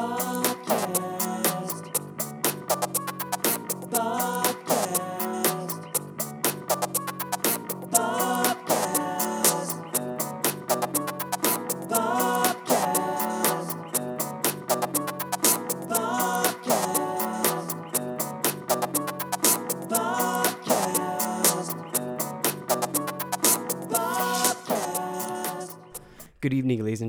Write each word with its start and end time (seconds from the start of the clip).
Good 0.00 0.29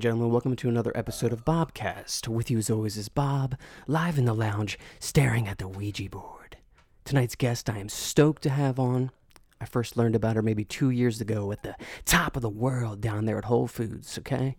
and 0.01 0.03
gentlemen. 0.03 0.31
Welcome 0.31 0.55
to 0.55 0.67
another 0.67 0.91
episode 0.95 1.31
of 1.31 1.45
Bobcast. 1.45 2.27
With 2.27 2.49
you, 2.49 2.57
as 2.57 2.71
always, 2.71 2.97
is 2.97 3.07
Bob, 3.07 3.55
live 3.85 4.17
in 4.17 4.25
the 4.25 4.33
lounge, 4.33 4.79
staring 4.99 5.47
at 5.47 5.59
the 5.59 5.67
Ouija 5.67 6.09
board. 6.09 6.57
Tonight's 7.05 7.35
guest 7.35 7.69
I 7.69 7.77
am 7.77 7.87
stoked 7.87 8.41
to 8.41 8.49
have 8.49 8.79
on. 8.79 9.11
I 9.59 9.65
first 9.65 9.97
learned 9.97 10.15
about 10.15 10.35
her 10.37 10.41
maybe 10.41 10.65
two 10.65 10.89
years 10.89 11.21
ago 11.21 11.51
at 11.51 11.61
the 11.61 11.75
top 12.03 12.35
of 12.35 12.41
the 12.41 12.49
world 12.49 12.99
down 12.99 13.25
there 13.25 13.37
at 13.37 13.45
Whole 13.45 13.67
Foods, 13.67 14.17
okay? 14.17 14.57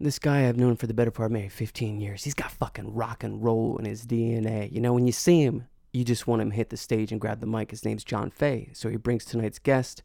This 0.00 0.18
guy 0.18 0.48
I've 0.48 0.56
known 0.56 0.74
for 0.74 0.88
the 0.88 0.94
better 0.94 1.12
part 1.12 1.26
of 1.26 1.32
maybe 1.34 1.50
15 1.50 2.00
years. 2.00 2.24
He's 2.24 2.34
got 2.34 2.50
fucking 2.50 2.92
rock 2.92 3.22
and 3.22 3.44
roll 3.44 3.76
in 3.78 3.84
his 3.84 4.06
DNA. 4.06 4.72
You 4.72 4.80
know, 4.80 4.92
when 4.92 5.06
you 5.06 5.12
see 5.12 5.42
him, 5.42 5.68
you 5.92 6.02
just 6.02 6.26
want 6.26 6.42
him 6.42 6.50
to 6.50 6.56
hit 6.56 6.70
the 6.70 6.76
stage 6.76 7.12
and 7.12 7.20
grab 7.20 7.38
the 7.38 7.46
mic. 7.46 7.70
His 7.70 7.84
name's 7.84 8.02
John 8.02 8.32
Fay. 8.32 8.70
So 8.72 8.88
he 8.88 8.96
brings 8.96 9.24
tonight's 9.24 9.60
guest. 9.60 10.02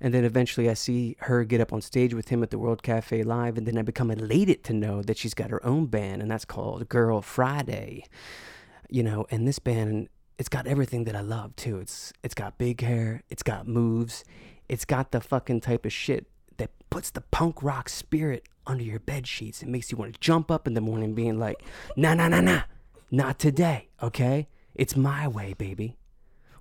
And 0.00 0.12
then 0.12 0.24
eventually 0.24 0.68
I 0.68 0.74
see 0.74 1.16
her 1.20 1.44
get 1.44 1.60
up 1.60 1.72
on 1.72 1.80
stage 1.80 2.12
with 2.12 2.28
him 2.28 2.42
at 2.42 2.50
the 2.50 2.58
World 2.58 2.82
Cafe 2.82 3.22
Live. 3.22 3.56
And 3.56 3.66
then 3.66 3.78
I 3.78 3.82
become 3.82 4.10
elated 4.10 4.62
to 4.64 4.74
know 4.74 5.02
that 5.02 5.16
she's 5.16 5.34
got 5.34 5.50
her 5.50 5.64
own 5.64 5.86
band, 5.86 6.22
and 6.22 6.30
that's 6.30 6.44
called 6.44 6.88
Grrl 6.88 7.24
Friday. 7.24 8.04
You 8.90 9.02
know, 9.02 9.26
and 9.30 9.48
this 9.48 9.58
band, 9.58 10.08
it's 10.38 10.48
got 10.48 10.66
everything 10.66 11.04
that 11.04 11.16
I 11.16 11.20
love 11.20 11.56
too. 11.56 11.78
It's 11.78 12.12
it's 12.22 12.34
got 12.34 12.58
big 12.58 12.80
hair, 12.82 13.22
it's 13.30 13.42
got 13.42 13.66
moves, 13.66 14.24
it's 14.68 14.84
got 14.84 15.12
the 15.12 15.20
fucking 15.20 15.60
type 15.60 15.86
of 15.86 15.92
shit 15.92 16.26
that 16.58 16.70
puts 16.90 17.10
the 17.10 17.22
punk 17.22 17.62
rock 17.62 17.88
spirit 17.88 18.44
under 18.66 18.84
your 18.84 19.00
bed 19.00 19.26
sheets. 19.26 19.62
It 19.62 19.68
makes 19.68 19.90
you 19.90 19.98
want 19.98 20.14
to 20.14 20.20
jump 20.20 20.50
up 20.50 20.66
in 20.66 20.74
the 20.74 20.80
morning 20.80 21.14
being 21.14 21.38
like, 21.38 21.62
nah, 21.96 22.14
nah, 22.14 22.28
nah, 22.28 22.40
nah, 22.40 22.62
not 23.10 23.38
today, 23.38 23.88
okay? 24.02 24.48
It's 24.74 24.96
my 24.96 25.26
way, 25.26 25.54
baby. 25.54 25.96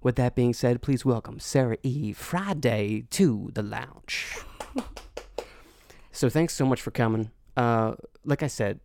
With 0.06 0.18
that 0.18 0.36
being 0.36 0.54
said, 0.54 0.84
please 0.84 1.04
welcome 1.04 1.40
Sarah 1.40 1.78
E. 1.82 2.14
Friday 2.14 3.06
to 3.10 3.50
the 3.56 3.64
lounge. 3.64 4.38
so 6.12 6.30
thanks 6.30 6.54
so 6.54 6.64
much 6.64 6.80
for 6.80 6.92
coming. 6.92 7.32
Uh, 7.58 7.96
like 8.24 8.44
I 8.44 8.48
said, 8.48 8.82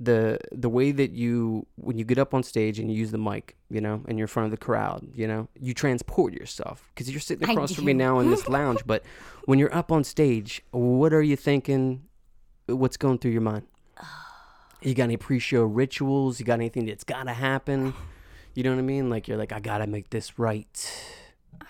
the 0.00 0.38
the 0.50 0.70
way 0.70 0.90
that 0.90 1.10
you 1.10 1.66
when 1.74 1.98
you 1.98 2.06
get 2.06 2.16
up 2.16 2.32
on 2.32 2.42
stage 2.42 2.78
and 2.78 2.90
you 2.90 2.96
use 2.96 3.10
the 3.10 3.18
mic, 3.18 3.54
you 3.68 3.82
know, 3.82 4.00
and 4.08 4.16
you're 4.16 4.24
in 4.24 4.28
front 4.28 4.46
of 4.46 4.50
the 4.50 4.56
crowd, 4.56 5.06
you 5.14 5.26
know, 5.26 5.46
you 5.60 5.74
transport 5.74 6.32
yourself 6.32 6.90
because 6.94 7.10
you're 7.10 7.20
sitting 7.20 7.46
across 7.50 7.74
from 7.74 7.84
me 7.84 7.92
now 7.92 8.18
in 8.20 8.30
this 8.30 8.48
lounge. 8.58 8.80
But 8.86 9.04
when 9.44 9.58
you're 9.58 9.74
up 9.74 9.92
on 9.92 10.04
stage, 10.04 10.62
what 10.70 11.12
are 11.12 11.20
you 11.20 11.36
thinking? 11.36 12.04
What's 12.64 12.96
going 12.96 13.18
through 13.18 13.32
your 13.32 13.42
mind? 13.42 13.66
You 14.80 14.94
got 14.94 15.04
any 15.04 15.16
pre-show 15.16 15.62
rituals? 15.62 16.40
You 16.40 16.46
got 16.46 16.54
anything 16.54 16.86
that's 16.86 17.04
gotta 17.04 17.34
happen? 17.34 17.92
You 18.54 18.62
know 18.64 18.70
what 18.70 18.78
I 18.78 18.82
mean? 18.82 19.08
Like 19.10 19.28
you're 19.28 19.38
like, 19.38 19.52
I 19.52 19.60
gotta 19.60 19.86
make 19.86 20.10
this 20.10 20.38
right. 20.38 21.02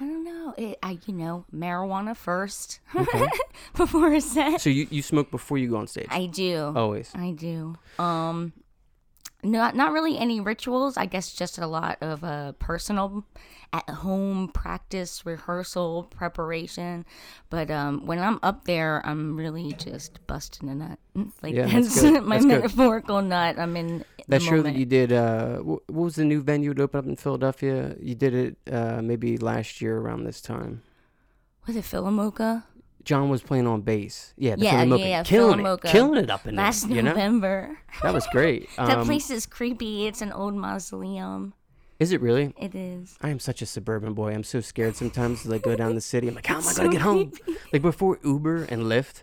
I 0.01 0.05
don't 0.05 0.25
know. 0.25 0.55
It, 0.57 0.79
I 0.83 0.99
you 1.07 1.15
know 1.15 1.45
marijuana 1.55 2.17
first 2.17 2.81
Okay. 2.95 3.27
before 3.77 4.13
a 4.13 4.21
set. 4.21 4.61
so 4.61 4.71
you, 4.71 4.87
you 4.91 5.03
smoke 5.03 5.31
before 5.31 5.59
you 5.59 5.69
go 5.71 5.77
on 5.77 5.87
stage? 5.87 6.07
I 6.11 6.27
do. 6.27 6.73
Always. 6.75 7.11
I 7.15 7.31
do. 7.33 7.77
Um, 7.99 8.53
not 9.45 9.75
not 9.77 9.93
really 9.93 10.17
any 10.19 10.41
rituals. 10.41 10.97
I 10.97 11.07
guess 11.07 11.33
just 11.33 11.59
a 11.59 11.67
lot 11.67 11.99
of 12.01 12.23
uh 12.25 12.53
personal, 12.53 13.25
at 13.73 13.89
home 13.91 14.49
practice, 14.49 15.27
rehearsal, 15.27 16.05
preparation. 16.05 17.05
But 17.51 17.71
um, 17.71 18.07
when 18.07 18.19
I'm 18.19 18.39
up 18.43 18.65
there, 18.67 19.03
I'm 19.05 19.37
really 19.37 19.73
just 19.75 20.25
busting 20.27 20.69
a 20.69 20.75
nut. 20.75 20.99
Like 21.43 21.55
Yeah, 21.55 21.67
that's 21.67 21.89
that's, 21.89 22.01
good. 22.03 22.23
my 22.25 22.37
That's 22.37 22.47
good. 22.47 22.61
metaphorical 22.63 23.21
nut. 23.21 23.59
I'm 23.59 23.77
in. 23.77 24.05
That 24.29 24.43
show 24.43 24.63
that 24.63 24.75
you 24.75 24.85
did, 24.87 25.13
uh, 25.13 25.59
what 25.59 25.83
was 25.91 26.15
the 26.17 26.25
new 26.25 26.41
venue 26.43 26.73
that 26.75 26.83
opened 26.83 27.05
up 27.05 27.09
in 27.09 27.17
Philadelphia? 27.17 27.97
You 28.01 28.15
did 28.15 28.35
it 28.35 28.57
uh, 28.73 29.03
maybe 29.03 29.37
last 29.37 29.81
year 29.81 29.99
around 29.99 30.25
this 30.25 30.41
time. 30.41 30.83
was 31.67 31.77
it 31.77 31.85
PhilaMOCA? 31.85 32.65
John 33.05 33.29
was 33.29 33.43
playing 33.43 33.67
on 33.67 33.81
bass. 33.81 34.33
Yeah, 34.37 34.55
the 34.55 34.65
Yeah, 34.65 34.85
PhilaMOCA. 34.85 34.99
yeah, 35.01 35.07
yeah, 35.07 35.23
killing 35.25 35.59
PhilaMOCA. 35.61 35.85
it, 35.87 35.91
killing 35.91 36.25
it 36.25 36.31
up 36.31 36.47
in 36.47 36.55
there. 36.55 36.65
Last 36.65 36.89
you 36.89 37.03
know, 37.03 37.11
November. 37.11 37.79
that 38.03 38.15
was 38.15 38.27
great. 38.29 38.69
That 38.77 38.99
Um, 38.99 39.07
place 39.07 39.29
is 39.31 39.45
creepy. 39.45 40.07
It's 40.07 40.23
an 40.23 40.31
old 40.33 40.55
mausoleum. 40.55 41.55
is 41.99 42.13
it 42.13 42.21
really? 42.21 42.55
It 42.57 42.75
is. 42.77 43.17
I 43.21 43.29
am 43.31 43.41
such 43.41 43.61
a 43.61 43.67
suburban 43.67 44.15
boy. 44.15 44.33
I'm 44.33 44.45
so 44.45 44.61
scared 44.61 44.95
sometimes 44.97 45.45
as 45.45 45.51
I 45.53 45.59
go 45.59 45.75
down 45.75 45.95
the 45.97 46.01
city. 46.01 46.29
I'm 46.29 46.35
like, 46.37 46.47
how 46.47 46.59
am 46.59 46.63
I 46.65 46.69
It's 46.71 46.77
gonna 46.79 46.89
so 46.89 46.93
get 46.93 47.01
home? 47.03 47.33
Like 47.73 47.83
before 47.83 48.19
Uber 48.25 48.65
and 48.65 48.83
Lyft, 48.85 49.23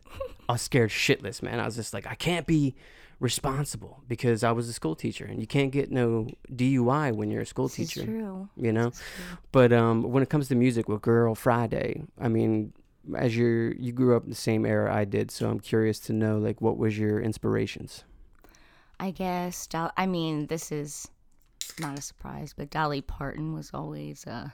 I 0.50 0.54
was 0.54 0.62
scared 0.62 0.90
shitless, 0.90 1.42
man. 1.42 1.60
I 1.62 1.66
was 1.66 1.76
just 1.78 1.94
like, 1.94 2.06
I 2.06 2.16
can't 2.16 2.46
be 2.46 2.76
responsible 3.20 4.04
because 4.08 4.44
I 4.44 4.52
was 4.52 4.70
a 4.70 4.74
school 4.74 4.96
teacher, 4.96 5.26
and 5.26 5.40
you 5.42 5.48
can't 5.48 5.72
get 5.72 5.92
no 5.92 6.28
DUI 6.54 7.14
when 7.14 7.30
you're 7.32 7.42
a 7.42 7.46
school 7.46 7.68
This 7.68 7.80
is 7.80 7.90
teacher. 7.94 8.06
true. 8.06 8.50
You 8.56 8.72
know. 8.72 8.92
But 9.52 9.74
um, 9.74 10.04
when 10.04 10.24
it 10.24 10.30
comes 10.30 10.48
to 10.50 10.56
music 10.56 10.88
with 10.88 11.02
Grrl 11.02 11.36
Friday, 11.38 12.04
I 12.20 12.28
mean, 12.30 12.74
as 13.16 13.36
you 13.36 13.76
you 13.80 13.92
grew 13.92 14.16
up 14.16 14.24
in 14.24 14.30
the 14.30 14.36
same 14.36 14.66
era 14.66 14.94
I 14.94 15.06
did, 15.06 15.32
so 15.32 15.50
I'm 15.50 15.60
curious 15.60 16.00
to 16.02 16.14
know 16.14 16.38
like 16.38 16.62
what 16.62 16.78
was 16.78 16.98
your 16.98 17.20
inspirations? 17.20 18.04
I 19.00 19.12
guess. 19.12 19.66
Dol- 19.68 19.92
I 19.98 20.06
mean, 20.06 20.48
this 20.48 20.72
is 20.72 21.08
not 21.80 21.98
a 21.98 22.02
surprise, 22.02 22.54
but 22.56 22.70
Dolly 22.70 23.02
Parton 23.02 23.54
was 23.54 23.72
always 23.74 24.28
uh, 24.28 24.50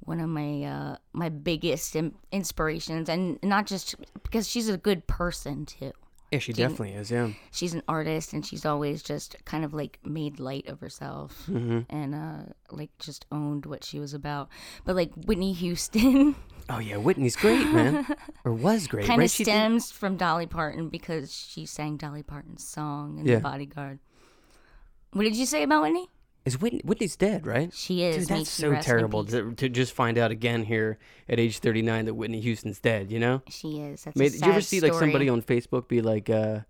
one 0.00 0.20
of 0.20 0.28
my 0.28 0.62
uh, 0.64 0.96
my 1.12 1.28
biggest 1.28 1.96
in- 1.96 2.14
inspirations, 2.32 3.08
and 3.08 3.38
not 3.42 3.66
just 3.66 3.94
because 4.22 4.48
she's 4.48 4.68
a 4.68 4.76
good 4.76 5.06
person 5.06 5.66
too. 5.66 5.92
Yeah, 6.32 6.40
she 6.40 6.52
definitely 6.52 6.92
is. 6.94 7.10
Yeah. 7.10 7.30
She's 7.52 7.72
an 7.72 7.82
artist, 7.86 8.32
and 8.32 8.44
she's 8.44 8.66
always 8.66 9.02
just 9.02 9.36
kind 9.44 9.64
of 9.64 9.72
like 9.72 10.00
made 10.04 10.40
light 10.40 10.66
of 10.68 10.80
herself 10.80 11.44
hmm 11.46 11.80
and 11.88 12.14
uh, 12.14 12.52
like 12.70 12.90
just 12.98 13.26
owned 13.30 13.64
what 13.64 13.84
she 13.84 14.00
was 14.00 14.12
about. 14.12 14.48
But 14.84 14.96
like 14.96 15.12
Whitney 15.14 15.52
Houston. 15.52 16.34
Oh 16.68 16.80
yeah, 16.80 16.96
Whitney's 16.96 17.36
great, 17.36 17.64
man, 17.72 18.04
or 18.44 18.52
was 18.52 18.88
great. 18.88 19.06
kind 19.06 19.20
right? 19.20 19.30
of 19.30 19.36
did- 19.36 19.44
stems 19.44 19.92
from 19.92 20.16
Dolly 20.16 20.46
Parton 20.46 20.88
because 20.88 21.32
she 21.32 21.64
sang 21.64 21.96
Dolly 21.96 22.24
Parton's 22.24 22.66
song 22.66 23.18
in 23.20 23.24
Yeah. 23.24 23.36
The 23.36 23.40
Bodyguard. 23.42 24.00
What 25.12 25.22
did 25.22 25.36
you 25.36 25.46
say 25.46 25.62
about 25.62 25.82
Whitney? 25.84 26.08
Is 26.46 26.60
Whitney? 26.60 26.80
Whitney's 26.84 27.16
dead, 27.16 27.44
right? 27.46 27.72
She 27.74 28.04
is. 28.04 28.16
Dude, 28.28 28.30
May 28.30 28.38
that's 28.38 28.54
she 28.56 28.62
so 28.62 28.70
rest 28.70 28.86
in 28.88 28.90
terrible 28.94 29.24
peace. 29.24 29.32
to, 29.32 29.52
to 29.54 29.68
just 29.68 29.92
find 29.92 30.16
out 30.16 30.30
again 30.30 30.62
here 30.62 30.96
at 31.28 31.38
age 31.40 31.58
39 31.58 32.04
that 32.06 32.14
Whitney 32.14 32.40
Houston's 32.40 32.78
dead. 32.78 33.10
You 33.10 33.18
know? 33.18 33.42
She 33.50 33.80
is. 33.80 34.04
That's 34.04 34.16
Made, 34.16 34.26
a 34.28 34.30
did 34.30 34.40
you 34.46 34.50
ever 34.52 34.60
sad 34.60 34.66
see 34.68 34.80
like 34.80 34.94
somebody 34.94 35.28
on 35.28 35.42
Facebook 35.42 35.88
be 35.88 36.00
like, 36.00 36.30
uh, 36.30 36.60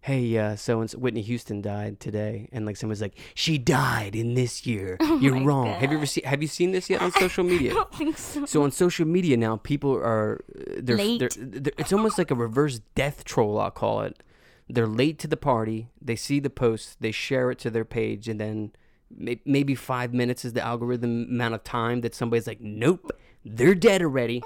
"Hey, 0.00 0.38
uh, 0.38 0.54
so 0.54 0.80
and 0.80 0.88
so 0.88 0.98
Whitney 0.98 1.22
Houston 1.22 1.60
died 1.60 1.98
today," 1.98 2.48
and 2.52 2.64
like 2.64 2.76
someone's 2.76 3.00
like, 3.02 3.18
"She 3.34 3.58
died 3.58 4.14
in 4.14 4.34
this 4.34 4.64
year. 4.64 4.96
You're 5.20 5.34
Oh 5.34 5.40
my 5.40 5.44
wrong." 5.44 5.66
Have 5.80 5.90
you 5.90 5.96
ever 5.98 6.06
seen? 6.06 6.22
Have 6.24 6.40
you 6.40 6.48
seen 6.48 6.70
this 6.70 6.88
yet 6.88 7.02
on 7.02 7.10
social 7.24 7.42
media? 7.42 7.72
I 7.72 7.74
don't 7.74 7.94
think 7.94 8.18
so. 8.18 8.46
So 8.46 8.62
on 8.62 8.70
social 8.70 9.06
media 9.08 9.36
now, 9.36 9.56
people 9.56 9.92
are 9.92 10.40
they're, 10.78 10.96
Late. 10.96 11.18
they're, 11.18 11.30
they're 11.36 11.72
it's 11.78 11.92
almost 11.92 12.16
like 12.16 12.30
a 12.30 12.36
reverse 12.36 12.80
death 12.94 13.24
troll. 13.24 13.58
I'll 13.58 13.72
call 13.72 14.02
it. 14.02 14.22
They're 14.68 14.86
late 14.86 15.18
to 15.20 15.28
the 15.28 15.36
party. 15.36 15.88
They 16.00 16.16
see 16.16 16.38
the 16.40 16.50
post, 16.50 16.96
they 17.00 17.12
share 17.12 17.50
it 17.52 17.58
to 17.60 17.70
their 17.70 17.84
page, 17.84 18.28
and 18.28 18.40
then 18.40 18.56
may- 18.64 18.70
maybe 19.10 19.74
five 19.74 20.12
minutes 20.12 20.44
is 20.44 20.52
the 20.52 20.62
algorithm 20.62 21.26
amount 21.30 21.54
of 21.54 21.64
time 21.64 22.00
that 22.02 22.14
somebody's 22.14 22.46
like, 22.46 22.60
"Nope, 22.60 23.12
they're 23.44 23.74
dead 23.74 24.02
already." 24.02 24.42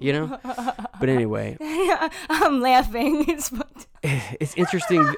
You 0.00 0.12
know. 0.12 0.38
But 1.00 1.08
anyway, 1.08 1.56
I'm 2.30 2.60
laughing. 2.60 3.24
It's 3.28 3.52
eh, 4.02 4.20
it's 4.40 4.54
interesting. 4.56 5.14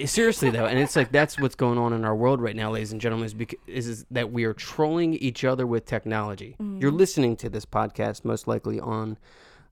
Eh, 0.00 0.06
seriously 0.06 0.50
though, 0.50 0.66
and 0.66 0.78
it's 0.78 0.96
like 0.96 1.12
that's 1.12 1.38
what's 1.38 1.54
going 1.54 1.78
on 1.78 1.92
in 1.92 2.04
our 2.04 2.14
world 2.14 2.40
right 2.40 2.56
now, 2.56 2.70
ladies 2.70 2.92
and 2.92 3.00
gentlemen, 3.00 3.26
is, 3.26 3.34
bec- 3.34 3.54
is, 3.66 3.86
is 3.86 4.06
that 4.10 4.32
we 4.32 4.44
are 4.44 4.52
trolling 4.52 5.14
each 5.14 5.44
other 5.44 5.66
with 5.66 5.86
technology. 5.86 6.56
Mm-hmm. 6.60 6.80
You're 6.80 6.90
listening 6.92 7.36
to 7.36 7.48
this 7.48 7.64
podcast 7.64 8.24
most 8.24 8.46
likely 8.46 8.78
on 8.80 9.16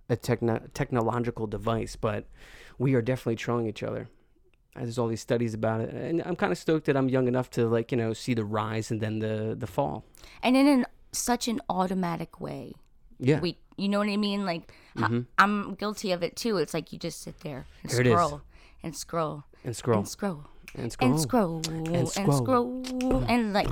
a 0.09 0.17
techno- 0.17 0.63
technological 0.73 1.47
device, 1.47 1.97
but 1.97 2.27
we 2.79 2.95
are 2.95 3.03
definitely 3.03 3.37
trolling 3.37 3.67
each 3.67 3.83
other. 3.83 4.09
There's 4.77 4.99
all 4.99 5.09
these 5.09 5.21
studies 5.21 5.55
about 5.55 5.81
it, 5.83 5.95
and 5.95 6.23
I'm 6.27 6.37
kind 6.37 6.51
of 6.53 6.59
stoked 6.59 6.87
that 6.87 6.97
I'm 6.97 7.09
young 7.09 7.29
enough 7.29 7.49
to 7.51 7.67
like 7.69 7.93
you 7.93 7.99
know 7.99 8.13
see 8.13 8.35
the 8.35 8.45
rise 8.45 8.91
and 8.91 9.01
then 9.01 9.21
the 9.21 9.55
the 9.59 9.67
fall. 9.67 10.05
and 10.43 10.57
in 10.57 10.67
an, 10.67 10.87
such 11.13 11.49
an 11.49 11.61
automatic 11.69 12.41
way. 12.41 12.75
Yeah, 13.21 13.39
We, 13.39 13.57
you 13.77 13.89
know 13.89 14.01
what 14.01 14.09
I 14.09 14.17
mean? 14.17 14.45
Like 14.45 14.73
ho- 14.99 15.05
mm-hmm. 15.05 15.21
I'm 15.39 15.75
guilty 15.77 16.11
of 16.11 16.23
it 16.25 16.35
too. 16.35 16.57
It's 16.59 16.75
like 16.75 16.93
you 16.93 16.99
just 16.99 17.23
sit 17.23 17.41
there 17.41 17.65
and 17.85 17.93
Here 17.93 18.05
scroll 18.05 18.43
and 18.83 18.97
scroll 18.97 19.45
and 19.65 19.77
scroll 19.77 20.05
and 20.05 20.11
scroll 20.11 20.45
and 20.75 20.93
scroll 21.21 21.61
mm-hmm. 21.63 21.95
and 21.95 22.09
scroll 22.09 22.27
and 22.27 22.87
scroll. 22.87 23.25
and 23.29 23.53
like 23.53 23.69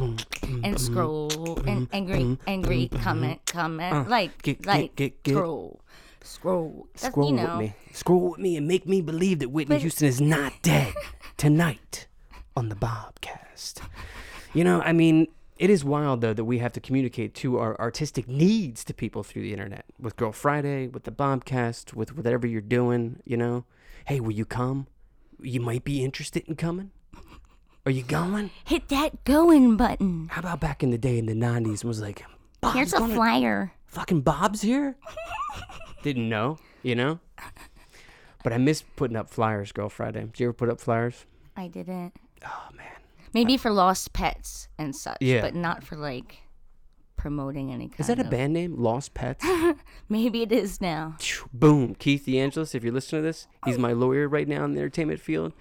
and 0.63 0.81
scroll 0.81 1.59
and 1.67 1.89
angry 1.93 2.21
mm-hmm. 2.21 2.43
angry 2.47 2.89
comment 3.03 3.41
comment 3.47 4.09
like 4.09 4.31
Uh, 4.49 4.55
like 4.65 4.95
get- 4.95 5.23
get. 5.25 5.35
scroll 5.35 5.82
scroll 6.25 6.87
Scroll 6.95 7.31
you 7.31 7.37
know 7.37 7.59
with 7.59 7.67
me. 7.69 7.75
Scroll 7.93 8.31
with 8.31 8.39
me 8.41 8.57
and 8.57 8.67
make 8.67 8.87
me 8.87 9.01
believe 9.01 9.39
that 9.41 9.51
Whitney 9.51 9.77
But- 9.77 9.81
Houston 9.83 10.09
is 10.09 10.21
not 10.21 10.53
dead 10.63 10.95
tonight. 11.37 12.07
on 12.57 12.69
the 12.69 12.75
Bobcast. 12.77 13.81
You 14.53 14.63
know, 14.65 14.83
I 14.83 14.93
mean, 14.93 15.29
it 15.57 15.71
is 15.71 15.85
wild 15.85 16.21
though 16.21 16.35
that 16.35 16.45
we 16.45 16.59
have 16.59 16.73
to 16.75 16.81
communicate 16.81 17.35
to 17.37 17.59
our 17.59 17.79
artistic 17.81 18.29
needs 18.29 18.85
to 18.85 18.93
people 18.95 19.23
through 19.23 19.43
the 19.43 19.53
internet 19.53 19.87
with 19.99 20.17
Grrl 20.17 20.35
Friday, 20.35 20.87
with 20.89 21.05
the 21.05 21.11
Bobcast, 21.13 21.95
with 21.95 22.15
whatever 22.17 22.47
you're 22.47 22.61
doing. 22.61 23.21
You 23.25 23.37
know, 23.39 23.65
hey, 24.07 24.21
will 24.21 24.33
you 24.33 24.45
come? 24.45 24.87
You 25.41 25.61
might 25.61 25.83
be 25.85 26.05
interested 26.05 26.45
in 26.47 26.57
coming. 26.57 26.91
Are 27.87 27.91
you 27.91 28.03
going? 28.03 28.51
Hit 28.65 28.89
that 28.91 29.25
going 29.25 29.77
button. 29.77 30.29
How 30.31 30.41
about 30.41 30.61
back 30.61 30.83
in 30.85 30.91
the 30.91 30.99
day 30.99 31.19
in 31.19 31.27
the 31.27 31.35
'90s? 31.35 31.85
Was 31.85 32.01
like, 32.03 32.23
Bob's 32.61 32.77
Here's 32.77 32.93
a 32.93 32.99
gonna- 32.99 33.15
flyer. 33.15 33.73
fucking 33.87 34.21
Bob's 34.21 34.61
here. 34.61 34.97
Didn't 36.03 36.29
know, 36.29 36.59
you 36.83 36.95
know. 36.95 37.21
But 38.43 38.53
I 38.53 38.59
miss 38.59 38.83
putting 38.97 39.17
up 39.17 39.31
flyers, 39.31 39.73
Grrl 39.73 39.91
Friday. 39.91 40.21
Did 40.23 40.41
you 40.41 40.47
ever 40.49 40.53
put 40.53 40.69
up 40.69 40.81
flyers? 40.81 41.25
I 41.57 41.69
didn't. 41.69 42.13
Oh 42.45 42.69
man. 42.77 42.87
Maybe 43.33 43.57
for 43.57 43.71
lost 43.71 44.13
pets 44.13 44.69
and 44.79 44.95
such, 44.97 45.19
Yeah. 45.21 45.41
but 45.43 45.55
not 45.55 45.85
for 45.85 45.97
like 45.97 46.39
promoting 47.17 47.73
any 47.73 47.87
kind 47.89 48.01
Is 48.01 48.09
that 48.09 48.19
a 48.19 48.23
of- 48.23 48.31
band 48.31 48.53
name? 48.53 48.77
Lost 48.77 49.15
Pets? 49.15 49.47
Maybe 50.09 50.43
it 50.43 50.51
is 50.51 50.81
now. 50.81 51.17
Boom. 51.53 51.95
Keith 51.95 52.25
DeAngelis, 52.27 52.75
if 52.75 52.83
you're 52.83 52.93
listening 52.93 53.23
to 53.23 53.27
this, 53.29 53.47
he's 53.65 53.79
my 53.79 53.93
lawyer 53.93 54.29
right 54.29 54.49
now 54.49 54.65
in 54.65 54.73
the 54.75 54.81
entertainment 54.81 55.21
field. 55.21 55.53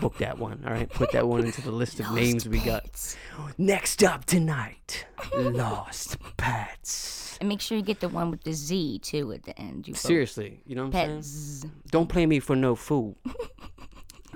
Book 0.00 0.18
that 0.18 0.38
one, 0.38 0.62
all 0.64 0.72
right? 0.72 0.88
Put 0.88 1.10
that 1.12 1.26
one 1.26 1.44
into 1.44 1.60
the 1.62 1.72
list 1.72 1.98
of 1.98 2.10
names 2.14 2.48
we 2.48 2.60
got. 2.60 3.16
Next 3.58 4.04
up 4.04 4.24
tonight, 4.24 5.04
Lost 5.36 6.16
Pets. 6.36 7.29
And 7.40 7.48
make 7.48 7.60
sure 7.62 7.76
you 7.78 7.82
get 7.82 8.00
the 8.00 8.08
one 8.10 8.30
with 8.30 8.44
the 8.44 8.52
Z 8.52 8.98
too 9.00 9.32
at 9.32 9.44
the 9.44 9.58
end. 9.58 9.88
You 9.88 9.94
Seriously, 9.94 10.60
you 10.66 10.74
know 10.76 10.86
what 10.86 10.94
I'm 10.94 11.22
saying? 11.22 11.72
Don't 11.90 12.08
play 12.08 12.26
me 12.26 12.38
for 12.38 12.54
no 12.54 12.74
fool. 12.76 13.16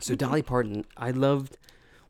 so 0.01 0.15
Dolly 0.15 0.43
Parton, 0.43 0.85
I 0.97 1.11
loved. 1.11 1.59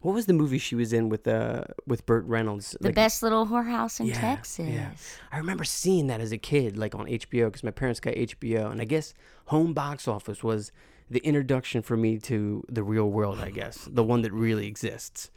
What 0.01 0.15
was 0.15 0.27
the 0.27 0.35
movie 0.35 0.59
she 0.59 0.75
was 0.75 0.93
in 0.93 1.09
with 1.09 1.27
uh 1.27 1.65
with 1.87 2.05
Burt 2.07 2.25
Reynolds? 2.27 2.77
The 2.81 2.93
best 2.93 3.23
little 3.23 3.47
whorehouse 3.47 3.99
in 4.01 4.07
Yeah, 4.07 4.21
Texas. 4.21 4.69
yeah. 4.69 4.91
I 5.33 5.39
remember 5.39 5.65
seeing 5.65 6.07
that 6.09 6.21
as 6.21 6.31
a 6.31 6.39
kid, 6.39 6.77
like 6.77 6.95
on 6.95 7.07
HBO, 7.07 7.47
because 7.47 7.65
my 7.65 7.71
parents 7.71 8.01
got 8.01 8.15
HBO, 8.15 8.71
and 8.71 8.81
I 8.81 8.85
guess 8.85 9.15
home 9.47 9.73
box 9.73 10.07
office 10.07 10.45
was 10.45 10.73
the 11.11 11.21
introduction 11.21 11.83
for 11.83 11.97
me 11.97 12.19
to 12.19 12.63
the 12.69 12.83
real 12.85 13.11
world. 13.11 13.41
I 13.41 13.51
guess 13.51 13.89
the 13.91 14.05
one 14.05 14.23
that 14.23 14.33
really 14.33 14.67
exists, 14.67 15.31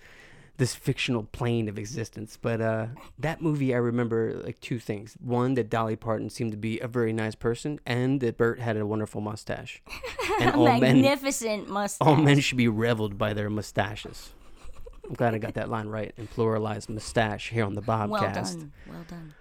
this 0.58 0.74
fictional 0.76 1.24
plane 1.24 1.70
of 1.70 1.78
existence. 1.78 2.38
But 2.42 2.62
uh, 2.62 2.88
that 3.20 3.42
movie, 3.42 3.74
I 3.74 3.78
remember 3.78 4.42
like 4.44 4.60
two 4.60 4.80
things: 4.80 5.16
one, 5.20 5.54
that 5.56 5.70
Dolly 5.70 5.96
Parton 5.96 6.30
seemed 6.30 6.52
to 6.52 6.58
be 6.58 6.80
a 6.80 6.88
very 6.88 7.14
nice 7.14 7.36
person, 7.36 7.80
and 7.86 8.20
that 8.22 8.38
Burt 8.38 8.60
had 8.60 8.76
a 8.78 8.86
wonderful 8.86 9.22
mustache. 9.22 9.82
And 10.40 10.54
all 10.54 10.66
men, 10.68 10.82
Magnificent 11.02 11.68
mustache. 11.68 12.08
all 12.08 12.16
men 12.16 12.40
should 12.42 12.60
be 12.60 12.68
reveled 12.68 13.18
by 13.18 13.34
their 13.34 13.50
mustaches. 13.50 14.34
I'm 15.08 15.16
glad 15.16 15.34
I 15.34 15.40
got 15.40 15.56
that 15.56 15.68
line 15.68 15.88
right 15.88 16.14
and 16.16 16.30
pluralized 16.30 16.90
mustache 16.90 17.50
here 17.50 17.66
on 17.66 17.74
the 17.74 17.82
Bobcast. 17.82 18.10
well 18.10 18.34
done. 18.34 18.72
Well 18.88 19.06
done. 19.08 19.34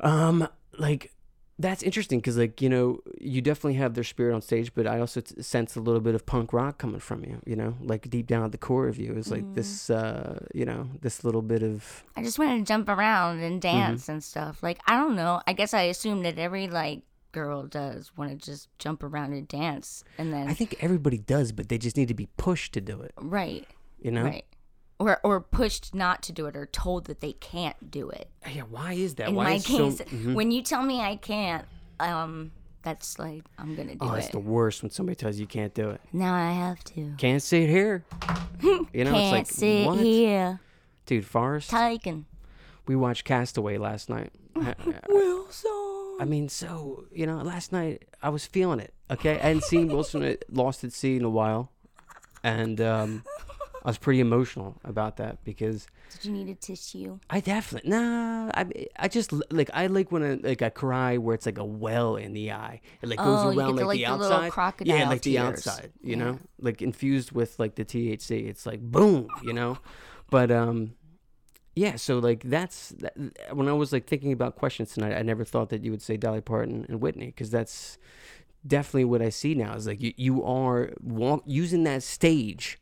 Um, 0.00 0.48
like 0.76 1.12
that's 1.60 1.82
interesting 1.82 2.18
because, 2.18 2.36
like, 2.38 2.60
you 2.62 2.68
know, 2.68 3.00
you 3.20 3.40
definitely 3.40 3.74
have 3.74 3.94
their 3.94 4.04
spirit 4.04 4.34
on 4.34 4.40
stage, 4.42 4.72
but 4.74 4.86
I 4.86 4.98
also 5.00 5.20
t- 5.20 5.42
sense 5.42 5.76
a 5.76 5.80
little 5.80 6.00
bit 6.00 6.14
of 6.14 6.24
punk 6.26 6.52
rock 6.52 6.78
coming 6.78 7.00
from 7.00 7.24
you. 7.24 7.40
You 7.46 7.56
know, 7.56 7.76
like 7.80 8.08
deep 8.10 8.26
down 8.26 8.44
at 8.44 8.52
the 8.52 8.58
core 8.58 8.88
of 8.88 8.98
you 8.98 9.12
is 9.14 9.30
like 9.30 9.44
this, 9.54 9.90
uh, 9.90 10.46
you 10.54 10.64
know, 10.64 10.88
this 11.00 11.22
little 11.22 11.42
bit 11.42 11.62
of 11.62 12.02
I 12.16 12.22
just 12.22 12.38
wanted 12.38 12.58
to 12.58 12.64
jump 12.64 12.88
around 12.88 13.36
Mm-hmm. 13.36 13.44
and 13.44 13.60
dance 13.62 14.08
and 14.08 14.24
stuff. 14.24 14.62
Like 14.62 14.78
I 14.86 14.96
don't 14.96 15.14
know. 15.16 15.40
I 15.46 15.52
guess 15.52 15.74
I 15.74 15.82
assume 15.82 16.22
that 16.22 16.38
every 16.38 16.66
like 16.68 17.02
girl 17.32 17.62
does 17.64 18.10
want 18.16 18.30
to 18.30 18.36
just 18.36 18.68
jump 18.78 19.02
around 19.04 19.32
and 19.34 19.46
dance, 19.46 20.02
and 20.18 20.32
then 20.32 20.48
I 20.48 20.54
think 20.54 20.74
everybody 20.80 21.18
does, 21.18 21.52
but 21.52 21.68
they 21.68 21.78
just 21.78 21.96
need 21.96 22.08
to 22.08 22.14
be 22.14 22.26
pushed 22.36 22.72
to 22.72 22.80
do 22.80 23.02
it. 23.02 23.12
right, 23.16 23.66
You 24.00 24.10
know? 24.10 24.24
right, 24.24 24.44
or 25.00 25.18
or 25.24 25.40
pushed 25.40 25.92
not 25.94 26.22
to 26.24 26.32
do 26.32 26.46
it, 26.46 26.54
or 26.54 26.66
told 26.66 27.06
that 27.06 27.20
they 27.20 27.32
can't 27.32 27.90
do 27.90 28.08
it. 28.10 28.28
Yeah. 28.48 28.62
Why 28.70 28.92
is 28.92 29.16
that? 29.16 29.30
In 29.30 29.34
why 29.34 29.44
my 29.44 29.54
is 29.54 29.66
case, 29.66 29.98
so? 29.98 30.04
Mhm. 30.04 30.34
when 30.34 30.52
you 30.52 30.62
tell 30.62 30.82
me 30.84 31.00
I 31.00 31.16
can't, 31.16 31.64
um, 31.98 32.52
that's 32.82 33.18
like 33.18 33.42
I'm 33.58 33.74
gonna 33.74 33.94
do 33.94 33.98
Oh, 34.02 34.12
it. 34.14 34.18
it's 34.20 34.28
the 34.28 34.38
worst 34.38 34.82
when 34.82 34.90
somebody 34.90 35.16
tells 35.16 35.36
you 35.36 35.40
you 35.42 35.46
can't 35.48 35.74
do 35.74 35.90
it. 35.90 36.00
now 36.12 36.32
I 36.34 36.52
have 36.52 36.84
to. 36.84 37.14
Can't 37.18 37.42
sit 37.42 37.68
here. 37.68 38.04
You 38.62 39.04
know, 39.04 39.12
Can't 39.12 39.14
it's 39.14 39.32
like 39.32 39.46
sit 39.46 39.86
what, 39.86 39.98
here, 40.00 40.60
dude? 41.06 41.24
Forrest. 41.24 41.70
taken. 41.70 42.26
we 42.86 42.94
watched 42.94 43.24
Castaway 43.24 43.78
last 43.78 44.10
night. 44.10 44.32
Wilson. 45.08 46.16
I 46.20 46.24
mean, 46.26 46.48
so 46.50 47.04
you 47.12 47.26
know, 47.26 47.38
last 47.38 47.72
night 47.72 48.04
I 48.22 48.28
was 48.28 48.44
feeling 48.44 48.80
it. 48.80 48.92
Okay, 49.10 49.36
I 49.40 49.46
hadn't 49.48 49.64
seen 49.64 49.88
Wilson 49.88 50.36
Lost 50.50 50.84
at 50.84 50.92
Sea 50.92 51.16
in 51.16 51.24
a 51.24 51.30
while, 51.30 51.72
and 52.42 52.80
um, 52.80 53.24
I 53.84 53.88
was 53.88 53.98
pretty 53.98 54.20
emotional 54.20 54.78
about 54.84 55.16
that 55.16 55.42
because 55.44 55.86
Did 56.12 56.24
you 56.26 56.32
need 56.32 56.48
a 56.50 56.54
tissue? 56.54 57.18
I 57.30 57.40
definitely 57.40 57.90
nah. 57.90 58.50
I 58.54 58.86
I 58.96 59.08
just 59.08 59.32
like 59.50 59.70
I 59.72 59.86
like 59.86 60.12
when 60.12 60.22
I, 60.22 60.34
like 60.48 60.60
I 60.62 60.68
cry 60.68 61.16
where 61.16 61.34
it's 61.34 61.46
like 61.46 61.58
a 61.58 61.64
well 61.64 62.16
in 62.16 62.32
the 62.34 62.52
eye. 62.52 62.80
It 63.00 63.08
like 63.08 63.18
goes 63.18 63.44
Oh, 63.44 63.50
you 63.50 63.58
around 63.60 63.76
get 63.76 63.80
the, 63.80 63.86
like, 63.86 63.98
the 63.98 64.04
like, 64.06 64.12
the 64.12 64.16
little 64.16 64.36
outside. 64.36 64.44
yeah, 64.46 64.50
crocodile 64.50 65.08
like 65.08 65.22
the 65.22 65.38
outside. 65.38 65.92
You 66.02 66.10
Yeah. 66.16 66.16
know, 66.24 66.38
like 66.60 66.82
infused 66.82 67.32
with 67.32 67.58
like 67.58 67.74
the 67.76 67.84
THC. 67.84 68.48
It's 68.48 68.66
like 68.66 68.80
boom. 68.80 69.28
You 69.42 69.52
know, 69.54 69.78
but 70.30 70.50
um. 70.50 70.94
Yeah, 71.76 71.96
so 71.96 72.18
like 72.18 72.42
that's 72.42 72.90
that, 72.98 73.14
when 73.54 73.68
I 73.68 73.72
was 73.72 73.92
like 73.92 74.06
thinking 74.06 74.32
about 74.32 74.56
questions 74.56 74.92
tonight. 74.92 75.14
I 75.16 75.22
never 75.22 75.44
thought 75.44 75.68
that 75.70 75.84
you 75.84 75.92
would 75.92 76.02
say 76.02 76.16
Dolly 76.16 76.40
Parton 76.40 76.84
and 76.88 77.00
Whitney 77.00 77.26
because 77.26 77.48
that's 77.50 77.96
definitely 78.66 79.04
what 79.04 79.22
I 79.22 79.28
see 79.28 79.54
now. 79.54 79.74
Is 79.74 79.86
like 79.86 80.02
you, 80.02 80.12
you 80.16 80.44
are 80.44 80.90
walk, 81.00 81.44
using 81.46 81.84
that 81.84 82.02
stage 82.02 82.79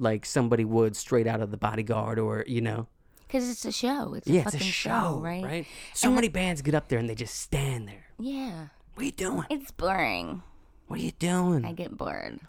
like 0.00 0.24
somebody 0.26 0.64
would 0.64 0.96
straight 0.96 1.26
out 1.26 1.40
of 1.40 1.50
the 1.50 1.56
Bodyguard 1.56 2.18
or 2.18 2.44
you 2.46 2.60
know 2.60 2.88
Because 3.26 3.48
it's 3.48 3.64
a 3.64 3.72
show. 3.72 4.14
It's 4.14 4.28
a 4.28 4.32
yeah, 4.32 4.42
it's 4.42 4.54
a 4.54 4.58
show, 4.58 5.20
right? 5.22 5.44
right? 5.44 5.66
So 5.94 6.10
many 6.10 6.28
bands 6.28 6.62
get 6.62 6.74
up 6.74 6.88
there 6.88 6.98
and 6.98 7.08
they 7.08 7.14
just 7.14 7.38
stand 7.38 7.86
there. 7.88 8.06
Yeah. 8.18 8.68
What 8.94 9.02
are 9.02 9.06
you 9.06 9.12
doing? 9.12 9.44
It's 9.50 9.70
boring. 9.70 10.42
What 10.88 10.98
are 10.98 11.02
you 11.02 11.12
doing? 11.12 11.64
I 11.64 11.72
get 11.72 11.96
bored. 11.96 12.40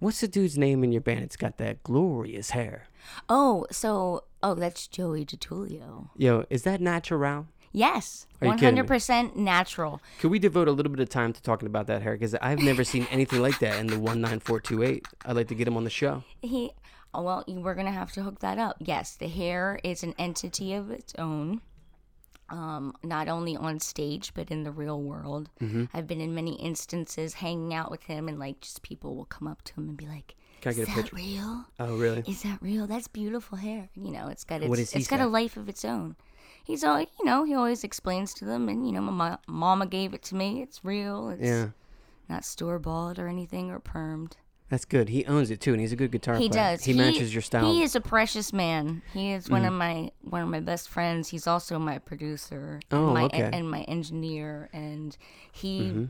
What's 0.00 0.20
the 0.20 0.28
dude's 0.28 0.56
name 0.58 0.82
in 0.82 0.92
your 0.92 1.02
band? 1.02 1.20
It's 1.20 1.36
got 1.36 1.58
that 1.58 1.82
glorious 1.84 2.50
hair. 2.50 2.88
Oh, 3.28 3.66
so 3.70 4.24
oh, 4.42 4.54
that's 4.54 4.86
Joey 4.86 5.24
DiTullio. 5.24 6.08
Yo, 6.16 6.44
is 6.50 6.62
that 6.62 6.80
natural? 6.80 7.46
Yes, 7.72 8.26
one 8.40 8.58
hundred 8.58 8.86
percent 8.88 9.36
natural. 9.36 10.00
Could 10.18 10.30
we 10.30 10.38
devote 10.40 10.66
a 10.66 10.72
little 10.72 10.90
bit 10.90 11.00
of 11.00 11.08
time 11.08 11.32
to 11.32 11.40
talking 11.42 11.66
about 11.66 11.86
that 11.86 12.02
hair? 12.02 12.14
Because 12.14 12.34
I've 12.34 12.58
never 12.58 12.82
seen 12.84 13.06
anything 13.10 13.40
like 13.40 13.58
that 13.60 13.78
in 13.78 13.86
the 13.86 13.98
one 14.00 14.20
nine 14.20 14.40
four 14.40 14.60
two 14.60 14.82
eight. 14.82 15.06
I'd 15.24 15.36
like 15.36 15.48
to 15.48 15.54
get 15.54 15.68
him 15.68 15.76
on 15.76 15.84
the 15.84 15.90
show. 15.90 16.24
He. 16.42 16.72
Oh, 17.14 17.22
well, 17.22 17.44
you- 17.46 17.60
we're 17.60 17.74
gonna 17.74 17.90
have 17.92 18.12
to 18.12 18.22
hook 18.22 18.40
that 18.40 18.58
up. 18.58 18.76
Yes, 18.80 19.16
the 19.16 19.28
hair 19.28 19.80
is 19.84 20.02
an 20.02 20.14
entity 20.18 20.74
of 20.74 20.90
its 20.90 21.12
own. 21.18 21.60
Um, 22.48 22.94
not 23.04 23.28
only 23.28 23.56
on 23.56 23.78
stage 23.78 24.32
but 24.34 24.50
in 24.50 24.64
the 24.64 24.72
real 24.72 25.00
world. 25.00 25.48
Mm-hmm. 25.60 25.84
I've 25.94 26.08
been 26.08 26.20
in 26.20 26.34
many 26.34 26.54
instances 26.54 27.34
hanging 27.34 27.72
out 27.74 27.90
with 27.92 28.02
him, 28.04 28.26
and 28.28 28.40
like 28.40 28.60
just 28.60 28.82
people 28.82 29.14
will 29.14 29.24
come 29.26 29.46
up 29.46 29.62
to 29.62 29.74
him 29.74 29.88
and 29.90 29.96
be 29.96 30.06
like, 30.08 30.34
Can 30.60 30.72
I 30.72 30.74
get 30.74 30.82
"Is 30.82 30.88
a 30.88 30.90
that 30.96 30.96
picture? 31.02 31.16
real? 31.16 31.64
Oh, 31.78 31.96
really? 31.96 32.24
Is 32.26 32.42
that 32.42 32.58
real? 32.60 32.88
That's 32.88 33.06
beautiful 33.06 33.58
hair." 33.58 33.88
You 33.94 34.10
know, 34.10 34.26
it's 34.26 34.42
got 34.42 34.62
its, 34.62 34.68
What 34.68 34.78
he 34.80 34.84
it's 34.98 35.06
got 35.06 35.20
a 35.20 35.26
life 35.28 35.56
of 35.56 35.68
its 35.68 35.84
own. 35.84 36.16
He's 36.70 36.84
all, 36.84 37.00
you 37.00 37.24
know, 37.24 37.44
he 37.44 37.54
always 37.54 37.82
explains 37.84 38.32
to 38.34 38.44
them, 38.44 38.68
and 38.68 38.86
you 38.86 38.92
know, 38.92 39.00
my 39.02 39.38
mama 39.48 39.86
gave 39.86 40.14
it 40.14 40.22
to 40.24 40.34
me. 40.36 40.62
It's 40.62 40.84
real. 40.84 41.30
It's 41.30 41.42
Yeah, 41.42 41.68
not 42.28 42.44
store 42.44 42.78
bought 42.78 43.18
or 43.18 43.26
anything 43.28 43.70
or 43.70 43.80
permed. 43.80 44.32
that's 44.68 44.84
good. 44.84 45.08
He 45.08 45.24
owns 45.26 45.50
it 45.50 45.60
too, 45.60 45.72
and 45.72 45.80
he's 45.80 45.92
a 45.92 45.96
good 45.96 46.12
guitar 46.12 46.36
He 46.36 46.48
player. 46.48 46.76
does. 46.76 46.84
He, 46.84 46.92
matches 46.92 47.34
your 47.34 47.42
style. 47.42 47.64
Mm. 47.64 47.72
He 47.74 47.82
is 47.82 47.96
a 47.96 48.00
precious 48.00 48.52
man. 48.52 49.02
He 49.12 49.32
is 49.32 49.50
one 49.50 49.64
of 49.64 49.72
my 49.72 50.12
one 50.22 50.42
of 50.42 50.48
my 50.48 50.60
best 50.60 50.88
friends. 50.88 51.28
He's 51.28 51.46
also 51.48 51.78
my 51.78 51.98
producer. 51.98 52.80
Oh, 52.92 53.06
and 53.06 53.14
my, 53.14 53.24
okay. 53.24 53.50
and 53.52 53.68
my 53.70 53.82
engineer, 53.82 54.68
and 54.72 55.16
he 55.50 55.80
Mm-hmm. 55.80 56.04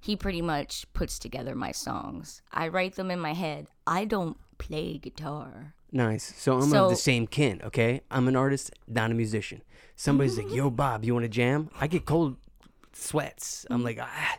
he 0.00 0.16
pretty 0.16 0.40
much 0.42 0.86
puts 0.94 1.18
together 1.18 1.54
my 1.54 1.72
songs. 1.72 2.40
I 2.52 2.68
write 2.68 2.94
them 2.96 3.10
in 3.10 3.20
my 3.20 3.34
head. 3.34 3.68
I 3.86 4.06
don't 4.06 4.38
play 4.58 4.96
guitar. 4.98 5.74
Nice. 5.92 6.34
So 6.36 6.58
I'm 6.58 6.72
of 6.72 6.90
the 6.90 6.96
same 6.96 7.26
kin, 7.26 7.60
okay? 7.64 8.02
I'm 8.10 8.28
an 8.28 8.36
artist, 8.36 8.72
not 8.88 9.10
a 9.10 9.14
musician. 9.14 9.62
Somebody's 9.94 10.36
like, 10.36 10.50
"Yo, 10.52 10.70
Bob, 10.70 11.04
you 11.04 11.14
want 11.14 11.24
to 11.24 11.28
jam?" 11.28 11.70
I 11.80 11.86
get 11.86 12.04
cold 12.04 12.36
sweats. 12.96 13.66
I'm 13.70 13.84
like, 13.84 13.98
ah, 14.00 14.38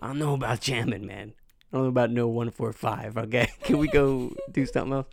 I 0.00 0.06
don't 0.06 0.18
know 0.18 0.34
about 0.34 0.60
jamming, 0.60 1.06
man. 1.06 1.32
I 1.72 1.76
don't 1.76 1.82
know 1.84 1.88
about 1.88 2.10
no 2.10 2.28
one 2.28 2.50
four 2.50 2.72
five. 2.72 3.16
Okay, 3.16 3.48
can 3.62 3.78
we 3.78 3.88
go 3.88 4.32
do 4.52 4.66
something 4.66 4.92
else? 4.92 5.06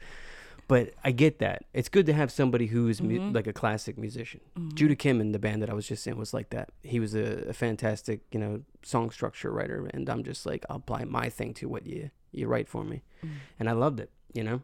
But 0.67 0.93
I 1.03 1.11
get 1.11 1.39
that. 1.39 1.65
It's 1.73 1.89
good 1.89 2.07
to 2.07 2.13
have 2.13 2.31
somebody 2.31 2.65
who's 2.65 2.99
mu- 2.99 3.19
mm-hmm. 3.19 3.35
like 3.35 3.45
a 3.45 3.53
classic 3.53 3.99
musician. 3.99 4.41
Mm-hmm. 4.57 4.73
Judah 4.73 4.95
Kim 4.95 5.21
in 5.21 5.31
the 5.31 5.37
band 5.37 5.61
that 5.61 5.69
I 5.69 5.73
was 5.73 5.87
just 5.87 6.07
in 6.07 6.17
was 6.17 6.33
like 6.33 6.49
that. 6.49 6.69
He 6.81 6.99
was 6.99 7.13
a, 7.13 7.49
a 7.49 7.53
fantastic, 7.53 8.21
you 8.31 8.39
know, 8.39 8.61
song 8.81 9.11
structure 9.11 9.51
writer, 9.51 9.87
and 9.93 10.09
I'm 10.09 10.23
just 10.23 10.43
like, 10.43 10.65
I'll 10.67 10.77
apply 10.77 11.03
my 11.03 11.29
thing 11.29 11.53
to 11.55 11.69
what 11.69 11.85
you 11.85 12.09
you 12.31 12.47
write 12.47 12.67
for 12.67 12.83
me, 12.83 13.03
mm. 13.23 13.29
and 13.59 13.69
I 13.69 13.73
loved 13.73 13.99
it, 13.99 14.11
you 14.33 14.43
know. 14.43 14.61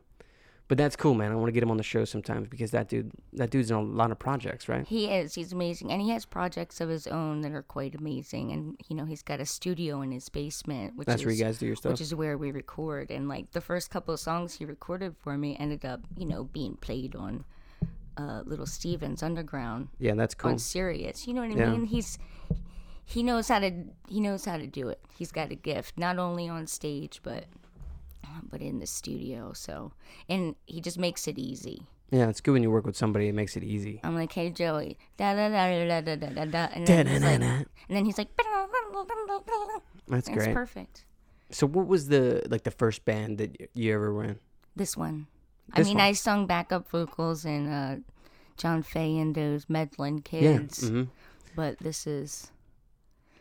But 0.71 0.77
that's 0.77 0.95
cool, 0.95 1.15
man. 1.15 1.33
I 1.33 1.35
want 1.35 1.47
to 1.49 1.51
get 1.51 1.63
him 1.63 1.69
on 1.69 1.75
the 1.75 1.83
show 1.83 2.05
sometimes 2.05 2.47
because 2.47 2.71
that 2.71 2.87
dude, 2.87 3.11
that 3.33 3.49
dude's 3.49 3.71
in 3.71 3.75
a 3.75 3.81
lot 3.81 4.09
of 4.09 4.17
projects, 4.19 4.69
right? 4.69 4.87
He 4.87 5.07
is. 5.07 5.33
He's 5.33 5.51
amazing, 5.51 5.91
and 5.91 6.01
he 6.01 6.11
has 6.11 6.23
projects 6.23 6.79
of 6.79 6.87
his 6.87 7.07
own 7.07 7.41
that 7.41 7.51
are 7.51 7.61
quite 7.61 7.93
amazing. 7.93 8.53
And 8.53 8.77
you 8.87 8.95
know, 8.95 9.03
he's 9.03 9.21
got 9.21 9.41
a 9.41 9.45
studio 9.45 9.99
in 10.01 10.13
his 10.13 10.29
basement, 10.29 10.95
which 10.95 11.07
That's 11.07 11.23
is 11.23 11.25
where 11.25 11.35
you 11.35 11.43
guys 11.43 11.57
do 11.57 11.65
your 11.65 11.75
stuff. 11.75 11.91
which 11.91 11.99
is 11.99 12.15
where 12.15 12.37
we 12.37 12.53
record. 12.53 13.11
And 13.11 13.27
like 13.27 13.51
the 13.51 13.59
first 13.59 13.89
couple 13.89 14.13
of 14.13 14.21
songs 14.21 14.53
he 14.53 14.63
recorded 14.63 15.13
for 15.19 15.37
me 15.37 15.57
ended 15.59 15.83
up, 15.83 15.99
you 16.15 16.25
know, 16.25 16.45
being 16.45 16.75
played 16.77 17.17
on 17.17 17.43
uh, 18.15 18.43
Little 18.45 18.65
Stevens 18.65 19.21
Underground 19.21 19.89
yeah, 19.99 20.13
that's 20.15 20.35
cool. 20.35 20.51
on 20.51 20.57
Sirius. 20.57 21.27
You 21.27 21.33
know 21.33 21.41
what 21.41 21.51
I 21.51 21.55
Yeah. 21.55 21.71
mean? 21.71 21.83
He's 21.83 22.17
he 23.03 23.23
knows 23.23 23.49
how 23.49 23.59
to 23.59 23.71
he 24.07 24.21
knows 24.21 24.45
how 24.45 24.55
to 24.55 24.67
do 24.67 24.87
it. 24.87 25.01
He's 25.17 25.33
got 25.33 25.51
a 25.51 25.55
gift, 25.55 25.97
not 25.97 26.17
only 26.17 26.47
on 26.47 26.65
stage 26.65 27.19
but 27.23 27.43
but 28.50 28.61
in 28.61 28.79
the 28.79 28.88
studio. 28.88 29.53
So 29.53 29.91
and 30.29 30.55
he 30.65 30.81
just 30.81 30.97
makes 30.97 31.27
it 31.27 31.38
easy. 31.38 31.88
Yeah, 32.11 32.27
it's 32.27 32.41
good 32.41 32.51
when 32.51 32.63
you 32.63 32.69
work 32.71 32.85
with 32.85 32.97
somebody. 32.97 33.29
It 33.29 33.35
makes 33.35 33.55
it 33.55 33.63
easy. 33.63 34.01
I'm 34.03 34.15
like, 34.15 34.33
hey 34.33 34.50
Joey, 34.50 34.97
da 35.17 35.33
da 35.33 35.47
da 35.50 35.85
da 35.88 36.01
da 36.01 36.15
da 36.15 36.27
da 36.29 36.45
da, 36.45 36.67
and 36.73 36.85
then 36.85 37.07
he's 37.07 37.23
like, 37.23 37.41
and 37.41 37.65
then 37.89 38.05
he's 38.05 38.17
like, 38.17 38.27
That's 40.07 40.27
it's 40.27 40.35
great. 40.38 40.53
perfect. 40.53 41.05
So, 41.51 41.67
what 41.67 41.88
was 41.88 42.07
the 42.07 42.43
like 42.50 42.63
the 42.63 42.71
first 42.71 43.05
band 43.05 43.38
that 43.38 43.55
you 43.73 43.93
ever 43.93 44.13
were 44.13 44.23
in? 44.23 44.39
This 44.75 44.95
one, 44.97 45.27
This 45.75 45.85
I 45.85 45.89
mean, 45.89 45.97
one. 45.97 46.05
I 46.05 46.11
sung 46.13 46.47
backup 46.47 46.89
vocals 46.89 47.43
in 47.45 47.67
uh, 47.67 48.00
John 48.57 48.83
Fay 48.83 49.17
and 49.17 49.35
those 49.35 49.65
Medlin 49.69 50.17
Yeah. 50.17 50.57
kids, 50.59 50.89
hmm 50.89 51.03
but 51.55 51.77
this 51.79 52.07
is 52.07 52.51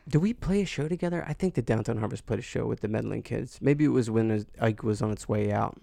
Did 0.09 0.19
we 0.19 0.33
play 0.33 0.63
a 0.63 0.67
show 0.67 0.89
together? 0.89 1.25
I 1.27 1.33
think 1.35 1.55
the 1.55 1.63
Downtown 1.63 1.99
Harvest 1.99 2.27
played 2.27 2.39
a 2.41 2.43
show 2.43 2.67
with 2.67 2.81
the 2.81 2.89
Medlin 2.89 3.23
kids. 3.23 3.59
Maybe 3.61 3.85
it 3.85 3.89
was 3.89 4.11
when 4.11 4.45
Ike 4.61 4.83
was 4.83 5.03
on 5.03 5.11
its 5.13 5.29
way 5.29 5.53
out. 5.53 5.77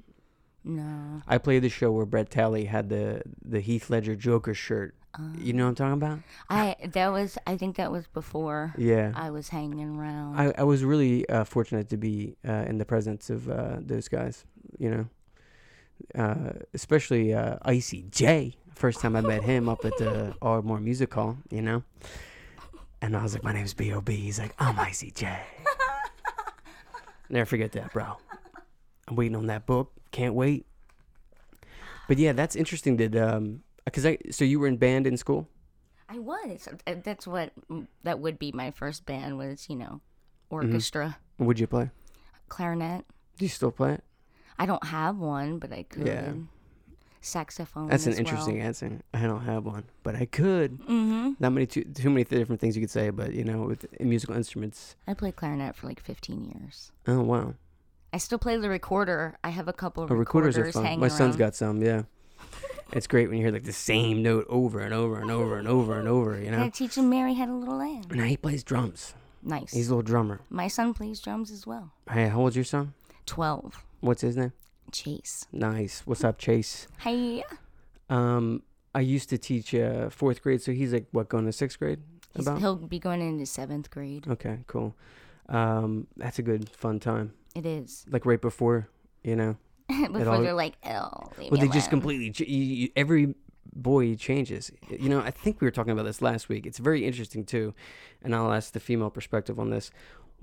no. 0.63 1.21
I 1.27 1.37
played 1.37 1.61
the 1.63 1.69
show 1.69 1.91
where 1.91 2.05
Brett 2.05 2.29
Talley 2.29 2.65
had 2.65 2.89
the 2.89 3.21
the 3.43 3.59
Heath 3.61 3.89
Ledger 3.89 4.15
Joker 4.15 4.53
shirt. 4.53 4.93
you 5.39 5.51
know 5.53 5.63
what 5.63 5.69
I'm 5.69 5.75
talking 5.75 5.93
about? 5.93 6.19
I 6.49 6.75
that 6.91 7.11
was 7.11 7.37
I 7.47 7.57
think 7.57 7.77
that 7.77 7.91
was 7.91 8.05
before 8.07 8.73
Yeah. 8.77 9.13
I 9.15 9.31
was 9.31 9.49
hanging 9.49 9.97
around. 9.97 10.35
I, 10.39 10.53
I 10.57 10.63
was 10.63 10.83
really 10.83 11.27
uh, 11.29 11.43
fortunate 11.43 11.89
to 11.89 11.97
be 11.97 12.35
uh, 12.47 12.65
in 12.67 12.77
the 12.77 12.85
presence 12.85 13.29
of 13.29 13.49
uh, 13.49 13.77
those 13.79 14.07
guys, 14.09 14.45
you 14.77 14.89
know, 14.91 15.05
uh, 16.23 16.53
especially 16.73 17.33
uh, 17.33 17.57
Icy 17.63 18.03
J. 18.11 18.55
First 18.75 18.99
time 19.01 19.15
I 19.15 19.21
met 19.21 19.41
him 19.43 19.67
up 19.69 19.83
at 19.85 19.97
the 19.97 20.35
Ardmore 20.41 20.79
Music 20.79 21.11
Hall, 21.13 21.37
you 21.49 21.63
know, 21.63 21.83
and 23.01 23.15
I 23.15 23.23
was 23.23 23.33
like, 23.33 23.43
"My 23.43 23.53
name's 23.53 23.73
B.O.B." 23.73 24.15
He's 24.15 24.39
like, 24.39 24.53
"I'm 24.59 24.75
ICJ. 24.75 25.37
Never 27.29 27.45
forget 27.45 27.71
that, 27.73 27.91
bro. 27.93 28.17
I'm 29.07 29.15
waiting 29.15 29.35
on 29.35 29.47
that 29.47 29.65
book. 29.65 29.91
Can't 30.11 30.33
wait. 30.33 30.65
But 32.07 32.17
yeah, 32.17 32.31
that's 32.31 32.55
interesting. 32.55 32.97
That 32.97 33.15
um, 33.15 33.63
because 33.85 34.05
I 34.05 34.17
so 34.31 34.45
you 34.45 34.59
were 34.59 34.67
in 34.67 34.77
band 34.77 35.05
in 35.07 35.17
school. 35.17 35.47
I 36.09 36.19
was. 36.19 36.69
Uh, 36.87 36.95
That's 37.03 37.27
what 37.27 37.51
that 38.03 38.19
would 38.19 38.39
be 38.39 38.53
my 38.53 38.71
first 38.71 39.05
band 39.05 39.37
was, 39.37 39.67
you 39.69 39.75
know, 39.75 40.01
Mm-hmm. 40.49 40.55
orchestra, 40.71 41.17
Would 41.39 41.59
you 41.59 41.67
play? 41.67 41.89
clarinet. 42.47 43.03
Do 43.37 43.43
you 43.43 43.49
still 43.49 43.71
play 43.71 43.95
it? 43.95 44.03
I 44.57 44.65
don't 44.65 44.85
have 44.85 45.17
one, 45.17 45.59
but 45.59 45.73
I 45.73 45.83
could. 45.83 46.07
Yeah. 46.07 46.31
Saxophone. 47.21 47.87
That's 47.87 48.05
an 48.05 48.13
interesting 48.13 48.57
Well. 48.57 48.67
answer. 48.67 48.99
I 49.13 49.23
don't 49.23 49.41
have 49.41 49.65
one, 49.65 49.85
but 50.03 50.15
I 50.15 50.25
could. 50.25 50.79
Mm-hmm. 50.79 51.33
Not 51.39 51.51
many 51.51 51.65
too 51.65 51.83
too 51.83 52.09
many 52.09 52.23
different 52.23 52.61
things 52.61 52.75
you 52.75 52.81
could 52.81 52.91
say, 52.91 53.09
but 53.09 53.33
you 53.33 53.43
know, 53.43 53.63
with 53.63 53.85
musical 53.99 54.35
instruments. 54.35 54.95
I 55.07 55.13
played 55.13 55.35
clarinet 55.35 55.75
for 55.75 55.87
like 55.87 55.99
15 55.99 56.45
years. 56.45 56.91
Oh 57.07 57.21
wow, 57.21 57.55
I 58.13 58.17
still 58.17 58.37
play 58.37 58.57
the 58.57 58.69
recorder. 58.69 59.37
I 59.43 59.49
have 59.49 59.67
a 59.67 59.73
couple 59.73 60.03
of 60.03 60.11
oh, 60.11 60.15
recorders 60.15 60.57
recorders, 60.57 60.75
are 60.75 60.83
fun. 60.83 60.99
My 60.99 61.07
son's 61.07 61.35
got 61.35 61.55
some. 61.55 61.81
Yeah, 61.81 62.03
it's 62.93 63.07
great 63.07 63.29
when 63.29 63.37
you 63.37 63.43
hear 63.43 63.53
like 63.53 63.63
the 63.63 63.73
same 63.73 64.21
note 64.23 64.45
over 64.49 64.79
and 64.79 64.93
over 64.93 65.19
and 65.19 65.31
over 65.31 65.57
and 65.57 65.67
over 65.67 65.99
and 65.99 66.07
over. 66.07 66.39
You 66.39 66.51
know. 66.51 66.69
teach 66.69 66.97
him 66.97 67.09
Mary 67.09 67.33
Had 67.33 67.49
a 67.49 67.53
Little 67.53 67.77
Lamb. 67.77 68.03
Now 68.11 68.25
he 68.25 68.37
plays 68.37 68.63
drums. 68.63 69.13
Nice. 69.43 69.71
He's 69.71 69.87
a 69.87 69.91
little 69.91 70.03
drummer. 70.03 70.41
My 70.49 70.67
son 70.67 70.93
plays 70.93 71.19
drums 71.19 71.51
as 71.51 71.65
well. 71.65 71.91
Hey, 72.11 72.27
how 72.27 72.41
old's 72.41 72.55
your 72.55 72.65
son? 72.65 72.93
12. 73.27 73.83
What's 74.01 74.21
his 74.21 74.35
name? 74.35 74.51
Chase. 74.91 75.45
Nice. 75.51 76.01
What's 76.05 76.23
up, 76.23 76.37
Chase? 76.37 76.87
Hey. 76.99 77.43
Um, 78.09 78.63
I 78.95 79.01
used 79.01 79.29
to 79.29 79.37
teach 79.37 79.73
uh, 79.75 80.09
fourth 80.09 80.41
grade, 80.41 80.61
so 80.61 80.71
he's 80.71 80.93
like 80.93 81.05
what 81.11 81.29
going 81.29 81.45
to 81.45 81.51
sixth 81.51 81.79
grade? 81.79 81.99
He's, 82.35 82.45
About. 82.47 82.59
he'll 82.59 82.75
be 82.75 82.99
going 82.99 83.21
into 83.21 83.45
seventh 83.45 83.89
grade. 83.89 84.27
Okay, 84.27 84.59
cool. 84.67 84.95
Um, 85.49 86.07
that's 86.17 86.39
a 86.39 86.41
good 86.43 86.69
fun 86.69 86.99
time. 86.99 87.33
It 87.55 87.65
is. 87.65 88.05
Like 88.09 88.25
right 88.25 88.41
before, 88.41 88.89
you 89.23 89.35
know. 89.35 89.57
Before 89.87 90.27
all- 90.27 90.41
they're 90.41 90.53
like, 90.53 90.75
oh, 90.85 91.31
Well, 91.49 91.61
they 91.61 91.69
just 91.69 91.89
completely 91.89 92.31
ch- 92.31 92.41
you, 92.41 92.57
you, 92.63 92.89
every 92.97 93.33
boy 93.73 94.15
changes. 94.15 94.69
You 94.89 95.07
know, 95.07 95.21
I 95.21 95.31
think 95.31 95.61
we 95.61 95.65
were 95.65 95.71
talking 95.71 95.91
about 95.93 96.03
this 96.03 96.21
last 96.21 96.49
week. 96.49 96.65
It's 96.65 96.77
very 96.77 97.05
interesting 97.05 97.45
too, 97.45 97.73
and 98.21 98.35
I'll 98.35 98.51
ask 98.51 98.73
the 98.73 98.81
female 98.81 99.09
perspective 99.09 99.57
on 99.59 99.69
this. 99.69 99.89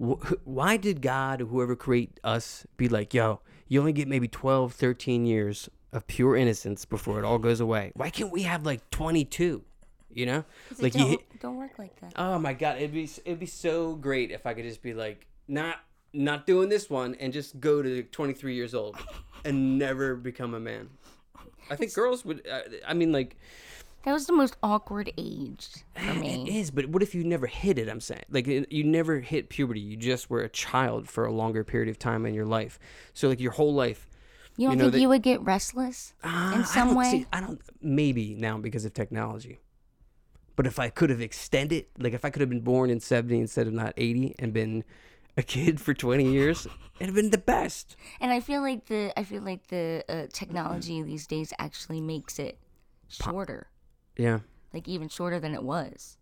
Wh- 0.03 0.33
Why 0.45 0.79
did 0.79 1.03
God, 1.03 1.41
whoever 1.41 1.77
create 1.77 2.19
us, 2.25 2.67
be 2.79 2.89
like, 2.89 3.13
yo, 3.13 3.41
you 3.69 3.81
only 3.81 3.93
get 3.93 4.09
maybe 4.09 4.29
12, 4.29 4.73
13 4.73 5.27
years 5.27 5.69
of 5.93 6.07
pure 6.07 6.37
innocence 6.37 6.85
before 6.85 7.19
it 7.19 7.25
all 7.25 7.39
goes 7.39 7.61
away? 7.61 7.93
Why 7.95 8.11
can't 8.11 8.33
we 8.33 8.43
have 8.43 8.65
like 8.65 8.89
22? 8.91 9.63
You 10.11 10.27
know, 10.27 10.45
like 10.79 10.95
you 10.95 11.01
don't, 11.01 11.11
hit, 11.11 11.41
don't 11.41 11.57
work 11.57 11.77
like 11.77 11.99
that. 12.01 12.13
Oh 12.15 12.39
my 12.39 12.53
god, 12.53 12.77
it'd 12.77 12.93
be 12.93 13.11
it'd 13.25 13.41
be 13.41 13.47
so 13.47 13.97
great 13.97 14.31
if 14.31 14.47
I 14.47 14.55
could 14.55 14.63
just 14.63 14.81
be 14.81 14.95
like 14.95 15.27
not 15.49 15.81
not 16.13 16.47
doing 16.47 16.69
this 16.69 16.89
one 16.89 17.17
and 17.17 17.33
just 17.33 17.59
go 17.59 17.83
to 17.83 18.05
23 18.05 18.55
years 18.55 18.75
old 18.75 18.97
and 19.45 19.77
never 19.77 20.15
become 20.15 20.55
a 20.55 20.61
man. 20.61 20.89
I 21.69 21.75
think 21.77 21.93
girls 21.95 22.25
would. 22.25 22.47
Uh, 22.47 22.61
I 22.87 22.95
mean, 22.95 23.11
like 23.11 23.37
That 24.05 24.13
was 24.13 24.27
the 24.27 24.33
most 24.35 24.57
awkward 24.63 25.11
age 25.17 25.69
for 25.95 26.11
it 26.11 26.17
me. 26.19 26.59
is, 26.59 26.71
but 26.71 26.87
what 26.87 27.03
if 27.03 27.15
you 27.15 27.25
never 27.25 27.47
hit 27.47 27.79
it? 27.79 27.89
I'm 27.89 28.01
saying, 28.01 28.23
like 28.31 28.47
you 28.47 28.85
never 28.85 29.21
hit 29.21 29.49
puberty. 29.49 29.81
You 29.81 29.97
just 29.97 30.29
were 30.29 30.43
a 30.43 30.49
child 30.49 31.09
for 31.09 31.25
a 31.25 31.33
longer 31.33 31.65
period 31.65 31.89
of 31.89 31.99
time 31.99 32.27
in 32.27 32.35
your 32.35 32.45
life. 32.47 32.79
So 33.15 33.29
like 33.29 33.41
your 33.41 33.53
whole 33.53 33.73
life. 33.75 34.07
You 34.57 34.69
don't 34.69 34.73
you 34.73 34.77
know 34.79 34.85
think 34.85 34.93
that- 34.93 35.01
you 35.01 35.09
would 35.09 35.23
get 35.23 35.41
restless 35.43 36.13
Ah, 36.23 36.55
in 36.55 36.65
some 36.65 36.89
don't 36.89 36.97
way? 36.99 37.11
see- 37.11 37.27
I 37.33 37.41
don't. 37.41 37.61
Maybe 37.83 38.35
now 38.35 38.59
because 38.59 38.85
of 38.85 38.93
technology. 38.95 39.59
But 40.57 40.67
if 40.69 40.79
I 40.79 40.89
could 40.91 41.11
have 41.11 41.21
extended, 41.21 41.87
like 41.99 42.13
if 42.13 42.25
I 42.25 42.31
could 42.31 42.41
have 42.41 42.49
been 42.51 42.61
born 42.61 42.89
in 42.91 43.01
70 43.01 43.41
instead 43.41 43.67
of 43.67 43.73
not 43.73 43.93
80 43.97 44.37
and 44.39 44.53
been 44.53 44.85
a 45.37 45.43
kid 45.43 45.81
for 45.81 45.93
20 45.95 46.31
years, 46.31 46.67
it'd 47.01 47.07
have 47.09 47.15
been 47.17 47.31
the 47.31 47.39
best. 47.39 47.97
And 48.21 48.31
I 48.31 48.39
feel 48.41 48.61
like 48.61 48.85
the 48.87 49.13
I 49.19 49.25
feel 49.25 49.43
like 49.43 49.67
the 49.69 50.05
uh, 50.09 50.27
technology 50.33 51.03
these 51.03 51.27
days 51.27 51.53
actually 51.59 52.01
makes 52.01 52.39
it 52.39 52.59
shorter, 53.09 53.67
Yeah. 54.17 54.41
like 54.73 54.89
even 54.89 55.09
shorter 55.09 55.41
than 55.41 55.55
it 55.55 55.63
was. 55.63 56.17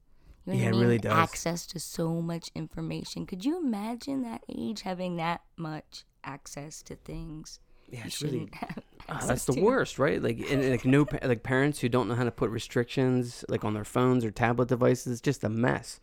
You 0.47 0.55
know 0.55 0.59
Yeah, 0.59 0.67
I 0.67 0.69
it 0.71 0.75
really 0.81 0.99
does. 0.99 1.13
Access 1.13 1.67
to 1.69 1.79
so 1.79 2.21
much 2.21 2.51
information. 2.55 3.27
Could 3.27 3.45
you 3.45 3.59
imagine 3.63 4.23
that 4.23 4.43
age 4.49 4.83
having 4.83 5.17
that 5.17 5.43
much 5.57 6.05
access 6.25 6.83
to 6.83 6.97
things 6.97 7.61
Yeah, 7.91 8.01
it's 8.07 8.23
really 8.23 8.49
Ah, 9.09 9.25
that's 9.27 9.45
the 9.45 9.53
to? 9.55 9.61
worst, 9.61 9.99
right? 9.99 10.23
Like, 10.23 10.39
and, 10.39 10.63
and, 10.63 10.71
like 10.71 10.85
no, 10.85 11.05
pa- 11.05 11.19
like 11.27 11.43
parents 11.43 11.81
who 11.81 11.89
don't 11.89 12.09
know 12.09 12.15
how 12.15 12.25
to 12.25 12.31
put 12.31 12.51
restrictions, 12.51 13.45
like 13.49 13.65
on 13.65 13.75
their 13.75 13.85
phones 13.85 14.25
or 14.25 14.31
tablet 14.31 14.69
devices, 14.69 15.13
it's 15.13 15.21
just 15.21 15.43
a 15.45 15.49
mess, 15.49 16.01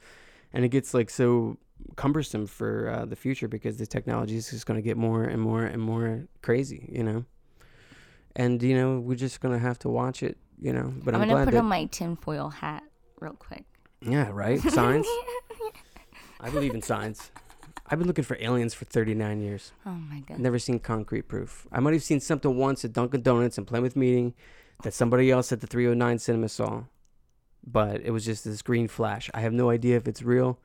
and 0.54 0.66
it 0.66 0.70
gets 0.70 0.94
like 0.94 1.10
so 1.10 1.58
cumbersome 1.96 2.46
for 2.46 2.90
uh, 2.90 3.06
the 3.06 3.16
future 3.16 3.48
because 3.48 3.78
the 3.78 3.88
technology 3.88 4.36
is 4.36 4.50
just 4.50 4.66
going 4.66 4.78
to 4.78 4.82
get 4.82 4.98
more 4.98 5.24
and 5.24 5.42
more 5.42 5.64
and 5.64 5.82
more 5.82 6.28
crazy, 6.42 6.90
you 6.92 7.04
know. 7.04 7.26
And 8.40 8.64
you 8.64 8.74
know, 8.74 9.00
we're 9.02 9.16
just 9.16 9.42
gonna 9.42 9.60
have 9.60 9.78
to 9.80 9.90
watch 9.90 10.24
it, 10.24 10.38
you 10.62 10.72
know. 10.72 10.94
But 11.04 11.14
I'm, 11.14 11.24
I'm, 11.24 11.28
gonna 11.28 11.46
put 11.46 11.56
on 11.56 11.66
my 11.66 11.86
tinfoil 11.86 12.50
hat 12.50 12.84
real 13.20 13.34
quick. 13.34 13.66
yeah, 14.02 14.30
right. 14.32 14.62
Signs. 14.62 15.06
I 16.40 16.50
believe 16.50 16.74
in 16.74 16.82
signs. 16.82 17.32
I've 17.88 18.00
been 18.00 18.08
looking 18.08 18.24
for 18.24 18.38
aliens 18.40 18.74
for 18.74 18.86
39 18.86 19.42
years. 19.42 19.74
Oh 19.86 19.90
my 19.90 20.22
god. 20.22 20.40
Never 20.40 20.58
seen 20.58 20.80
concrete 20.80 21.24
proof. 21.24 21.68
I 21.70 21.82
might 21.82 21.94
have 21.94 22.04
seen 22.04 22.22
something 22.22 22.56
once 22.56 22.86
at 22.86 22.94
Dunkin' 22.94 23.24
Donuts 23.24 23.58
and 23.58 23.68
Plymouth 23.68 23.98
Meeting 23.98 24.34
that 24.84 24.94
somebody 24.94 25.30
else 25.30 25.52
at 25.52 25.60
the 25.60 25.68
309 25.68 26.20
Cinema 26.20 26.48
saw, 26.48 26.84
but 27.68 28.00
it 28.02 28.12
was 28.12 28.24
just 28.24 28.46
this 28.46 28.62
green 28.62 28.88
flash. 28.88 29.30
I 29.34 29.42
have 29.42 29.52
no 29.52 29.70
idea 29.70 29.98
if 29.98 30.08
it's 30.08 30.22
real, 30.22 30.60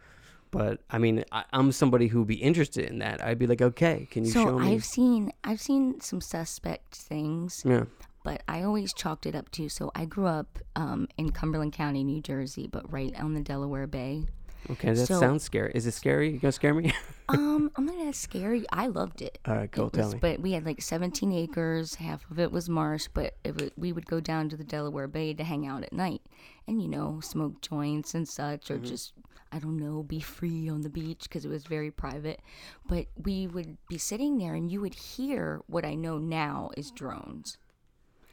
but 0.55 0.81
I 0.91 0.99
mean, 0.99 1.25
I, 1.33 1.45
I'm 1.53 1.73
somebody 1.73 2.07
who'd 2.09 2.27
be 2.27 2.37
interested 2.37 2.85
in 2.87 2.99
that. 3.01 3.23
I'd 3.25 3.39
be 3.39 3.47
like, 3.47 3.61
okay, 3.63 4.07
can 4.11 4.25
you 4.25 4.31
so 4.31 4.45
show 4.45 4.59
me? 4.59 4.73
I've 4.73 4.85
seen 4.85 5.33
I've 5.43 5.61
seen 5.61 6.01
some 6.01 6.21
suspect 6.21 6.95
things, 6.95 7.63
Yeah. 7.67 7.85
but 8.23 8.43
I 8.49 8.63
always 8.63 8.93
chalked 8.95 9.27
it 9.27 9.35
up 9.35 9.51
to. 9.53 9.69
So 9.69 9.91
I 9.95 10.05
grew 10.05 10.27
up 10.27 10.59
um, 10.77 11.09
in 11.19 11.31
Cumberland 11.31 11.73
County, 11.73 12.05
New 12.05 12.21
Jersey, 12.23 12.67
but 12.67 12.91
right 12.93 13.15
on 13.21 13.35
the 13.35 13.41
Delaware 13.41 13.87
Bay. 13.87 14.27
Okay, 14.71 14.93
that 14.95 15.07
So- 15.07 15.21
sounds 15.21 15.43
scary. 15.43 15.73
Is 15.75 15.87
it 15.87 15.93
scary? 15.93 16.31
You 16.33 16.39
gonna 16.39 16.53
scare 16.53 16.75
me? 16.75 16.93
Um, 17.27 17.71
I'm 17.77 17.87
not 17.87 17.97
that 18.05 18.15
scary. 18.15 18.67
I 18.71 18.87
loved 18.89 19.23
it. 19.23 19.39
All 19.47 19.55
right, 19.55 19.71
go 19.71 19.87
It 19.87 19.95
tell 19.95 20.05
was- 20.05 20.13
me. 20.15 20.21
But 20.21 20.41
we 20.41 20.53
had 20.53 20.67
like 20.67 20.83
17 20.83 21.33
acres. 21.33 21.95
Half 21.95 22.31
of 22.31 22.39
it 22.39 22.53
was 22.53 22.69
marsh. 22.69 23.09
But 23.15 23.35
was, 23.47 23.71
we 23.79 23.93
would 23.95 24.05
go 24.05 24.21
down 24.21 24.51
to 24.51 24.59
the 24.59 24.63
Delaware 24.65 25.09
Bay 25.09 25.33
to 25.33 25.43
hang 25.43 25.67
out 25.67 25.83
at 25.85 25.93
night, 25.95 26.21
and 26.69 26.83
you 26.83 26.89
know, 26.89 27.21
smoke 27.23 27.63
joints 27.63 28.15
and 28.15 28.29
such, 28.29 28.67
Mm-hmm. 28.67 28.75
or 28.75 28.87
just 28.87 29.15
I 29.51 29.59
don't 29.59 29.79
know, 29.79 30.03
be 30.03 30.21
free 30.21 30.69
on 30.69 30.83
the 30.83 30.91
beach 30.91 31.23
because 31.23 31.47
it 31.47 31.49
was 31.49 31.65
very 31.65 31.91
private. 31.91 32.41
But 32.87 33.07
we 33.17 33.47
would 33.47 33.79
be 33.89 33.97
sitting 33.97 34.37
there, 34.37 34.53
and 34.55 34.71
you 34.71 34.83
would 34.83 34.95
hear 34.95 35.63
what 35.67 35.87
I 35.87 35.95
know 35.95 36.19
now 36.19 36.73
is 36.77 36.91
drones. 36.91 37.57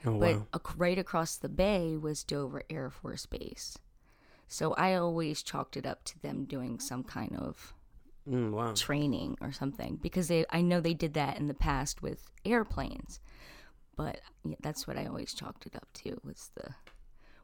Oh 0.05 0.19
but 0.19 0.35
wow. 0.35 0.47
ac- 0.53 0.75
right 0.75 0.97
across 0.99 1.37
the 1.37 1.47
bay 1.47 1.95
was 1.95 2.25
Dover 2.25 2.63
Air 2.69 2.89
Force 2.89 3.25
Base. 3.25 3.77
So 4.51 4.73
I 4.73 4.95
always 4.95 5.41
chalked 5.41 5.77
it 5.77 5.85
up 5.85 6.03
to 6.03 6.19
them 6.21 6.43
doing 6.43 6.77
some 6.79 7.03
kind 7.03 7.37
of 7.37 7.73
Mm, 8.29 8.51
wow. 8.51 8.73
training 8.73 9.37
or 9.41 9.51
something 9.51 9.95
because 9.95 10.27
they 10.27 10.45
I 10.51 10.61
know 10.61 10.79
they 10.79 10.93
did 10.93 11.13
that 11.15 11.39
in 11.39 11.47
the 11.47 11.53
past 11.55 12.01
with 12.03 12.29
airplanes. 12.45 13.19
But 13.95 14.19
that's 14.61 14.85
what 14.85 14.97
I 14.97 15.05
always 15.05 15.33
chalked 15.33 15.65
it 15.65 15.75
up 15.75 15.87
to 16.03 16.19
was 16.23 16.51
the 16.55 16.75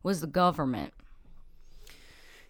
was 0.04 0.20
the 0.22 0.28
government. 0.28 0.94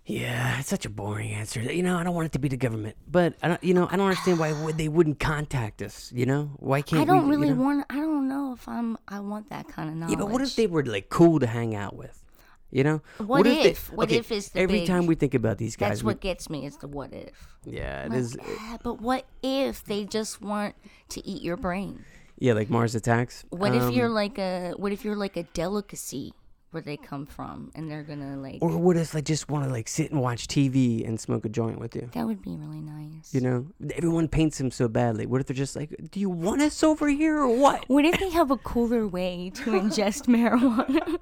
Yeah, 0.05 0.59
it's 0.59 0.69
such 0.69 0.85
a 0.85 0.89
boring 0.89 1.31
answer. 1.31 1.61
You 1.61 1.83
know, 1.83 1.97
I 1.97 2.03
don't 2.03 2.15
want 2.15 2.25
it 2.27 2.31
to 2.31 2.39
be 2.39 2.47
the 2.47 2.57
government, 2.57 2.95
but 3.07 3.35
I 3.43 3.49
don't. 3.49 3.63
You 3.63 3.73
know, 3.73 3.87
I 3.91 3.95
don't 3.95 4.07
understand 4.07 4.39
why 4.39 4.53
would 4.53 4.77
they 4.77 4.87
wouldn't 4.87 5.19
contact 5.19 5.81
us. 5.81 6.11
You 6.13 6.25
know, 6.25 6.51
why 6.57 6.81
can't 6.81 7.03
I 7.03 7.05
don't 7.05 7.27
we, 7.27 7.35
you 7.35 7.37
really 7.37 7.53
know? 7.53 7.61
want 7.61 7.85
I 7.89 7.95
don't 7.95 8.27
know 8.27 8.53
if 8.53 8.67
I'm 8.67 8.97
I 9.07 9.19
want 9.19 9.49
that 9.49 9.67
kind 9.67 9.89
of 9.89 9.95
knowledge. 9.95 10.17
Yeah, 10.17 10.23
but 10.23 10.31
what 10.31 10.41
if 10.41 10.55
they 10.55 10.67
were 10.67 10.83
like 10.83 11.09
cool 11.09 11.39
to 11.39 11.47
hang 11.47 11.75
out 11.75 11.95
with? 11.95 12.23
You 12.69 12.83
know, 12.83 13.01
What 13.17 13.43
they- 13.43 13.61
if? 13.71 13.91
What 13.93 14.11
if 14.11 14.29
is 14.31 14.49
the 14.49 14.59
every 14.59 14.79
big- 14.79 14.87
time 14.87 15.05
we 15.05 15.15
think 15.15 15.33
about 15.33 15.57
these 15.57 15.75
guys? 15.77 15.89
That's 15.89 16.03
we- 16.03 16.07
what 16.07 16.19
gets 16.19 16.49
me 16.49 16.65
is 16.65 16.75
the 16.77 16.87
what 16.87 17.13
if. 17.13 17.47
yeah, 17.65 18.03
it 18.05 18.09
Like, 18.09 18.19
is. 18.19 18.37
ah, 18.41 18.77
but 18.83 19.01
what 19.01 19.25
if 19.41 19.85
they 19.85 20.03
just 20.03 20.41
want 20.41 20.75
to 21.09 21.25
eat 21.25 21.41
your 21.41 21.55
brain? 21.55 22.03
Yeah, 22.39 22.53
like 22.53 22.69
Mars 22.69 22.93
Attacks. 22.93 23.45
What 23.49 23.73
if 23.73 23.93
you're 23.93 24.07
Um, 24.07 24.13
like 24.13 24.37
a 24.37 24.73
what 24.77 24.91
if 24.91 25.05
you're 25.05 25.15
like 25.15 25.37
a 25.37 25.43
delicacy 25.53 26.33
where 26.77 26.83
they 26.83 26.95
come 26.95 27.25
from 27.25 27.71
and 27.73 27.89
they're 27.89 28.03
gonna 28.03 28.37
like 28.37 28.59
Or 28.61 28.77
what 28.77 28.97
if 28.97 29.15
I 29.15 29.21
just 29.21 29.49
want 29.49 29.65
to 29.65 29.71
like 29.71 29.87
sit 29.87 30.11
and 30.11 30.21
watch 30.21 30.47
TV 30.47 31.03
and 31.07 31.19
smoke 31.19 31.43
a 31.43 31.49
joint 31.49 31.79
with 31.79 31.95
you? 31.95 32.07
that 32.13 32.27
would 32.27 32.39
be 32.43 32.51
really 32.55 32.81
nice. 32.81 33.33
You 33.33 33.41
know, 33.41 33.65
everyone 33.95 34.27
paints 34.27 34.59
him 34.61 34.69
so 34.69 34.87
badly. 34.87 35.25
What 35.25 35.41
if 35.41 35.47
they're 35.47 35.55
just 35.55 35.75
like, 35.75 35.89
"Do 36.11 36.19
you 36.19 36.29
want 36.29 36.61
us 36.61 36.83
over 36.83 37.09
here 37.09 37.39
or 37.39 37.47
what?" 37.47 37.85
What 37.89 38.05
if 38.05 38.19
they 38.19 38.29
have 38.29 38.51
a 38.51 38.57
cooler 38.57 39.07
way 39.07 39.49
to 39.55 39.63
ingest 39.81 40.27
marijuana? 40.27 41.17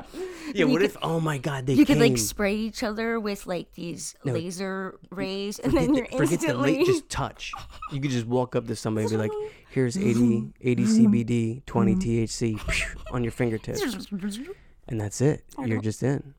Yeah. 0.54 0.66
What 0.66 0.80
could- 0.82 0.86
if? 0.92 0.98
Oh 1.02 1.22
my 1.22 1.38
God, 1.38 1.66
they 1.68 1.74
you 1.74 1.86
came. 1.86 2.00
could 2.00 2.10
like 2.10 2.18
spray 2.18 2.56
each 2.56 2.84
other 2.84 3.18
with 3.18 3.48
like 3.48 3.72
these 3.76 4.14
No. 4.26 4.34
laser 4.34 5.00
rays, 5.10 5.60
and 5.60 5.72
then 5.72 5.94
the- 5.94 5.98
you're 6.00 6.06
forget 6.08 6.42
the 6.42 6.48
instantly. 6.48 6.78
late, 6.80 6.86
just 6.86 7.08
touch. 7.10 7.54
You 7.94 8.02
could 8.02 8.12
just 8.12 8.28
walk 8.28 8.58
up 8.58 8.68
to 8.68 8.76
somebody 8.76 9.06
and 9.06 9.12
be 9.12 9.18
like, 9.18 9.32
"Here's 9.70 9.96
80, 9.98 10.52
80 10.60 10.84
CBD, 10.84 11.66
20 11.66 11.96
THC 11.96 12.96
on 13.14 13.24
your 13.24 13.32
fingertips," 13.32 13.82
and 14.88 15.00
that's 15.00 15.22
it. 15.22 15.44
You're 15.63 15.82
just 15.82 16.04
in. 16.04 16.34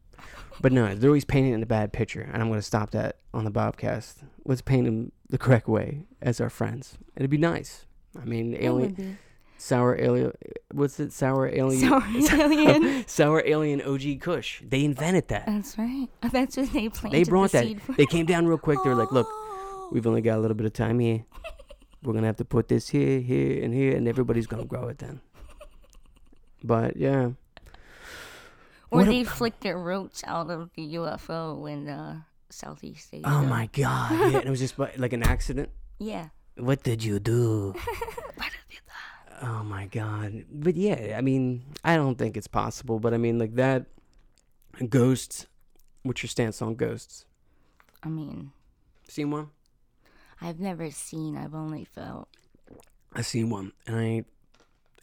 But 0.61 0.73
no, 0.73 0.95
they're 0.95 1.11
always 1.11 1.25
painting 1.27 1.61
a 1.63 1.67
bad 1.67 1.93
picture, 1.93 2.23
and 2.33 2.43
I'm 2.43 2.49
going 2.49 2.59
to 2.59 2.67
stop 2.67 2.91
that 2.93 3.19
on 3.35 3.45
the 3.45 3.51
Bobcast. 3.51 4.17
Let's 4.47 4.63
paint 4.63 4.87
them 4.87 5.13
the 5.29 5.37
correct 5.39 5.69
way 5.69 6.05
as 6.23 6.41
our 6.41 6.49
friends. 6.49 6.97
It'd 7.17 7.29
be 7.31 7.37
nice. 7.37 7.85
I 8.19 8.25
mean, 8.25 8.57
alien, 8.59 9.19
sour 9.59 10.01
alien. 10.01 10.33
What's 10.73 10.99
it? 10.99 11.13
Sour 11.13 11.49
alien. 11.55 11.81
Sour 11.91 12.03
alien. 12.41 13.05
sour 13.09 13.43
alien 13.45 13.83
OG 13.87 14.21
Kush. 14.21 14.63
They 14.67 14.85
invented 14.87 15.29
that. 15.29 15.45
That's 15.45 15.77
right. 15.77 16.09
That's 16.33 16.57
what 16.57 16.73
they 16.73 16.89
planted. 16.89 17.19
They 17.19 17.25
brought 17.29 17.51
the 17.53 17.59
that. 17.59 17.65
seed 17.65 17.83
for. 17.83 17.93
They 17.93 18.07
came 18.07 18.25
down 18.25 18.47
real 18.47 18.57
quick. 18.59 18.79
They're 18.83 18.95
like, 18.95 19.13
"Look, 19.13 19.27
Oh. 19.29 19.89
we've 19.93 20.07
only 20.07 20.23
got 20.23 20.39
a 20.39 20.41
little 20.41 20.57
bit 20.57 20.65
of 20.67 20.73
time 20.73 20.99
here. 21.01 21.25
We're 22.03 22.15
gonna 22.15 22.27
have 22.29 22.37
to 22.37 22.45
put 22.47 22.69
this 22.69 22.89
here, 22.89 23.21
here, 23.21 23.63
and 23.63 23.75
here, 23.75 23.95
and 23.95 24.09
everybody's 24.09 24.47
gonna 24.47 24.65
grow 24.65 24.89
it 24.89 24.99
then." 24.99 25.21
But 26.65 26.97
yeah, 26.97 27.31
Or 28.91 28.99
What 29.01 29.09
a- 29.09 29.11
they 29.11 29.25
flicked 29.25 29.63
their 29.63 29.79
roots 29.79 30.23
out 30.27 30.51
of 30.51 30.71
the 30.75 30.95
UFO 30.97 31.67
in 31.71 31.89
uh, 31.89 32.21
Southeast 32.51 33.09
Asia. 33.13 33.25
oh 33.27 33.43
my 33.45 33.67
god, 33.73 34.11
yeah, 34.33 34.39
and 34.39 34.47
it 34.47 34.51
was 34.51 34.61
just 34.61 34.79
like 34.79 34.99
like 34.99 35.13
an 35.13 35.23
accident. 35.23 35.71
Yeah. 35.99 36.29
What 36.57 36.83
did 36.83 37.05
you 37.05 37.19
do? 37.21 37.75
Oh 39.43 39.63
my 39.63 39.85
god. 39.87 40.45
But 40.51 40.75
yeah, 40.77 41.15
I 41.19 41.21
mean, 41.21 41.63
I 41.85 41.97
don't 41.97 42.17
think 42.17 42.37
it's 42.37 42.47
possible, 42.47 42.99
but 42.99 43.13
I 43.13 43.19
mean 43.19 43.39
like 43.39 43.55
that 43.57 43.85
ghosts 44.89 45.47
what's 46.03 46.23
your 46.23 46.29
stance 46.29 46.63
on 46.63 46.75
ghosts? 46.75 47.25
I 48.03 48.09
mean, 48.09 48.53
Seen 49.09 49.31
one? 49.31 49.51
I've 50.41 50.61
never 50.61 50.91
seen. 50.91 51.37
I've 51.37 51.55
only 51.55 51.85
felt. 51.85 52.29
I 53.13 53.21
seen 53.23 53.51
one 53.51 53.73
and 53.87 53.97
I 53.99 54.25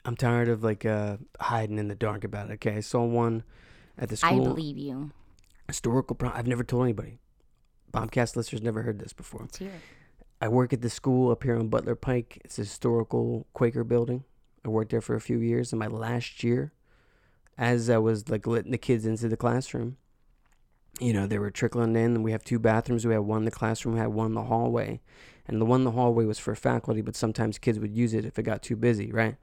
I'm 0.06 0.16
tired 0.16 0.50
of 0.50 0.64
like 0.64 0.86
uh 0.86 1.18
hiding 1.40 1.78
in 1.78 1.88
the 1.88 1.96
dark 1.96 2.24
about 2.24 2.50
it. 2.50 2.54
Okay. 2.54 2.78
I 2.78 2.80
saw 2.82 3.04
one 3.04 3.44
at 3.98 4.10
the 4.10 4.18
school. 4.18 4.42
I 4.42 4.48
believe 4.48 4.78
you. 4.78 5.12
historical 5.68 6.16
pro- 6.16 6.32
I've 6.32 6.48
never 6.48 6.64
told 6.64 6.84
anybody. 6.84 7.20
Bobcast 7.94 8.36
listeners 8.36 8.62
never 8.62 8.82
heard 8.82 9.00
this 9.00 9.14
before. 9.14 9.42
Let's 9.42 9.58
hear 9.58 9.70
it. 9.70 9.82
I 10.42 10.48
work 10.48 10.74
at 10.74 10.82
the 10.82 10.90
school 10.90 11.32
up 11.32 11.44
here 11.44 11.56
on 11.58 11.70
Butler 11.70 11.96
Pike. 11.96 12.42
It's 12.44 12.58
a 12.58 12.62
historical 12.64 13.48
Quaker 13.54 13.84
building. 13.84 14.24
I 14.66 14.70
worked 14.70 14.92
there 14.92 15.02
for 15.02 15.16
a 15.16 15.22
few 15.22 15.38
years. 15.38 15.72
In 15.72 15.80
my 15.80 15.88
last 15.88 16.44
year, 16.44 16.74
as 17.58 17.90
I 17.90 17.98
was 18.00 18.30
like 18.30 18.48
letting 18.48 18.72
the 18.72 18.78
kids 18.78 19.06
into 19.06 19.30
the 19.30 19.38
classroom, 19.38 19.98
you 21.00 21.14
know, 21.14 21.28
they 21.28 21.40
were 21.40 21.52
trickling 21.52 21.96
in. 21.96 22.24
We 22.24 22.32
have 22.32 22.44
two 22.44 22.60
bathrooms. 22.60 23.06
We 23.06 23.14
had 23.14 23.22
one 23.22 23.40
in 23.40 23.46
the 23.46 23.52
classroom. 23.52 23.94
We 23.96 24.00
had 24.02 24.08
one 24.08 24.28
in 24.28 24.34
the 24.34 24.44
hallway, 24.44 25.02
and 25.48 25.62
the 25.62 25.66
one 25.66 25.82
in 25.82 25.86
the 25.86 25.92
hallway 25.92 26.26
was 26.26 26.40
for 26.40 26.56
faculty, 26.56 27.02
but 27.02 27.16
sometimes 27.16 27.58
kids 27.58 27.80
would 27.80 27.96
use 27.96 28.14
it 28.14 28.26
if 28.26 28.38
it 28.38 28.44
got 28.44 28.62
too 28.64 28.76
busy, 28.76 29.12
right? 29.12 29.38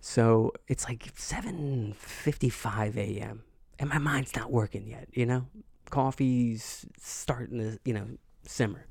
So 0.00 0.52
it's 0.68 0.84
like 0.84 1.10
seven 1.14 1.94
fifty-five 1.98 2.98
a.m. 2.98 3.44
and 3.78 3.88
my 3.88 3.98
mind's 3.98 4.34
not 4.36 4.50
working 4.50 4.86
yet. 4.86 5.08
You 5.12 5.26
know, 5.26 5.46
coffee's 5.90 6.86
starting 6.98 7.58
to 7.58 7.78
you 7.84 7.94
know 7.94 8.06
simmer. 8.46 8.86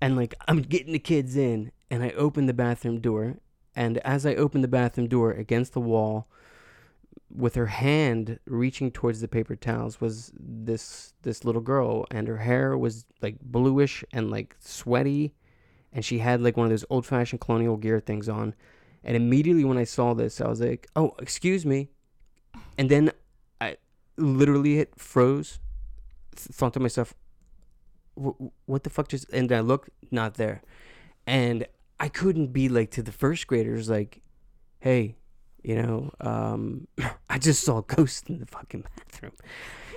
And 0.00 0.16
like 0.16 0.34
I'm 0.46 0.62
getting 0.62 0.92
the 0.92 0.98
kids 0.98 1.36
in, 1.36 1.72
and 1.90 2.02
I 2.02 2.10
open 2.10 2.46
the 2.46 2.52
bathroom 2.52 3.00
door, 3.00 3.38
and 3.74 3.98
as 3.98 4.26
I 4.26 4.34
open 4.34 4.60
the 4.60 4.68
bathroom 4.68 5.08
door 5.08 5.32
against 5.32 5.72
the 5.72 5.80
wall, 5.80 6.28
with 7.34 7.54
her 7.54 7.66
hand 7.66 8.38
reaching 8.46 8.90
towards 8.90 9.20
the 9.20 9.28
paper 9.28 9.56
towels, 9.56 10.00
was 10.00 10.32
this 10.38 11.14
this 11.22 11.44
little 11.44 11.62
girl, 11.62 12.06
and 12.10 12.28
her 12.28 12.38
hair 12.38 12.76
was 12.76 13.06
like 13.22 13.40
bluish 13.40 14.04
and 14.12 14.30
like 14.30 14.56
sweaty, 14.58 15.34
and 15.92 16.04
she 16.04 16.18
had 16.18 16.40
like 16.40 16.56
one 16.56 16.66
of 16.66 16.70
those 16.70 16.84
old 16.90 17.06
fashioned 17.06 17.40
colonial 17.40 17.76
gear 17.76 18.00
things 18.00 18.28
on, 18.28 18.54
and 19.02 19.16
immediately 19.16 19.64
when 19.64 19.78
I 19.78 19.84
saw 19.84 20.14
this, 20.14 20.40
I 20.40 20.48
was 20.48 20.60
like, 20.60 20.88
"Oh, 20.94 21.14
excuse 21.18 21.64
me," 21.66 21.88
and 22.78 22.90
then 22.90 23.12
literally 24.16 24.78
it 24.78 24.92
froze, 24.96 25.58
th- 26.34 26.48
thought 26.48 26.72
to 26.74 26.80
myself, 26.80 27.14
"Wh- 28.14 28.40
what 28.66 28.84
the 28.84 28.90
fuck 28.90 29.08
just 29.08 29.28
and 29.30 29.50
i 29.52 29.60
looked 29.60 29.90
not 30.10 30.34
there. 30.34 30.62
And 31.26 31.66
i 31.98 32.08
couldn't 32.08 32.48
be 32.52 32.68
like 32.68 32.90
to 32.90 33.02
the 33.02 33.12
first 33.12 33.46
graders 33.46 33.88
like 33.88 34.20
hey 34.80 35.16
you 35.62 35.74
know 35.80 36.10
um 36.20 36.86
i 37.30 37.38
just 37.38 37.64
saw 37.64 37.78
a 37.78 37.82
ghost 37.82 38.28
in 38.28 38.38
the 38.38 38.46
fucking 38.46 38.84
bathroom. 38.96 39.32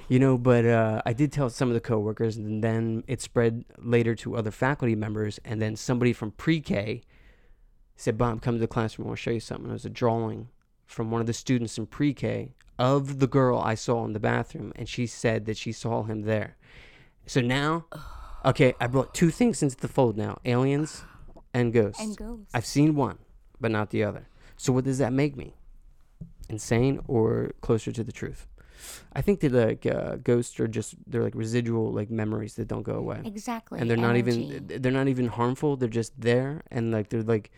You 0.08 0.20
know 0.20 0.38
but 0.38 0.66
uh 0.66 1.02
i 1.06 1.14
did 1.14 1.32
tell 1.32 1.50
some 1.50 1.68
of 1.68 1.74
the 1.74 1.82
coworkers 1.82 2.38
and 2.38 2.64
then 2.64 3.04
it 3.08 3.22
spread 3.22 3.66
later 3.78 4.16
to 4.16 4.36
other 4.36 4.52
faculty 4.52 4.96
members 4.96 5.40
and 5.46 5.62
then 5.62 5.76
somebody 5.76 6.14
from 6.14 6.32
pre-k 6.32 7.02
said 7.96 8.18
bob 8.18 8.42
come 8.42 8.56
to 8.56 8.60
the 8.60 8.68
classroom 8.68 9.08
I 9.08 9.10
want 9.10 9.18
to 9.20 9.24
show 9.24 9.32
you 9.32 9.40
something. 9.42 9.70
It 9.70 9.74
was 9.74 9.86
a 9.86 9.90
drawing 9.90 10.48
from 10.88 11.12
one 11.12 11.22
of 11.22 11.28
the 11.28 11.34
students 11.34 11.78
in 11.78 11.86
pre-k 11.86 12.54
of 12.80 13.20
the 13.20 13.28
girl 13.28 13.60
i 13.60 13.76
saw 13.76 14.04
in 14.06 14.14
the 14.14 14.20
bathroom 14.20 14.72
and 14.76 14.88
she 14.90 15.06
said 15.06 15.46
that 15.46 15.58
she 15.58 15.72
saw 15.72 16.04
him 16.04 16.22
there 16.24 16.56
so 17.28 17.40
now 17.42 17.86
Okay, 18.46 18.74
I 18.80 18.88
brought 18.88 19.14
two 19.14 19.32
things 19.32 19.62
into 19.62 19.76
the 19.76 19.90
fold 19.90 20.16
now: 20.18 20.40
aliens 20.46 21.04
and 21.54 21.74
ghosts. 21.74 22.02
And 22.02 22.16
ghosts. 22.16 22.52
I've 22.54 22.66
seen 22.66 22.96
one, 22.96 23.18
but 23.60 23.70
not 23.70 23.90
the 23.90 24.02
other. 24.06 24.30
So 24.56 24.72
what 24.72 24.86
does 24.86 24.98
that 25.00 25.12
make 25.12 25.36
me? 25.36 25.56
Insane 26.48 27.02
or 27.06 27.52
closer 27.60 27.92
to 27.92 28.02
the 28.02 28.14
truth? 28.14 28.48
I 29.12 29.22
think 29.22 29.42
that 29.42 29.52
like 29.52 29.86
uh, 29.86 30.16
ghosts 30.24 30.58
are 30.62 30.70
just 30.70 30.96
they're 31.06 31.22
like 31.22 31.36
residual 31.36 31.92
like 31.92 32.10
memories 32.10 32.56
that 32.56 32.70
don't 32.70 32.84
go 32.84 32.94
away, 32.96 33.22
Exactly. 33.26 33.78
and 33.78 33.90
they're 33.90 33.98
not 33.98 34.16
even 34.16 34.66
they're 34.80 34.98
not 35.02 35.10
even 35.10 35.28
harmful. 35.28 35.76
They're 35.76 35.90
just 35.90 36.14
there, 36.20 36.62
and 36.72 36.92
like 36.94 37.10
they're 37.10 37.24
like 37.24 37.52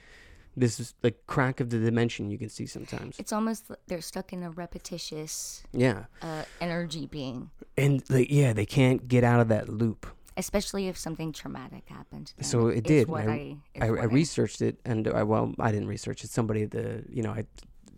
this 0.58 0.80
is 0.80 0.94
like 1.04 1.16
crack 1.28 1.60
of 1.60 1.70
the 1.70 1.80
dimension 1.80 2.30
you 2.32 2.38
can 2.38 2.50
see 2.50 2.66
sometimes. 2.66 3.18
It's 3.20 3.32
almost 3.34 3.70
like 3.70 3.80
they're 3.88 4.02
stuck 4.02 4.34
in 4.34 4.44
a 4.44 4.50
repetitious 4.52 5.64
Yeah, 5.74 6.06
uh, 6.22 6.44
energy 6.60 7.06
being, 7.08 7.50
and 7.78 8.04
like 8.10 8.30
yeah, 8.32 8.54
they 8.54 8.66
can't 8.66 9.08
get 9.08 9.24
out 9.24 9.40
of 9.40 9.48
that 9.50 9.70
loop. 9.70 10.06
especially 10.38 10.88
if 10.88 10.98
something 10.98 11.32
traumatic 11.34 11.84
happened. 11.88 12.34
So 12.42 12.68
it 12.68 12.84
did, 12.84 13.08
What 13.08 13.28
I, 13.28 13.58
I, 13.80 13.86
I, 13.86 13.88
I 13.88 14.04
researched 14.06 14.62
it, 14.62 14.80
and 14.86 15.08
I 15.08 15.24
well, 15.24 15.54
I 15.60 15.72
didn't 15.72 15.88
research 15.88 16.24
it. 16.24 16.30
Somebody 16.30 16.66
the 16.66 17.04
you 17.10 17.22
know 17.24 17.32
I 17.32 17.46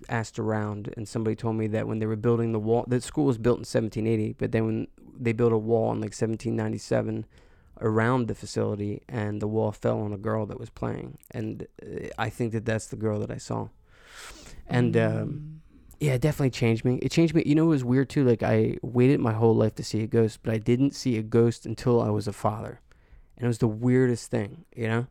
asked 0.09 0.37
around, 0.39 0.93
and 0.97 1.07
somebody 1.07 1.35
told 1.35 1.55
me 1.55 1.67
that 1.67 1.87
when 1.87 1.99
they 1.99 2.05
were 2.05 2.15
building 2.17 2.51
the 2.51 2.59
wall, 2.59 2.83
the 2.87 2.99
school 3.01 3.25
was 3.25 3.37
built 3.37 3.57
in 3.57 3.61
1780, 3.61 4.33
but 4.37 4.51
then 4.51 4.65
when 4.65 4.87
they 5.17 5.31
built 5.31 5.53
a 5.53 5.57
wall 5.57 5.91
in 5.93 5.99
like 6.01 6.11
1797 6.13 7.25
around 7.81 8.27
the 8.27 8.35
facility, 8.35 9.01
and 9.07 9.41
the 9.41 9.47
wall 9.47 9.71
fell 9.71 10.01
on 10.01 10.13
a 10.13 10.17
girl 10.17 10.45
that 10.45 10.59
was 10.59 10.69
playing, 10.69 11.17
and 11.31 11.67
uh, 11.81 12.07
I 12.17 12.29
think 12.29 12.51
that 12.53 12.65
that's 12.65 12.87
the 12.87 12.95
girl 12.95 13.19
that 13.19 13.31
I 13.31 13.37
saw, 13.37 13.69
and 14.67 14.95
um, 14.97 15.61
yeah, 15.99 16.13
it 16.13 16.21
definitely 16.21 16.51
changed 16.51 16.83
me. 16.85 16.95
It 17.01 17.11
changed 17.11 17.33
me. 17.33 17.43
You 17.45 17.55
know, 17.55 17.65
it 17.65 17.69
was 17.69 17.83
weird 17.83 18.09
too. 18.09 18.23
Like 18.23 18.43
I 18.43 18.77
waited 18.81 19.19
my 19.19 19.33
whole 19.33 19.55
life 19.55 19.75
to 19.75 19.83
see 19.83 20.03
a 20.03 20.07
ghost, 20.07 20.39
but 20.43 20.53
I 20.53 20.57
didn't 20.57 20.93
see 20.95 21.17
a 21.17 21.23
ghost 21.23 21.65
until 21.65 22.01
I 22.01 22.09
was 22.09 22.27
a 22.27 22.33
father, 22.33 22.81
and 23.37 23.45
it 23.45 23.47
was 23.47 23.59
the 23.59 23.67
weirdest 23.67 24.29
thing. 24.29 24.65
You 24.75 24.87
know, 24.87 25.07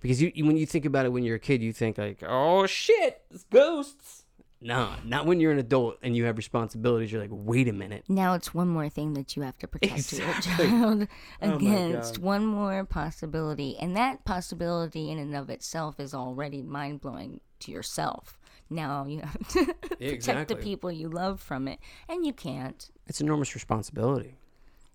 because 0.00 0.20
you, 0.20 0.32
you 0.34 0.44
when 0.44 0.56
you 0.56 0.66
think 0.66 0.84
about 0.84 1.06
it 1.06 1.12
when 1.12 1.24
you're 1.24 1.36
a 1.36 1.40
kid, 1.40 1.62
you 1.62 1.72
think 1.72 1.98
like, 1.98 2.22
oh 2.26 2.66
shit, 2.66 3.22
it's 3.30 3.44
ghosts. 3.44 4.17
Nah, 4.60 4.96
not 5.04 5.24
when 5.24 5.38
you're 5.38 5.52
an 5.52 5.58
adult 5.60 5.98
and 6.02 6.16
you 6.16 6.24
have 6.24 6.36
responsibilities. 6.36 7.12
You're 7.12 7.20
like, 7.20 7.30
wait 7.32 7.68
a 7.68 7.72
minute. 7.72 8.04
Now 8.08 8.34
it's 8.34 8.52
one 8.52 8.66
more 8.68 8.88
thing 8.88 9.12
that 9.14 9.36
you 9.36 9.42
have 9.42 9.56
to 9.58 9.68
protect 9.68 9.92
Exactly. 10.12 10.66
your 10.66 10.78
child 10.78 11.08
Oh 11.42 11.54
against. 11.56 12.14
God. 12.16 12.22
one 12.24 12.46
more 12.46 12.84
possibility. 12.84 13.76
And 13.78 13.96
that 13.96 14.24
possibility 14.24 15.10
in 15.10 15.18
and 15.18 15.34
of 15.36 15.48
itself 15.48 16.00
is 16.00 16.12
already 16.12 16.62
mind 16.62 17.00
blowing 17.00 17.40
to 17.60 17.70
yourself. 17.70 18.36
Now 18.68 19.06
you 19.06 19.20
have 19.20 19.48
to 19.50 19.74
protect 19.98 20.48
the 20.48 20.56
people 20.56 20.90
you 20.90 21.08
love 21.08 21.40
from 21.40 21.68
it. 21.68 21.78
And 22.08 22.26
you 22.26 22.32
can't. 22.32 22.90
It's 23.06 23.20
enormous 23.20 23.54
responsibility. 23.54 24.38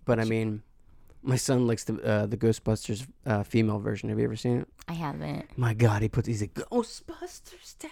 But 0.05 0.19
I 0.19 0.25
mean, 0.25 0.61
my 1.21 1.37
son 1.37 1.67
likes 1.67 1.85
the 1.85 1.93
uh, 2.03 2.25
the 2.25 2.35
Ghostbusters 2.35 3.07
uh, 3.25 3.43
female 3.43 3.79
version. 3.79 4.09
Have 4.09 4.19
you 4.19 4.25
ever 4.25 4.35
seen 4.35 4.59
it? 4.59 4.67
I 4.89 4.93
haven't. 4.93 5.57
My 5.57 5.73
God, 5.73 6.01
he 6.01 6.09
puts 6.09 6.27
he's 6.27 6.41
a 6.41 6.47
Ghostbusters, 6.49 7.77
Dad. 7.79 7.89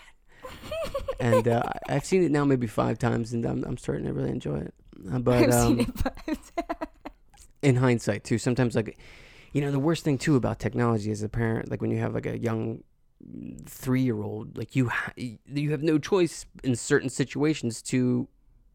and 1.20 1.48
uh, 1.48 1.64
I've 1.90 2.06
seen 2.06 2.24
it 2.24 2.32
now 2.32 2.46
maybe 2.46 2.68
five 2.68 2.98
times, 3.00 3.34
and 3.34 3.46
I'm 3.46 3.64
I'm 3.64 3.78
starting 3.78 4.06
to 4.06 4.14
really 4.14 4.30
enjoy 4.32 4.58
it. 4.58 4.74
Uh, 5.12 5.20
But 5.20 5.44
I've 5.44 5.52
um, 5.52 5.68
seen 5.68 5.80
it 5.82 5.98
five 5.98 6.38
in 7.62 7.76
hindsight 7.76 8.24
too 8.24 8.38
sometimes 8.38 8.76
like 8.76 8.98
you 9.54 9.62
know 9.62 9.72
the 9.72 9.80
worst 9.80 10.04
thing 10.04 10.18
too 10.18 10.36
about 10.36 10.60
technology 10.60 11.12
as 11.12 11.22
a 11.22 11.30
parent 11.30 11.70
like 11.70 11.82
when 11.82 11.92
you 11.92 12.00
have 12.00 12.14
like 12.14 12.26
a 12.26 12.38
young 12.38 12.84
three 13.66 14.02
year 14.02 14.22
old 14.22 14.58
like 14.58 14.76
you 14.76 14.90
ha- 14.90 15.14
you 15.16 15.70
have 15.72 15.84
no 15.84 16.00
choice 16.00 16.46
in 16.64 16.76
certain 16.76 17.10
situations 17.10 17.82
to 17.82 18.28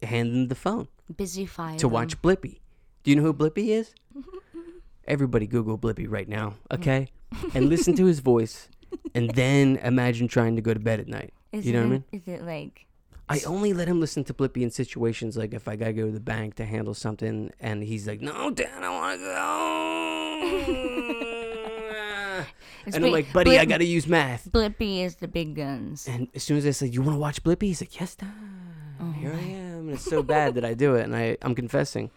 hand 0.03 0.31
them 0.33 0.47
the 0.47 0.55
phone. 0.55 0.87
Busy 1.15 1.45
fire. 1.45 1.77
to 1.79 1.87
watch 1.87 2.21
blippy 2.21 2.59
do 3.03 3.11
you 3.11 3.17
know 3.17 3.23
who 3.23 3.33
blippy 3.33 3.69
is? 3.69 3.93
Everybody 5.05 5.47
google 5.47 5.77
blippy 5.77 6.05
right 6.09 6.27
now 6.27 6.53
okay? 6.71 7.09
And 7.53 7.67
listen 7.69 7.95
to 7.97 8.05
his 8.11 8.19
voice 8.19 8.69
and 9.15 9.29
then 9.31 9.77
imagine 9.77 10.27
trying 10.27 10.55
to 10.55 10.61
go 10.61 10.73
to 10.73 10.79
bed 10.79 10.99
at 10.99 11.07
night 11.07 11.33
Is 11.51 11.65
you 11.65 11.73
know 11.73 11.79
it, 11.79 11.83
what 11.83 11.89
i 11.89 11.91
mean 11.93 12.03
Is 12.11 12.27
it 12.27 12.43
like 12.43 12.85
I 13.29 13.41
only 13.45 13.73
let 13.73 13.89
him 13.89 13.99
listen 13.99 14.23
to 14.25 14.33
Blippy 14.33 14.61
in 14.61 14.71
situations 14.71 15.35
like 15.35 15.53
if 15.53 15.67
I 15.67 15.75
gotta 15.75 15.91
go 15.91 16.05
to 16.05 16.11
the 16.13 16.21
bank 16.21 16.55
to 16.55 16.65
handle 16.65 16.93
something, 16.93 17.51
and 17.59 17.83
he's 17.83 18.07
like, 18.07 18.21
"No, 18.21 18.49
Dad, 18.51 18.81
I 18.81 18.89
want 18.89 19.19
to 19.19 19.25
go." 19.25 21.23
And 22.85 22.95
I'm 22.95 23.01
big- 23.01 23.11
like, 23.11 23.33
"Buddy, 23.33 23.59
I 23.59 23.65
gotta 23.65 23.83
use 23.83 24.07
math." 24.07 24.49
Blippy 24.49 25.03
is 25.03 25.15
the 25.17 25.27
big 25.27 25.55
guns. 25.55 26.07
And 26.07 26.29
as 26.33 26.43
soon 26.43 26.55
as 26.55 26.65
I 26.65 26.71
say, 26.71 26.87
"You 26.87 27.01
want 27.01 27.15
to 27.15 27.19
watch 27.19 27.43
Blippy?" 27.43 27.63
He's 27.63 27.81
like, 27.81 27.99
"Yes, 27.99 28.15
Dad." 28.15 28.31
Here 29.19 29.33
I 29.33 29.39
am, 29.39 29.79
and 29.79 29.91
it's 29.91 30.05
so 30.05 30.23
bad 30.23 30.55
that 30.55 30.63
I 30.63 30.73
do 30.73 30.95
it, 30.95 31.03
and 31.03 31.13
I 31.13 31.35
I'm 31.41 31.53
confessing 31.53 32.11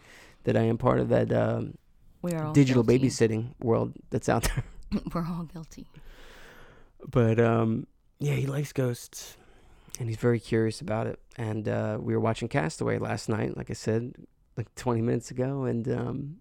that 0.45 0.57
I 0.57 0.63
am 0.63 0.79
part 0.79 1.01
of 1.01 1.09
that 1.09 1.33
um, 1.33 1.75
digital 2.53 2.85
guilty. 2.85 3.09
babysitting 3.09 3.55
world 3.59 3.95
that's 4.11 4.29
out 4.29 4.45
there. 4.45 4.65
We're 5.15 5.27
all 5.27 5.45
guilty. 5.45 5.87
But 7.09 7.41
um, 7.41 7.87
yeah, 8.19 8.35
he 8.35 8.47
likes 8.47 8.73
ghosts, 8.73 9.37
and 9.99 10.09
he's 10.09 10.19
very 10.19 10.41
curious 10.41 10.81
about 10.81 11.07
it. 11.07 11.19
And 11.37 11.69
uh, 11.69 11.99
we 12.01 12.15
were 12.15 12.21
watching 12.21 12.49
Castaway 12.49 12.99
last 12.99 13.29
night, 13.29 13.57
like 13.57 13.71
I 13.71 13.75
said, 13.75 14.15
like 14.57 14.75
20 14.75 15.01
minutes 15.01 15.31
ago, 15.31 15.65
and 15.65 15.89
um, 15.89 16.37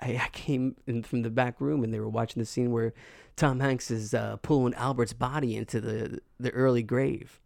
I, 0.00 0.16
I 0.16 0.28
came 0.32 0.76
in 0.86 1.02
from 1.02 1.22
the 1.22 1.30
back 1.30 1.60
room, 1.60 1.84
and 1.84 1.92
they 1.92 2.00
were 2.00 2.08
watching 2.08 2.40
the 2.40 2.46
scene 2.46 2.72
where 2.72 2.92
Tom 3.36 3.60
Hanks 3.60 3.90
is 3.90 4.14
uh, 4.14 4.36
pulling 4.42 4.74
Albert's 4.74 5.12
body 5.12 5.56
into 5.56 5.80
the 5.80 6.20
the 6.40 6.50
early 6.50 6.82
grave, 6.82 7.40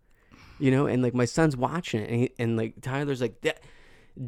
you 0.59 0.71
know, 0.71 0.87
and 0.87 1.03
like 1.03 1.15
my 1.15 1.27
son's 1.27 1.57
watching 1.57 2.03
it, 2.03 2.11
and, 2.11 2.21
he, 2.21 2.33
and 2.39 2.57
like 2.57 2.81
Tyler's 2.81 3.21
like. 3.21 3.41
"De- 3.41 3.55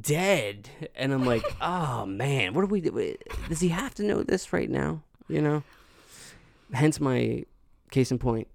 Dead, 0.01 0.71
and 0.97 1.13
I'm 1.13 1.27
like, 1.27 1.45
oh 1.61 2.07
man, 2.07 2.55
what 2.55 2.63
do 2.63 2.69
we 2.69 2.81
do? 2.81 3.17
Does 3.51 3.61
he 3.61 3.69
have 3.69 3.93
to 3.97 4.03
know 4.03 4.23
this 4.23 4.51
right 4.51 4.71
now? 4.71 5.03
You 5.29 5.43
know, 5.43 5.63
hence 6.73 7.01
my 7.01 7.45
case 7.91 8.11
in 8.11 8.19
point 8.19 8.49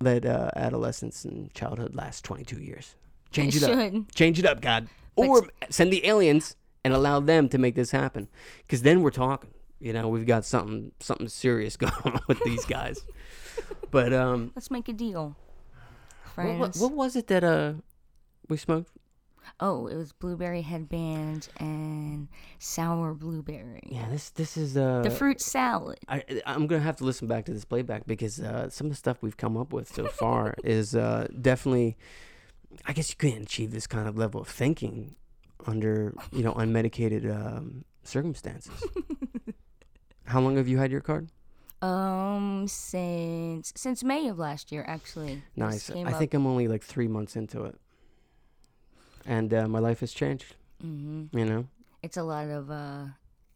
let 0.00 0.24
uh, 0.24 0.50
adolescence 0.56 1.24
and 1.24 1.52
childhood 1.54 1.94
last 1.94 2.24
22 2.24 2.60
years. 2.60 2.94
Change 3.30 3.56
it, 3.56 3.62
it 3.62 3.94
up. 3.94 4.04
change 4.14 4.38
it 4.38 4.46
up 4.46 4.60
god. 4.60 4.88
But- 5.16 5.28
or 5.28 5.48
send 5.68 5.92
the 5.92 6.06
aliens 6.06 6.56
and 6.84 6.94
allow 6.94 7.20
them 7.20 7.48
to 7.50 7.58
make 7.58 7.74
this 7.74 7.90
happen. 7.90 8.28
Because 8.66 8.82
then 8.82 9.02
we're 9.02 9.10
talking. 9.10 9.50
You 9.78 9.94
know 9.94 10.08
we've 10.08 10.26
got 10.26 10.44
something 10.44 10.92
something 11.00 11.28
serious 11.28 11.76
going 11.84 11.92
on 12.04 12.20
with 12.28 12.42
these 12.44 12.64
guys. 12.64 13.04
But 13.90 14.12
um 14.12 14.52
Let's 14.54 14.70
make 14.70 14.88
a 14.88 14.92
deal, 14.92 15.36
what, 16.34 16.58
what, 16.58 16.76
what 16.76 16.92
was 16.92 17.16
it 17.16 17.28
that 17.28 17.44
uh 17.44 17.74
we 18.48 18.56
smoked 18.56 18.90
Oh, 19.58 19.86
it 19.88 19.96
was 19.96 20.12
blueberry 20.12 20.62
headband 20.62 21.48
and 21.58 22.28
sour 22.58 23.14
blueberry. 23.14 23.82
yeah 23.86 24.06
this 24.10 24.30
this 24.30 24.56
is 24.56 24.76
uh 24.76 25.02
The 25.02 25.10
fruit 25.10 25.40
salad. 25.40 25.98
I, 26.08 26.22
I'm 26.46 26.66
gonna 26.66 26.82
have 26.82 26.96
to 26.96 27.04
listen 27.04 27.26
back 27.26 27.44
to 27.46 27.52
this 27.52 27.64
playback 27.64 28.06
because 28.06 28.40
uh, 28.40 28.70
some 28.70 28.86
of 28.86 28.92
the 28.92 28.96
stuff 28.96 29.18
we've 29.22 29.36
come 29.36 29.56
up 29.56 29.72
with 29.72 29.92
so 29.92 30.06
far 30.06 30.54
is 30.64 30.94
uh, 30.94 31.26
definitely. 31.40 31.96
I 32.86 32.92
guess 32.92 33.10
you 33.10 33.16
couldn't 33.16 33.42
achieve 33.42 33.72
this 33.72 33.86
kind 33.88 34.06
of 34.06 34.16
level 34.16 34.40
of 34.40 34.48
thinking 34.48 35.16
under 35.66 36.14
you 36.32 36.42
know 36.44 36.54
unmedicated 36.54 37.24
um, 37.28 37.84
circumstances. 38.04 38.82
How 40.24 40.40
long 40.40 40.56
have 40.56 40.68
you 40.68 40.78
had 40.78 40.92
your 40.92 41.00
card? 41.00 41.28
Um, 41.82 42.66
since 42.68 43.72
since 43.74 44.04
May 44.04 44.28
of 44.28 44.38
last 44.38 44.70
year, 44.70 44.84
actually. 44.86 45.42
Nice. 45.56 45.90
I 45.90 46.02
up- 46.02 46.18
think 46.18 46.34
I'm 46.34 46.46
only 46.46 46.68
like 46.68 46.82
three 46.84 47.08
months 47.08 47.36
into 47.36 47.64
it, 47.64 47.79
and 49.26 49.52
uh, 49.54 49.68
my 49.68 49.78
life 49.78 50.00
has 50.00 50.12
changed. 50.12 50.54
Mhm. 50.82 51.28
You 51.34 51.44
know, 51.44 51.66
it's 52.02 52.16
a 52.16 52.22
lot 52.22 52.48
of 52.48 52.70
uh, 52.70 53.04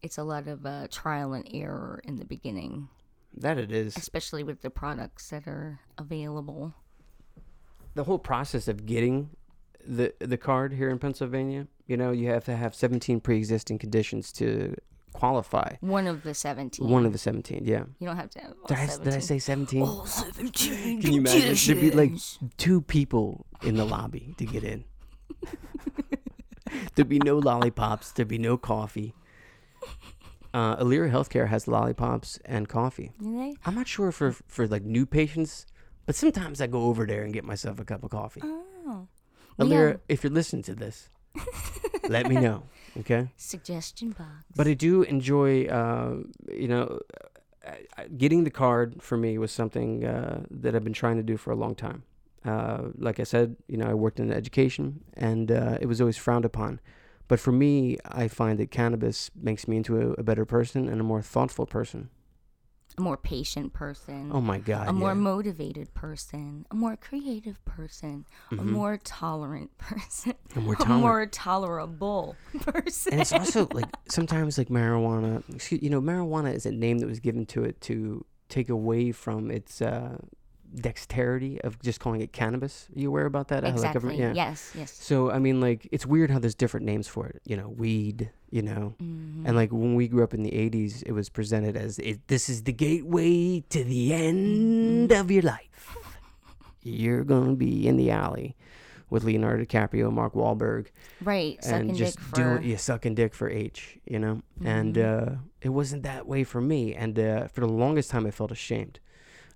it's 0.01 0.17
a 0.17 0.23
lot 0.23 0.47
of 0.47 0.65
uh, 0.65 0.87
trial 0.91 1.33
and 1.33 1.47
error 1.53 1.99
in 2.03 2.17
the 2.17 2.25
beginning, 2.25 2.89
that 3.37 3.57
it 3.57 3.71
is. 3.71 3.97
especially 3.97 4.43
with 4.43 4.61
the 4.61 4.69
products 4.69 5.29
that 5.29 5.47
are 5.47 5.79
available. 5.97 6.73
the 7.95 8.03
whole 8.03 8.19
process 8.19 8.67
of 8.67 8.85
getting 8.85 9.29
the 9.87 10.13
the 10.19 10.37
card 10.37 10.73
here 10.73 10.89
in 10.89 10.99
Pennsylvania, 10.99 11.67
you 11.87 11.95
know, 11.97 12.11
you 12.11 12.27
have 12.27 12.43
to 12.45 12.55
have 12.55 12.75
17 12.75 13.19
pre-existing 13.21 13.77
conditions 13.79 14.31
to 14.33 14.75
qualify. 15.13 15.75
One 15.79 16.05
of 16.07 16.23
the 16.23 16.33
seventeen. 16.33 16.89
One 16.89 17.05
of 17.05 17.13
the 17.13 17.17
17, 17.17 17.63
yeah. 17.63 17.85
You 17.99 18.07
don't 18.07 18.17
have 18.17 18.29
to 18.31 18.39
have 18.41 18.51
all 18.61 18.67
Did 18.67 18.77
I, 18.77 18.97
did 19.03 19.13
I 19.13 19.19
say 19.19 19.39
17? 19.39 19.81
All 19.81 20.05
17 20.05 21.01
Can 21.01 21.11
you 21.13 21.19
imagine? 21.19 21.55
There'd 21.65 21.79
be 21.81 21.91
like 21.91 22.11
two 22.57 22.81
people 22.81 23.45
in 23.63 23.75
the 23.77 23.85
lobby 23.85 24.35
to 24.37 24.45
get 24.45 24.63
in. 24.65 24.83
There'd 26.95 27.09
be 27.09 27.19
no 27.19 27.37
lollipops. 27.37 28.11
There'd 28.11 28.27
be 28.27 28.37
no 28.37 28.57
coffee. 28.57 29.13
Uh, 30.53 30.77
Ilera 30.77 31.11
Healthcare 31.11 31.47
has 31.49 31.67
lollipops 31.67 32.39
and 32.45 32.69
coffee. 32.69 33.11
I'm 33.65 33.75
not 33.75 33.87
sure 33.87 34.11
for 34.11 34.31
for 34.31 34.67
like 34.67 34.83
new 34.83 35.05
patients, 35.05 35.65
but 36.05 36.15
sometimes 36.15 36.61
I 36.61 36.67
go 36.67 36.83
over 36.83 37.05
there 37.05 37.23
and 37.23 37.33
get 37.33 37.43
myself 37.43 37.79
a 37.79 37.85
cup 37.85 38.03
of 38.03 38.11
coffee. 38.11 38.41
Oh. 38.43 39.07
Ilera, 39.59 39.91
have 39.91 40.01
if 40.07 40.23
you're 40.23 40.31
listening 40.31 40.63
to 40.63 40.75
this, 40.75 41.09
let 42.09 42.27
me 42.27 42.35
know. 42.35 42.63
Okay. 42.99 43.29
suggestion 43.35 44.11
box. 44.11 44.45
But 44.55 44.67
I 44.67 44.73
do 44.73 45.03
enjoy, 45.03 45.65
uh, 45.65 46.19
you 46.49 46.69
know, 46.69 46.99
uh, 47.65 47.71
uh, 47.97 48.03
getting 48.17 48.45
the 48.45 48.51
card 48.51 49.01
for 49.01 49.17
me 49.17 49.37
was 49.37 49.51
something 49.51 50.05
uh, 50.05 50.43
that 50.49 50.75
I've 50.75 50.83
been 50.83 50.93
trying 50.93 51.17
to 51.17 51.23
do 51.23 51.35
for 51.35 51.51
a 51.51 51.55
long 51.55 51.75
time. 51.75 52.03
Uh, 52.45 52.89
like 52.97 53.19
I 53.19 53.23
said, 53.23 53.55
you 53.67 53.77
know, 53.77 53.87
I 53.87 53.93
worked 53.93 54.19
in 54.19 54.31
education 54.31 55.01
and 55.15 55.51
uh, 55.51 55.77
it 55.81 55.87
was 55.87 55.99
always 55.99 56.17
frowned 56.17 56.45
upon. 56.45 56.79
But 57.27 57.39
for 57.39 57.51
me, 57.51 57.97
I 58.05 58.27
find 58.27 58.59
that 58.59 58.69
cannabis 58.69 59.31
makes 59.35 59.67
me 59.67 59.77
into 59.77 59.99
a, 59.99 60.09
a 60.13 60.23
better 60.23 60.45
person 60.45 60.87
and 60.87 61.01
a 61.01 61.03
more 61.03 61.21
thoughtful 61.23 61.65
person. 61.65 62.09
a 62.97 63.01
more 63.01 63.17
patient 63.17 63.73
person. 63.73 64.29
Oh 64.31 64.39
my 64.39 64.59
God. 64.59 64.87
a 64.87 64.93
more 64.93 65.15
motivated 65.15 65.93
person, 65.95 66.65
a 66.71 66.75
more 66.75 66.95
creative 66.95 67.57
person, 67.65 68.25
a 68.51 68.55
Mhm. 68.55 68.65
more 68.77 68.97
tolerant 69.03 69.71
person, 69.89 70.33
A 70.55 70.59
more 70.61 70.75
a 70.79 70.85
more 70.87 71.25
tolerable 71.25 72.35
person. 72.61 73.11
and 73.13 73.21
it's 73.21 73.33
also 73.33 73.67
like 73.73 73.89
sometimes 74.07 74.57
like 74.57 74.69
marijuana 74.69 75.43
excuse, 75.53 75.81
you 75.81 75.89
know 75.89 75.99
marijuana 76.01 76.53
is 76.53 76.65
a 76.65 76.71
name 76.71 76.99
that 76.99 77.07
was 77.07 77.19
given 77.19 77.45
to 77.47 77.63
it 77.65 77.81
to 77.89 78.23
take 78.49 78.69
away 78.69 79.11
from 79.11 79.49
its 79.51 79.81
uh, 79.81 80.17
dexterity 80.81 81.59
of 81.61 81.81
just 81.81 81.99
calling 81.99 82.21
it 82.21 82.31
cannabis 82.33 82.87
are 82.95 82.99
you 82.99 83.07
aware 83.07 83.25
about 83.25 83.47
that 83.47 83.63
like, 83.63 83.73
exactly. 83.73 83.97
every- 84.13 84.17
yeah. 84.19 84.33
Yes. 84.33 84.71
Yes. 84.75 84.91
so 84.91 85.31
i 85.31 85.39
mean 85.39 85.59
like 85.61 85.87
it's 85.91 86.05
weird 86.05 86.29
how 86.31 86.39
there's 86.39 86.55
different 86.55 86.85
names 86.85 87.07
for 87.07 87.25
it 87.27 87.41
you 87.45 87.55
know 87.55 87.69
weed 87.69 88.29
you 88.51 88.61
know 88.61 88.93
Mhm. 89.01 89.43
and 89.45 89.55
like 89.55 89.71
when 89.71 89.95
we 89.95 90.07
grew 90.07 90.23
up 90.23 90.33
in 90.33 90.43
the 90.43 90.51
80s 90.51 91.03
it 91.05 91.11
was 91.13 91.29
presented 91.29 91.75
as 91.77 91.97
it, 91.99 92.27
this 92.27 92.49
is 92.49 92.63
the 92.63 92.73
gateway 92.73 93.61
to 93.69 93.83
the 93.83 94.13
end 94.13 95.11
of 95.11 95.31
your 95.31 95.43
life 95.43 95.97
you're 96.83 97.23
gonna 97.23 97.55
be 97.55 97.87
in 97.87 97.97
the 97.97 98.11
alley 98.11 98.55
with 99.09 99.23
leonardo 99.23 99.63
dicaprio 99.63 100.11
mark 100.11 100.33
Wahlberg 100.33 100.87
right. 101.23 101.57
And 101.65 101.95
just 101.95 102.19
for. 102.19 102.35
doing 102.35 102.63
yeah, 102.63 102.77
sucking 102.77 103.15
dick 103.15 103.33
for 103.33 103.49
H, 103.49 103.97
you 104.05 104.19
know. 104.19 104.41
And 104.63 104.95
Mhm. 104.95 105.05
uh, 105.05 105.35
it 105.61 105.69
wasn't 105.69 106.03
that 106.03 106.27
way 106.27 106.43
for 106.43 106.59
me. 106.59 106.93
And 106.93 107.17
uh, 107.17 107.47
for 107.47 107.61
the 107.61 107.69
longest 107.71 108.09
time, 108.11 108.25
I 108.25 108.31
felt 108.31 108.51
ashamed. 108.51 108.99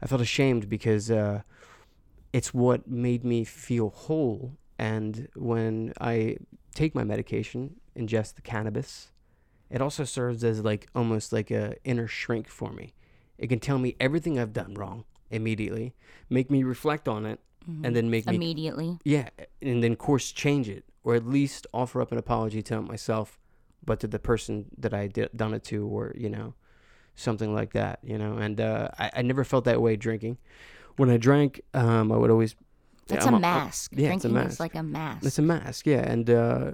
I 0.02 0.08
felt 0.08 0.22
ashamed 0.22 0.70
because 0.70 1.12
uh, 1.12 1.42
it's 2.34 2.54
what 2.54 2.88
made 2.88 3.24
me 3.24 3.44
feel 3.44 3.90
whole. 3.90 4.58
And 4.78 5.28
when 5.36 5.94
I 6.00 6.38
take 6.74 6.96
my 6.96 7.04
medication, 7.04 7.76
ingest 7.98 8.36
the 8.36 8.42
cannabis, 8.42 9.12
it 9.70 9.82
also 9.82 10.04
serves 10.04 10.44
as 10.44 10.64
like 10.64 10.88
almost 10.96 11.34
like 11.34 11.52
a 11.52 11.76
inner 11.84 12.08
shrink 12.08 12.48
for 12.48 12.72
me. 12.72 12.94
It 13.38 13.48
can 13.48 13.60
tell 13.60 13.78
me 13.78 13.96
everything 14.00 14.40
I've 14.40 14.54
done 14.54 14.74
wrong 14.74 15.06
immediately, 15.32 15.94
make 16.30 16.50
me 16.50 16.64
reflect 16.64 17.08
on 17.08 17.26
it, 17.26 17.40
and 17.84 17.96
then 17.96 18.10
make 18.10 18.26
me 18.26 18.36
Immediately. 18.36 18.98
yeah, 19.04 19.30
and 19.62 19.84
then 19.84 19.96
course 19.96 20.32
change 20.32 20.68
it, 20.70 20.86
or 21.04 21.14
at 21.14 21.28
least 21.28 21.68
offer 21.72 22.02
up 22.02 22.12
an 22.12 22.18
apology 22.18 22.64
to 22.64 22.82
myself, 22.82 23.38
but 23.86 24.00
to 24.00 24.08
the 24.08 24.18
person 24.18 24.66
that 24.78 24.92
I 24.94 25.06
did 25.08 25.30
done 25.36 25.54
it 25.54 25.64
to, 25.66 25.86
or 25.86 26.16
you 26.18 26.30
know, 26.30 26.56
something 27.20 27.54
like 27.54 27.74
that. 27.74 28.00
You 28.04 28.18
know, 28.18 28.38
and 28.38 28.60
uh, 28.60 28.90
I, 28.98 29.12
I 29.18 29.22
never 29.22 29.44
felt 29.44 29.66
that 29.66 29.82
way 29.82 29.96
drinking. 29.96 30.38
When 30.98 31.10
I 31.10 31.18
drank, 31.18 31.62
um, 31.74 32.12
I 32.12 32.18
would 32.18 32.30
always. 32.32 32.56
It's 33.12 33.26
I'm 33.26 33.34
a 33.34 33.38
I'm- 33.38 33.42
mask. 33.42 33.92
yeah, 33.96 34.14
it's 34.14 34.24
a 34.26 34.28
Drinking 34.28 34.34
mask. 34.34 34.52
is 34.54 34.60
like 34.60 34.76
a 34.76 34.84
mask. 34.84 35.26
It's 35.26 35.40
a 35.40 35.42
mask, 35.42 35.88
yeah. 35.88 36.02
And 36.12 36.30
uh, 36.30 36.72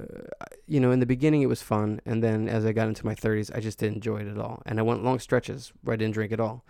you 0.67 0.79
know, 0.81 0.91
in 0.91 0.99
the 0.99 1.05
beginning 1.05 1.41
it 1.43 1.45
was 1.45 1.61
fun, 1.61 2.01
and 2.05 2.21
then 2.21 2.49
as 2.49 2.65
I 2.65 2.73
got 2.73 2.87
into 2.89 3.05
my 3.05 3.15
30s, 3.15 3.55
I 3.55 3.61
just 3.61 3.79
didn't 3.79 3.95
enjoy 3.95 4.17
it 4.17 4.27
at 4.27 4.37
all. 4.37 4.61
And 4.65 4.77
I 4.79 4.81
went 4.81 5.01
long 5.03 5.19
stretches 5.19 5.71
where 5.83 5.93
I 5.93 5.95
didn't 5.97 6.13
drink 6.13 6.33
at 6.33 6.41
all, 6.41 6.65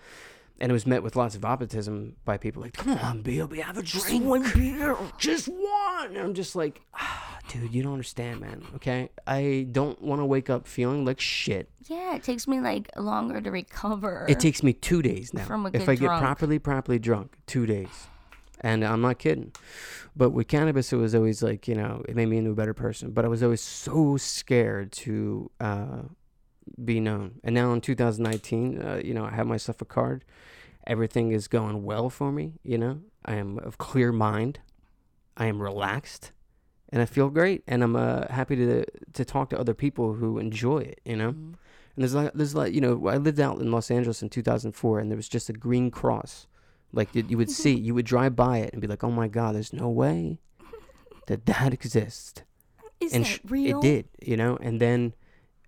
and 0.60 0.70
it 0.72 0.74
was 0.74 0.86
met 0.86 1.02
with 1.02 1.16
lots 1.16 1.36
of 1.36 1.44
optimism 1.44 2.16
by 2.26 2.38
people 2.38 2.62
like, 2.62 2.74
"Come 2.74 2.92
on, 3.00 3.24
BLB, 3.24 3.64
have 3.64 3.78
a 3.80 3.82
drink, 3.82 4.24
one 4.24 4.44
beer, 4.54 4.96
just 5.18 5.48
one." 5.48 6.10
And 6.10 6.18
I'm 6.18 6.34
just 6.36 6.56
like, 6.56 6.82
ah, 6.94 7.35
"Dude, 7.50 7.74
you 7.74 7.84
don't 7.84 7.94
understand, 7.94 8.42
man. 8.42 8.64
Okay, 8.76 9.10
I 9.28 9.68
don't 9.72 10.02
want 10.02 10.22
to 10.22 10.26
wake 10.26 10.50
up 10.50 10.68
feeling 10.68 11.06
like 11.06 11.20
shit. 11.20 11.70
yeah, 11.84 12.16
it 12.16 12.24
takes 12.24 12.48
me 12.48 12.60
like 12.62 12.90
longer 12.98 13.42
to 13.42 13.52
recover. 13.52 14.26
It 14.28 14.40
takes 14.40 14.64
me 14.64 14.74
two 14.74 15.02
days 15.02 15.34
now 15.34 15.46
From 15.46 15.66
a 15.66 15.70
if 15.70 15.86
good 15.86 15.90
I 15.90 15.96
get 15.96 16.08
properly, 16.20 16.60
properly 16.60 17.00
drunk. 17.00 17.38
Two 17.48 17.66
days, 17.66 18.08
and 18.62 18.84
I'm 18.84 19.02
not 19.02 19.20
kidding. 19.20 19.52
But 20.16 20.30
with 20.32 20.48
cannabis, 20.48 20.94
it 20.94 20.98
was 20.98 21.14
always 21.14 21.44
like 21.44 21.68
you 21.68 21.76
know, 21.76 22.04
it 22.08 22.16
made 22.16 22.28
me 22.28 22.38
into 22.38 22.52
a 22.52 22.56
better 22.56 22.74
person. 22.74 23.12
But 23.12 23.26
I 23.26 23.28
was 23.28 23.44
always 23.44 23.62
so 23.62 24.18
scared 24.18 24.92
to 25.04 25.52
uh, 25.60 26.02
be 26.84 27.00
known. 27.00 27.40
And 27.44 27.54
now 27.54 27.74
in 27.74 27.82
2019, 27.82 28.82
uh, 28.82 29.02
you 29.04 29.14
know, 29.14 29.26
I 29.26 29.32
have 29.32 29.48
myself 29.48 29.82
a 29.82 29.86
card. 29.86 30.24
Everything 30.88 31.32
is 31.32 31.48
going 31.48 31.84
well 31.84 32.10
for 32.10 32.32
me. 32.32 32.54
You 32.64 32.78
know, 32.78 33.02
I 33.26 33.36
am 33.36 33.58
of 33.60 33.78
clear 33.78 34.12
mind. 34.12 34.60
I 35.38 35.48
am 35.48 35.62
relaxed, 35.62 36.32
and 36.90 37.02
I 37.02 37.06
feel 37.06 37.30
great. 37.30 37.64
And 37.68 37.84
I'm 37.84 37.96
uh, 37.96 38.28
happy 38.30 38.56
to 38.56 38.86
to 39.14 39.26
talk 39.26 39.50
to 39.50 39.60
other 39.60 39.74
people 39.74 40.14
who 40.14 40.38
enjoy 40.40 40.80
it. 40.80 41.02
You 41.06 41.16
know. 41.16 41.32
Mhm. 41.32 41.56
And 41.96 42.04
there's 42.04 42.14
like 42.16 42.34
there's 42.34 42.56
like 42.56 42.74
you 42.74 42.82
know 42.82 43.08
I 43.08 43.18
lived 43.18 43.40
out 43.40 43.60
in 43.60 43.72
Los 43.72 43.90
Angeles 43.90 44.22
in 44.22 44.30
2004, 44.30 45.00
and 45.00 45.10
there 45.10 45.16
was 45.16 45.30
just 45.30 45.50
a 45.50 45.54
green 45.54 45.90
cross, 45.92 46.46
like 46.92 47.12
that 47.14 47.30
you 47.30 47.38
would 47.38 47.50
see. 47.50 47.74
You 47.88 47.94
would 47.96 48.06
drive 48.06 48.36
by 48.36 48.58
it 48.60 48.72
and 48.74 48.82
be 48.82 48.88
like, 48.88 49.04
"Oh 49.04 49.12
my 49.12 49.28
God, 49.28 49.56
there's 49.56 49.72
no 49.74 49.90
way 49.90 50.40
that 51.28 51.46
that 51.46 51.74
exists." 51.80 52.44
Is 53.00 53.14
and 53.14 53.24
that 53.26 53.30
sh- 53.30 53.40
real? 53.50 53.80
it 53.80 53.82
did, 53.82 54.08
you 54.22 54.38
know. 54.38 54.58
And 54.58 54.80
then 54.80 55.14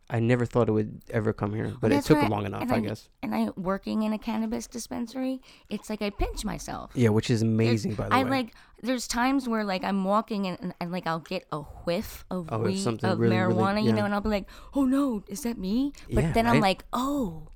I 0.10 0.20
never 0.20 0.46
thought 0.46 0.70
it 0.70 0.72
would 0.72 1.02
ever 1.10 1.34
come 1.34 1.54
here, 1.54 1.74
but 1.82 1.92
it 1.92 2.06
took 2.06 2.18
what 2.18 2.26
I- 2.28 2.30
long 2.30 2.46
enough, 2.46 2.72
I 2.72 2.76
I- 2.76 2.80
guess. 2.80 3.10
And 3.22 3.36
I 3.36 3.50
working 3.58 4.04
in 4.04 4.14
a 4.14 4.18
cannabis 4.18 4.66
dispensary, 4.68 5.42
it's 5.70 5.90
like 5.90 6.02
I 6.02 6.10
pinch 6.12 6.46
myself. 6.46 6.92
Yeah, 6.96 7.10
which 7.10 7.30
is 7.30 7.42
There's- 7.42 7.54
amazing, 7.54 7.96
by 7.96 8.08
the 8.10 8.14
I 8.16 8.24
way. 8.24 8.30
like. 8.30 8.56
There's 8.84 9.08
times 9.08 9.50
where 9.50 9.64
like 9.66 9.84
I'm 9.84 10.04
walking 10.06 10.46
and, 10.46 10.58
and, 10.62 10.74
and, 10.80 10.92
like 10.92 11.08
I'll 11.08 11.20
get 11.20 11.46
a 11.52 11.62
whiff 11.62 12.26
of 12.30 12.48
Oh, 12.52 12.60
weed 12.60 12.86
of 12.86 13.04
really, 13.20 13.36
really- 13.36 13.36
marijuana, 13.56 13.84
you 13.84 13.92
know, 13.92 14.06
and 14.06 14.14
I'll 14.14 14.22
be 14.22 14.30
like, 14.30 14.48
"Oh 14.76 14.86
no, 14.86 15.24
is 15.28 15.42
that 15.42 15.58
me?" 15.58 15.94
But 16.14 16.24
Yeah, 16.26 16.32
then 16.34 16.46
I'm 16.48 16.60
like, 16.62 16.86
"Oh, 16.94 17.48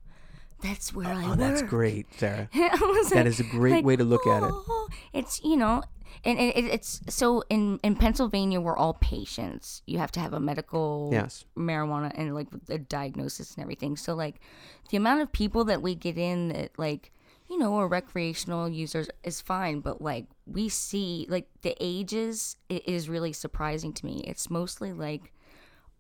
that's 0.62 0.94
where 0.96 1.08
oh, 1.08 1.18
I 1.18 1.24
oh, 1.26 1.30
work." 1.30 1.38
that's 1.38 1.62
great, 1.62 2.08
Sarah. 2.16 2.50
I 2.54 2.70
That 3.10 3.12
like- 3.18 3.26
is 3.28 3.40
a 3.40 3.44
great 3.44 3.72
like, 3.74 3.86
way 3.86 3.96
to 3.96 4.04
look 4.04 4.26
at 4.26 4.42
it. 4.44 4.50
"Oh." 4.52 4.88
It's 5.14 5.42
you 5.44 5.58
know, 5.58 5.84
and 6.26 6.40
it, 6.40 6.56
it, 6.58 6.66
it's 6.66 7.02
so 7.10 7.44
in 7.50 7.80
in 7.84 7.96
Pennsylvania 7.96 8.60
we're 8.62 8.78
all 8.78 8.94
patients. 8.96 9.82
You 9.86 9.98
have 10.00 10.12
to 10.14 10.20
have 10.20 10.34
a 10.34 10.40
medical 10.40 11.10
Yes. 11.12 11.46
marijuana 11.58 12.12
and 12.16 12.34
like 12.36 12.48
a 12.70 12.78
diagnosis 12.78 13.56
and 13.56 13.62
everything. 13.64 13.98
So 13.98 14.14
like 14.14 14.40
the 14.90 14.98
amount 14.98 15.22
of 15.22 15.32
people 15.32 15.64
that 15.66 15.82
we 15.82 15.96
get 15.96 16.18
in 16.18 16.50
that 16.50 16.72
like 16.78 17.12
you 17.50 17.58
know 17.58 17.76
are 17.76 17.88
recreational 17.88 18.70
users 18.70 19.10
is 19.24 19.42
fine, 19.42 19.80
but 19.82 20.02
like 20.02 20.26
we 20.46 20.70
see 20.70 21.26
like 21.30 21.48
the 21.62 21.76
ages 21.80 22.56
it 22.70 22.88
is 22.88 23.10
really 23.10 23.34
surprising 23.34 23.94
to 23.94 24.06
me. 24.06 24.24
It's 24.26 24.50
mostly 24.50 24.94
like 24.94 25.34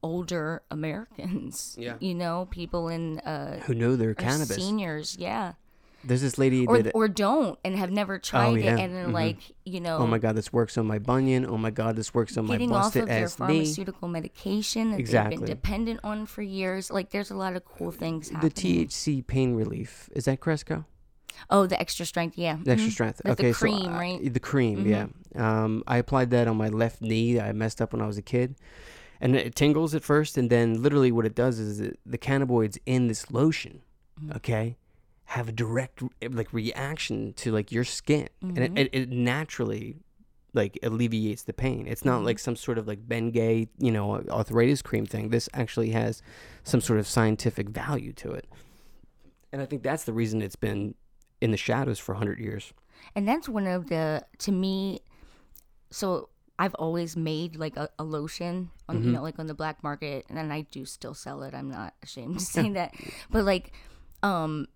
older 0.04 0.64
Americans. 0.72 1.76
Yeah. 1.80 1.96
You 2.00 2.16
know, 2.16 2.48
people 2.50 2.88
in 2.88 3.20
uh 3.20 3.60
Who 3.66 3.74
know 3.76 3.96
their 3.96 4.14
cannabis? 4.14 4.56
seniors, 4.56 5.16
yeah. 5.20 5.54
There's 6.04 6.22
this 6.22 6.38
lady 6.38 6.66
Or 6.66 6.82
that. 6.82 6.92
or 6.96 7.08
don't 7.08 7.60
and 7.64 7.76
have 7.78 7.92
never 7.92 8.18
tried 8.18 8.58
yeah. 8.62 8.76
it 8.76 8.80
and 8.80 8.96
then 8.96 9.08
Mhm. 9.10 9.14
like, 9.14 9.38
you 9.66 9.80
know, 9.80 9.98
Oh 9.98 10.08
my 10.08 10.18
God, 10.18 10.36
this 10.36 10.52
works 10.52 10.78
on 10.78 10.88
my 10.88 10.98
bunion. 11.00 11.46
Oh 11.46 11.58
my 11.58 11.70
God, 11.72 11.96
this 11.96 12.14
works 12.14 12.38
on 12.38 12.48
my 12.48 12.54
getting 12.56 12.72
off 12.72 12.86
busted 12.86 13.04
of 13.04 13.08
their 13.10 13.24
ass 13.26 13.40
knee. 13.40 13.46
pharmaceutical 13.48 14.08
medication 14.08 14.92
that 14.92 14.98
they've 15.06 15.30
been 15.40 15.46
dependent 15.46 16.00
on 16.04 16.26
for 16.26 16.42
years. 16.42 16.90
Like 16.90 17.12
there's 17.12 17.30
a 17.32 17.36
lot 17.36 17.56
of 17.56 17.66
cool 17.66 17.92
things 17.92 18.30
The. 18.30 18.50
THC 18.50 19.22
pain 19.26 19.56
relief 19.56 20.10
is 20.16 20.26
that 20.26 20.40
Cresco? 20.40 20.86
oh, 21.50 21.66
the 21.66 21.80
extra 21.80 22.06
strength, 22.06 22.38
yeah. 22.38 22.58
The 22.64 22.72
extra 22.72 22.90
Mhm. 22.90 22.94
strength. 22.94 23.22
The 23.24 23.32
okay, 23.32 23.52
cream, 23.54 23.82
so 23.86 23.90
I- 23.90 23.98
right? 24.00 24.20
Mm-hmm. 24.20 24.34
the 24.34 24.40
cream, 24.40 24.86
yeah. 24.88 25.08
Um, 25.36 25.84
I 25.88 25.98
applied 25.98 26.30
that 26.32 26.48
on 26.48 26.58
my 26.58 26.68
left 26.68 27.02
knee. 27.02 27.34
that 27.36 27.46
I 27.48 27.52
messed 27.54 27.82
up 27.82 27.94
when 27.94 28.02
I 28.02 28.06
was 28.06 28.18
a 28.18 28.22
kid, 28.22 28.56
and 29.20 29.36
it 29.36 29.56
tingles 29.56 29.96
at 29.96 30.04
first, 30.04 30.38
and 30.38 30.50
then 30.50 30.82
literally 30.84 31.12
what 31.12 31.26
it 31.26 31.34
does 31.34 31.58
is 31.58 31.80
it, 31.80 32.00
the 32.06 32.18
cannabinoids 32.18 32.78
in 32.86 33.08
this 33.08 33.32
lotion, 33.32 33.82
Mm-hmm. 34.22 34.36
okay, 34.38 34.78
have 35.36 35.48
a 35.48 35.52
direct 35.52 36.04
like 36.30 36.52
reaction 36.52 37.34
to 37.42 37.52
like 37.52 37.72
your 37.72 37.84
skin, 37.86 38.28
and 38.42 38.58
Mm-hmm. 38.58 38.78
it, 38.78 38.90
it, 38.94 39.02
it 39.04 39.10
naturally 39.10 39.96
like 40.54 40.78
alleviates 40.84 41.44
the 41.44 41.54
pain. 41.54 41.88
It's 41.88 42.02
Mm-hmm. 42.02 42.10
not 42.10 42.24
like 42.24 42.38
some 42.40 42.56
sort 42.58 42.78
of 42.78 42.86
like 42.88 43.08
Bengay, 43.08 43.70
you 43.80 43.92
know, 43.92 44.16
arthritis 44.30 44.82
cream 44.82 45.06
thing. 45.06 45.30
This 45.30 45.48
actually 45.54 45.92
has 45.92 46.22
some 46.64 46.82
sort 46.82 47.00
of 47.00 47.08
scientific 47.08 47.70
value 47.70 48.12
to 48.14 48.32
it, 48.32 48.46
and 49.54 49.62
I 49.62 49.66
think 49.66 49.84
that's 49.84 50.04
the 50.04 50.14
reason 50.14 50.42
it's 50.42 50.58
been 50.58 50.96
in 51.40 51.52
the 51.52 51.58
shadows 51.58 51.98
for 52.00 52.16
hundred 52.16 52.40
years. 52.40 52.74
And 53.16 53.28
that's 53.28 53.48
one 53.50 53.68
of 53.68 53.88
the 53.88 54.26
to 54.40 54.52
me 54.52 55.00
so 55.90 56.30
I've 56.60 56.76
always 56.76 57.16
made 57.18 57.56
like 57.56 57.76
a, 57.78 57.90
a 57.98 58.04
lotion 58.04 58.70
on 58.88 58.98
Mm-hmm. 58.98 59.06
you 59.08 59.12
know 59.14 59.22
like 59.24 59.40
on 59.40 59.48
the 59.48 59.54
black 59.56 59.82
market 59.84 60.26
and 60.30 60.38
then 60.38 60.52
I 60.52 60.62
do 60.72 60.86
still 60.86 61.14
sell 61.14 61.42
it. 61.44 61.54
I'm 61.54 61.70
not 61.72 61.94
ashamed 62.04 62.40
to 62.40 62.46
say 62.46 62.70
that. 62.72 62.94
But 63.32 63.46
like 63.46 63.72
um 64.24 64.68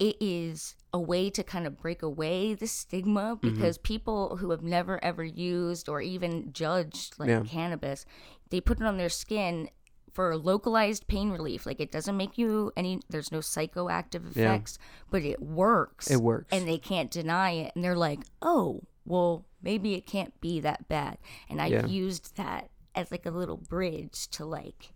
it 0.00 0.16
is 0.20 0.74
a 0.92 0.98
way 0.98 1.30
to 1.30 1.44
kind 1.44 1.66
of 1.66 1.78
break 1.78 2.02
away 2.02 2.54
the 2.54 2.66
stigma 2.66 3.36
Mm-hmm. 3.36 3.48
because 3.50 3.78
people 3.78 4.38
who 4.38 4.50
have 4.50 4.62
never 4.62 5.02
ever 5.04 5.22
used 5.22 5.88
or 5.88 6.00
even 6.00 6.52
judged 6.52 7.18
like 7.18 7.28
Yeah. 7.28 7.42
cannabis, 7.42 8.04
they 8.48 8.60
put 8.60 8.80
it 8.80 8.86
on 8.86 8.96
their 8.96 9.08
skin 9.08 9.68
for 10.12 10.36
localized 10.36 11.06
pain 11.06 11.30
relief. 11.30 11.66
Like 11.66 11.78
it 11.80 11.92
doesn't 11.92 12.16
make 12.16 12.36
you 12.36 12.72
any 12.76 13.00
there's 13.08 13.30
no 13.30 13.38
psychoactive 13.38 14.34
Yeah. 14.34 14.54
effects, 14.54 14.78
but 15.10 15.22
it 15.22 15.40
works. 15.40 16.10
It 16.10 16.16
works. 16.20 16.48
And 16.50 16.66
they 16.66 16.78
can't 16.78 17.10
deny 17.10 17.52
it 17.52 17.72
and 17.76 17.84
they're 17.84 17.94
like, 17.96 18.20
"Oh, 18.42 18.82
well, 19.04 19.46
maybe 19.62 19.94
it 19.94 20.06
can't 20.06 20.38
be 20.40 20.58
that 20.60 20.88
bad." 20.88 21.18
And 21.48 21.60
I 21.62 21.66
Yeah. 21.68 21.86
used 21.86 22.36
that 22.36 22.70
as 22.94 23.12
like 23.12 23.24
a 23.26 23.30
little 23.30 23.56
bridge 23.56 24.26
to 24.30 24.44
like 24.44 24.92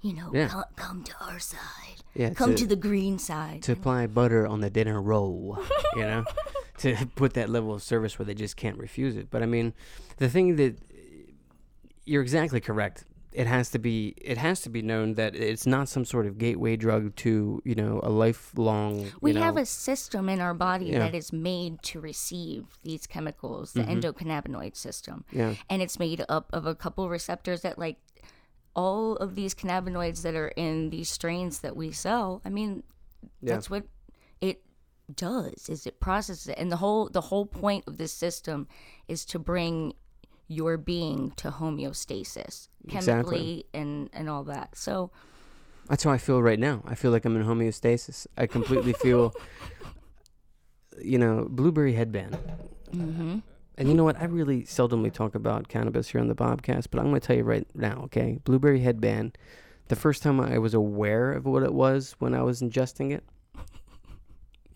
you 0.00 0.14
know, 0.14 0.30
Yeah. 0.32 0.48
come, 0.48 0.64
come 0.76 1.04
to 1.04 1.14
our 1.20 1.38
side. 1.38 1.58
Yeah, 2.14 2.30
Come 2.30 2.50
to- 2.50 2.62
to 2.62 2.66
the 2.66 2.76
green 2.76 3.18
side. 3.18 3.62
to 3.62 3.72
apply 3.72 4.06
butter 4.08 4.46
on 4.46 4.60
the 4.60 4.70
dinner 4.70 5.00
roll, 5.00 5.58
you 5.94 6.02
know, 6.02 6.24
to 6.78 7.06
put 7.14 7.34
that 7.34 7.48
level 7.48 7.72
of 7.72 7.82
service 7.82 8.18
where 8.18 8.26
they 8.26 8.34
just 8.34 8.56
can't 8.56 8.78
refuse 8.78 9.16
it. 9.16 9.30
But 9.30 9.42
I 9.42 9.46
mean, 9.46 9.74
the 10.16 10.28
thing 10.28 10.56
that 10.56 10.76
you're 12.04 12.22
exactly 12.22 12.60
correct. 12.60 13.04
It 13.32 13.46
has 13.46 13.70
to 13.70 13.78
be 13.78 14.14
it 14.20 14.38
has 14.38 14.60
to 14.62 14.70
be 14.70 14.82
known 14.82 15.14
that 15.14 15.36
it's 15.36 15.64
not 15.64 15.88
some 15.88 16.04
sort 16.04 16.26
of 16.26 16.36
gateway 16.36 16.74
drug 16.74 17.14
to 17.16 17.62
you 17.64 17.76
know 17.76 18.00
a 18.02 18.10
lifelong. 18.10 19.02
You 19.02 19.12
we 19.20 19.32
know, 19.32 19.42
have 19.42 19.56
a 19.56 19.64
system 19.64 20.28
in 20.28 20.40
our 20.40 20.52
body 20.52 20.86
Yeah. 20.86 20.98
that 20.98 21.14
is 21.14 21.32
made 21.32 21.80
to 21.84 22.00
receive 22.00 22.64
these 22.82 23.06
chemicals, 23.06 23.72
the 23.72 23.82
mm-hmm. 23.82 24.00
endocannabinoid 24.00 24.74
system. 24.74 25.24
Yeah. 25.30 25.54
And 25.68 25.80
it's 25.80 26.00
made 26.00 26.24
up 26.28 26.50
of 26.52 26.66
a 26.66 26.74
couple 26.74 27.08
receptors 27.08 27.60
that 27.62 27.78
like 27.78 27.98
all 28.74 29.16
of 29.16 29.34
these 29.34 29.54
cannabinoids 29.54 30.22
that 30.22 30.34
are 30.34 30.48
in 30.56 30.90
these 30.90 31.10
strains 31.10 31.60
that 31.60 31.76
we 31.76 31.90
sell. 31.92 32.40
I 32.44 32.50
mean, 32.50 32.82
Yeah. 33.40 33.54
that's 33.54 33.68
what 33.70 33.84
it 34.40 34.62
does 35.14 35.68
is 35.68 35.86
it 35.86 35.98
processes 36.00 36.48
it. 36.48 36.58
And 36.58 36.70
the 36.70 36.76
whole 36.76 37.08
the 37.08 37.20
whole 37.20 37.46
point 37.46 37.84
of 37.86 37.98
this 37.98 38.12
system 38.12 38.68
is 39.08 39.24
to 39.26 39.38
bring 39.38 39.94
your 40.46 40.76
being 40.76 41.30
to 41.36 41.50
homeostasis 41.50 42.68
chemically 42.88 43.64
and 43.74 44.08
and 44.12 44.28
all 44.28 44.44
that. 44.44 44.76
So 44.76 45.10
That's 45.88 46.04
how 46.04 46.12
I 46.12 46.18
feel 46.18 46.40
right 46.40 46.58
now. 46.58 46.82
I 46.86 46.94
feel 46.94 47.10
like 47.10 47.24
I'm 47.24 47.36
in 47.36 47.44
homeostasis. 47.44 48.26
I 48.36 48.46
completely 48.46 48.92
feel, 48.92 49.34
you 51.02 51.18
know, 51.18 51.46
blueberry 51.50 51.94
headband. 51.94 52.38
mm-hmm. 52.92 53.38
And 53.78 53.88
you 53.88 53.94
know 53.94 54.04
what? 54.04 54.20
I 54.20 54.24
really 54.24 54.62
seldomly 54.62 55.12
talk 55.12 55.34
about 55.34 55.68
cannabis 55.68 56.10
here 56.10 56.20
on 56.20 56.28
the 56.28 56.34
Bobcast, 56.34 56.88
but 56.90 57.00
I'm 57.00 57.08
going 57.08 57.20
to 57.20 57.26
tell 57.26 57.36
you 57.36 57.44
right 57.44 57.66
now, 57.74 58.02
okay? 58.04 58.38
Blueberry 58.44 58.80
headband. 58.80 59.38
The 59.88 59.96
first 59.96 60.22
time 60.22 60.40
I 60.40 60.58
was 60.58 60.74
aware 60.74 61.32
of 61.32 61.46
what 61.46 61.62
it 61.62 61.72
was 61.72 62.14
when 62.18 62.34
I 62.34 62.42
was 62.42 62.60
ingesting 62.60 63.12
it, 63.12 63.24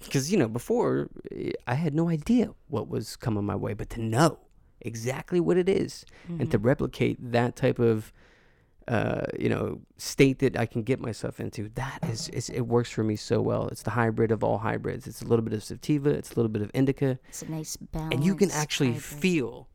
because 0.02 0.30
you 0.32 0.38
know, 0.38 0.48
before 0.48 1.08
eh, 1.30 1.52
I 1.66 1.74
had 1.74 1.94
no 1.94 2.08
idea 2.08 2.54
what 2.68 2.88
was 2.88 3.16
coming 3.16 3.44
my 3.44 3.56
way, 3.56 3.74
but 3.74 3.90
to 3.90 4.00
know 4.00 4.38
exactly 4.80 5.40
what 5.40 5.56
it 5.56 5.68
is 5.68 6.04
and 6.28 6.50
to 6.50 6.58
replicate 6.58 7.16
that 7.32 7.56
type 7.56 7.78
of 7.78 8.12
uh, 8.88 9.22
you 9.38 9.48
know, 9.48 9.80
state 9.96 10.38
that 10.40 10.56
I 10.58 10.66
can 10.66 10.82
get 10.82 11.00
myself 11.00 11.40
into. 11.40 11.70
That 11.74 11.98
is, 12.08 12.28
it 12.50 12.62
works 12.62 12.90
for 12.90 13.02
me 13.04 13.16
so 13.16 13.40
well. 13.40 13.68
It's 13.68 13.82
the 13.82 13.90
hybrid 13.90 14.30
of 14.30 14.44
all 14.44 14.58
hybrids. 14.58 15.06
It's 15.06 15.22
a 15.22 15.26
little 15.26 15.44
bit 15.44 15.54
of 15.54 15.62
sativa, 15.64 16.10
it's 16.10 16.32
a 16.32 16.34
little 16.36 16.50
bit 16.50 16.62
of 16.62 16.70
indica, 16.74 17.18
It's 17.28 17.42
a 17.42 17.50
nice 17.50 17.76
balance. 17.76 18.14
and 18.14 18.24
you 18.24 18.34
can 18.34 18.50
actually 18.50 18.88
hybrid. 18.92 19.02
feel 19.02 19.68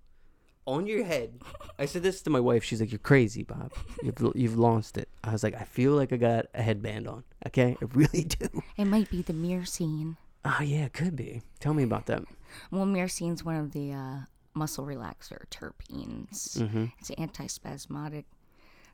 on 0.68 0.86
your 0.86 1.04
head. 1.04 1.42
I 1.80 1.86
said 1.86 2.04
this 2.04 2.22
to 2.22 2.30
my 2.30 2.40
wife. 2.40 2.64
She's 2.64 2.80
like, 2.80 2.92
"You're 2.92 3.00
crazy, 3.00 3.42
Bob. 3.44 3.72
You've 4.04 4.32
you've 4.36 4.58
lost 4.60 5.00
it." 5.00 5.10
I 5.24 5.32
was 5.32 5.42
like, 5.42 5.56
"I 5.56 5.64
feel 5.64 5.94
like 5.94 6.14
I 6.14 6.18
got 6.18 6.46
a 6.54 6.62
headband 6.62 7.08
on. 7.08 7.24
Okay, 7.48 7.76
I 7.82 7.86
really 7.94 8.24
do." 8.40 8.48
It 8.78 8.86
might 8.86 9.10
be 9.10 9.24
the 9.24 9.34
myrcene. 9.34 10.18
Oh 10.46 10.60
yeah, 10.62 10.86
it 10.86 10.94
could 10.94 11.16
be. 11.16 11.42
Tell 11.60 11.74
me 11.74 11.82
about 11.82 12.06
that. 12.06 12.22
Well, 12.70 12.86
myrcene's 12.86 13.44
one 13.44 13.56
of 13.56 13.72
the 13.72 13.92
uh, 13.94 14.18
muscle 14.54 14.86
relaxer 14.86 15.46
terpenes. 15.50 16.60
Mm-hmm. 16.60 16.86
It's 17.00 17.10
antispasmodic. 17.12 18.26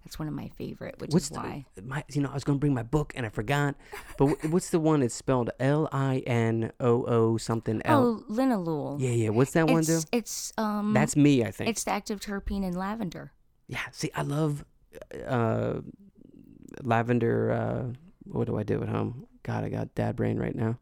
That's 0.05 0.17
one 0.19 0.27
of 0.27 0.33
my 0.35 0.49
favorite, 0.49 0.95
which 0.99 1.11
What's 1.11 1.31
is 1.31 1.37
why. 1.37 1.65
my? 1.83 2.03
You 2.11 2.21
know, 2.21 2.29
I 2.29 2.33
was 2.35 2.43
gonna 2.43 2.59
bring 2.59 2.73
my 2.75 2.83
book 2.83 3.11
and 3.15 3.25
I 3.25 3.29
forgot. 3.29 3.75
But 4.17 4.27
wh- 4.27 4.53
what's 4.53 4.69
the 4.69 4.79
one? 4.79 5.01
It's 5.01 5.15
spelled 5.15 5.49
L 5.59 5.89
I 5.91 6.19
N 6.27 6.71
O 6.79 7.03
O 7.05 7.37
something 7.37 7.81
L. 7.83 8.23
Oh, 8.29 8.31
linalool. 8.31 9.01
Yeah, 9.01 9.09
yeah. 9.09 9.29
What's 9.29 9.51
that 9.53 9.67
one 9.67 9.83
do? 9.83 9.93
It's 9.95 10.05
it's 10.11 10.53
um. 10.57 10.93
That's 10.93 11.15
me, 11.15 11.43
I 11.43 11.49
think. 11.51 11.69
it's 11.71 11.83
the 11.83 11.91
active 11.91 12.19
terpene 12.19 12.63
in 12.63 12.73
lavender. 12.75 13.33
yeah. 13.67 13.79
See, 13.91 14.11
I 14.15 14.21
love 14.21 14.63
uh, 15.27 15.81
lavender. 16.83 17.51
Uh, 17.51 17.93
what 18.25 18.45
do 18.47 18.57
I 18.57 18.63
do 18.63 18.81
at 18.81 18.89
home? 18.89 19.27
God, 19.43 19.63
I 19.63 19.69
got 19.69 19.93
dad 19.95 20.15
brain 20.15 20.37
right 20.37 20.55
now, 20.55 20.77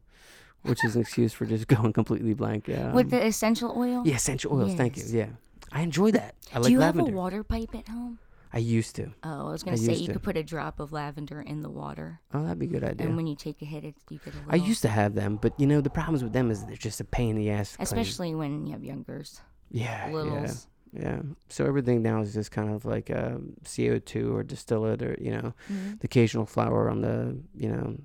which 0.64 0.84
is 0.86 0.96
an 0.96 1.02
excuse 1.02 1.34
for 1.34 1.46
just 1.46 1.68
going 1.76 1.94
completely 1.94 2.34
blank. 2.34 2.68
Yeah. 2.68 2.92
With 2.94 3.10
the 3.10 3.26
essential 3.26 3.74
oil. 3.78 4.04
yeah, 4.06 4.16
essential 4.16 4.54
oils. 4.54 4.74
Thank 4.76 4.98
you. 4.98 5.04
Yeah, 5.08 5.28
I 5.72 5.82
enjoy 5.82 6.12
that. 6.12 6.36
I 6.52 6.58
Do 6.58 6.64
like 6.64 6.72
you 6.72 6.80
lavender. 6.80 7.06
have 7.06 7.14
a 7.14 7.18
water 7.18 7.44
pipe 7.44 7.74
at 7.76 7.88
home? 7.88 8.20
I 8.54 8.60
used 8.60 8.96
to. 8.98 9.12
Oh, 9.24 9.48
I 9.48 9.52
was 9.52 9.64
gonna 9.64 9.78
say 9.78 9.94
you 9.96 10.08
to. 10.08 10.14
could 10.14 10.24
put 10.24 10.38
a 10.38 10.44
drop 10.44 10.80
of 10.80 10.92
lavender 10.92 11.42
in 11.42 11.62
the 11.64 11.70
water, 11.70 12.20
Oh, 12.34 12.44
that'd 12.44 12.60
be 12.60 12.68
a 12.68 12.70
good 12.70 12.84
idea. 12.84 13.08
and 13.08 13.16
when 13.18 13.26
you 13.28 13.36
take 13.36 13.62
a 13.62 13.66
hit, 13.66 13.84
it 13.84 13.96
you 14.10 14.20
get 14.24 14.34
a 14.34 14.38
little. 14.38 14.52
I 14.52 14.56
used 14.58 14.82
to 14.84 14.90
have 14.90 15.16
them, 15.16 15.38
but 15.42 15.60
you 15.60 15.66
know 15.68 15.82
the 15.82 15.90
problems 15.90 16.24
with 16.24 16.34
them 16.34 16.52
is 16.52 16.64
they're 16.66 16.76
just 16.76 17.02
a 17.02 17.04
pain 17.06 17.32
in 17.32 17.38
the 17.38 17.50
ass. 17.50 17.72
to 17.72 17.78
clean. 17.78 17.84
especially 17.84 18.36
when 18.36 18.66
you 18.68 18.74
have 18.74 18.84
youngers, 18.84 19.42
yeah, 19.72 20.08
yeah. 20.08 20.14
littles. 20.14 20.68
Yeah. 20.96 21.22
So 21.50 21.66
everything 21.66 22.04
now 22.04 22.22
is 22.22 22.34
just 22.36 22.52
kind 22.52 22.70
of 22.70 22.86
like 22.86 23.10
um, 23.10 23.54
CO2 23.66 24.32
or 24.32 24.44
distillate 24.44 25.02
or, 25.02 25.18
you 25.20 25.32
know, 25.32 25.56
Mhm. 25.72 26.00
the 26.00 26.06
occasional 26.06 26.46
flower 26.46 26.88
on 26.88 27.02
the, 27.02 27.36
you 27.56 27.68
know, 27.68 27.98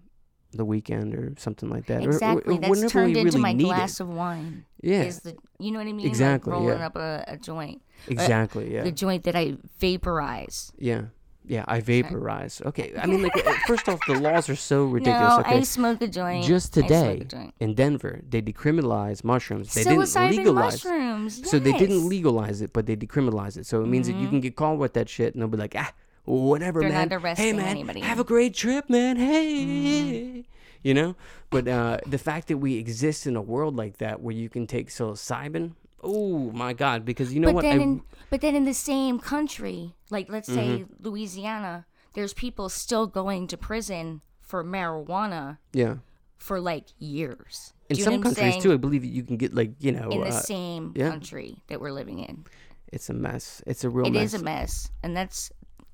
the 0.53 0.65
weekend 0.65 1.15
or 1.15 1.35
something 1.37 1.69
like 1.69 1.85
that. 1.85 2.01
Or- 2.01 2.07
or- 2.09 2.13
Exactly. 2.13 2.57
or 2.57 2.61
That's 2.77 2.91
turned 2.91 3.13
we 3.15 3.21
into 3.21 3.33
really 3.37 3.43
my 3.43 3.53
glass 3.53 4.01
it. 4.01 4.05
of 4.05 4.09
wine. 4.09 4.65
Yeah. 4.81 5.03
Is 5.03 5.21
the 5.21 5.37
you 5.59 5.71
know 5.71 5.81
what 5.81 5.87
I 5.87 5.93
mean? 5.93 6.07
Exactly, 6.07 6.51
Like 6.51 6.61
rolling 6.61 6.79
yeah. 6.79 6.87
up 6.87 6.97
a, 6.97 7.25
a 7.29 7.37
joint. 7.37 7.83
Exactly. 8.07 8.73
Yeah. 8.73 8.85
The 8.85 8.93
joint 8.93 9.25
that 9.25 9.35
I 9.37 9.57
vaporize. 9.81 10.73
yeah. 10.79 11.03
Yeah. 11.45 11.65
I 11.67 11.81
vaporize. 11.81 12.61
Okay. 12.67 12.93
I 13.01 13.07
mean, 13.07 13.23
like, 13.23 13.35
uh, 13.35 13.55
first 13.67 13.89
off, 13.89 13.99
the 14.07 14.21
laws 14.21 14.51
are 14.51 14.55
so 14.57 14.85
ridiculous. 14.97 15.31
no, 15.37 15.41
okay. 15.41 15.57
I 15.57 15.63
smoke 15.63 16.03
a 16.03 16.07
joint. 16.09 16.45
Just 16.45 16.75
today 16.75 17.23
joint. 17.27 17.55
in 17.59 17.73
Denver, 17.75 18.21
they 18.29 18.43
decriminalized 18.43 19.25
mushrooms. 19.25 19.73
They 19.73 19.83
didn't 19.85 20.01
Psilocybin 20.01 20.31
legalize. 20.37 20.85
mushrooms. 20.85 21.49
So 21.51 21.59
they 21.59 21.73
didn't 21.73 22.07
legalize 22.07 22.61
it, 22.61 22.75
but 22.75 22.85
they 22.85 22.97
decriminalized 22.97 23.57
it. 23.57 23.65
So 23.65 23.83
it 23.83 23.87
means 23.87 24.09
that 24.09 24.17
you 24.17 24.29
can 24.29 24.41
get 24.41 24.57
caught 24.57 24.77
with 24.77 24.93
that 24.93 25.09
shit, 25.09 25.33
and 25.35 25.41
they'll 25.41 25.49
be 25.49 25.57
like, 25.57 25.75
ah, 25.75 25.91
whatever, 26.27 26.81
They're 26.81 26.91
man. 26.91 27.09
not 27.09 27.39
hey, 27.39 27.55
man, 27.55 27.69
anybody. 27.69 28.01
have 28.01 28.21
a 28.21 28.25
great 28.25 28.53
trip, 28.53 28.91
man. 28.91 29.17
Hey, 29.17 30.45
you 30.83 30.93
know. 30.93 31.17
But 31.49 31.67
uh, 31.67 31.99
the 32.07 32.19
fact 32.19 32.49
that 32.49 32.59
we 32.59 32.77
exist 32.77 33.27
in 33.27 33.37
a 33.37 33.43
world 33.43 33.75
like 33.75 33.97
that, 33.99 34.21
where 34.21 34.35
you 34.35 34.51
can 34.51 34.67
take 34.67 34.89
psilocybin, 34.91 35.73
oh 36.03 36.51
my 36.53 36.73
god, 36.73 37.05
because 37.05 37.33
you 37.33 37.41
know 37.41 37.49
but 37.49 37.57
what? 37.57 37.63
then, 37.63 37.81
I, 37.81 37.83
in, 37.83 38.03
but 38.31 38.41
then 38.41 38.55
in 38.55 38.65
the 38.65 38.75
same 38.75 39.19
country, 39.19 39.95
like 40.11 40.29
let's 40.29 40.47
say 40.49 40.69
Mm-hmm. 40.81 41.05
Louisiana, 41.09 41.87
there's 42.15 42.35
people 42.35 42.69
still 42.69 43.07
going 43.07 43.47
to 43.49 43.57
prison 43.57 44.21
for 44.41 44.65
marijuana 44.65 45.59
yeah. 45.73 45.97
for 46.37 46.61
like 46.61 46.87
years. 46.99 47.73
In 47.89 47.97
some 47.97 48.05
know 48.05 48.11
what 48.11 48.17
I'm 48.17 48.23
countries 48.35 48.53
saying? 48.53 48.63
too, 48.63 48.73
I 48.73 48.77
believe 48.77 49.05
you 49.05 49.23
can 49.23 49.37
get 49.37 49.55
like 49.55 49.73
you 49.81 49.93
know, 49.93 50.11
In 50.11 50.21
the 50.21 50.29
uh, 50.29 50.41
same 50.41 50.93
yeah. 50.97 51.09
country 51.11 51.63
that 51.69 51.81
we're 51.81 51.93
living 51.93 52.19
in, 52.19 52.45
it's 52.93 53.09
a 53.09 53.15
mess. 53.15 53.63
It's 53.67 53.85
a 53.85 53.91
real 53.91 54.07
it 54.07 54.13
mess. 54.13 54.35
is 54.35 54.41
a 54.41 54.45
mess, 54.45 54.91
and 55.03 55.17
that's, 55.17 55.51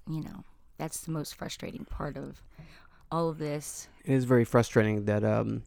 you 0.08 0.22
know, 0.22 0.44
that's 0.78 1.00
the 1.00 1.12
most 1.12 1.34
frustrating 1.34 1.84
part 1.84 2.16
of 2.16 2.42
all 3.10 3.28
of 3.28 3.38
this. 3.38 3.88
it 4.04 4.12
is 4.12 4.24
very 4.24 4.44
frustrating 4.44 5.04
that 5.04 5.22
um, 5.24 5.62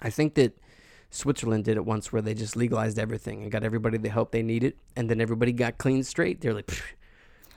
I 0.00 0.10
think 0.10 0.34
that 0.34 0.56
Switzerland 1.10 1.64
did 1.64 1.76
it 1.76 1.84
once 1.84 2.12
where 2.12 2.22
they 2.22 2.34
just 2.34 2.56
legalized 2.56 2.98
everything 2.98 3.42
and 3.42 3.50
got 3.50 3.64
everybody 3.64 3.98
the 3.98 4.08
help 4.08 4.30
they 4.30 4.42
needed, 4.42 4.74
and 4.96 5.10
then 5.10 5.20
everybody 5.20 5.52
got 5.52 5.78
clean 5.78 6.02
straight. 6.04 6.40
They're 6.40 6.54
like, 6.54 6.70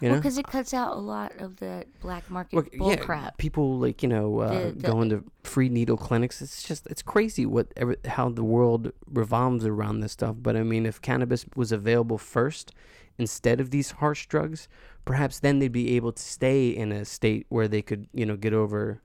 you 0.01 0.09
know, 0.09 0.15
Because 0.15 0.37
it 0.37 0.47
cuts 0.47 0.73
out 0.73 0.93
a 0.97 0.99
lot 0.99 1.33
of 1.37 1.57
the 1.57 1.85
black 2.01 2.29
market 2.31 2.55
Look, 2.55 2.75
bull 2.77 2.89
yeah, 2.89 2.95
crap. 2.97 3.37
people 3.37 3.77
like 3.77 4.01
you 4.03 4.09
know 4.09 4.39
uh, 4.39 4.65
The- 4.65 4.71
the- 4.71 4.87
going 4.87 5.09
to 5.09 5.23
free 5.43 5.69
needle 5.69 5.97
clinics. 5.97 6.41
It's 6.41 6.63
just 6.63 6.87
it's 6.87 7.01
crazy 7.03 7.45
what 7.45 7.67
ever, 7.77 7.95
how 8.05 8.29
the 8.29 8.43
world 8.43 8.91
revolves 9.07 9.65
around 9.65 9.99
this 9.99 10.13
stuff. 10.13 10.35
But 10.41 10.55
I 10.57 10.63
mean, 10.63 10.85
if 10.85 10.99
cannabis 11.01 11.45
was 11.55 11.71
available 11.71 12.17
first 12.17 12.73
instead 13.19 13.61
of 13.61 13.69
these 13.69 13.91
harsh 13.91 14.25
drugs, 14.25 14.67
perhaps 15.05 15.39
then 15.39 15.59
they'd 15.59 15.71
be 15.71 15.95
able 15.95 16.11
to 16.13 16.21
stay 16.23 16.69
in 16.69 16.91
a 16.91 17.05
state 17.05 17.45
where 17.49 17.67
they 17.67 17.83
could 17.83 18.07
you 18.13 18.25
know 18.25 18.35
get 18.35 18.53
over 18.53 18.99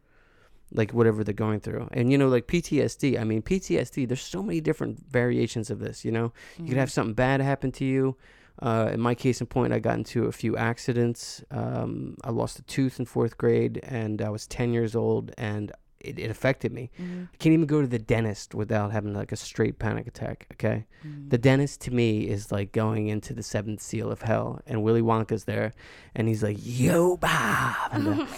like 0.72 0.92
whatever 0.92 1.24
they're 1.24 1.35
going 1.35 1.61
through. 1.61 1.88
And 1.92 2.11
you 2.11 2.18
know, 2.18 2.28
like 2.28 2.46
PTSD. 2.46 3.20
I 3.20 3.24
mean, 3.24 3.42
PTSD. 3.42 4.07
There's 4.07 4.22
so 4.22 4.42
many 4.42 4.61
different 4.61 5.11
variations 5.11 5.70
of 5.70 5.78
this. 5.78 6.04
You 6.04 6.12
know, 6.12 6.33
you 6.59 6.66
could 6.68 6.76
have 6.76 6.90
something 6.90 7.14
bad 7.14 7.40
happen 7.40 7.72
to 7.72 7.85
you. 7.85 8.16
Uh, 8.61 8.90
in 8.92 9.00
my 9.00 9.14
case 9.14 9.40
in 9.40 9.46
point, 9.46 9.72
I 9.72 9.78
got 9.78 9.96
into 9.96 10.24
a 10.26 10.33
few 10.33 10.57
accidents. 10.57 11.44
Um, 11.50 12.16
I 12.24 12.31
lost 12.31 12.59
a 12.59 12.62
tooth 12.62 12.98
in 12.98 13.07
fourth 13.07 13.38
grade, 13.38 13.78
and 13.85 14.20
I 14.20 14.31
was 14.31 14.48
10 14.48 14.72
years 14.72 14.96
old, 14.96 15.33
and 15.38 15.70
it, 16.00 16.18
it 16.18 16.31
affected 16.31 16.72
me. 16.72 16.90
I 17.33 17.37
can't 17.38 17.52
even 17.52 17.66
go 17.66 17.81
to 17.81 17.87
the 17.87 17.98
dentist 17.98 18.54
without 18.54 18.90
having 18.90 19.14
like 19.14 19.33
a 19.33 19.37
straight 19.37 19.78
panic 19.78 20.07
attack. 20.07 20.46
Okay, 20.54 20.87
the 21.28 21.38
dentist 21.38 21.81
to 21.83 21.92
me 21.92 22.28
is 22.28 22.50
like 22.50 22.72
going 22.72 23.09
into 23.09 23.33
the 23.33 23.42
seventh 23.42 23.81
seal 23.81 24.11
of 24.11 24.22
hell, 24.22 24.61
and 24.66 24.83
Willy 24.83 25.02
Wonka's 25.02 25.44
there, 25.44 25.72
and 26.14 26.28
he's 26.28 26.42
like, 26.42 26.57
"Yo, 26.61 27.16
Bob," 27.16 27.92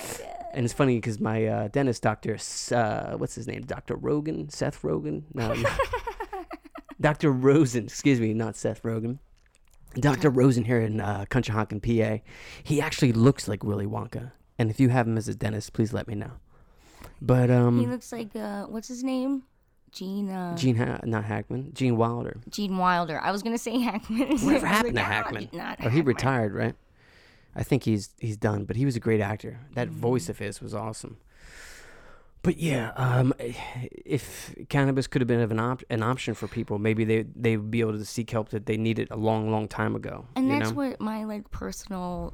and, 0.52 0.64
it's 0.64 0.74
funny 0.74 0.96
because 0.96 1.20
my 1.20 1.46
uh, 1.46 1.68
dentist 1.68 2.02
doctor, 2.02 2.34
S- 2.34 2.72
uh, 2.72 3.14
what's 3.16 3.34
his 3.34 3.46
name, 3.46 3.62
Doctor 3.62 3.96
Rogan, 3.96 4.48
Seth 4.48 4.82
Rogen, 4.82 5.22
no. 5.34 5.54
Doctor 7.00 7.30
Rosen, 7.32 7.84
excuse 7.84 8.20
me, 8.20 8.34
not 8.34 8.56
Seth 8.56 8.82
Rogen. 8.82 9.18
Dr. 9.94 10.30
Rosen 10.30 10.64
here 10.64 10.80
in 10.80 11.00
uh, 11.00 11.24
Conshohocken, 11.30 11.80
PA, 11.82 12.22
he 12.62 12.80
actually 12.80 13.12
looks 13.12 13.48
like 13.48 13.64
Willy 13.64 13.86
Wonka. 13.86 14.32
And 14.58 14.70
if 14.70 14.78
you 14.78 14.90
have 14.90 15.06
him 15.06 15.16
as 15.16 15.26
a 15.26 15.34
dentist, 15.34 15.72
please 15.72 15.92
let 15.92 16.06
me 16.06 16.14
know. 16.14 16.32
But 17.20 17.50
um, 17.50 17.80
he 17.80 17.86
looks 17.86 18.12
like 18.12 18.36
uh, 18.36 18.66
what's 18.66 18.88
his 18.88 19.02
name? 19.02 19.42
Gene. 19.90 20.30
Uh, 20.30 20.56
Gene, 20.56 20.76
ha- 20.76 21.00
not 21.04 21.24
Hackman, 21.24 21.72
Gene 21.72 21.96
Wilder. 21.96 22.36
Gene 22.48 22.76
Wilder. 22.76 23.18
I 23.20 23.32
was 23.32 23.42
gonna 23.42 23.58
say 23.58 23.78
Hackman. 23.80 24.38
Whatever 24.38 24.66
happened 24.66 24.96
to 24.96 25.02
like, 25.02 25.10
"Ah, 25.10 25.12
Hackman? 25.12 25.48
Oh, 25.82 25.88
he 25.88 26.02
retired, 26.02 26.54
right? 26.54 26.74
I 27.56 27.62
think 27.62 27.84
he's 27.84 28.10
he's 28.18 28.36
done, 28.36 28.64
but 28.64 28.76
he 28.76 28.84
was 28.84 28.96
a 28.96 29.00
great 29.00 29.20
actor. 29.20 29.60
That 29.74 29.88
Mm-hmm. 29.88 30.00
voice 30.00 30.28
of 30.28 30.38
his 30.38 30.60
was 30.60 30.74
awesome. 30.74 31.18
But 32.42 32.56
yeah, 32.56 32.92
um, 32.96 33.34
if 33.38 34.54
cannabis 34.70 35.06
could 35.06 35.20
have 35.20 35.28
been 35.28 35.40
of 35.40 35.50
an 35.50 35.60
op- 35.60 35.82
an 35.90 36.02
option 36.02 36.32
for 36.34 36.48
people, 36.48 36.78
maybe 36.78 37.04
they 37.04 37.22
they 37.36 37.56
would 37.58 37.70
be 37.70 37.80
able 37.80 37.92
to 37.98 38.04
seek 38.04 38.30
help 38.30 38.48
that 38.50 38.64
they 38.66 38.76
needed 38.78 39.08
a 39.10 39.16
long, 39.16 39.50
long 39.50 39.68
time 39.68 39.94
ago. 39.94 40.26
And 40.36 40.50
that's 40.50 40.70
know? 40.70 40.76
what 40.76 41.00
my 41.00 41.24
like 41.24 41.50
personal 41.50 42.32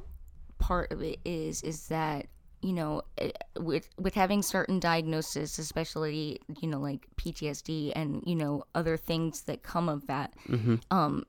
part 0.59 0.91
of 0.93 1.01
it 1.01 1.19
is 1.25 1.61
is 1.61 1.87
that 1.89 2.27
you 2.61 2.71
know 2.73 3.01
eh, 3.17 3.31
with 3.59 3.89
with 3.99 4.15
having 4.15 4.41
certain 4.41 4.79
diagnoses 4.79 5.59
especially 5.59 6.39
you 6.61 6.67
know 6.69 6.79
like 6.79 7.05
PTSD 7.17 7.91
and 7.95 8.23
you 8.25 8.35
know 8.35 8.63
other 8.73 8.97
things 8.97 9.41
that 9.41 9.61
come 9.61 9.87
of 9.89 10.07
that 10.07 10.33
Mm-hmm. 10.49 10.75
um 10.89 11.25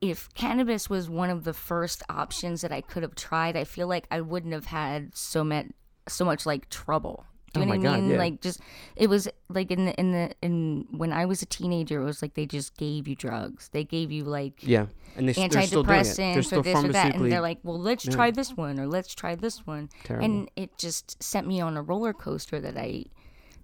if 0.00 0.28
cannabis 0.34 0.90
was 0.90 1.08
one 1.08 1.30
of 1.30 1.44
the 1.44 1.54
first 1.54 2.02
options 2.08 2.60
that 2.60 2.72
I 2.72 2.80
could 2.80 3.02
have 3.02 3.14
tried 3.14 3.56
I 3.56 3.64
feel 3.64 3.86
like 3.88 4.06
I 4.10 4.20
wouldn't 4.20 4.52
have 4.52 4.66
had 4.66 5.16
so 5.16 5.42
much 5.44 5.66
so 6.08 6.24
much 6.24 6.44
like 6.46 6.68
trouble 6.68 7.24
do 7.54 7.60
you 7.60 7.64
Oh 7.64 7.68
know 7.68 7.74
my 7.74 7.78
what 7.78 7.86
I 7.86 7.90
God, 7.96 8.02
mean? 8.02 8.10
yeah. 8.10 8.18
Like 8.18 8.40
just 8.42 8.60
it 8.96 9.08
was 9.08 9.28
like 9.48 9.70
in 9.70 9.86
the 9.86 9.94
in 9.98 10.12
the 10.12 10.30
in 10.42 10.86
when 10.90 11.10
I 11.12 11.24
was 11.24 11.40
a 11.40 11.46
teenager, 11.46 12.02
it 12.02 12.04
was 12.04 12.20
like 12.20 12.34
they 12.34 12.44
just 12.44 12.76
gave 12.76 13.08
you 13.08 13.16
drugs. 13.16 13.70
They 13.70 13.82
gave 13.84 14.12
you 14.12 14.24
like 14.24 14.54
Yeah, 14.62 14.86
and 15.16 15.26
they, 15.26 15.32
they're 15.32 15.62
still 15.62 15.82
doing 15.82 16.00
it. 16.00 16.02
Antidepressants 16.06 16.44
still 16.44 16.58
or 16.58 16.62
this 16.62 16.84
or 16.84 16.88
that, 16.92 17.14
and 17.14 17.32
they're 17.32 17.40
like, 17.40 17.60
"Well, 17.62 17.80
let's 17.80 18.04
yeah. 18.04 18.12
try 18.12 18.30
this 18.30 18.54
one 18.54 18.78
or 18.78 18.86
let's 18.86 19.14
try 19.14 19.36
this 19.36 19.66
one," 19.66 19.88
terrible. 20.04 20.24
and 20.26 20.50
it 20.56 20.76
just 20.76 21.22
sent 21.22 21.46
me 21.46 21.60
on 21.62 21.78
a 21.78 21.82
roller 21.82 22.12
coaster 22.12 22.60
that 22.60 22.76
I 22.76 23.04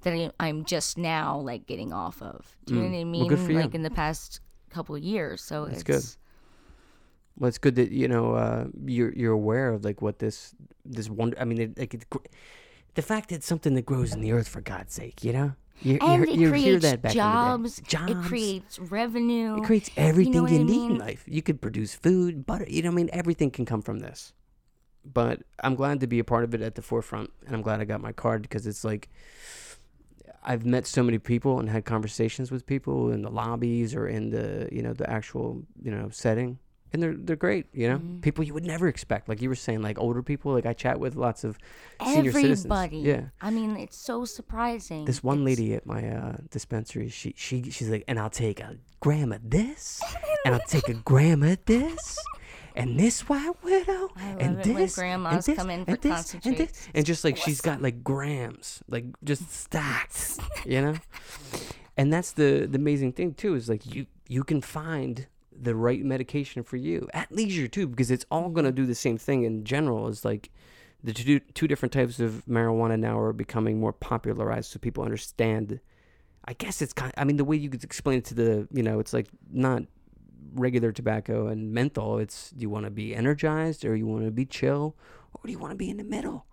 that 0.03 0.15
I, 0.15 0.31
I'm 0.41 0.65
just 0.65 0.97
now 0.97 1.39
like 1.39 1.67
getting 1.67 1.93
off 1.93 2.23
of. 2.23 2.57
Do 2.65 2.75
you 2.77 2.81
know 2.81 2.87
what 2.87 2.95
I 2.97 3.03
Mm. 3.03 3.19
Well, 3.29 3.29
mean? 3.37 3.51
you. 3.51 3.57
Like 3.61 3.75
in 3.75 3.83
the 3.83 3.91
past 3.91 4.41
couple 4.71 4.95
of 4.97 5.03
years, 5.03 5.43
so 5.43 5.67
That's 5.67 5.83
it's 5.83 5.83
good. 5.83 6.22
Well, 7.39 7.49
it's 7.49 7.59
good 7.59 7.75
that 7.77 7.91
you 7.93 8.09
know 8.09 8.35
uh, 8.35 8.67
you're 8.85 9.13
you're 9.15 9.33
aware 9.33 9.71
of 9.73 9.85
like 9.85 10.03
what 10.03 10.19
this 10.19 10.55
this 10.85 11.09
wonder. 11.11 11.39
I 11.41 11.45
mean, 11.45 11.61
it, 11.61 11.79
like 11.79 11.95
it, 11.95 12.07
the 12.95 13.03
fact 13.03 13.31
that 13.31 13.37
it's 13.37 13.47
something 13.47 13.75
that 13.75 13.87
grows 13.87 14.15
in 14.15 14.21
the 14.21 14.33
earth, 14.33 14.49
for 14.49 14.61
God's 14.61 14.95
sake, 14.95 15.25
you 15.25 15.33
know, 15.33 15.55
you, 15.81 15.99
and 16.01 16.25
you, 16.27 16.33
it 16.33 16.39
you 16.39 16.49
creates 16.49 16.65
hear 16.65 16.81
that 16.81 17.03
back 17.03 17.13
jobs, 17.13 17.79
in 17.79 17.85
the 17.85 17.91
day. 17.91 17.99
Jobs. 17.99 18.11
It 18.11 18.29
creates 18.29 18.79
revenue. 18.79 19.57
It 19.57 19.65
creates 19.65 19.91
everything 19.97 20.35
you, 20.35 20.43
what 20.43 20.53
I 20.53 20.59
need 20.59 20.91
in 20.93 20.99
life. 20.99 21.25
You 21.27 21.43
could 21.43 21.61
produce 21.61 21.95
food, 21.95 22.47
butter. 22.47 22.67
You 22.69 22.83
know, 22.83 22.91
what 22.91 22.95
I 22.95 22.97
mean, 22.97 23.11
everything 23.13 23.51
can 23.51 23.65
come 23.67 23.83
from 23.83 24.01
this. 24.01 24.33
but 25.05 25.43
I'm 25.63 25.75
glad 25.75 26.01
to 26.01 26.07
be 26.07 26.19
a 26.19 26.25
part 26.25 26.45
of 26.45 26.55
it 26.55 26.61
at 26.61 26.75
the 26.75 26.83
forefront, 26.83 27.31
and 27.47 27.55
I'm 27.55 27.63
glad 27.63 27.81
I 27.81 27.85
got 27.85 28.01
my 28.01 28.13
card 28.13 28.43
because 28.43 28.67
it's 28.67 28.85
like 28.85 29.09
I've 30.45 30.65
met 30.67 30.87
so 30.87 31.03
many 31.03 31.19
people 31.19 31.59
and 31.61 31.69
had 31.69 31.85
conversations 31.85 32.51
with 32.51 32.67
people 32.67 33.11
in 33.13 33.23
the 33.23 33.31
lobbies 33.31 33.95
or 33.95 34.09
in 34.09 34.31
the 34.31 34.69
you 34.73 34.83
know 34.83 34.93
the 34.93 35.09
actual 35.11 35.63
you 35.83 35.91
know 35.91 36.09
setting, 36.11 36.59
and 36.93 37.03
they're 37.03 37.15
they're 37.17 37.37
great. 37.37 37.67
You 37.73 37.89
know, 37.89 37.99
Mhm. 37.99 38.23
people 38.23 38.45
you 38.45 38.55
would 38.55 38.65
never 38.67 38.89
expect, 38.89 39.29
like 39.29 39.41
you 39.43 39.49
were 39.49 39.55
saying, 39.55 39.83
like 39.83 39.99
older 39.99 40.23
people. 40.23 40.53
Like 40.53 40.67
I 40.67 40.73
chat 40.73 41.01
with 41.01 41.15
lots 41.17 41.45
of 41.45 41.59
senior 42.05 42.33
citizens. 42.33 42.61
Everybody. 42.67 42.99
Yeah. 42.99 43.23
I 43.41 43.51
mean, 43.51 43.77
it's 43.77 43.97
so 43.97 44.25
surprising. 44.25 45.05
This 45.05 45.23
one 45.23 45.39
It's- 45.43 45.59
lady 45.59 45.75
at 45.75 45.87
my 45.87 46.09
uh, 46.09 46.37
dispensary, 46.51 47.09
she 47.09 47.35
she 47.37 47.71
she's 47.71 47.89
like, 47.89 48.05
and 48.09 48.19
I'll 48.19 48.31
take 48.31 48.61
a 48.61 48.77
gram 49.01 49.33
of 49.33 49.49
this, 49.51 50.01
and 50.45 50.55
I'll 50.55 50.61
take 50.69 50.89
a 50.89 50.95
gram 51.13 51.43
of 51.43 51.59
this, 51.67 52.19
and 52.77 52.99
this 52.99 53.29
white 53.29 53.55
widow, 53.63 54.11
and 54.17 54.63
this, 54.63 54.95
grandmas 54.95 55.33
and 55.35 55.43
this, 55.45 55.57
come 55.59 55.71
in 55.71 55.81
and 55.81 55.87
for 55.87 55.97
this, 56.09 56.35
and 56.45 56.57
this, 56.57 56.89
and 56.95 57.05
just 57.07 57.25
like 57.25 57.37
she's 57.37 57.61
got 57.61 57.83
like 57.83 58.03
grams, 58.05 58.83
like 58.89 59.05
just 59.25 59.51
stacked, 59.65 60.39
you 60.67 60.81
know. 60.81 60.95
And 61.97 62.13
that's 62.13 62.33
the 62.33 62.67
the 62.71 62.79
amazing 62.79 63.13
thing 63.13 63.35
too 63.35 63.55
is 63.55 63.69
like 63.69 63.85
you 63.95 64.07
you 64.29 64.45
can 64.45 64.61
find 64.63 65.27
the 65.63 65.75
right 65.75 66.05
medication 66.05 66.63
for 66.63 66.77
you 66.77 67.09
at 67.15 67.31
leisure 67.33 67.69
too 67.69 67.87
because 67.87 68.11
it's 68.11 68.27
all 68.31 68.49
gonna 68.51 68.73
do 68.73 68.85
the 68.85 68.95
same 68.95 69.17
thing 69.17 69.45
in 69.45 69.65
general. 69.65 70.09
Is 70.09 70.25
like 70.25 70.51
the 71.05 71.13
two 71.13 71.41
two 71.55 71.67
different 71.69 71.93
types 71.93 72.21
of 72.21 72.45
marijuana 72.49 72.99
now 72.99 73.19
are 73.19 73.33
becoming 73.33 73.79
more 73.81 73.93
popularized 73.93 74.71
so 74.73 74.79
people 74.79 75.03
understand. 75.05 75.81
I 76.45 76.55
guess 76.55 76.83
it's 76.83 76.93
kind. 76.93 77.13
I 77.17 77.25
mean, 77.25 77.37
the 77.37 77.45
way 77.45 77.57
you 77.57 77.71
could 77.71 77.85
explain 77.85 78.19
it 78.19 78.25
to 78.27 78.35
the 78.35 78.69
you 78.73 78.83
know, 78.83 78.99
it's 78.99 79.13
like 79.13 79.29
not 79.51 79.85
regular 80.55 80.93
tobacco 80.93 81.47
and 81.47 81.73
menthol. 81.73 82.19
It's 82.19 82.51
do 82.51 82.63
you 82.63 82.71
want 82.71 82.85
to 82.85 82.91
be 82.91 83.15
energized 83.15 83.85
or 83.85 83.95
you 83.97 84.07
want 84.07 84.25
to 84.25 84.31
be 84.31 84.45
chill 84.45 84.97
or 85.35 85.41
do 85.47 85.53
you 85.53 85.59
want 85.59 85.71
to 85.71 85.77
be 85.77 85.89
in 85.89 85.97
the 85.97 86.05
middle? 86.05 86.47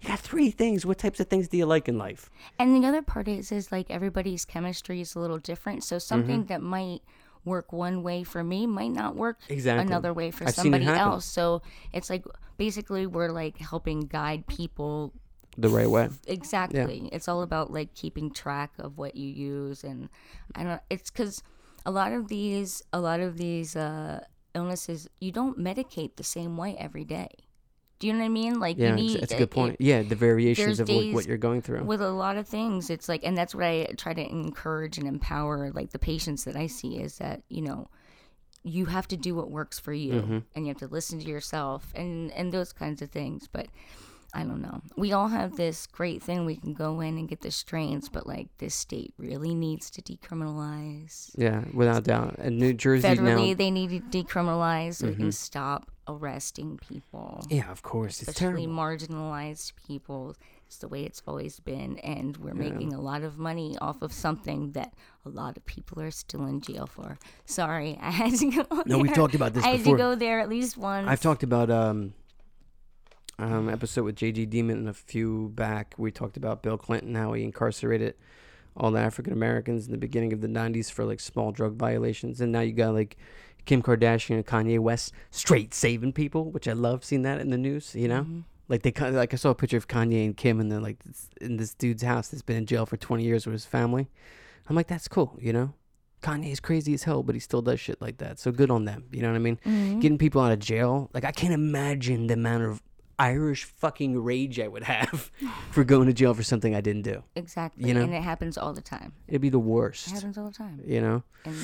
You 0.00 0.08
got 0.08 0.20
three 0.20 0.50
things. 0.50 0.86
What 0.86 0.98
types 0.98 1.18
of 1.20 1.26
things 1.28 1.48
do 1.48 1.56
you 1.58 1.66
like 1.66 1.88
in 1.88 1.98
life? 1.98 2.30
And 2.58 2.74
the 2.74 2.86
other 2.88 3.02
part 3.02 3.26
is, 3.28 3.50
is 3.50 3.72
like 3.72 3.90
everybody's 3.90 4.44
chemistry 4.44 5.00
is 5.00 5.14
a 5.16 5.18
little 5.18 5.38
different. 5.38 5.82
So 5.84 5.98
something 5.98 6.40
Mm-hmm. 6.44 6.46
that 6.46 6.62
might 6.62 7.00
work 7.44 7.72
one 7.72 8.02
way 8.02 8.22
for 8.24 8.42
me 8.44 8.66
might 8.66 8.92
not 8.92 9.16
work 9.16 9.38
Exactly. 9.48 9.86
another 9.86 10.12
way 10.12 10.30
for 10.30 10.44
I've 10.44 10.54
somebody 10.54 10.86
else. 10.86 11.24
So 11.24 11.62
it's 11.92 12.10
like 12.10 12.24
basically 12.56 13.06
we're 13.06 13.30
like 13.30 13.58
helping 13.58 14.00
guide 14.00 14.46
people 14.46 15.12
The 15.56 15.68
right 15.68 15.88
way. 15.90 16.08
Exactly. 16.26 17.08
It's 17.12 17.26
all 17.28 17.42
about 17.42 17.72
like 17.72 17.94
keeping 17.94 18.30
track 18.30 18.72
of 18.78 18.98
what 18.98 19.16
you 19.16 19.28
use, 19.28 19.82
and 19.82 20.08
I 20.54 20.62
don't. 20.64 20.80
It's 20.90 21.10
because 21.10 21.42
a 21.84 21.90
lot 21.90 22.12
of 22.12 22.28
these, 22.28 22.82
a 22.92 23.00
lot 23.00 23.20
of 23.20 23.38
these 23.38 23.74
uh, 23.74 24.20
illnesses, 24.54 25.08
you 25.20 25.32
don't 25.32 25.58
medicate 25.58 26.16
the 26.16 26.24
same 26.24 26.56
way 26.56 26.76
every 26.78 27.04
day. 27.04 27.28
Do 27.98 28.06
you 28.06 28.12
know 28.12 28.20
what 28.20 28.26
I 28.26 28.28
mean? 28.28 28.60
Like 28.60 28.76
Yeah, 28.78 28.90
you 28.90 28.94
need. 28.94 29.22
it's 29.22 29.32
a 29.32 29.36
good 29.36 29.42
it- 29.44 29.50
point. 29.50 29.76
Yeah, 29.80 30.02
the 30.02 30.14
variations 30.14 30.78
of 30.80 30.88
like, 30.88 31.14
what 31.14 31.26
you're 31.26 31.36
going 31.36 31.62
through. 31.62 31.84
with 31.84 32.00
a 32.00 32.10
lot 32.10 32.36
of 32.36 32.46
things 32.46 32.90
it's 32.90 33.08
like 33.08 33.22
and 33.24 33.36
that's 33.36 33.54
what 33.54 33.64
i 33.64 33.86
try 33.96 34.12
to 34.14 34.22
encourage 34.30 34.98
and 34.98 35.06
empower 35.08 35.70
like 35.72 35.90
the 35.90 35.98
patients 35.98 36.44
that 36.44 36.56
i 36.56 36.66
see 36.66 36.96
is 36.98 37.18
that 37.18 37.42
you 37.48 37.60
know 37.62 37.88
you 38.64 38.86
have 38.86 39.06
to 39.08 39.16
do 39.16 39.34
what 39.34 39.50
works 39.50 39.78
for 39.78 39.92
you 39.92 40.12
Mm-hmm. 40.14 40.38
and 40.54 40.66
you 40.66 40.68
have 40.68 40.78
to 40.78 40.86
listen 40.88 41.18
to 41.20 41.26
yourself 41.26 41.92
and 41.94 42.30
and 42.32 42.52
those 42.52 42.72
kinds 42.72 43.02
of 43.02 43.10
things 43.10 43.48
but 43.50 43.66
i 44.34 44.42
don't 44.42 44.60
know 44.62 44.80
we 44.96 45.12
all 45.12 45.28
have 45.28 45.56
this 45.56 45.86
great 45.86 46.22
thing 46.22 46.44
we 46.44 46.56
can 46.56 46.74
go 46.74 47.00
in 47.00 47.16
and 47.18 47.28
get 47.28 47.40
the 47.40 47.50
strains 47.50 48.08
but 48.08 48.26
like 48.26 48.48
this 48.58 48.74
state 48.74 49.14
really 49.18 49.54
needs 49.54 49.90
to 49.90 50.02
decriminalize 50.02 51.30
yeah, 51.36 51.64
without 51.72 52.04
doubt. 52.04 52.36
And 52.38 52.58
New 52.58 52.72
Jersey 52.74 53.06
federally 53.08 53.22
now. 53.22 53.36
Mm-hmm. 53.38 53.58
they 53.58 53.70
need 53.70 53.90
to 54.12 54.22
decriminalize 54.24 54.94
so 54.96 55.08
we 55.08 55.14
can 55.14 55.32
stop 55.32 55.90
arresting 56.08 56.78
people 56.78 57.44
Yeah, 57.50 57.70
of 57.70 57.82
course. 57.82 58.22
It's 58.22 58.30
especially 58.30 58.66
marginalized 58.66 59.72
people. 59.86 60.34
It's 60.66 60.78
the 60.78 60.88
way 60.88 61.04
it's 61.04 61.22
always 61.26 61.60
been, 61.60 61.98
and 61.98 62.36
we're 62.36 62.54
making 62.54 62.92
a 62.92 63.00
lot 63.00 63.22
of 63.22 63.38
money 63.38 63.76
off 63.80 64.02
of 64.02 64.12
something 64.12 64.72
that 64.72 64.92
a 65.24 65.28
lot 65.28 65.56
of 65.56 65.64
people 65.64 66.02
are 66.02 66.10
still 66.10 66.44
in 66.44 66.60
jail 66.60 66.86
for. 66.86 67.18
Sorry, 67.46 67.98
I 68.02 68.10
had 68.10 68.34
to 68.34 68.50
go. 68.50 68.82
No, 68.84 68.98
we've 68.98 69.06
there. 69.06 69.16
talked 69.16 69.34
about 69.34 69.54
this 69.54 69.64
I 69.64 69.76
had 69.76 69.84
to 69.84 69.96
go 69.96 70.14
there 70.14 70.40
at 70.40 70.48
least 70.48 70.76
once. 70.76 71.08
I've 71.08 71.22
talked 71.22 71.42
about 71.42 71.70
um, 71.70 72.12
um 73.38 73.68
episode 73.68 74.04
with 74.04 74.16
JG 74.16 74.50
Demon 74.50 74.78
and 74.78 74.88
a 74.88 74.94
few 74.94 75.50
back. 75.54 75.94
We 75.96 76.10
talked 76.10 76.36
about 76.36 76.62
Bill 76.62 76.76
Clinton, 76.76 77.14
how 77.14 77.32
he 77.32 77.44
incarcerated 77.44 78.14
all 78.76 78.90
the 78.90 79.00
African 79.00 79.32
Americans 79.32 79.86
in 79.86 79.92
the 79.92 79.98
beginning 79.98 80.32
of 80.32 80.40
the 80.40 80.48
'90s 80.48 80.90
for 80.90 81.04
like 81.04 81.20
small 81.20 81.50
drug 81.50 81.76
violations, 81.76 82.40
and 82.40 82.52
now 82.52 82.60
you 82.60 82.72
got 82.72 82.92
like 82.92 83.16
Kim 83.68 83.82
Kardashian 83.82 84.36
and 84.36 84.46
Kanye 84.46 84.78
West 84.78 85.12
straight 85.30 85.72
saving 85.74 86.12
people, 86.14 86.50
which 86.50 86.66
I 86.66 86.72
love 86.72 87.04
seeing 87.04 87.22
that 87.22 87.38
in 87.40 87.50
the 87.50 87.58
news. 87.58 87.94
You 87.94 88.08
know, 88.08 88.22
Mm-hmm. 88.22 88.40
like 88.68 88.82
they 88.82 88.90
kind 88.90 89.10
of 89.10 89.14
like 89.16 89.32
I 89.34 89.36
saw 89.36 89.50
a 89.50 89.54
picture 89.54 89.76
of 89.76 89.86
Kanye 89.88 90.24
and 90.24 90.36
Kim, 90.36 90.58
and 90.60 90.72
they're 90.72 90.80
like 90.80 90.96
in 91.40 91.56
this 91.58 91.74
dude's 91.74 92.02
house 92.02 92.28
that's 92.28 92.42
been 92.42 92.56
in 92.56 92.66
jail 92.66 92.86
for 92.86 92.96
20 92.96 93.22
years 93.22 93.46
with 93.46 93.52
his 93.52 93.66
family. 93.66 94.08
I'm 94.68 94.74
like, 94.76 94.88
that's 94.88 95.06
cool, 95.08 95.36
you 95.40 95.52
know. 95.52 95.74
Kanye's 96.22 96.60
crazy 96.60 96.94
as 96.94 97.04
hell, 97.04 97.22
but 97.22 97.34
he 97.36 97.40
still 97.40 97.62
does 97.62 97.78
shit 97.78 98.00
like 98.00 98.18
that. 98.18 98.38
So 98.40 98.50
good 98.50 98.70
on 98.70 98.84
them. 98.86 99.04
You 99.12 99.22
know 99.22 99.28
what 99.30 99.36
I 99.36 99.38
mean? 99.38 99.58
Mhm. 99.64 100.00
Getting 100.00 100.18
people 100.18 100.40
out 100.42 100.50
of 100.52 100.58
jail. 100.58 101.10
Like 101.14 101.24
I 101.24 101.30
can't 101.30 101.54
imagine 101.54 102.26
the 102.26 102.34
amount 102.34 102.64
of 102.64 102.82
Irish 103.20 103.64
fucking 103.64 104.18
rage 104.22 104.58
I 104.60 104.68
would 104.68 104.84
have 104.84 105.30
for 105.72 105.84
going 105.84 106.06
to 106.06 106.12
jail 106.12 106.34
for 106.34 106.42
something 106.42 106.74
I 106.74 106.80
didn't 106.80 107.02
do. 107.02 107.22
exactly, 107.36 107.86
you 107.86 107.92
know? 107.94 108.02
and 108.02 108.14
it 108.14 108.22
happens 108.22 108.56
all 108.56 108.72
the 108.72 108.80
time. 108.80 109.12
It'd 109.28 109.40
be 109.42 109.48
the 109.50 109.58
worst. 109.58 110.08
It 110.08 110.14
happens 110.14 110.38
all 110.38 110.46
the 110.46 110.52
time, 110.64 110.80
You 110.86 111.00
know? 111.00 111.22
and 111.44 111.56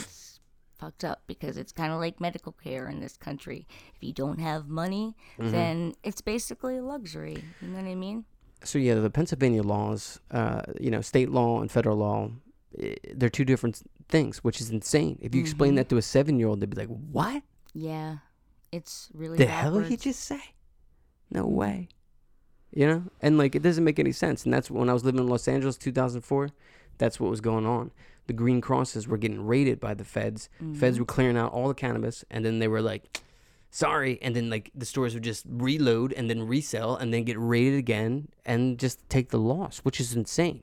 fucked 0.78 1.04
up 1.04 1.22
because 1.26 1.56
it's 1.56 1.72
kind 1.72 1.92
of 1.92 1.98
like 2.00 2.20
medical 2.20 2.52
care 2.52 2.88
in 2.88 3.00
this 3.00 3.16
country. 3.16 3.66
If 3.96 4.02
you 4.02 4.12
don't 4.12 4.40
have 4.40 4.68
money, 4.68 5.16
Mm-hmm. 5.38 5.50
then 5.52 5.94
it's 6.02 6.20
basically 6.20 6.76
a 6.78 6.82
luxury. 6.82 7.44
You 7.60 7.68
know 7.68 7.82
what 7.82 7.90
I 7.90 7.94
mean? 7.94 8.24
So 8.64 8.78
yeah, 8.78 8.94
the 8.94 9.10
Pennsylvania 9.10 9.62
laws, 9.62 10.20
uh, 10.30 10.62
you 10.80 10.90
know, 10.90 11.00
state 11.02 11.30
law 11.30 11.60
and 11.60 11.70
federal 11.70 11.98
law, 11.98 12.30
eh, 12.78 12.94
they're 13.14 13.28
two 13.28 13.44
different 13.44 13.82
things, 14.08 14.42
which 14.42 14.60
is 14.60 14.70
insane. 14.70 15.18
If 15.20 15.34
you 15.34 15.40
explain 15.40 15.70
Mm-hmm. 15.72 15.76
that 15.76 15.88
to 15.90 15.96
a 15.98 16.02
seven-year-old, 16.02 16.60
they'd 16.60 16.70
be 16.70 16.76
like, 16.76 16.88
"What 16.88 17.42
Yeah, 17.74 18.18
it's 18.72 19.10
really 19.14 19.36
the 19.38 19.46
hell 19.46 19.74
did 19.78 19.88
he 19.88 19.96
just 19.96 20.20
say? 20.20 20.40
No 21.30 21.46
way." 21.46 21.88
You 22.72 22.86
know, 22.88 23.02
and 23.20 23.38
like 23.38 23.54
it 23.54 23.62
doesn't 23.62 23.84
make 23.84 23.98
any 23.98 24.12
sense. 24.12 24.44
And 24.44 24.52
that's 24.52 24.70
when 24.70 24.88
I 24.88 24.92
was 24.92 25.04
living 25.04 25.20
in 25.20 25.28
Los 25.28 25.46
Angeles, 25.46 25.76
2004. 25.76 26.48
That's 26.98 27.20
what 27.20 27.30
was 27.30 27.40
going 27.40 27.66
on. 27.66 27.90
The 28.26 28.32
Green 28.32 28.60
Crosses 28.60 29.06
were 29.06 29.18
getting 29.18 29.46
raided 29.46 29.80
by 29.80 29.94
the 29.94 30.04
feds. 30.04 30.48
Mm-hmm. 30.62 30.74
Feds 30.74 30.98
were 30.98 31.04
clearing 31.04 31.36
out 31.36 31.52
all 31.52 31.68
the 31.68 31.74
cannabis, 31.74 32.24
and 32.30 32.44
then 32.44 32.58
they 32.58 32.68
were 32.68 32.80
like, 32.80 33.22
"Sorry," 33.70 34.18
and 34.22 34.34
then 34.34 34.48
like 34.50 34.70
the 34.74 34.86
stores 34.86 35.14
would 35.14 35.24
just 35.24 35.44
reload 35.48 36.12
and 36.12 36.30
then 36.30 36.46
resell 36.46 36.96
and 36.96 37.12
then 37.12 37.24
get 37.24 37.36
raided 37.38 37.78
again 37.78 38.28
and 38.44 38.78
just 38.78 39.06
take 39.08 39.30
the 39.30 39.38
loss, 39.38 39.78
which 39.78 40.00
is 40.00 40.14
insane. 40.14 40.62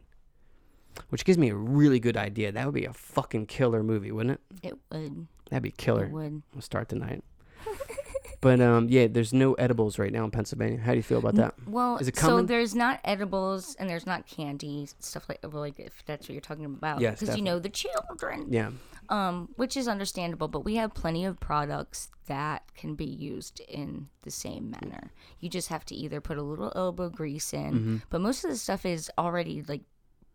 Which 1.09 1.24
gives 1.24 1.38
me 1.38 1.49
a 1.49 1.55
really 1.55 1.99
good 1.99 2.18
idea. 2.18 2.51
That 2.51 2.66
would 2.66 2.76
be 2.76 2.86
a 2.86 2.93
fucking 2.93 3.45
killer 3.45 3.82
movie, 3.84 4.12
wouldn't 4.12 4.39
it? 4.62 4.68
It 4.68 4.78
would. 4.91 5.28
That'd 5.49 5.64
be 5.64 5.72
killer. 5.72 6.05
It 6.05 6.12
would. 6.12 6.41
We'll 6.53 6.62
start 6.62 6.89
tonight. 6.89 7.24
but 8.42 8.60
um, 8.60 8.88
yeah, 8.89 9.08
there's 9.08 9.32
no 9.34 9.54
edibles 9.54 9.98
right 10.00 10.12
now 10.12 10.24
in 10.26 10.32
Pennsylvania. 10.32 10.80
How 10.80 10.92
do 10.92 10.98
you 10.98 11.04
feel 11.04 11.20
about 11.20 11.36
that? 11.36 11.54
Well, 11.68 11.98
Is 11.98 12.08
it 12.08 12.18
so 12.18 12.42
there's 12.42 12.76
not 12.76 13.00
edibles 13.06 13.76
and 13.76 13.89
there's 13.89 14.06
not 14.06 14.28
candy 14.28 14.88
stuff 15.00 15.30
like 15.30 15.39
like 15.54 15.80
if 15.80 16.04
that's 16.06 16.28
what 16.28 16.34
you're 16.34 16.42
talking 16.42 16.66
about. 16.66 17.00
Yes, 17.02 17.20
because 17.20 17.38
you 17.38 17.44
know 17.44 17.60
the 17.60 17.70
children. 17.70 18.48
Yeah. 18.50 18.72
Um, 19.10 19.50
which 19.58 19.76
is 19.76 19.88
understandable, 19.89 20.48
but 20.48 20.62
we 20.64 20.76
have 20.76 20.94
plenty 20.94 21.26
of 21.26 21.38
products 21.39 22.10
that 22.28 22.64
can 22.76 22.96
be 22.96 23.04
used 23.06 23.60
in 23.68 24.08
the 24.22 24.32
same 24.32 24.72
manner. 24.72 25.12
You 25.42 25.50
just 25.50 25.68
have 25.68 25.84
to 25.88 25.96
either 25.96 26.22
put 26.22 26.38
a 26.38 26.42
little 26.44 26.72
elbow 26.76 27.10
grease 27.10 27.52
in, 27.54 27.72
Mm-hmm. 27.74 27.98
but 28.10 28.22
most 28.22 28.46
of 28.46 28.52
the 28.52 28.56
stuff 28.58 28.86
is 28.86 29.12
already 29.18 29.64
like 29.68 29.82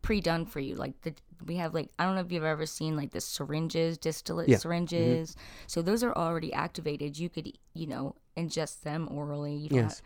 pre-done 0.06 0.46
for 0.46 0.60
you. 0.60 0.74
Like 0.74 1.00
the 1.02 1.12
we 1.44 1.56
have 1.56 1.74
like 1.74 1.90
I 1.98 2.04
don't 2.04 2.14
know 2.14 2.22
if 2.22 2.32
you've 2.32 2.44
ever 2.44 2.66
seen 2.66 2.96
like 2.96 3.10
the 3.12 3.20
syringes, 3.20 3.98
distillate 3.98 4.48
Yeah. 4.48 4.56
Mm-hmm. 4.56 4.62
syringes. 4.62 5.36
So 5.66 5.82
those 5.82 6.02
are 6.02 6.14
already 6.14 6.52
activated. 6.52 7.18
You 7.18 7.28
could 7.28 7.52
you 7.74 7.86
know 7.86 8.14
ingest 8.36 8.82
them 8.82 9.08
orally. 9.10 9.68
Yes. 9.70 10.02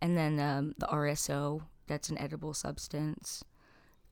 and 0.00 0.16
then 0.16 0.40
um, 0.40 0.74
the 0.78 0.86
RSO, 0.86 1.62
that's 1.86 2.08
an 2.10 2.18
edible 2.18 2.54
substance. 2.54 3.44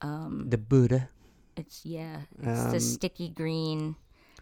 The 0.00 0.58
Buddha. 0.58 1.08
It's 1.56 1.84
yeah, 1.84 2.22
it's 2.40 2.60
Um, 2.60 2.70
the 2.70 2.80
sticky 2.80 3.28
green 3.28 3.96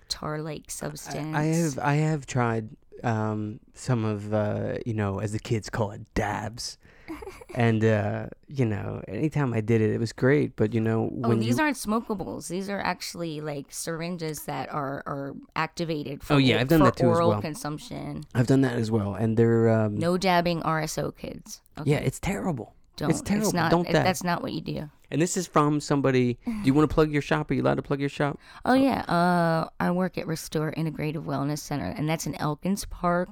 tar-like 0.08 0.70
substance. 0.70 1.34
I 1.36 1.44
have 1.44 1.78
I 1.78 1.94
have 1.94 2.26
tried 2.26 2.68
um, 3.04 3.60
some 3.74 4.04
of 4.04 4.32
uh, 4.34 4.74
you 4.86 4.94
know 4.94 5.20
as 5.20 5.32
the 5.32 5.38
kids 5.38 5.70
call 5.70 5.90
it 5.92 6.02
dabs, 6.14 6.78
and 7.54 7.84
uh, 7.84 8.26
you 8.48 8.64
know 8.64 9.02
anytime 9.08 9.52
I 9.54 9.60
did 9.60 9.80
it, 9.80 9.90
it 9.90 9.98
was 9.98 10.12
great. 10.12 10.56
But 10.56 10.74
you 10.74 10.80
know 10.80 11.10
Oh, 11.24 11.34
these 11.34 11.58
you 11.58 11.64
aren't 11.64 11.76
smokables. 11.76 12.48
These 12.48 12.68
are 12.68 12.80
actually 12.80 13.40
like 13.40 13.66
syringes 13.70 14.44
that 14.44 14.72
are 14.72 15.02
are 15.06 15.34
activated 15.56 16.22
for 16.22 16.34
Oh, 16.34 16.36
yeah, 16.38 16.60
I've 16.60 16.68
done 16.68 16.82
that 16.82 16.96
too 16.96 17.10
as 17.10 17.16
oral 17.16 17.30
well. 17.30 17.40
consumption. 17.40 18.24
I've 18.34 18.46
done 18.46 18.60
that 18.62 18.76
as 18.76 18.90
well, 18.90 19.14
and 19.14 19.36
they're 19.36 19.68
um, 19.68 19.96
No 19.96 20.16
dabbing 20.18 20.62
RSO 20.62 21.16
kids. 21.16 21.60
Okay? 21.78 21.90
yeah, 21.92 21.98
it's 21.98 22.20
terrible. 22.20 22.74
Don't. 22.98 23.10
It's 23.10 23.22
terrible. 23.22 23.52
not, 23.52 23.70
Don't 23.70 23.88
it- 23.88 23.92
dab. 23.92 24.04
That's 24.04 24.22
not 24.22 24.42
what 24.42 24.52
you 24.52 24.60
do. 24.60 24.90
And 25.10 25.22
this 25.22 25.38
is 25.38 25.46
from 25.46 25.80
somebody. 25.80 26.36
Do 26.44 26.52
you 26.64 26.74
want 26.74 26.88
to 26.90 26.94
plug 26.94 27.10
your 27.10 27.22
shop? 27.22 27.50
Are 27.50 27.54
you 27.54 27.62
allowed 27.62 27.76
to 27.76 27.82
plug 27.82 27.98
your 28.00 28.10
shop? 28.10 28.38
Oh 28.66 28.74
yeah, 28.74 29.00
uh, 29.08 29.68
I 29.80 29.90
work 29.90 30.18
at 30.18 30.26
Restore 30.26 30.72
Integrative 30.72 31.24
Wellness 31.24 31.60
Center, 31.60 31.86
and 31.96 32.06
that's 32.08 32.26
in 32.26 32.34
Elkins 32.34 32.84
Park, 32.84 33.30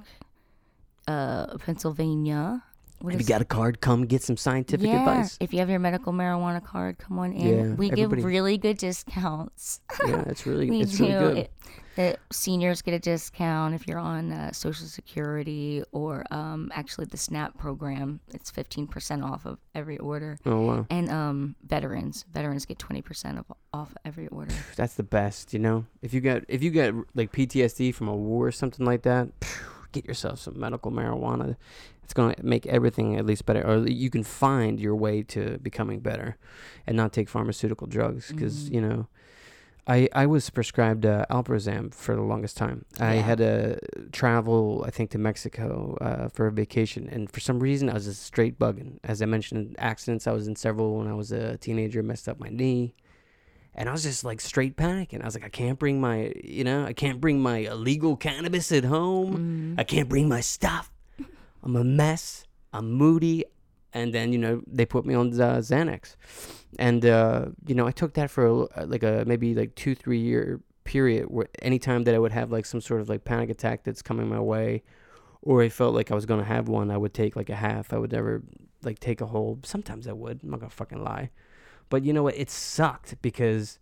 uh, 1.07 1.57
Pennsylvania. 1.59 2.63
what 2.99 3.13
If 3.13 3.21
you 3.21 3.27
got 3.27 3.41
a 3.41 3.45
card, 3.45 3.79
come 3.81 4.05
get 4.07 4.23
some 4.23 4.37
scientific 4.37 4.87
yeah, 4.87 4.99
advice. 4.99 5.37
if 5.39 5.53
you 5.53 5.59
have 5.59 5.69
your 5.69 5.79
medical 5.79 6.11
marijuana 6.13 6.63
card, 6.63 6.97
come 6.97 7.19
on 7.19 7.31
in. 7.33 7.69
Yeah, 7.69 7.73
we 7.75 7.89
give 7.91 8.11
really 8.11 8.57
good 8.57 8.77
discounts. 8.79 9.81
yeah, 10.05 10.23
it's 10.27 10.45
really 10.47 10.69
we 10.71 10.81
it's 10.81 10.97
do. 10.97 11.03
really 11.05 11.19
good. 11.19 11.37
It- 11.37 11.51
the 11.97 12.15
seniors 12.31 12.81
get 12.83 12.93
a 12.93 12.99
discount 12.99 13.73
if 13.73 13.87
you're 13.87 13.97
on 13.99 14.31
uh, 14.31 14.51
Social 14.51 14.85
Security 14.85 15.83
or 15.91 16.23
um, 16.31 16.71
actually 16.75 17.05
the 17.05 17.17
SNAP 17.17 17.57
program. 17.57 18.19
It's 18.33 18.51
15% 18.51 19.23
off 19.23 19.45
of 19.45 19.57
every 19.73 19.97
order. 19.97 20.37
oh 20.45 20.61
wow, 20.61 20.85
And 20.91 21.09
um, 21.09 21.55
veterans, 21.65 22.23
veterans 22.31 22.65
get 22.65 22.77
20% 22.77 23.39
of, 23.39 23.45
off 23.73 23.95
every 24.05 24.27
order. 24.27 24.53
that's 24.75 24.93
the 24.93 25.03
best. 25.03 25.53
You 25.53 25.59
know, 25.59 25.85
if 26.03 26.13
you 26.13 26.21
got 26.21 26.43
if 26.47 26.61
you 26.63 26.69
got 26.71 26.93
like 27.15 27.31
PTSD 27.31 27.93
from 27.95 28.07
a 28.07 28.15
war 28.15 28.47
or 28.47 28.51
something 28.51 28.85
like 28.85 29.01
that, 29.01 29.29
get 29.91 30.05
yourself 30.05 30.39
some 30.39 30.59
medical 30.59 30.91
marijuana. 30.91 31.55
It's 32.03 32.13
gonna 32.13 32.35
make 32.41 32.65
everything 32.67 33.17
at 33.17 33.25
least 33.25 33.45
better, 33.45 33.65
or 33.67 33.85
you 33.87 34.09
can 34.09 34.23
find 34.23 34.79
your 34.79 34.95
way 34.95 35.23
to 35.23 35.57
becoming 35.57 35.99
better, 35.99 36.37
and 36.85 36.95
not 36.95 37.11
take 37.11 37.27
pharmaceutical 37.27 37.85
drugs 37.87 38.31
because 38.31 38.69
Mhm. 38.69 38.73
you 38.75 38.81
know. 38.81 39.07
I, 39.87 40.09
I 40.11 40.25
was 40.25 40.49
prescribed 40.49 41.05
uh, 41.05 41.25
Alprazolam 41.29 41.93
for 41.93 42.13
the 42.13 42.21
longest 42.21 42.57
time. 42.57 42.85
I 42.99 43.15
had 43.15 43.37
to 43.37 43.79
travel, 44.11 44.83
I 44.85 44.91
think, 44.91 45.11
to 45.11 45.17
Mexico 45.17 45.97
uh, 46.01 46.27
for 46.27 46.47
a 46.47 46.51
vacation, 46.51 47.07
and 47.09 47.31
for 47.31 47.39
some 47.39 47.59
reason, 47.59 47.89
I 47.89 47.93
was 47.93 48.05
just 48.05 48.23
straight 48.23 48.59
bugging. 48.59 48.99
As 49.03 49.21
I 49.21 49.25
mentioned, 49.25 49.75
accidents. 49.77 50.27
I 50.27 50.33
was 50.33 50.47
in 50.47 50.57
several 50.57 50.97
when 50.97 51.07
I 51.07 51.13
was 51.13 51.31
a 51.31 51.57
teenager. 51.57 52.03
Messed 52.03 52.27
up 52.27 52.37
my 52.37 52.49
knee, 52.49 52.95
and 53.73 53.87
I 53.87 53.93
was 53.93 54.03
just 54.03 54.25
like 54.25 54.41
straight 54.41 54.75
panicking. 54.75 55.21
I 55.21 55.25
was 55.25 55.35
like, 55.35 55.45
I 55.45 55.49
can't 55.49 55.79
bring 55.79 56.01
my, 56.01 56.33
you 56.43 56.65
know, 56.65 56.83
I 56.83 56.91
can't 56.93 57.21
bring 57.21 57.39
my 57.39 57.59
illegal 57.59 58.17
cannabis 58.17 58.71
at 58.73 58.83
home. 58.83 59.75
Mm. 59.75 59.79
I 59.79 59.83
can't 59.85 60.09
bring 60.09 60.27
my 60.27 60.41
stuff. 60.41 60.91
I'm 61.63 61.75
a 61.75 61.83
mess. 61.83 62.45
I'm 62.73 62.91
moody. 62.91 63.45
And 63.93 64.13
then, 64.13 64.33
you 64.33 64.37
know, 64.37 64.61
they 64.67 64.85
put 64.85 65.05
me 65.05 65.13
on 65.13 65.27
uh, 65.39 65.57
Xanax. 65.57 66.15
And, 66.79 67.05
uh, 67.05 67.45
you 67.65 67.75
know, 67.75 67.87
I 67.87 67.91
took 67.91 68.13
that 68.13 68.29
for 68.29 68.67
a, 68.75 68.85
like 68.85 69.03
a 69.03 69.23
maybe 69.25 69.55
like 69.55 69.75
two, 69.75 69.95
three 69.95 70.19
year 70.19 70.59
period 70.83 71.25
where 71.25 71.47
anytime 71.61 72.03
that 72.03 72.15
I 72.15 72.19
would 72.19 72.31
have 72.31 72.51
like 72.51 72.65
some 72.65 72.81
sort 72.81 73.01
of 73.01 73.09
like 73.09 73.23
panic 73.23 73.49
attack 73.49 73.83
that's 73.83 74.01
coming 74.01 74.27
my 74.27 74.39
way, 74.39 74.83
or 75.41 75.61
I 75.61 75.69
felt 75.69 75.95
like 75.95 76.11
I 76.11 76.15
was 76.15 76.25
going 76.25 76.39
to 76.39 76.45
have 76.45 76.67
one, 76.67 76.91
I 76.91 76.97
would 76.97 77.13
take 77.13 77.35
like 77.35 77.49
a 77.49 77.55
half. 77.55 77.93
I 77.93 77.97
would 77.97 78.11
never 78.11 78.43
like 78.83 78.99
take 78.99 79.21
a 79.21 79.25
whole. 79.25 79.59
Sometimes 79.63 80.07
I 80.07 80.13
would. 80.13 80.41
I'm 80.43 80.49
not 80.49 80.61
to 80.61 80.69
fucking 80.69 81.03
lie. 81.03 81.29
But 81.89 82.03
you 82.03 82.11
know 82.13 82.23
what? 82.23 82.35
It 82.35 82.49
sucked 82.49 83.21
because 83.21 83.79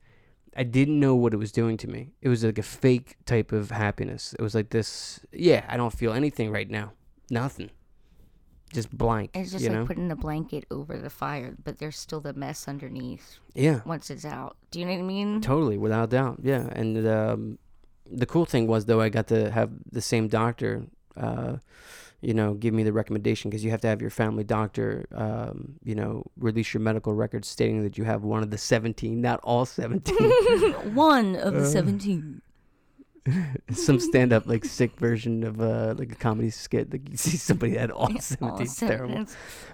I 0.56 0.64
didn't 0.64 1.00
know 1.00 1.16
what 1.16 1.34
it 1.34 1.38
was 1.38 1.52
doing 1.52 1.76
to 1.78 1.88
me. 1.88 2.12
It 2.22 2.30
was 2.30 2.44
like 2.44 2.58
a 2.58 2.64
fake 2.64 3.18
type 3.26 3.52
of 3.52 3.72
happiness. 3.72 4.34
It 4.38 4.42
was 4.42 4.56
like 4.56 4.70
this, 4.70 5.20
yeah, 5.32 5.66
I 5.68 5.76
don't 5.76 5.94
feel 5.94 6.14
anything 6.14 6.52
right 6.52 6.70
now. 6.70 6.94
Nothing. 7.30 7.72
Just 8.74 8.96
blank. 8.96 9.32
It's 9.34 9.52
just 9.52 9.64
like 9.64 9.74
know? 9.74 9.86
putting 9.86 10.12
a 10.12 10.16
blanket 10.16 10.66
over 10.72 10.98
the 10.98 11.10
fire, 11.10 11.56
but 11.64 11.78
there's 11.78 11.98
still 11.98 12.20
the 12.20 12.34
mess 12.34 12.68
underneath 12.68 13.38
yeah. 13.54 13.82
once 13.86 14.10
it's 14.10 14.26
out. 14.26 14.58
Do 14.72 14.80
you 14.80 14.86
know 14.86 14.94
what 14.94 15.00
I 15.00 15.04
mean? 15.04 15.42
Totally, 15.42 15.78
without 15.78 16.10
doubt. 16.10 16.40
Yeah. 16.44 16.68
And 16.72 17.08
um, 17.08 17.60
the 18.10 18.26
cool 18.26 18.46
thing 18.46 18.68
was, 18.68 18.86
though, 18.86 19.02
I 19.02 19.10
got 19.10 19.28
to 19.28 19.52
have 19.52 19.72
the 19.92 20.02
same 20.02 20.28
doctor, 20.28 20.88
uh, 21.16 21.58
you 22.22 22.34
know, 22.34 22.56
give 22.56 22.74
me 22.74 22.84
the 22.84 22.92
recommendation 22.92 23.50
because 23.50 23.64
you 23.64 23.70
have 23.72 23.82
to 23.82 23.88
have 23.88 24.02
your 24.02 24.10
family 24.10 24.44
doctor, 24.44 25.06
um, 25.14 25.76
you 25.84 25.94
know, 25.96 26.24
release 26.38 26.74
your 26.74 26.82
medical 26.82 27.14
records 27.14 27.48
stating 27.48 27.84
that 27.84 27.98
you 27.98 28.04
have 28.04 28.24
one 28.24 28.42
of 28.42 28.50
the 28.50 28.58
17, 28.58 29.22
not 29.22 29.40
all 29.44 29.66
17. 29.66 30.16
One 30.96 31.36
of 31.36 31.54
Uh. 31.54 31.60
the 31.60 31.66
17. 31.68 32.42
Some 33.74 34.00
stand 34.00 34.32
up, 34.34 34.46
like, 34.46 34.64
sick 34.66 34.98
version 35.00 35.44
of 35.44 35.60
uh, 35.60 35.96
like 35.98 36.12
a 36.12 36.16
comedy 36.16 36.50
skit. 36.52 36.92
Like, 36.92 37.10
you 37.10 37.18
see 37.28 37.38
somebody 37.38 37.74
that 37.74 37.90
all 38.00 38.08
17. 38.20 38.62
It's 38.62 38.76
terrible. 38.80 39.26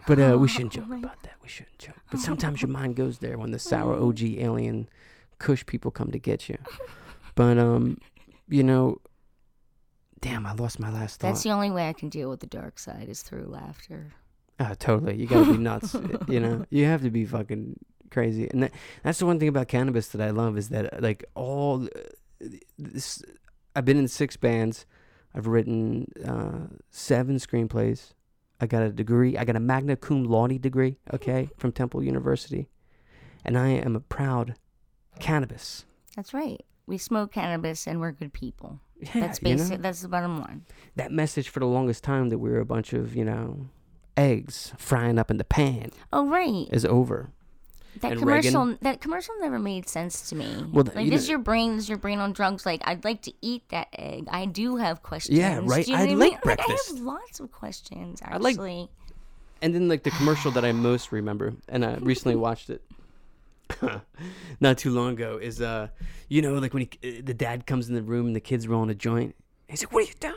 But 0.07 0.19
uh, 0.19 0.37
we 0.39 0.43
Oh, 0.43 0.47
shouldn't 0.47 0.73
joke 0.73 0.87
my- 0.87 0.97
about 0.99 1.21
that. 1.23 1.33
We 1.43 1.49
shouldn't 1.49 1.77
joke. 1.79 1.95
But 2.09 2.19
sometimes 2.19 2.61
your 2.61 2.69
mind 2.69 2.95
goes 2.95 3.17
there 3.19 3.37
when 3.37 3.51
the 3.51 3.59
sour 3.59 3.95
OG 3.95 4.21
alien 4.23 4.87
Kush 5.39 5.65
people 5.65 5.91
come 5.91 6.11
to 6.11 6.19
get 6.19 6.47
you. 6.49 6.57
But 7.35 7.57
um, 7.57 7.97
you 8.47 8.63
know, 8.63 8.99
damn, 10.21 10.45
I 10.45 10.53
lost 10.53 10.79
my 10.79 10.91
last 10.91 11.19
thought. 11.19 11.29
That's 11.29 11.43
the 11.43 11.49
only 11.51 11.71
way 11.71 11.89
I 11.89 11.93
can 11.93 12.09
deal 12.09 12.29
with 12.29 12.39
the 12.41 12.47
dark 12.47 12.77
side 12.79 13.07
is 13.09 13.21
through 13.21 13.45
laughter. 13.45 14.13
Ah, 14.59 14.75
totally. 14.77 15.15
You 15.15 15.25
gotta 15.27 15.51
be 15.51 15.57
nuts. 15.57 15.95
you 16.27 16.39
know, 16.39 16.65
you 16.69 16.85
have 16.85 17.01
to 17.01 17.09
be 17.09 17.25
fucking 17.25 17.77
crazy. 18.11 18.47
And 18.51 18.63
that, 18.63 18.71
that's 19.03 19.17
the 19.19 19.25
one 19.25 19.39
thing 19.39 19.47
about 19.47 19.67
cannabis 19.67 20.09
that 20.09 20.21
I 20.21 20.29
love 20.29 20.57
is 20.57 20.69
that 20.69 21.01
like 21.01 21.25
all 21.33 21.85
uh, 21.85 22.47
this. 22.77 23.23
I've 23.75 23.85
been 23.85 23.97
in 23.97 24.07
six 24.07 24.37
bands. 24.37 24.85
I've 25.33 25.47
written 25.47 26.07
uh, 26.25 26.75
seven 26.89 27.37
screenplays. 27.37 28.13
I 28.59 28.67
got 28.67 28.83
a 28.83 28.89
degree. 28.89 29.37
I 29.37 29.45
got 29.45 29.55
a 29.55 29.59
magna 29.61 29.95
cum 29.95 30.23
laude 30.25 30.61
degree. 30.61 30.97
Okay, 31.13 31.49
from 31.57 31.71
Temple 31.71 32.03
University, 32.03 32.69
and 33.45 33.57
I 33.57 33.69
am 33.69 33.95
a 33.95 33.99
proud 34.01 34.55
cannabis. 35.19 35.85
That's 36.15 36.33
right. 36.33 36.63
We 36.85 36.97
smoke 36.97 37.31
cannabis 37.31 37.87
and 37.87 38.01
we're 38.01 38.11
good 38.11 38.33
people. 38.33 38.79
Yeah, 38.99 39.21
That's 39.21 39.39
you 39.41 39.55
know? 39.55 39.57
basic. 39.63 39.81
That's 39.81 40.01
the 40.01 40.09
bottom 40.09 40.39
line. 40.41 40.65
that 40.95 41.11
message 41.11 41.49
for 41.49 41.59
the 41.59 41.65
longest 41.65 42.03
time 42.03 42.29
that 42.29 42.39
we 42.39 42.49
were 42.49 42.59
a 42.59 42.65
bunch 42.65 42.91
of 42.93 43.15
you 43.15 43.23
know 43.25 43.69
eggs 44.17 44.73
frying 44.77 45.17
up 45.17 45.31
in 45.31 45.37
the 45.37 45.43
pan 45.43 45.89
Oh 46.11 46.27
right, 46.27 46.67
is 46.71 46.85
over. 46.85 47.31
That 47.99 48.17
commercial. 48.17 48.65
Reagan. 48.65 48.79
That 48.81 49.01
commercial 49.01 49.35
never 49.39 49.59
made 49.59 49.87
sense 49.89 50.29
to 50.29 50.35
me. 50.35 50.65
Well, 50.71 50.85
like 50.95 51.05
you 51.05 51.11
this 51.11 51.23
is 51.23 51.27
know- 51.27 51.31
your 51.33 51.39
brain. 51.39 51.75
This 51.75 51.83
is 51.85 51.89
your 51.89 51.97
brain 51.97 52.19
on 52.19 52.31
drugs. 52.33 52.65
Like 52.65 52.81
I'd 52.85 53.03
like 53.03 53.21
to 53.23 53.33
eat 53.41 53.63
that 53.69 53.89
egg. 53.97 54.27
I 54.31 54.45
do 54.45 54.77
have 54.77 55.03
questions. 55.03 55.37
Yeah, 55.37 55.59
right. 55.63 55.87
You 55.87 55.95
know 55.97 56.01
I 56.03 56.05
like 56.13 56.31
mean? 56.31 56.39
breakfast. 56.43 56.91
I 56.91 56.95
have 56.95 57.03
lots 57.05 57.39
of 57.39 57.51
questions. 57.51 58.21
I 58.23 58.37
like- 58.37 58.53
Actually, 58.55 58.89
And 59.61 59.75
then 59.75 59.87
like 59.87 60.03
the 60.03 60.11
commercial 60.11 60.51
that 60.51 60.63
I 60.65 60.71
most 60.89 61.11
remember, 61.11 61.53
and 61.67 61.83
I 61.85 61.95
recently 61.95 62.35
watched 62.35 62.69
it 62.69 62.81
not 64.59 64.77
too 64.77 64.91
long 64.91 65.13
ago, 65.13 65.37
is 65.41 65.61
uh, 65.61 65.87
you 66.29 66.41
know, 66.41 66.55
like 66.55 66.73
when 66.73 66.87
he, 67.01 67.17
uh, 67.19 67.21
the 67.23 67.33
dad 67.33 67.65
comes 67.67 67.89
in 67.89 67.95
the 67.95 68.01
room 68.03 68.27
and 68.27 68.35
the 68.35 68.39
kid's 68.41 68.67
rolling 68.67 68.89
a 68.89 68.95
joint. 68.95 69.35
He's 69.67 69.83
like, 69.83 69.93
"What 69.93 70.03
are 70.03 70.07
you 70.07 70.13
doing?" 70.19 70.35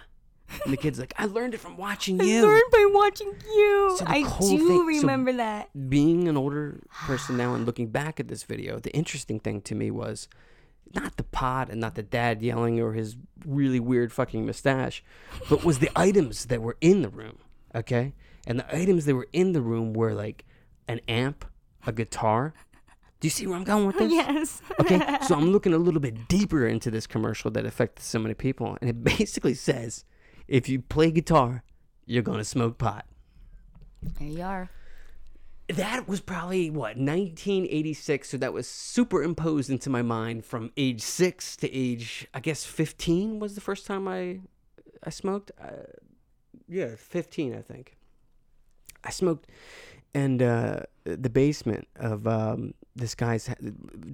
And 0.64 0.72
the 0.72 0.76
kid's 0.76 0.98
like, 0.98 1.12
"I 1.18 1.26
learned 1.26 1.54
it 1.54 1.58
from 1.60 1.76
watching 1.76 2.20
you. 2.22 2.38
I 2.38 2.42
learned 2.42 2.70
by 2.72 2.88
watching 2.92 3.34
you. 3.54 3.96
So 3.98 4.04
I 4.06 4.22
do 4.22 4.28
thing- 4.28 4.68
so- 4.68 4.84
remember 4.84 5.32
that. 5.34 5.68
Being 5.90 6.28
an 6.28 6.36
older 6.36 6.80
person 7.06 7.36
now 7.36 7.54
and 7.54 7.66
looking 7.66 7.88
back 7.88 8.20
at 8.20 8.28
this 8.28 8.42
video, 8.44 8.78
the 8.78 8.92
interesting 8.94 9.40
thing 9.40 9.60
to 9.62 9.74
me 9.74 9.90
was 9.90 10.28
not 10.94 11.16
the 11.16 11.24
pot 11.24 11.70
and 11.70 11.80
not 11.80 11.94
the 11.96 12.02
dad 12.02 12.40
yelling 12.42 12.80
or 12.80 12.92
his 12.92 13.16
really 13.44 13.80
weird 13.80 14.12
fucking 14.12 14.46
mustache, 14.46 15.02
but 15.48 15.64
was 15.64 15.80
the 15.80 15.90
items 15.96 16.46
that 16.46 16.62
were 16.62 16.76
in 16.80 17.02
the 17.02 17.08
room. 17.08 17.38
Okay, 17.74 18.14
and 18.46 18.58
the 18.60 18.76
items 18.76 19.04
that 19.06 19.14
were 19.14 19.28
in 19.32 19.52
the 19.52 19.60
room 19.62 19.92
were 19.94 20.14
like 20.14 20.44
an 20.86 21.00
amp, 21.08 21.44
a 21.86 21.92
guitar. 21.92 22.54
Do 23.20 23.26
you 23.26 23.30
see 23.30 23.46
where 23.46 23.56
I'm 23.56 23.64
going 23.64 23.86
with 23.86 23.96
this? 23.98 24.12
Yes. 24.12 24.62
Okay, 24.78 25.00
so 25.26 25.34
I'm 25.38 25.50
looking 25.50 25.72
a 25.72 25.78
little 25.78 26.00
bit 26.00 26.28
deeper 26.28 26.66
into 26.66 26.90
this 26.90 27.06
commercial 27.06 27.50
that 27.52 27.64
affected 27.64 28.04
so 28.04 28.18
many 28.18 28.34
people, 28.34 28.76
and 28.80 28.90
it 28.90 29.02
basically 29.02 29.54
says, 29.54 30.04
if 30.48 30.68
you 30.68 30.80
play 30.80 31.10
guitar, 31.10 31.62
you're 32.06 32.22
gonna 32.22 32.44
smoke 32.44 32.78
pot. 32.78 33.06
There 34.18 34.28
you 34.28 34.42
are. 34.42 34.70
That 35.68 36.06
was 36.06 36.20
probably 36.20 36.68
what 36.68 36.98
1986, 36.98 38.28
so 38.28 38.36
that 38.36 38.52
was 38.52 38.68
superimposed 38.68 39.70
into 39.70 39.88
my 39.88 40.02
mind 40.02 40.44
from 40.44 40.70
age 40.76 41.00
six 41.00 41.56
to 41.56 41.72
age, 41.72 42.26
I 42.34 42.40
guess 42.40 42.64
15 42.64 43.38
was 43.38 43.54
the 43.54 43.62
first 43.62 43.86
time 43.86 44.06
I 44.06 44.40
I 45.02 45.10
smoked. 45.10 45.52
Uh, 45.60 45.84
yeah, 46.68 46.96
15, 46.96 47.54
I 47.54 47.62
think. 47.62 47.96
I 49.02 49.10
smoked, 49.10 49.48
and 50.14 50.42
uh, 50.42 50.80
the 51.04 51.28
basement 51.28 51.86
of 51.96 52.26
um, 52.26 52.72
this 52.96 53.14
guy's. 53.14 53.50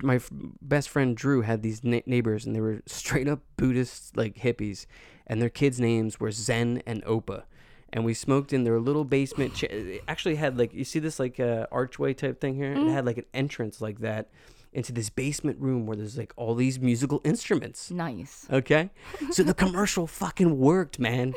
My 0.02 0.16
f- 0.16 0.30
best 0.32 0.88
friend 0.88 1.16
Drew 1.16 1.42
had 1.42 1.62
these 1.62 1.84
na- 1.84 2.00
neighbors, 2.06 2.44
and 2.44 2.56
they 2.56 2.60
were 2.60 2.80
straight 2.86 3.28
up 3.28 3.40
Buddhist 3.56 4.16
like 4.16 4.36
hippies, 4.36 4.86
and 5.30 5.40
their 5.40 5.48
kids' 5.48 5.78
names 5.78 6.18
were 6.18 6.32
Zen 6.32 6.82
and 6.86 7.04
Opa. 7.04 7.44
And 7.92 8.04
we 8.04 8.14
smoked 8.14 8.52
in 8.52 8.64
their 8.64 8.78
little 8.80 9.04
basement. 9.04 9.54
Cha- 9.54 9.68
it 9.70 10.02
actually 10.08 10.34
had 10.36 10.58
like 10.58 10.74
you 10.74 10.84
see 10.84 10.98
this 10.98 11.18
like 11.20 11.38
uh, 11.40 11.66
archway 11.72 12.14
type 12.14 12.40
thing 12.40 12.54
here. 12.56 12.72
It 12.72 12.88
had 12.90 13.06
like 13.06 13.18
an 13.18 13.24
entrance 13.32 13.80
like 13.80 14.00
that 14.00 14.28
into 14.72 14.92
this 14.92 15.10
basement 15.10 15.58
room 15.60 15.86
where 15.86 15.96
there's 15.96 16.16
like 16.18 16.32
all 16.36 16.54
these 16.54 16.78
musical 16.80 17.20
instruments. 17.24 17.90
Nice. 17.90 18.46
Okay, 18.50 18.90
so 19.32 19.42
the 19.42 19.54
commercial 19.54 20.06
fucking 20.06 20.58
worked, 20.58 20.98
man. 20.98 21.34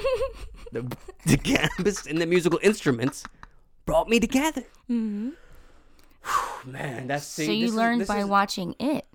The, 0.72 0.82
the 1.28 1.38
cannabis 1.38 2.08
and 2.08 2.20
the 2.20 2.26
musical 2.26 2.60
instruments 2.64 3.24
brought 3.86 4.08
me 4.10 4.20
together. 4.20 4.64
Mm-hmm. 4.90 5.30
man, 6.72 7.08
that's 7.08 7.26
So 7.26 7.44
see, 7.44 7.56
you 7.56 7.68
is- 7.68 7.76
learned 7.76 8.02
this 8.02 8.08
by 8.08 8.20
is- 8.20 8.26
watching 8.26 8.76
it. 8.80 9.06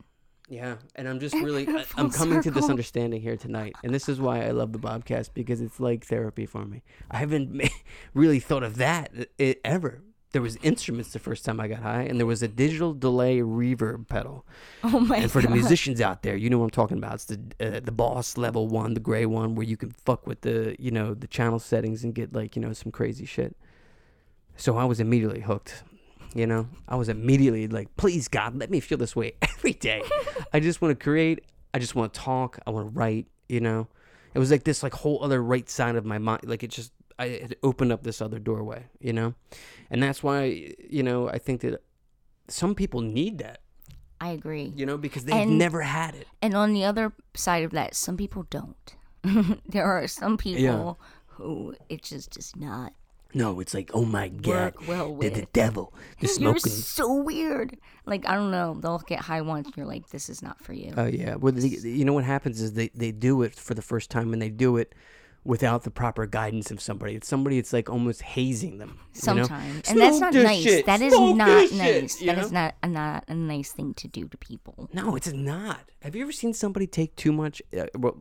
Yeah, 0.49 0.77
and 0.97 1.09
I'm 1.09 1.21
just 1.21 1.35
really 1.43 1.69
I, 1.69 1.85
I'm 1.97 2.11
coming 2.11 2.43
to 2.43 2.51
this 2.51 2.69
understanding 2.69 3.21
here 3.21 3.37
tonight, 3.37 3.77
and 3.83 3.95
this 3.95 4.09
is 4.09 4.21
why 4.21 4.45
I 4.45 4.51
love 4.51 4.73
the 4.73 4.79
Bobcast 4.79 5.31
because 5.35 5.61
it's 5.61 5.79
like 5.79 6.05
therapy 6.07 6.47
for 6.47 6.65
me. 6.65 6.83
I 7.11 7.19
haven't 7.19 7.71
really 8.15 8.41
thought 8.41 8.63
of 8.63 8.77
that 8.77 9.13
ever. 9.65 10.03
There 10.33 10.43
was 10.43 10.57
instruments 10.57 11.15
the 11.15 11.19
first 11.19 11.43
time 11.47 11.59
I 11.59 11.69
got 11.69 11.81
high, 11.81 12.03
and 12.03 12.19
there 12.19 12.27
was 12.27 12.43
a 12.43 12.49
digital 12.49 12.93
delay 12.93 13.39
reverb 13.39 14.09
pedal. 14.09 14.45
Oh 14.85 15.01
my 15.01 15.17
and 15.19 15.31
for 15.31 15.41
the 15.41 15.49
musicians 15.49 16.03
out 16.03 16.23
there, 16.23 16.37
you 16.37 16.51
know 16.51 16.59
what 16.59 16.65
I'm 16.65 16.71
talking 16.71 16.99
about. 16.99 17.15
It's 17.15 17.25
the 17.25 17.41
uh, 17.61 17.81
the 17.81 17.93
boss 17.93 18.37
level 18.37 18.69
one, 18.69 18.93
the 18.93 19.01
gray 19.01 19.25
one, 19.25 19.55
where 19.55 19.67
you 19.67 19.79
can 19.79 19.91
fuck 19.91 20.27
with 20.27 20.43
the 20.43 20.77
you 20.79 20.91
know 20.91 21.15
the 21.15 21.27
channel 21.27 21.59
settings 21.59 22.05
and 22.05 22.15
get 22.15 22.35
like 22.35 22.57
you 22.57 22.63
know 22.63 22.75
some 22.75 22.93
crazy 22.93 23.25
shit. 23.25 23.57
So 24.57 24.77
I 24.77 24.85
was 24.85 25.01
immediately 25.01 25.41
hooked. 25.41 25.83
You 26.39 26.47
know, 26.47 26.69
I 26.87 26.95
was 26.95 27.09
immediately 27.09 27.67
like, 27.67 27.89
please 27.97 28.29
God, 28.29 28.55
let 28.57 28.71
me 28.71 28.79
feel 28.79 28.97
this 28.97 29.17
way 29.17 29.33
every 29.43 29.73
day. 29.73 30.03
I 30.53 30.61
just 30.61 30.81
want 30.81 30.97
to 30.97 31.03
create. 31.03 31.45
I 31.75 31.81
just 31.81 31.97
want 31.97 32.15
to 32.15 32.21
talk. 32.21 32.61
I 32.65 32.71
want 32.71 32.87
to 32.87 32.91
write. 32.97 33.27
You 33.49 33.61
know, 33.61 33.89
it 34.35 34.39
was 34.39 34.51
like 34.53 34.63
this 34.63 34.85
like 34.85 34.95
whole 34.95 35.19
other 35.25 35.43
right 35.43 35.69
side 35.69 35.97
of 35.97 36.05
my 36.05 36.19
mind. 36.19 36.43
Like 36.45 36.63
it 36.63 36.71
just 36.71 36.93
I 37.19 37.25
it 37.25 37.59
opened 37.65 37.91
up 37.91 38.05
this 38.05 38.23
other 38.23 38.39
doorway. 38.39 38.85
You 39.01 39.13
know, 39.15 39.35
and 39.91 40.01
that's 40.01 40.23
why 40.23 40.75
you 40.89 41.03
know 41.03 41.29
I 41.29 41.39
think 41.39 41.63
that 41.63 41.83
some 42.47 42.77
people 42.77 43.01
need 43.01 43.39
that. 43.39 43.61
I 44.21 44.29
agree. 44.31 44.73
You 44.77 44.87
know, 44.87 44.97
because 44.97 45.25
they've 45.25 45.35
And- 45.35 45.59
never 45.59 45.83
had 45.83 46.15
it. 46.15 46.29
And 46.41 46.55
on 46.55 46.73
the 46.73 46.85
other 46.85 47.13
side 47.35 47.65
of 47.65 47.73
that, 47.73 47.97
some 47.97 48.17
people 48.17 48.47
don't. 48.49 48.95
there 49.67 49.85
are 49.85 50.07
some 50.07 50.37
people 50.37 51.01
who 51.27 51.75
it 51.89 52.03
just 52.03 52.31
does 52.31 52.55
not 52.55 52.93
No, 53.35 53.61
it's 53.61 53.75
like, 53.75 53.91
oh 53.93 54.05
my 54.07 54.29
God, 54.29 54.75
work 54.77 54.89
well 54.89 55.05
they're 55.09 55.31
with. 55.31 55.35
the 55.35 55.47
devil. 55.53 55.93
They're 56.21 56.29
You're 56.29 56.35
smoking. 56.35 56.73
so 56.73 57.15
weird. 57.15 57.77
Like 58.07 58.27
I 58.27 58.35
don't 58.35 58.51
know. 58.51 58.75
They'll 58.81 58.99
get 59.01 59.21
high 59.21 59.43
once, 59.43 59.67
and 59.67 59.77
you're 59.77 59.85
like, 59.87 60.09
"This 60.09 60.31
is 60.31 60.43
not 60.43 60.61
for 60.63 60.73
you." 60.73 60.95
Oh 60.97 61.05
yeah. 61.05 61.35
Well, 61.35 61.53
the, 61.53 61.69
you 61.69 62.05
know 62.07 62.15
what 62.15 62.25
happens 62.25 62.61
is 62.63 62.73
they 62.73 62.89
they 62.95 63.13
do 63.13 63.43
it 63.43 63.55
for 63.55 63.75
the 63.75 63.83
first 63.83 64.11
time 64.11 64.33
and 64.33 64.41
they 64.41 64.49
do 64.49 64.79
it 64.79 64.95
without 65.45 65.83
the 65.85 65.91
proper 65.91 66.27
guidance 66.27 66.71
of 66.71 66.81
somebody. 66.81 67.15
It's 67.17 67.29
somebody. 67.29 67.59
It's 67.59 67.73
like 67.73 67.91
almost 67.91 68.23
hazing 68.23 68.79
them. 68.79 68.99
you 69.15 69.35
know? 69.35 69.45
Sometimes, 69.47 69.91
and 69.91 70.01
that's 70.01 70.17
Smoke 70.17 70.21
not 70.21 70.33
this 70.33 70.45
nice. 70.45 70.63
shit. 70.63 70.87
That 70.87 71.01
is 71.03 71.13
Smoke 71.13 71.37
not 71.37 71.47
this 71.49 71.73
nice. 71.73 72.19
shit, 72.19 72.27
That 72.27 72.37
you 72.39 72.43
is 72.45 72.51
know? 72.53 72.61
not 72.61 72.75
a, 72.83 72.89
not 72.89 73.25
a 73.29 73.35
nice 73.35 73.73
thing 73.73 73.93
to 73.95 74.09
do 74.09 74.27
to 74.29 74.37
people. 74.39 74.89
No, 74.95 75.17
it's 75.17 75.33
not. 75.35 75.81
Have 76.01 76.17
you 76.17 76.23
ever 76.23 76.33
seen 76.33 76.55
somebody 76.55 76.87
take 76.87 77.15
too 77.17 77.33
much? 77.33 77.61
Uh, 77.79 77.85
well, 77.95 78.21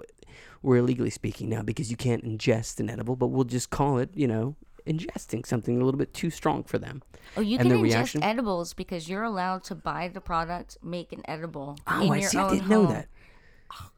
we're 0.62 0.78
illegally 0.78 1.10
speaking 1.12 1.48
now 1.48 1.62
because 1.62 1.90
you 1.90 1.96
can't 1.98 2.26
ingest 2.26 2.82
an 2.82 2.90
edible, 2.90 3.16
but 3.16 3.28
we'll 3.28 3.46
just 3.46 3.70
call 3.70 4.00
it, 4.00 4.10
you 4.14 4.28
know, 4.28 4.56
ingesting 4.88 5.46
something 5.46 5.80
a 5.82 5.84
little 5.86 5.98
bit 6.00 6.14
too 6.14 6.30
strong 6.30 6.64
for 6.64 6.78
them. 6.78 7.04
Oh, 7.36 7.42
you 7.42 7.60
And 7.60 7.70
can 7.70 7.78
ingest 7.80 7.84
reaction? 7.84 8.24
edibles 8.24 8.74
because 8.74 9.08
you're 9.10 9.24
allowed 9.24 9.64
to 9.66 9.76
buy 9.76 10.08
the 10.08 10.22
product, 10.22 10.78
make 10.82 11.12
an 11.12 11.22
edible 11.26 11.78
Oh, 11.88 12.02
in 12.02 12.12
I 12.12 12.20
see. 12.22 12.38
I 12.38 12.50
didn't 12.50 12.62
home. 12.64 12.70
know 12.70 12.86
that. 12.92 13.08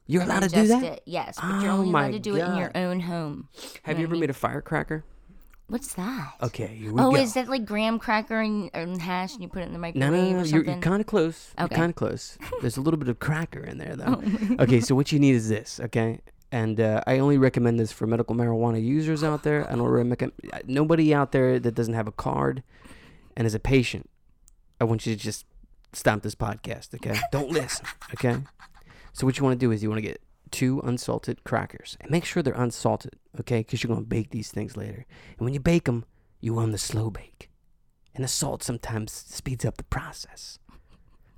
You're 0.08 0.24
allowed 0.24 0.40
to 0.42 0.50
do 0.50 0.68
that. 0.68 0.84
It. 0.84 1.02
Yes, 1.06 1.38
but 1.40 1.62
you're 1.62 1.72
Oh 1.72 1.78
only 1.78 1.90
allowed 1.92 2.12
to 2.14 2.20
do 2.20 2.36
it 2.36 2.40
in 2.44 2.56
your 2.58 2.72
own 2.76 3.00
home. 3.02 3.48
Have 3.84 4.00
you 4.00 4.06
ever 4.06 4.16
made 4.16 4.32
a 4.32 4.34
firecracker? 4.34 5.04
What's 5.68 5.94
that? 5.94 6.34
Okay, 6.42 6.82
oh, 6.88 7.12
go. 7.12 7.16
is 7.16 7.36
that 7.36 7.48
like 7.48 7.64
graham 7.64 8.00
cracker 8.00 8.40
and, 8.42 8.72
and 8.74 9.00
hash, 9.00 9.34
and 9.34 9.44
you 9.44 9.48
put 9.50 9.62
it 9.62 9.68
in 9.68 9.74
the 9.74 9.78
microwave 9.78 10.12
no, 10.12 10.18
no, 10.32 10.38
no. 10.40 10.44
You're, 10.44 10.64
you're 10.66 10.78
kind 10.78 11.00
of 11.00 11.06
close. 11.06 11.54
Okay. 11.60 11.68
You're 11.70 11.78
kind 11.78 11.90
of 11.92 11.96
close. 11.96 12.40
There's 12.62 12.78
a 12.78 12.82
little 12.82 12.98
bit 12.98 13.08
of 13.08 13.20
cracker 13.20 13.60
in 13.64 13.78
there, 13.78 13.96
though. 13.96 14.20
Oh 14.20 14.56
okay, 14.64 14.80
so 14.80 14.96
what 14.96 15.12
you 15.12 15.20
need 15.20 15.36
is 15.36 15.48
this, 15.48 15.80
okay? 15.80 16.22
And 16.52 16.80
uh, 16.80 17.02
I 17.06 17.20
only 17.20 17.38
recommend 17.38 17.80
this 17.80 17.91
for 17.91 18.08
medical 18.08 18.36
marijuana 18.36 18.84
users 18.84 19.24
out 19.24 19.43
there. 19.43 19.68
I 19.72 19.76
don't 19.76 19.84
recommend 19.84 20.32
nobody 20.66 21.14
out 21.14 21.32
there 21.32 21.60
that 21.60 21.76
doesn't 21.76 21.93
have 21.93 22.08
a 22.08 22.12
card 22.12 22.64
and 23.38 23.45
is 23.45 23.54
a 23.54 23.60
patient. 23.60 24.10
I 24.82 24.86
want 24.86 25.06
you 25.06 25.16
to 25.16 25.22
just 25.22 25.45
stop 25.93 26.22
this 26.22 26.36
podcast, 26.36 26.93
okay? 26.95 27.20
Don't 27.32 27.50
listen, 27.50 27.86
okay? 28.14 28.38
So 29.14 29.26
what 29.26 29.38
you 29.38 29.43
want 29.43 29.60
to 29.60 29.66
do 29.66 29.72
is 29.72 29.84
you 29.84 29.89
want 29.89 30.02
to 30.02 30.08
get 30.08 30.22
two 30.52 30.82
unsalted 30.84 31.43
crackers 31.43 31.97
and 32.02 32.10
make 32.10 32.26
sure 32.26 32.41
they're 32.41 32.54
unsalted, 32.54 33.14
okay? 33.39 33.60
Because 33.60 33.84
you're 33.84 33.89
to 33.95 34.02
bake 34.10 34.32
these 34.32 34.50
things 34.50 34.76
later. 34.76 35.06
And 35.38 35.45
when 35.45 35.54
you 35.54 35.60
bake 35.60 35.86
them, 35.86 36.06
you 36.41 36.54
want 36.54 36.72
the 36.72 36.78
slow 36.78 37.10
bake. 37.10 37.50
And 38.16 38.24
the 38.24 38.28
salt 38.28 38.64
sometimes 38.64 39.12
speeds 39.12 39.66
up 39.66 39.78
the 39.78 39.84
process. 39.84 40.60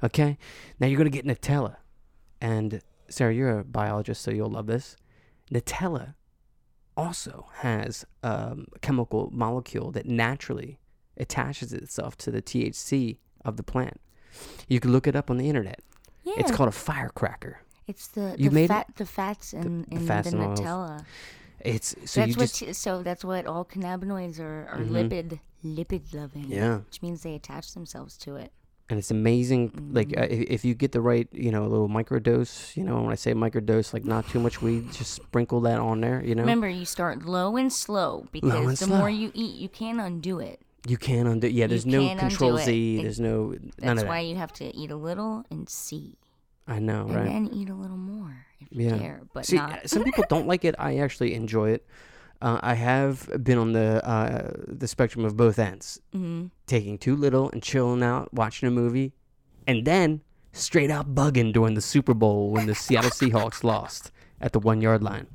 Okay? 0.03 0.38
Now 0.80 0.88
you're 0.88 0.97
to 1.12 1.22
get 1.22 1.26
Nutella. 1.26 1.78
And 2.39 2.82
Sarah, 3.12 3.34
you're 3.34 3.59
a 3.59 3.64
biologist, 3.64 4.22
so 4.22 4.32
you'll 4.32 4.49
love 4.49 4.68
this. 4.68 4.95
Nutella 5.51 6.16
also 6.97 7.47
has 7.57 8.05
um, 8.24 8.68
a 8.76 8.80
chemical 8.80 9.30
molecule 9.34 9.91
that 9.91 10.05
naturally 10.05 10.80
attaches 11.18 11.74
itself 11.74 12.18
to 12.18 12.32
the 12.32 12.41
THC 12.41 13.18
of 13.45 13.57
the 13.57 13.64
plant. 13.64 13.99
You 14.68 14.80
can 14.80 14.91
look 14.91 15.07
it 15.07 15.16
up 15.16 15.30
on 15.30 15.38
the 15.38 15.47
internet. 15.49 15.82
yeah, 16.24 16.34
It's 16.38 16.51
called 16.51 16.70
a 16.70 16.74
firecracker. 16.74 17.59
It's 17.88 18.07
the 18.07 18.36
You 18.38 18.49
the 18.49 18.55
made 18.55 18.72
it? 18.72 18.86
the 18.95 19.05
fats 19.05 19.53
in, 19.53 19.82
the 19.89 19.95
in 19.95 20.07
fats 20.07 20.32
the. 20.32 20.38
Nutella. 20.38 21.03
It's 21.59 21.95
so 22.05 22.22
that's 22.22 22.30
you 22.30 22.36
what 22.36 22.39
just 22.39 22.55
t- 22.55 22.74
so 22.74 23.03
that's 23.03 23.24
what 23.26 23.45
all 23.45 23.66
cannabinoids 23.66 24.39
are 24.39 24.68
are 24.70 24.80
Mhm. 24.80 24.89
lipid 24.89 25.39
lipid 25.66 26.14
loving. 26.14 26.45
yeah, 26.47 26.78
which 26.78 27.01
means 27.01 27.22
they 27.24 27.36
attach 27.36 27.74
themselves 27.74 28.18
to 28.20 28.36
it. 28.38 28.51
And 28.92 29.00
it's 29.00 29.10
amazing. 29.12 29.72
Like 29.94 30.10
Mm-hmm. 30.10 30.22
uh, 30.22 30.26
if, 30.30 30.42
if 30.50 30.66
you 30.66 30.76
get 30.76 30.92
the 30.92 31.02
right, 31.02 31.28
you 31.32 31.50
know, 31.52 31.64
a 31.64 31.70
little 31.70 31.89
microdose. 31.89 32.76
You 32.78 32.84
know, 32.84 33.02
when 33.02 33.12
I 33.12 33.16
say 33.16 33.34
microdose, 33.34 33.94
like 33.94 34.06
not 34.06 34.28
too 34.30 34.39
much 34.39 34.62
weed, 34.62 34.92
just 34.92 35.14
sprinkle 35.14 35.62
that 35.62 35.80
on 35.80 36.02
there. 36.02 36.22
You 36.24 36.36
know, 36.36 36.42
Remember, 36.44 36.68
you 36.70 36.86
start 36.86 37.26
low 37.26 37.58
and 37.58 37.72
slow 37.72 38.28
because 38.32 38.54
and 38.54 38.68
the 38.70 38.76
slow. 38.76 38.98
more 38.98 39.10
you 39.10 39.32
eat, 39.34 39.56
you 39.56 39.70
can't 39.70 40.00
undo 40.00 40.39
it. 40.39 40.60
you 40.88 40.98
can't 40.98 41.28
undo. 41.28 41.48
Yeah, 41.48 41.68
there's 41.68 41.86
no 41.86 42.16
control. 42.16 42.58
Z. 42.58 43.00
It- 43.00 43.02
There's 43.04 43.20
no 43.20 43.48
none 43.48 43.56
of 43.56 43.62
that. 43.62 43.96
That's 43.96 44.04
why 44.08 44.22
that. 44.24 44.28
you 44.30 44.36
have 44.36 44.54
to 44.54 44.76
eat 44.76 44.92
a 44.92 44.96
little 44.98 45.46
and 45.50 45.70
see, 45.70 46.18
I 46.68 46.80
know, 46.80 47.04
right? 47.04 47.10
and 47.10 47.16
right? 47.16 47.26
then 47.26 47.50
eat 47.54 47.70
a 47.70 47.76
little 47.76 47.98
more 47.98 48.46
if 48.60 48.68
you 48.72 48.89
Yeah. 48.89 48.98
care, 48.98 49.22
but 49.34 49.46
See, 49.46 49.56
not. 49.58 49.89
some 49.89 50.04
people 50.04 50.26
don't 50.30 50.48
like 50.48 50.66
it. 50.66 50.76
I 50.78 50.98
actually 50.98 51.34
enjoy 51.34 51.70
it. 51.72 51.86
Uh, 52.42 52.60
I 52.64 52.74
have 52.74 53.30
been 53.44 53.58
on 53.60 53.74
the 53.74 54.04
uh, 54.08 54.52
the 54.68 54.88
spectrum 54.88 55.26
of 55.26 55.38
both 55.38 55.60
ends, 55.60 56.02
Mhm. 56.14 56.50
taking 56.66 56.98
too 56.98 57.16
little 57.16 57.50
and 57.52 57.62
chilling 57.62 58.02
out, 58.04 58.34
watching 58.34 58.68
a 58.68 58.72
movie, 58.72 59.14
and 59.68 59.86
then 59.86 60.22
straight 60.54 60.89
out 60.89 61.14
bugging 61.14 61.54
during 61.54 61.76
the 61.76 61.82
Super 61.82 62.14
Bowl 62.16 62.50
when 62.52 62.66
the 62.66 62.74
Seattle 62.76 63.12
Seahawks 63.20 63.64
lost 63.64 64.12
at 64.42 64.54
the 64.54 64.60
one 64.60 64.82
yard 64.82 65.04
line. 65.04 65.28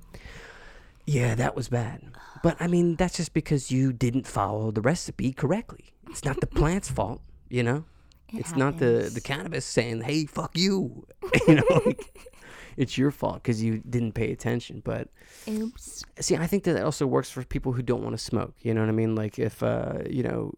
Yeah, 1.07 1.37
that 1.37 1.55
was 1.55 1.69
bad. 1.69 2.03
But 2.43 2.57
I 2.61 2.67
mean, 2.67 2.97
that's 2.97 3.17
just 3.17 3.33
because 3.33 3.71
you 3.71 3.93
didn't 3.93 4.27
follow 4.27 4.71
the 4.73 4.81
recipe 4.81 5.33
correctly. 5.33 5.93
It's 6.11 6.25
not 6.25 6.41
the 6.41 6.47
plant's 6.49 6.91
fault, 6.97 7.21
you 7.49 7.63
know. 7.63 7.85
It 8.33 8.41
it's 8.41 8.57
not 8.57 8.79
the 8.79 9.09
the 9.15 9.21
cannabis 9.21 9.65
saying, 9.65 10.03
"Hey, 10.03 10.27
fuck 10.27 10.59
you," 10.59 11.07
you 11.47 11.55
know. 11.55 11.81
Like, 11.87 12.03
it's 12.77 12.99
your 12.99 13.11
fault 13.11 13.43
because 13.43 13.63
you 13.63 13.83
didn't 13.89 14.13
pay 14.13 14.33
attention. 14.33 14.83
But 14.85 15.09
Oops. 15.49 16.05
see, 16.21 16.37
I 16.37 16.47
think 16.47 16.65
that 16.65 16.83
also 16.83 17.07
works 17.07 17.31
for 17.31 17.43
people 17.45 17.73
who 17.73 17.83
don't 17.83 18.03
want 18.03 18.17
to 18.17 18.23
smoke. 18.23 18.55
You 18.61 18.75
know 18.75 18.81
what 18.81 18.89
I 18.89 18.93
mean? 18.93 19.15
Like 19.15 19.39
if 19.39 19.63
uh, 19.63 19.99
you 20.09 20.23
know, 20.23 20.53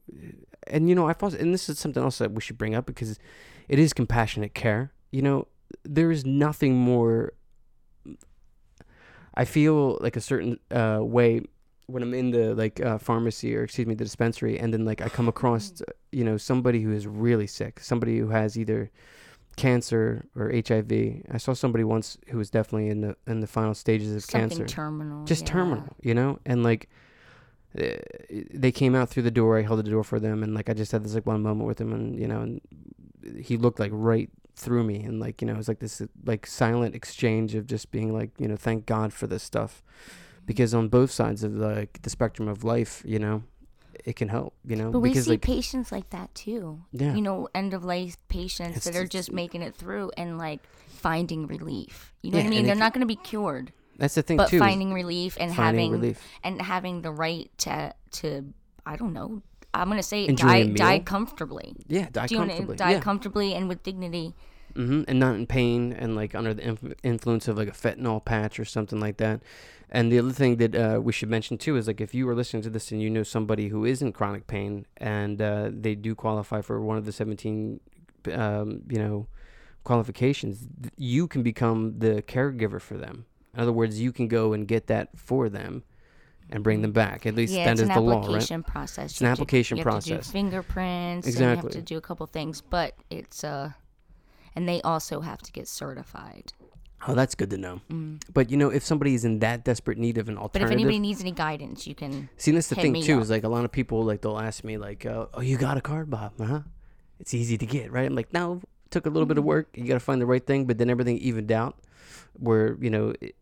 and 0.66 0.88
you 0.88 0.94
know, 0.94 1.08
I've 1.08 1.22
and 1.22 1.54
this 1.54 1.68
is 1.68 1.78
something 1.78 2.02
else 2.02 2.18
that 2.18 2.32
we 2.32 2.40
should 2.40 2.58
bring 2.58 2.74
up 2.74 2.86
because 2.86 3.18
it 3.68 3.78
is 3.78 3.92
compassionate 3.92 4.54
care. 4.54 4.92
You 5.10 5.22
know, 5.22 5.48
there 5.84 6.10
is 6.10 6.24
nothing 6.24 6.74
more. 6.76 7.32
I 9.34 9.44
feel 9.44 9.98
like 10.00 10.16
a 10.16 10.20
certain 10.20 10.58
uh, 10.70 10.98
way 11.00 11.42
when 11.86 12.02
I'm 12.02 12.12
in 12.12 12.32
the 12.32 12.54
like 12.54 12.80
uh, 12.80 12.98
pharmacy 12.98 13.56
or 13.56 13.62
excuse 13.62 13.86
me 13.86 13.94
the 13.94 14.04
dispensary, 14.04 14.58
and 14.58 14.72
then 14.72 14.84
like 14.84 15.00
I 15.00 15.08
come 15.08 15.28
across 15.28 15.80
uh, 15.80 15.92
you 16.12 16.24
know 16.24 16.36
somebody 16.36 16.82
who 16.82 16.92
is 16.92 17.06
really 17.06 17.46
sick, 17.46 17.80
somebody 17.80 18.18
who 18.18 18.28
has 18.28 18.58
either 18.58 18.90
cancer 19.58 20.24
or 20.34 20.50
HIV. 20.68 20.92
I 21.30 21.38
saw 21.38 21.52
somebody 21.52 21.84
once 21.84 22.16
who 22.28 22.38
was 22.38 22.50
definitely 22.50 22.88
in 22.88 23.00
the 23.02 23.16
in 23.26 23.40
the 23.40 23.46
final 23.46 23.74
stages 23.74 24.14
of 24.16 24.22
Something 24.24 24.48
cancer, 24.58 24.66
terminal. 24.66 25.24
just 25.24 25.42
yeah. 25.42 25.52
terminal, 25.52 25.88
you 26.02 26.14
know, 26.14 26.38
and 26.46 26.62
like. 26.62 26.88
uh, 27.78 27.96
They 28.64 28.72
came 28.72 28.94
out 28.98 29.08
through 29.10 29.24
the 29.24 29.30
door. 29.40 29.58
I 29.58 29.62
held 29.62 29.78
the 29.84 29.90
door 29.90 30.04
for 30.04 30.18
them, 30.20 30.42
and 30.42 30.54
like 30.54 30.68
I 30.70 30.74
just 30.74 30.92
had 30.92 31.02
this 31.04 31.14
like 31.14 31.26
one 31.26 31.42
moment 31.42 31.66
with 31.68 31.80
him, 31.80 31.92
and 31.92 32.18
you 32.18 32.26
know, 32.26 32.40
and 32.46 32.60
he 33.48 33.56
looked 33.58 33.78
like 33.78 33.92
right 33.94 34.30
through 34.56 34.84
me, 34.84 34.98
and 35.06 35.20
like 35.20 35.40
you 35.42 35.46
know, 35.46 35.54
it 35.54 35.58
was 35.62 35.68
like 35.68 35.78
this 35.80 36.00
like 36.24 36.46
silent 36.46 36.94
exchange 36.94 37.54
of 37.54 37.66
just 37.66 37.90
being 37.90 38.12
like, 38.18 38.30
you 38.38 38.48
know, 38.48 38.56
thank 38.56 38.86
God 38.86 39.12
for 39.12 39.26
this 39.26 39.42
stuff, 39.42 39.82
because 40.46 40.72
on 40.74 40.88
both 40.88 41.10
sides 41.10 41.44
of 41.44 41.52
like 41.54 42.00
the 42.02 42.10
spectrum 42.10 42.48
of 42.48 42.64
life, 42.64 43.02
you 43.04 43.18
know, 43.18 43.42
it 44.04 44.16
can 44.16 44.28
help, 44.28 44.54
you 44.64 44.76
know, 44.76 44.90
But 44.90 45.00
we 45.00 45.10
because 45.10 45.24
see 45.24 45.30
like 45.32 45.42
patients 45.42 45.90
like 45.92 46.10
that 46.10 46.34
too. 46.34 46.82
yeah, 46.92 47.14
You 47.14 47.22
know, 47.22 47.48
end 47.54 47.74
of 47.74 47.84
life 47.84 48.16
patients 48.28 48.76
It's 48.78 48.86
that 48.86 48.96
are 48.96 49.06
just- 49.06 49.32
making 49.32 49.62
it 49.62 49.74
through 49.74 50.10
and 50.16 50.38
like 50.38 50.60
finding 50.88 51.46
relief. 51.46 52.12
You 52.22 52.30
know 52.32 52.38
Yeah, 52.38 52.44
what 52.44 52.46
I 52.48 52.50
mean? 52.50 52.66
They're 52.66 52.74
not 52.74 52.92
going 52.94 53.00
to 53.02 53.06
be 53.06 53.16
cured, 53.16 53.72
that's 53.98 54.14
the 54.14 54.22
thing 54.22 54.36
but 54.36 54.48
too. 54.48 54.56
is 54.56 54.60
finding 54.62 54.92
relief 54.92 55.36
and 55.40 55.54
finding 55.54 55.92
having 55.92 55.92
relief. 55.92 56.22
and 56.42 56.62
having 56.62 57.02
the 57.02 57.10
right 57.12 57.50
to 57.58 57.94
to 58.12 58.52
I 58.86 58.96
don't 58.96 59.12
know. 59.12 59.42
I'm 59.74 59.88
gonna 59.88 60.02
say 60.02 60.26
Enjoy 60.26 60.46
die 60.46 60.72
die 60.72 60.98
comfortably. 61.00 61.76
Yeah, 61.88 62.08
die 62.10 62.26
Do 62.26 62.34
you 62.34 62.40
comfortably. 62.40 62.76
to 62.76 62.84
die 62.84 62.90
yeah. 62.92 63.00
comfortably 63.00 63.54
and 63.54 63.68
with 63.68 63.82
dignity? 63.82 64.34
Hmm 64.78 65.02
and 65.08 65.18
not 65.18 65.34
in 65.34 65.44
pain 65.44 65.92
and 65.92 66.14
like 66.14 66.36
under 66.36 66.54
the 66.54 66.62
inf- 66.68 66.94
influence 67.02 67.48
of 67.48 67.58
like 67.58 67.66
a 67.66 67.72
fentanyl 67.72 68.24
patch 68.24 68.60
or 68.60 68.64
something 68.64 69.00
like 69.00 69.16
that. 69.16 69.40
And 69.90 70.12
the 70.12 70.20
other 70.20 70.30
thing 70.30 70.56
that 70.58 70.74
uh, 70.76 71.00
we 71.02 71.12
should 71.12 71.28
mention 71.28 71.58
too 71.58 71.76
is 71.76 71.88
like 71.88 72.00
if 72.00 72.14
you 72.14 72.28
are 72.28 72.34
listening 72.34 72.62
to 72.62 72.70
this 72.70 72.92
and 72.92 73.02
you 73.02 73.10
know 73.10 73.24
somebody 73.24 73.68
who 73.68 73.84
is 73.84 74.02
in 74.02 74.12
chronic 74.12 74.46
pain 74.46 74.86
and 74.98 75.42
uh, 75.42 75.70
they 75.72 75.96
do 75.96 76.14
qualify 76.14 76.60
for 76.60 76.80
one 76.80 76.96
of 76.96 77.06
the 77.06 77.12
17, 77.12 77.80
um, 78.32 78.82
you 78.88 78.98
know, 78.98 79.26
qualifications, 79.82 80.68
you 80.96 81.26
can 81.26 81.42
become 81.42 81.98
the 81.98 82.22
caregiver 82.22 82.80
for 82.80 82.96
them. 82.96 83.24
In 83.54 83.60
other 83.60 83.72
words, 83.72 84.00
you 84.00 84.12
can 84.12 84.28
go 84.28 84.52
and 84.52 84.68
get 84.68 84.86
that 84.86 85.08
for 85.16 85.48
them 85.48 85.82
and 86.50 86.62
bring 86.62 86.82
them 86.82 86.92
back. 86.92 87.26
At 87.26 87.34
least 87.34 87.52
yeah, 87.52 87.64
that 87.64 87.72
it's 87.72 87.80
is 87.80 87.88
an 87.88 87.94
the 87.94 88.00
law, 88.00 88.18
right? 88.18 88.26
application 88.26 88.62
process. 88.62 89.10
It's 89.10 89.20
an 89.22 89.26
application 89.26 89.78
you 89.78 89.82
have 89.82 90.04
to 90.04 90.10
process. 90.10 90.26
do 90.26 90.32
fingerprints. 90.32 91.26
And 91.26 91.36
you 91.36 91.44
have 91.44 91.70
to 91.70 91.82
do 91.82 91.96
a 91.96 92.00
couple 92.00 92.26
things, 92.26 92.60
but 92.60 92.94
it's 93.10 93.42
uh, 93.42 93.72
and 94.58 94.68
they 94.68 94.82
also 94.82 95.20
have 95.20 95.40
to 95.40 95.52
get 95.52 95.68
certified. 95.68 96.52
Oh, 97.06 97.14
that's 97.14 97.36
good 97.36 97.48
to 97.50 97.56
know. 97.58 97.80
But 98.34 98.50
you 98.50 98.56
know, 98.56 98.70
if 98.70 98.84
somebody 98.84 99.14
is 99.14 99.24
in 99.24 99.38
that 99.38 99.64
desperate 99.64 99.98
need 99.98 100.18
of 100.18 100.28
an 100.28 100.36
alternative, 100.36 100.52
But 100.52 100.62
if 100.66 100.72
anybody 100.72 100.98
needs 100.98 101.20
any 101.20 101.30
guidance, 101.30 101.86
you 101.86 101.94
can. 101.94 102.28
see 102.36 102.50
that's 102.50 102.66
the 102.66 102.74
thing 102.74 103.00
too. 103.00 103.18
up. 103.18 103.22
Is 103.22 103.30
like 103.30 103.44
a 103.44 103.48
lot 103.48 103.64
of 103.64 103.70
people 103.70 104.02
like 104.02 104.20
they'll 104.20 104.36
ask 104.36 104.64
me 104.64 104.76
like, 104.76 105.06
uh, 105.06 105.26
"Oh, 105.32 105.40
you 105.42 105.56
got 105.56 105.76
a 105.76 105.80
card, 105.80 106.10
Bob? 106.10 106.32
Huh? 106.44 106.62
It's 107.20 107.32
easy 107.34 107.56
to 107.56 107.66
get, 107.66 107.92
right?" 107.92 108.04
I'm 108.06 108.16
like, 108.16 108.32
"No, 108.32 108.54
it 108.84 108.90
took 108.90 109.06
a 109.06 109.10
little 109.10 109.26
bit 109.26 109.38
of 109.38 109.44
work. 109.44 109.68
You 109.76 109.84
got 109.84 109.94
to 109.94 110.00
find 110.00 110.20
the 110.20 110.26
right 110.26 110.44
thing." 110.44 110.66
But 110.66 110.78
then 110.78 110.90
everything 110.90 111.18
evened 111.18 111.52
out, 111.52 111.76
where 112.32 112.76
you 112.80 112.90
know, 112.90 113.14
it, 113.20 113.36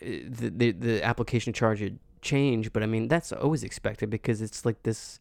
it, 0.00 0.36
the, 0.36 0.50
the 0.50 0.70
the 0.70 1.02
application 1.02 1.52
charge 1.52 1.80
had 1.80 1.98
changed. 2.20 2.72
But 2.72 2.84
I 2.84 2.86
mean, 2.86 3.08
that's 3.08 3.32
always 3.32 3.64
expected 3.64 4.08
because 4.08 4.40
it's 4.40 4.64
like 4.64 4.84
this 4.84 5.18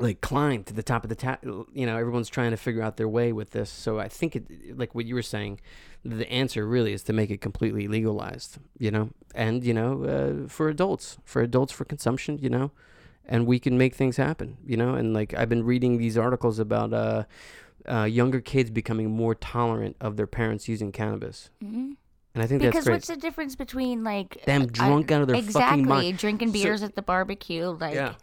like 0.00 0.20
climb 0.20 0.64
to 0.64 0.72
the 0.74 0.82
top 0.82 1.04
of 1.04 1.08
the 1.10 1.14
ta- 1.16 1.38
you 1.72 1.86
know 1.86 1.96
everyone's 1.96 2.28
trying 2.28 2.50
to 2.50 2.56
figure 2.56 2.82
out 2.82 2.96
their 2.96 3.08
way 3.08 3.32
with 3.32 3.50
this 3.50 3.70
so 3.70 3.98
i 3.98 4.08
think 4.08 4.34
it 4.36 4.78
like 4.78 4.94
what 4.94 5.04
you 5.04 5.14
were 5.14 5.22
saying 5.22 5.60
the 6.04 6.30
answer 6.30 6.66
really 6.66 6.92
is 6.92 7.02
to 7.02 7.12
make 7.12 7.30
it 7.30 7.40
completely 7.40 7.86
legalized 7.86 8.58
you 8.78 8.90
know 8.90 9.10
and 9.34 9.62
you 9.64 9.74
know 9.74 10.04
uh, 10.04 10.48
for 10.48 10.68
adults 10.68 11.18
for 11.24 11.42
adults 11.42 11.72
for 11.72 11.84
consumption 11.84 12.38
you 12.38 12.48
know 12.50 12.70
and 13.26 13.46
we 13.46 13.58
can 13.58 13.76
make 13.76 13.94
things 13.94 14.16
happen 14.16 14.56
you 14.66 14.76
know 14.76 14.94
and 14.94 15.12
like 15.12 15.34
i've 15.34 15.48
been 15.48 15.64
reading 15.64 15.98
these 15.98 16.16
articles 16.16 16.58
about 16.58 16.92
uh, 16.92 17.24
uh, 17.88 18.04
younger 18.04 18.40
kids 18.40 18.70
becoming 18.70 19.10
more 19.10 19.34
tolerant 19.34 19.96
of 20.00 20.16
their 20.16 20.26
parents 20.26 20.68
using 20.68 20.90
cannabis 20.92 21.50
Mhm. 21.62 21.96
and 22.34 22.42
i 22.42 22.46
think 22.46 22.62
that's 22.62 22.72
Because 22.72 22.84
great 22.84 22.94
what's 22.94 23.08
the 23.08 23.16
difference 23.16 23.54
between 23.56 24.02
like 24.04 24.42
Them 24.46 24.62
I- 24.62 24.66
drunk 24.66 25.10
out 25.12 25.22
of 25.22 25.28
their 25.28 25.36
fucking 25.36 25.48
exactly 25.48 25.82
mind. 25.84 26.18
drinking 26.18 26.48
So- 26.48 26.52
beers 26.54 26.82
at 26.82 26.94
the 26.94 27.02
barbecue? 27.02 27.66
Like, 27.68 27.94
yeah 27.94 28.14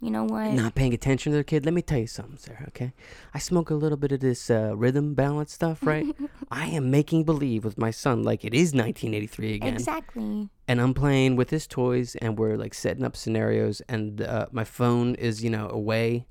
you 0.00 0.10
know 0.10 0.24
what? 0.24 0.52
not 0.52 0.74
paying 0.74 0.92
attention 0.94 1.32
to 1.32 1.36
their 1.36 1.44
kid. 1.44 1.64
Let 1.64 1.74
me 1.74 1.82
tell 1.82 1.98
you 1.98 2.06
something, 2.06 2.36
Sarah. 2.38 2.64
Okay, 2.68 2.92
I 3.34 3.38
smoke 3.38 3.70
a 3.70 3.74
little 3.74 3.96
bit 3.98 4.12
of 4.12 4.20
this 4.20 4.50
uh, 4.50 4.76
rhythm 4.76 5.14
balance 5.14 5.52
stuff, 5.52 5.78
right? 5.82 6.06
I 6.50 6.66
am 6.68 6.90
making 6.90 7.24
believe 7.24 7.64
with 7.64 7.78
my 7.78 7.90
son 7.90 8.22
like 8.22 8.44
it 8.44 8.52
is 8.54 8.72
1983 8.74 9.54
again, 9.54 9.74
Exactly. 9.74 10.50
and 10.68 10.80
I'm 10.80 10.94
playing 10.94 11.36
with 11.36 11.50
his 11.50 11.66
toys, 11.66 12.14
and 12.16 12.38
we're 12.38 12.56
like 12.56 12.74
setting 12.74 13.04
up 13.04 13.16
scenarios, 13.16 13.80
and 13.88 14.20
uh, 14.20 14.46
my 14.52 14.64
phone 14.64 15.14
is 15.14 15.42
you 15.42 15.50
know 15.50 15.68
away, 15.70 16.26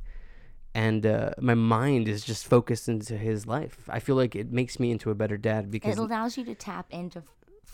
and 0.73 1.05
uh, 1.05 1.31
my 1.39 1.55
mind 1.55 2.07
is 2.07 2.23
just 2.23 2.45
focused 2.45 2.87
into 2.87 3.17
his 3.17 3.47
life. 3.47 3.87
I 3.89 3.99
feel 3.99 4.15
like 4.15 4.35
it 4.35 4.51
makes 4.51 4.79
me 4.79 4.91
into 4.91 5.09
a 5.09 5.15
better 5.15 5.37
dad 5.37 5.71
because 5.71 5.97
It 5.97 6.01
allows 6.01 6.37
you 6.37 6.43
to 6.45 6.55
tap 6.55 6.85
into 6.91 7.21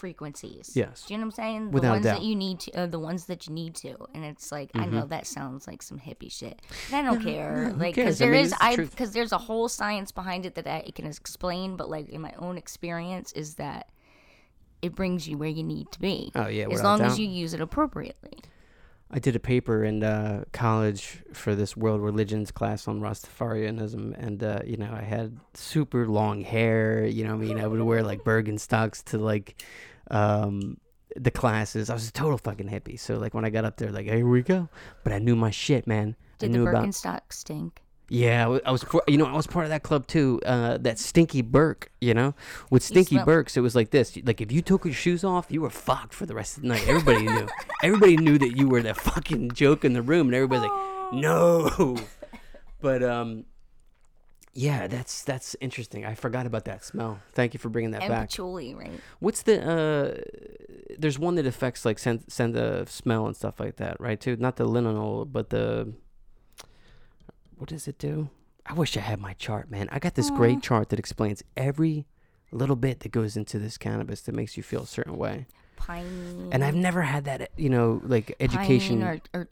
frequencies. 0.02 0.72
Yes. 0.74 1.06
Do 1.06 1.14
you 1.14 1.20
know 1.20 1.28
what 1.28 1.38
I'm 1.38 1.44
saying? 1.44 1.66
The 1.68 1.72
Without 1.76 1.92
ones 1.92 2.06
that 2.06 2.24
you 2.24 2.36
need 2.36 2.60
to, 2.62 2.72
uh, 2.82 2.86
the 2.88 3.00
ones 3.00 3.26
that 3.28 3.48
you 3.48 3.54
need 3.54 3.76
to, 3.76 3.96
and 4.16 4.26
it's 4.26 4.52
like 4.52 4.72
I 4.76 4.80
Mm-hmm. 4.80 4.96
know 4.96 5.06
that 5.06 5.28
sounds 5.28 5.68
like 5.68 5.82
some 5.84 6.00
hippie 6.00 6.32
shit, 6.32 6.60
but 6.90 6.98
I 6.98 7.02
don't 7.04 7.22
care. 7.22 7.72
like 7.78 7.96
because 7.96 8.22
I 8.22 8.26
mean, 8.26 8.46
is 8.46 8.54
I 8.60 8.76
because 8.78 9.12
there's 9.14 9.32
a 9.32 9.38
whole 9.38 9.70
science 9.70 10.12
behind 10.12 10.46
it 10.48 10.56
that 10.56 10.66
I 10.68 10.90
can 10.98 11.06
explain, 11.06 11.76
but 11.78 11.88
like 11.90 12.10
in 12.10 12.22
my 12.22 12.34
own 12.40 12.58
experience 12.58 13.32
is 13.34 13.56
that 13.56 13.90
it 14.82 14.96
brings 14.96 15.28
you 15.30 15.38
where 15.38 15.50
you 15.50 15.64
need 15.64 15.92
to 15.92 16.00
be. 16.00 16.32
Oh, 16.34 16.48
yeah, 16.48 16.68
as 16.72 16.82
long 16.82 17.02
as 17.02 17.20
you 17.20 17.28
use 17.28 17.54
it 17.54 17.62
appropriately. 17.62 18.40
I 19.14 19.20
did 19.20 19.36
a 19.36 19.40
paper 19.42 19.84
in 19.84 20.04
uh, 20.04 20.46
college 20.54 21.22
for 21.34 21.54
this 21.54 21.76
world 21.76 22.02
religions 22.02 22.50
class 22.50 22.88
on 22.88 23.02
Rastafarianism, 23.02 24.16
and 24.18 24.42
uh, 24.42 24.60
you 24.66 24.78
know 24.78 24.92
I 24.92 25.02
had 25.04 25.38
super 25.54 26.08
long 26.08 26.42
hair. 26.42 27.06
You 27.06 27.26
know, 27.26 27.36
what 27.36 27.44
I 27.44 27.48
mean, 27.48 27.60
I 27.60 27.68
would 27.68 27.82
wear 27.82 28.04
like 28.04 28.24
Birkenstocks 28.24 29.04
to 29.12 29.18
like 29.18 29.62
um, 30.10 30.78
the 31.16 31.32
classes. 31.32 31.90
I 31.90 31.94
was 31.94 32.08
a 32.08 32.12
total 32.12 32.38
fucking 32.38 32.70
hippie. 32.70 33.00
So 33.00 33.18
like 33.18 33.34
when 33.34 33.46
I 33.46 33.50
got 33.50 33.66
up 33.66 33.78
there, 33.78 33.92
like 33.92 34.06
here 34.06 34.28
we 34.28 34.42
go. 34.42 34.70
But 35.04 35.14
I 35.14 35.20
knew 35.20 35.36
my 35.36 35.52
shit, 35.52 35.88
man. 35.88 36.16
Did 36.40 36.50
I 36.50 36.52
the 36.52 36.58
knew 36.58 36.68
about 36.68 36.94
stink? 37.30 37.82
yeah. 38.10 38.58
I 38.66 38.72
was 38.72 38.84
you 39.08 39.18
know 39.18 39.26
I 39.26 39.36
was 39.36 39.48
part 39.48 39.66
of 39.66 39.70
that 39.70 39.84
club 39.84 40.08
too. 40.08 40.42
Uh, 40.46 40.78
that 40.80 41.00
Stinky 41.00 41.42
Burke. 41.42 41.92
You 42.02 42.14
know, 42.14 42.34
with 42.70 42.84
Stinky 42.84 43.16
smell- 43.16 43.26
Burks, 43.26 43.58
it 43.58 43.62
was 43.62 43.76
like 43.76 43.92
this. 43.92 44.18
Like 44.24 44.42
if 44.42 44.52
you 44.52 44.62
took 44.62 44.86
your 44.86 44.94
shoes 44.94 45.24
off, 45.24 45.48
you 45.50 45.62
were 45.62 45.70
fucked 45.70 46.14
for 46.14 46.26
the 46.26 46.34
rest 46.34 46.58
of 46.58 46.64
the 46.64 46.70
night. 46.70 46.88
Everybody 46.88 47.24
knew. 47.26 47.48
Everybody 47.84 48.18
knew 48.18 48.38
that 48.38 48.58
you 48.58 48.68
were 48.70 48.82
the 48.82 48.94
fucking 48.94 49.52
joke 49.52 49.86
in 49.86 49.94
the 49.94 50.02
room, 50.02 50.28
and 50.28 50.36
everybody's 50.36 50.70
like, 50.70 51.14
no. 51.14 51.98
But 52.82 53.04
um, 53.04 53.46
yeah, 54.54 54.88
that's 54.88 55.24
that's 55.24 55.56
interesting. 55.62 56.06
I 56.06 56.16
forgot 56.16 56.46
about 56.46 56.66
that 56.66 56.84
smell. 56.84 57.20
Thank 57.34 57.54
you 57.54 57.60
for 57.60 57.70
bringing 57.70 57.92
that 57.92 58.02
And 58.04 58.10
back. 58.10 58.30
patchouli, 58.30 58.74
right? 58.76 59.00
What's 59.20 59.44
the 59.44 59.62
uh? 59.62 60.96
There's 60.98 61.18
one 61.18 61.36
that 61.36 61.46
affects 61.46 61.86
like 61.86 62.00
send 62.00 62.26
send 62.28 62.54
the 62.54 62.86
smell 62.88 63.26
and 63.28 63.36
stuff 63.36 63.60
like 63.60 63.78
that, 63.78 64.00
right? 64.00 64.20
Too 64.20 64.36
not 64.36 64.58
the 64.58 64.68
linalool, 64.68 65.32
but 65.32 65.50
the 65.50 65.94
what 67.58 67.70
does 67.70 67.88
it 67.88 67.98
do? 67.98 68.30
I 68.66 68.74
wish 68.74 68.96
I 68.98 69.02
had 69.02 69.20
my 69.20 69.34
chart, 69.34 69.72
man. 69.72 69.88
I 69.92 70.00
got 70.00 70.16
this 70.16 70.30
great 70.30 70.62
chart 70.62 70.90
that 70.90 71.00
explains 71.00 71.44
every 71.58 72.06
little 72.52 72.76
bit 72.76 73.00
that 73.02 73.12
goes 73.12 73.38
into 73.38 73.58
this 73.58 73.78
cannabis 73.78 74.22
that 74.22 74.36
makes 74.36 74.58
you 74.58 74.64
feel 74.64 74.84
a 74.84 74.88
certain 74.88 75.18
way. 75.18 75.48
Pine. 75.76 76.50
And 76.52 76.64
I've 76.64 76.76
never 76.76 77.02
had 77.02 77.26
that, 77.26 77.50
you 77.58 77.70
know, 77.70 78.02
like 78.04 78.36
education. 78.40 79.02
Pine 79.02 79.22
or, 79.34 79.40
or. 79.42 79.48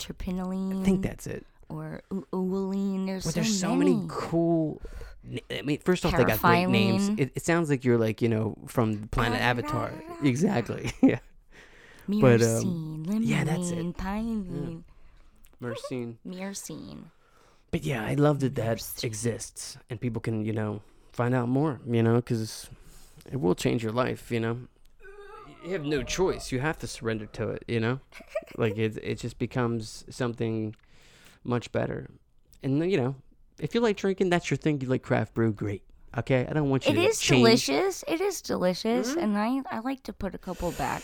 I 0.81 0.83
think 0.83 1.01
that's 1.01 1.25
it. 1.25 1.45
Or 1.69 2.01
uline. 2.33 3.05
There's, 3.05 3.23
But 3.25 3.33
so, 3.33 3.39
there's 3.39 3.59
so 3.59 3.75
many. 3.75 3.95
many 3.95 4.05
cool. 4.09 4.81
I 5.51 5.61
mean, 5.61 5.79
first 5.79 6.05
off, 6.05 6.15
they 6.15 6.23
got 6.23 6.41
great 6.41 6.65
names. 6.67 7.09
It, 7.17 7.31
it 7.35 7.43
sounds 7.43 7.69
like 7.69 7.85
you're 7.85 7.97
like 7.97 8.21
you 8.21 8.29
know 8.29 8.55
from 8.67 9.07
planet 9.09 9.39
Avatar. 9.41 9.91
Exactly. 10.23 10.91
yeah. 11.01 11.19
but, 12.07 12.41
um, 12.41 13.05
limonene, 13.05 13.19
yeah, 13.21 13.43
that's 13.43 13.69
it. 13.71 13.95
pinene, 13.97 14.83
Myrcene. 15.61 16.15
myrcene. 16.25 17.03
But 17.71 17.83
yeah, 17.83 18.03
I 18.03 18.15
love 18.15 18.39
that 18.39 18.55
that 18.55 19.03
exists 19.03 19.77
and 19.89 20.01
people 20.01 20.21
can, 20.21 20.43
you 20.43 20.53
know, 20.53 20.81
find 21.11 21.35
out 21.35 21.49
more, 21.49 21.79
you 21.85 22.01
know, 22.01 22.15
because 22.15 22.67
it 23.31 23.39
will 23.39 23.53
change 23.53 23.83
your 23.83 23.91
life, 23.91 24.31
you 24.31 24.39
know. 24.39 24.57
You 25.63 25.73
have 25.73 25.85
no 25.85 26.01
choice. 26.03 26.51
You 26.51 26.61
have 26.61 26.79
to 26.79 26.87
surrender 26.87 27.25
to 27.27 27.49
it, 27.49 27.65
you 27.67 27.79
know. 27.79 27.99
like 28.57 28.77
it, 28.77 28.97
it 29.03 29.19
just 29.19 29.37
becomes 29.37 30.05
something 30.09 30.75
much 31.43 31.71
better. 31.71 32.07
And 32.63 32.89
you 32.91 32.97
know, 32.97 33.15
if 33.59 33.73
you 33.75 33.81
like 33.81 33.97
drinking, 33.97 34.29
that's 34.29 34.49
your 34.49 34.57
thing. 34.57 34.79
You 34.81 34.87
like 34.87 35.03
craft 35.03 35.33
brew, 35.33 35.51
great. 35.53 35.83
Okay, 36.17 36.45
I 36.49 36.53
don't 36.53 36.69
want 36.69 36.85
you 36.85 36.91
It 36.91 36.95
to 36.95 37.01
is 37.03 37.19
change. 37.19 37.41
delicious. 37.67 38.03
It 38.07 38.19
is 38.21 38.41
delicious, 38.41 39.11
Mm-hmm. 39.11 39.19
and 39.19 39.37
I 39.37 39.61
I 39.77 39.79
like 39.79 40.03
to 40.03 40.13
put 40.13 40.33
a 40.35 40.39
couple 40.39 40.71
back, 40.71 41.03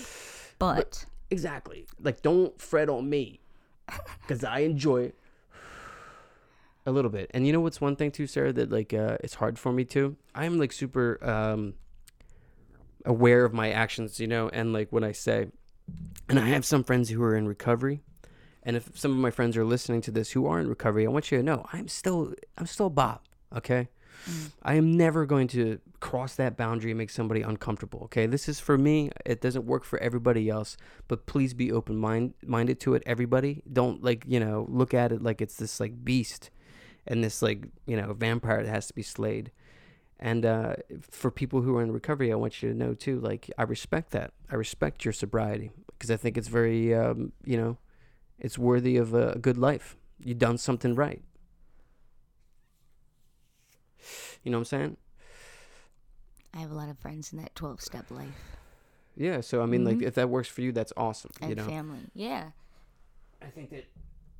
but 0.60 1.06
Exactly. 1.32 1.86
Like, 2.00 2.22
don't 2.22 2.60
fret 2.62 2.88
on 2.88 3.10
me, 3.10 3.40
because 4.22 4.44
I 4.44 4.60
enjoy 4.60 5.04
it 5.06 5.16
a 6.86 6.92
little 6.92 7.10
bit. 7.10 7.32
And 7.34 7.48
you 7.48 7.52
know 7.54 7.60
what's 7.62 7.82
one 7.82 7.96
thing 7.96 8.12
too, 8.12 8.28
Sarah, 8.28 8.54
that 8.54 8.72
like 8.72 8.94
uh, 8.94 9.18
it's 9.24 9.36
hard 9.36 9.58
for 9.58 9.72
me 9.72 9.86
too. 9.86 10.18
I'm 10.36 10.60
like 10.60 10.72
super 10.72 11.18
um, 11.28 11.74
aware 13.06 13.44
of 13.46 13.54
my 13.54 13.72
actions, 13.72 14.20
you 14.20 14.28
know, 14.28 14.50
and 14.50 14.72
like 14.74 14.92
when 14.92 15.04
I 15.04 15.12
say, 15.14 15.48
and 16.30 16.40
I 16.40 16.48
have 16.50 16.66
some 16.66 16.84
friends 16.84 17.10
who 17.10 17.22
are 17.24 17.36
in 17.36 17.48
recovery. 17.48 18.02
And 18.66 18.76
if 18.76 18.98
some 18.98 19.12
of 19.12 19.18
my 19.18 19.32
friends 19.32 19.56
are 19.56 19.64
listening 19.64 20.02
to 20.02 20.12
this 20.12 20.32
who 20.32 20.48
are 20.48 20.60
in 20.60 20.68
recovery, 20.68 21.06
I 21.06 21.10
want 21.10 21.32
you 21.32 21.38
to 21.38 21.44
know 21.44 21.66
I'm 21.72 21.88
still 21.88 22.34
I'm 22.58 22.66
still 22.66 22.90
Bob, 22.90 23.22
okay? 23.56 23.90
I 24.64 24.76
am 24.76 24.98
never 24.98 25.26
going 25.26 25.48
to 25.50 25.80
cross 26.00 26.36
that 26.36 26.58
boundary 26.58 26.92
and 26.92 26.98
make 26.98 27.10
somebody 27.10 27.42
uncomfortable. 27.42 28.02
Okay, 28.06 28.26
this 28.26 28.50
is 28.50 28.60
for 28.60 28.78
me. 28.78 29.12
It 29.26 29.42
doesn't 29.42 29.66
work 29.66 29.84
for 29.84 30.00
everybody 30.00 30.50
else, 30.50 30.78
but 31.08 31.26
please 31.26 31.54
be 31.54 31.72
open 31.72 31.96
mind 31.98 32.34
minded 32.44 32.80
to 32.82 32.96
it. 32.96 33.04
Everybody, 33.06 33.62
don't 33.72 34.04
like 34.04 34.24
you 34.28 34.40
know 34.40 34.66
look 34.70 34.94
at 34.94 35.12
it 35.12 35.22
like 35.22 35.42
it's 35.42 35.58
this 35.58 35.80
like 35.80 36.04
beast, 36.04 36.50
and 37.06 37.24
this 37.24 37.42
like 37.42 37.68
you 37.86 37.98
know 37.98 38.14
vampire 38.14 38.64
that 38.64 38.70
has 38.70 38.88
to 38.88 38.94
be 38.94 39.04
slayed. 39.04 39.52
And 40.20 40.46
uh, 40.46 40.76
for 41.02 41.30
people 41.30 41.62
who 41.62 41.76
are 41.76 41.84
in 41.84 41.92
recovery, 41.92 42.32
I 42.32 42.36
want 42.36 42.64
you 42.64 42.70
to 42.70 42.76
know 42.76 42.94
too. 42.94 43.20
Like 43.20 43.52
I 43.58 43.64
respect 43.64 44.12
that. 44.12 44.32
I 44.50 44.56
respect 44.56 45.06
your 45.06 45.14
sobriety 45.14 45.72
because 45.88 46.10
I 46.10 46.18
think 46.18 46.38
it's 46.38 46.48
very 46.48 46.96
um, 46.96 47.32
you 47.44 47.58
know, 47.58 47.78
it's 48.40 48.58
worthy 48.58 48.98
of 48.98 49.14
a 49.14 49.38
good 49.40 49.58
life. 49.58 49.96
You've 50.24 50.40
done 50.40 50.58
something 50.58 50.96
right. 50.96 51.22
You 54.44 54.52
know 54.52 54.58
what 54.58 54.62
I'm 54.62 54.66
saying? 54.66 54.98
I 56.54 56.60
have 56.60 56.72
a 56.72 56.76
lot 56.76 56.90
of 56.90 56.98
friends 57.00 57.34
in 57.34 57.40
that 57.40 57.54
twelve 57.56 57.82
step 57.82 58.10
life 58.10 58.58
Yeah. 59.16 59.42
So 59.42 59.62
I 59.62 59.66
mean, 59.66 59.84
like, 59.84 60.02
if 60.02 60.16
that 60.16 60.30
works 60.30 60.48
for 60.48 60.62
you, 60.62 60.72
that's 60.72 60.94
awesome. 60.96 61.32
and 61.42 61.50
you 61.50 61.56
know. 61.56 61.66
family. 61.66 62.00
Yeah, 62.14 62.52
I 63.42 63.48
think 63.48 63.70
that. 63.72 63.86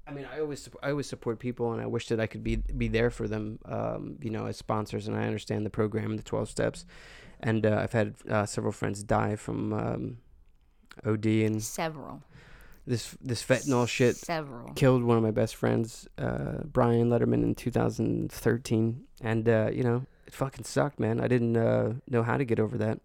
I 0.08 0.14
mean, 0.14 0.28
I 0.32 0.40
always 0.40 0.70
I 0.84 0.92
always 0.92 1.08
support 1.08 1.40
people, 1.40 1.74
and 1.74 1.82
I 1.82 1.88
wish 1.88 2.08
that 2.10 2.20
I 2.20 2.28
could 2.28 2.44
be 2.44 2.58
be 2.58 2.88
there 2.88 3.10
for 3.10 3.28
them. 3.28 3.60
Um, 3.66 4.18
you 4.22 4.30
know, 4.30 4.46
as 4.46 4.56
sponsors, 4.56 5.08
and 5.08 5.18
I 5.18 5.24
understand 5.26 5.66
the 5.66 5.72
program 5.72 6.12
and 6.12 6.20
the 6.20 6.24
twelve 6.24 6.48
steps, 6.48 6.86
and 7.40 7.66
uh, 7.66 7.80
I've 7.82 7.94
had 7.94 8.14
uh, 8.30 8.46
several 8.46 8.72
friends 8.72 9.02
die 9.04 9.36
from 9.36 9.74
um, 9.74 10.18
OD, 11.04 11.26
and 11.26 11.62
several. 11.64 12.22
This 12.88 13.18
this 13.22 13.44
fentanyl 13.44 13.88
shit 13.88 14.16
Several. 14.16 14.74
killed 14.74 15.04
one 15.04 15.18
of 15.18 15.24
my 15.24 15.32
best 15.32 15.56
friends, 15.56 16.08
uh, 16.18 16.64
Brian 16.66 17.10
Letterman, 17.10 17.44
in 17.44 17.56
2013, 17.56 19.02
and 19.22 19.50
uh, 19.50 19.70
you 19.72 19.84
know 19.84 20.06
it 20.28 20.34
fucking 20.34 20.66
sucked, 20.66 21.00
man. 21.00 21.20
I 21.20 21.28
didn't 21.28 21.58
uh, 21.58 21.94
know 22.10 22.24
how 22.24 22.38
to 22.38 22.46
get 22.46 22.60
over 22.60 22.78
that, 22.78 23.00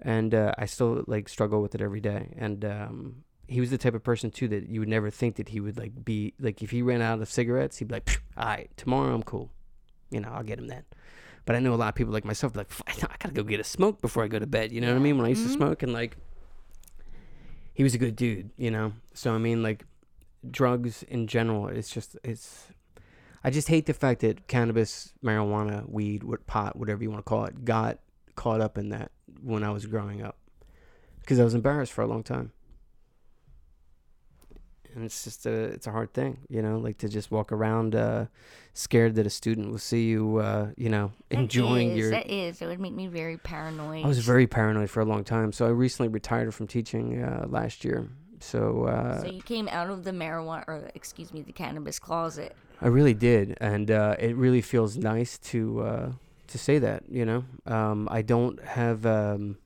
and 0.00 0.34
uh, 0.34 0.52
I 0.58 0.66
still 0.66 1.04
like 1.06 1.28
struggle 1.28 1.62
with 1.62 1.74
it 1.74 1.80
every 1.80 2.00
day. 2.00 2.34
And 2.38 2.64
um, 2.64 3.24
he 3.48 3.60
was 3.60 3.70
the 3.70 3.78
type 3.78 3.94
of 3.94 4.02
person 4.02 4.30
too 4.30 4.48
that 4.48 4.68
you 4.68 4.80
would 4.80 4.88
never 4.88 5.10
think 5.10 5.36
that 5.36 5.50
he 5.50 5.60
would 5.60 5.78
like 5.78 6.04
be 6.04 6.34
like 6.40 6.62
if 6.62 6.70
he 6.70 6.82
ran 6.82 7.02
out 7.02 7.20
of 7.20 7.28
cigarettes, 7.28 7.78
he'd 7.78 7.88
be 7.88 7.94
like, 7.94 8.08
"Phew, 8.08 8.20
"All 8.36 8.46
right, 8.46 8.70
tomorrow 8.76 9.14
I'm 9.14 9.22
cool, 9.22 9.50
you 10.10 10.20
know, 10.20 10.30
I'll 10.32 10.42
get 10.42 10.58
him 10.58 10.68
then." 10.68 10.84
But 11.44 11.54
I 11.54 11.60
know 11.60 11.74
a 11.74 11.76
lot 11.76 11.90
of 11.90 11.94
people 11.94 12.12
like 12.12 12.24
myself 12.24 12.56
like 12.56 12.68
I 12.88 12.94
gotta 13.18 13.34
go 13.34 13.44
get 13.44 13.60
a 13.60 13.64
smoke 13.64 14.00
before 14.00 14.24
I 14.24 14.28
go 14.28 14.38
to 14.38 14.46
bed. 14.46 14.72
You 14.72 14.80
know 14.80 14.88
what 14.88 14.96
I 14.96 15.00
mean? 15.00 15.16
When 15.16 15.26
I 15.26 15.28
used 15.30 15.46
to 15.46 15.52
smoke 15.52 15.82
and 15.84 15.92
like, 15.92 16.16
he 17.76 17.82
was 17.82 17.94
a 17.94 17.98
good 17.98 18.16
dude. 18.16 18.50
You 18.56 18.70
know. 18.70 18.94
So 19.12 19.34
I 19.34 19.38
mean, 19.38 19.62
like, 19.62 19.84
drugs 20.50 21.02
in 21.02 21.26
general, 21.26 21.68
it's 21.68 21.90
just 21.90 22.16
it's. 22.24 22.68
I 23.44 23.50
just 23.50 23.68
hate 23.68 23.86
the 23.86 23.94
fact 23.94 24.22
that 24.22 24.48
cannabis, 24.48 25.12
marijuana, 25.22 25.88
weed, 25.88 26.24
pot, 26.46 26.74
whatever 26.74 27.02
you 27.02 27.10
want 27.10 27.24
to 27.24 27.28
call 27.28 27.44
it, 27.44 27.64
got 27.64 27.98
caught 28.34 28.60
up 28.60 28.76
in 28.76 28.88
that 28.88 29.12
when 29.42 29.62
I 29.62 29.70
was 29.70 29.86
growing 29.86 30.22
up, 30.22 30.38
because 31.20 31.38
I 31.38 31.44
was 31.44 31.54
embarrassed 31.54 31.92
for 31.92 32.02
a 32.02 32.06
long 32.06 32.22
time 32.22 32.50
and 34.96 35.04
it's 35.04 35.22
just 35.24 35.46
a 35.46 35.52
it's 35.52 35.86
a 35.86 35.92
hard 35.92 36.12
thing 36.12 36.38
you 36.48 36.60
know 36.62 36.78
like 36.78 36.96
to 36.98 37.08
just 37.08 37.30
walk 37.30 37.52
around 37.52 37.94
uh 37.94 38.24
scared 38.72 39.14
that 39.14 39.26
a 39.26 39.30
student 39.30 39.70
will 39.70 39.78
see 39.78 40.06
you 40.06 40.38
uh 40.38 40.68
you 40.76 40.88
know 40.88 41.12
That 41.28 41.38
enjoying 41.40 41.90
is- 41.90 41.98
your 41.98 42.10
That 42.10 42.28
is. 42.30 42.60
It 42.62 42.66
would 42.66 42.80
make 42.80 42.94
me 42.94 43.06
very 43.06 43.36
paranoid. 43.36 44.04
i 44.04 44.08
was 44.08 44.18
very 44.18 44.46
paranoid 44.46 44.90
for 44.90 45.00
a 45.00 45.04
long 45.04 45.22
time 45.22 45.52
so 45.52 45.66
i 45.66 45.68
recently 45.68 46.08
retired 46.08 46.52
from 46.54 46.66
teaching 46.66 47.22
uh 47.22 47.46
last 47.48 47.84
year 47.84 48.08
so 48.40 48.84
uh 48.84 49.20
So 49.20 49.26
you 49.28 49.42
came 49.42 49.68
out 49.68 49.88
of 49.90 50.04
the 50.04 50.10
marijuana, 50.12 50.64
or 50.66 50.90
excuse 50.94 51.32
me, 51.32 51.42
the 51.42 51.52
cannabis 51.52 51.98
closet. 51.98 52.56
i 52.80 52.88
really 52.88 53.14
did 53.14 53.56
and 53.60 53.90
uh 53.90 54.16
it 54.18 54.34
really 54.36 54.62
feels 54.62 54.96
nice 54.96 55.38
to 55.50 55.80
uh 55.80 56.12
to 56.48 56.58
say 56.58 56.78
that 56.78 57.02
you 57.08 57.24
know 57.24 57.44
um 57.66 58.08
i 58.10 58.22
don't 58.22 58.58
have 58.64 59.04
um 59.06 59.58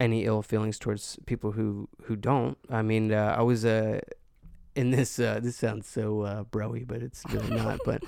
any 0.00 0.24
ill 0.24 0.42
feelings 0.42 0.78
towards 0.78 1.18
people 1.26 1.50
who 1.52 1.88
who 2.04 2.14
don't 2.14 2.56
i 2.70 2.82
mean 2.82 3.12
uh, 3.12 3.34
i 3.36 3.42
was 3.42 3.64
uh 3.64 3.98
in 4.80 4.90
this 4.90 5.18
uh 5.18 5.40
this 5.42 5.56
sounds 5.56 5.86
so 5.88 6.22
uh 6.22 6.44
broy 6.44 6.86
but 6.86 7.00
it's 7.02 7.22
really 7.34 7.54
not 7.62 7.78
but 7.90 8.00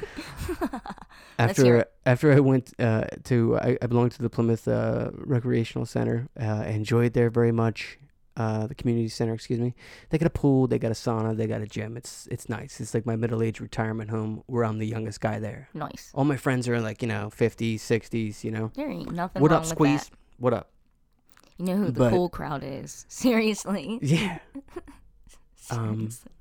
after 1.39 1.85
after 2.07 2.33
I 2.33 2.41
went 2.41 2.73
uh, 2.79 3.05
to 3.25 3.59
I, 3.59 3.79
I 3.83 3.87
belong 3.87 4.09
to 4.11 4.23
the 4.23 4.31
Plymouth 4.31 4.67
uh, 4.69 5.11
Recreational 5.15 5.87
Center. 5.87 6.29
Uh, 6.39 6.63
I 6.67 6.71
enjoyed 6.81 7.13
there 7.13 7.31
very 7.31 7.53
much. 7.53 7.99
Uh, 8.37 8.67
the 8.67 8.75
community 8.75 9.09
center, 9.09 9.35
excuse 9.35 9.59
me. 9.59 9.75
They 10.09 10.17
got 10.17 10.27
a 10.27 10.31
pool, 10.31 10.67
they 10.67 10.79
got 10.79 10.93
a 10.93 10.95
sauna, 10.95 11.37
they 11.37 11.47
got 11.47 11.61
a 11.61 11.67
gym. 11.67 11.97
It's 11.97 12.27
it's 12.31 12.49
nice. 12.49 12.81
It's 12.81 12.95
like 12.95 13.05
my 13.05 13.17
middle 13.17 13.43
aged 13.43 13.61
retirement 13.61 14.09
home 14.09 14.43
where 14.47 14.65
I'm 14.65 14.79
the 14.79 14.87
youngest 14.87 15.21
guy 15.21 15.39
there. 15.41 15.69
Nice. 15.75 16.11
All 16.15 16.25
my 16.25 16.37
friends 16.39 16.69
are 16.69 16.81
like 16.81 17.03
you 17.03 17.09
know 17.09 17.31
50s, 17.37 17.77
60s. 17.81 18.45
You 18.45 18.53
know. 18.53 18.71
There 18.75 18.89
ain't 18.91 19.13
nothing 19.13 19.43
What 19.43 19.51
wrong 19.51 19.59
up, 19.59 19.63
with 19.65 19.71
Squeeze? 19.77 20.05
that. 20.09 20.17
What 20.39 20.55
up? 20.55 20.71
You 21.59 21.67
know 21.67 21.77
who 21.77 21.87
the 21.87 21.93
But- 22.01 22.11
cool 22.11 22.29
crowd 22.31 22.63
is. 22.65 23.05
Seriously. 23.09 23.99
Yeah. 24.03 24.39
Um, 25.73 25.95
Seriously. 26.11 26.33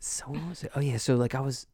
So 0.00 0.26
what 0.26 0.48
was 0.48 0.64
it? 0.64 0.72
Oh 0.76 0.80
yeah. 0.80 0.96
So 0.96 1.16
like 1.16 1.34
I 1.34 1.40
was, 1.40 1.66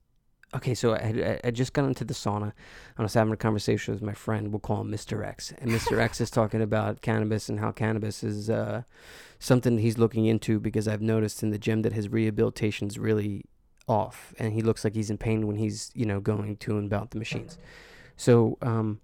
okay. 0.55 0.75
So 0.75 0.95
I 0.95 1.01
had, 1.03 1.41
I- 1.45 1.51
just 1.51 1.73
got 1.73 1.85
into 1.85 2.05
the 2.05 2.15
sauna. 2.15 2.53
I 2.99 3.03
was 3.03 3.15
having 3.15 3.33
a 3.33 3.37
conversation 3.37 3.95
with 3.95 4.03
my 4.03 4.15
friend. 4.15 4.49
We'll 4.53 4.61
call 4.61 4.81
him 4.81 4.91
Mr. 4.91 5.27
X, 5.27 5.53
and 5.59 5.71
Mr. 5.71 5.99
X 5.99 6.21
is 6.21 6.31
talking 6.31 6.63
about 6.63 7.01
cannabis 7.03 7.49
and 7.49 7.61
how 7.61 7.71
cannabis 7.73 8.23
is 8.25 8.49
uh, 8.51 8.83
something 9.39 9.79
he's 9.79 9.99
looking 9.99 10.27
into 10.27 10.59
because 10.61 10.89
I've 10.89 11.03
noticed 11.03 11.43
in 11.43 11.51
the 11.51 11.59
gym 11.59 11.83
that 11.83 11.93
his 11.93 12.09
rehabilitation's 12.09 12.99
really 12.99 13.45
off, 13.87 14.33
and 14.39 14.53
he 14.55 14.63
looks 14.63 14.83
like 14.85 14.95
he's 14.95 15.11
in 15.11 15.19
pain 15.19 15.47
when 15.47 15.57
he's 15.57 15.91
you 15.95 16.07
know 16.07 16.21
going 16.21 16.57
to 16.57 16.79
and 16.79 16.87
about 16.87 17.11
the 17.11 17.19
machines. 17.19 17.59
So 18.17 18.57
um, 18.63 19.01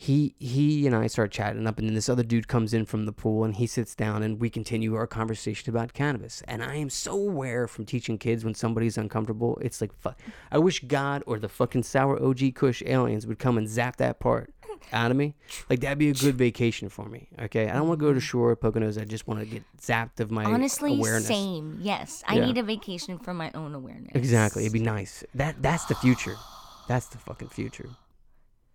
he 0.00 0.36
he 0.38 0.86
and 0.86 0.94
I 0.94 1.08
start 1.08 1.32
chatting 1.32 1.66
up, 1.66 1.76
and 1.78 1.88
then 1.88 1.94
this 1.96 2.08
other 2.08 2.22
dude 2.22 2.46
comes 2.46 2.72
in 2.72 2.86
from 2.86 3.04
the 3.04 3.12
pool, 3.12 3.42
and 3.42 3.56
he 3.56 3.66
sits 3.66 3.96
down, 3.96 4.22
and 4.22 4.40
we 4.40 4.48
continue 4.48 4.94
our 4.94 5.08
conversation 5.08 5.68
about 5.70 5.92
cannabis. 5.92 6.40
And 6.46 6.62
I 6.62 6.76
am 6.76 6.88
so 6.88 7.14
aware 7.14 7.66
from 7.66 7.84
teaching 7.84 8.16
kids 8.16 8.44
when 8.44 8.54
somebody's 8.54 8.96
uncomfortable, 8.96 9.58
it's 9.60 9.80
like 9.80 9.92
fuck. 9.92 10.16
I 10.52 10.58
wish 10.58 10.84
God 10.84 11.24
or 11.26 11.40
the 11.40 11.48
fucking 11.48 11.82
sour 11.82 12.22
OG 12.22 12.54
Kush 12.54 12.80
aliens 12.86 13.26
would 13.26 13.40
come 13.40 13.58
and 13.58 13.68
zap 13.68 13.96
that 13.96 14.20
part 14.20 14.54
out 14.92 15.10
of 15.10 15.16
me. 15.16 15.34
Like 15.68 15.80
that'd 15.80 15.98
be 15.98 16.10
a 16.10 16.14
good 16.14 16.36
vacation 16.36 16.88
for 16.88 17.08
me. 17.08 17.26
Okay, 17.42 17.68
I 17.68 17.72
don't 17.72 17.88
want 17.88 17.98
to 17.98 18.06
go 18.06 18.12
to 18.12 18.20
mm-hmm. 18.20 18.24
shore 18.24 18.56
Poconos. 18.56 19.00
I 19.00 19.04
just 19.04 19.26
want 19.26 19.40
to 19.40 19.46
get 19.46 19.64
zapped 19.80 20.20
of 20.20 20.30
my 20.30 20.44
Honestly, 20.44 20.94
awareness. 20.94 21.26
same. 21.26 21.78
Yes, 21.82 22.22
I 22.24 22.36
Yeah. 22.36 22.46
need 22.46 22.58
a 22.58 22.62
vacation 22.62 23.18
from 23.18 23.36
my 23.36 23.50
own 23.52 23.74
awareness. 23.74 24.12
Exactly, 24.14 24.62
it'd 24.62 24.72
be 24.72 24.78
nice. 24.78 25.24
That 25.34 25.60
that's 25.60 25.86
the 25.86 25.96
future. 25.96 26.36
That's 26.86 27.08
the 27.08 27.18
fucking 27.18 27.48
future. 27.48 27.90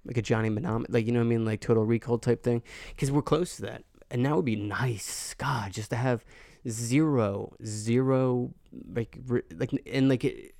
Like 0.05 0.17
a 0.17 0.21
Johnny 0.21 0.49
Mnemonic, 0.49 0.87
like 0.89 1.05
you 1.05 1.11
know 1.13 1.19
what 1.19 1.25
I 1.25 1.29
mean, 1.29 1.45
like 1.45 1.61
Total 1.61 1.83
Recall 1.85 2.17
type 2.17 2.43
thing. 2.43 2.61
Because 2.89 3.11
we're 3.11 3.21
close 3.21 3.55
to 3.57 3.61
that, 3.63 3.83
and 4.11 4.25
that 4.25 4.35
would 4.35 4.45
be 4.45 4.55
nice. 4.57 5.33
God, 5.37 5.71
just 5.71 5.89
to 5.91 5.95
have 5.95 6.25
zero, 6.67 7.53
zero, 7.65 8.53
like, 8.93 9.17
re, 9.27 9.41
like, 9.55 9.71
and 9.85 10.09
like 10.09 10.23
it, 10.25 10.55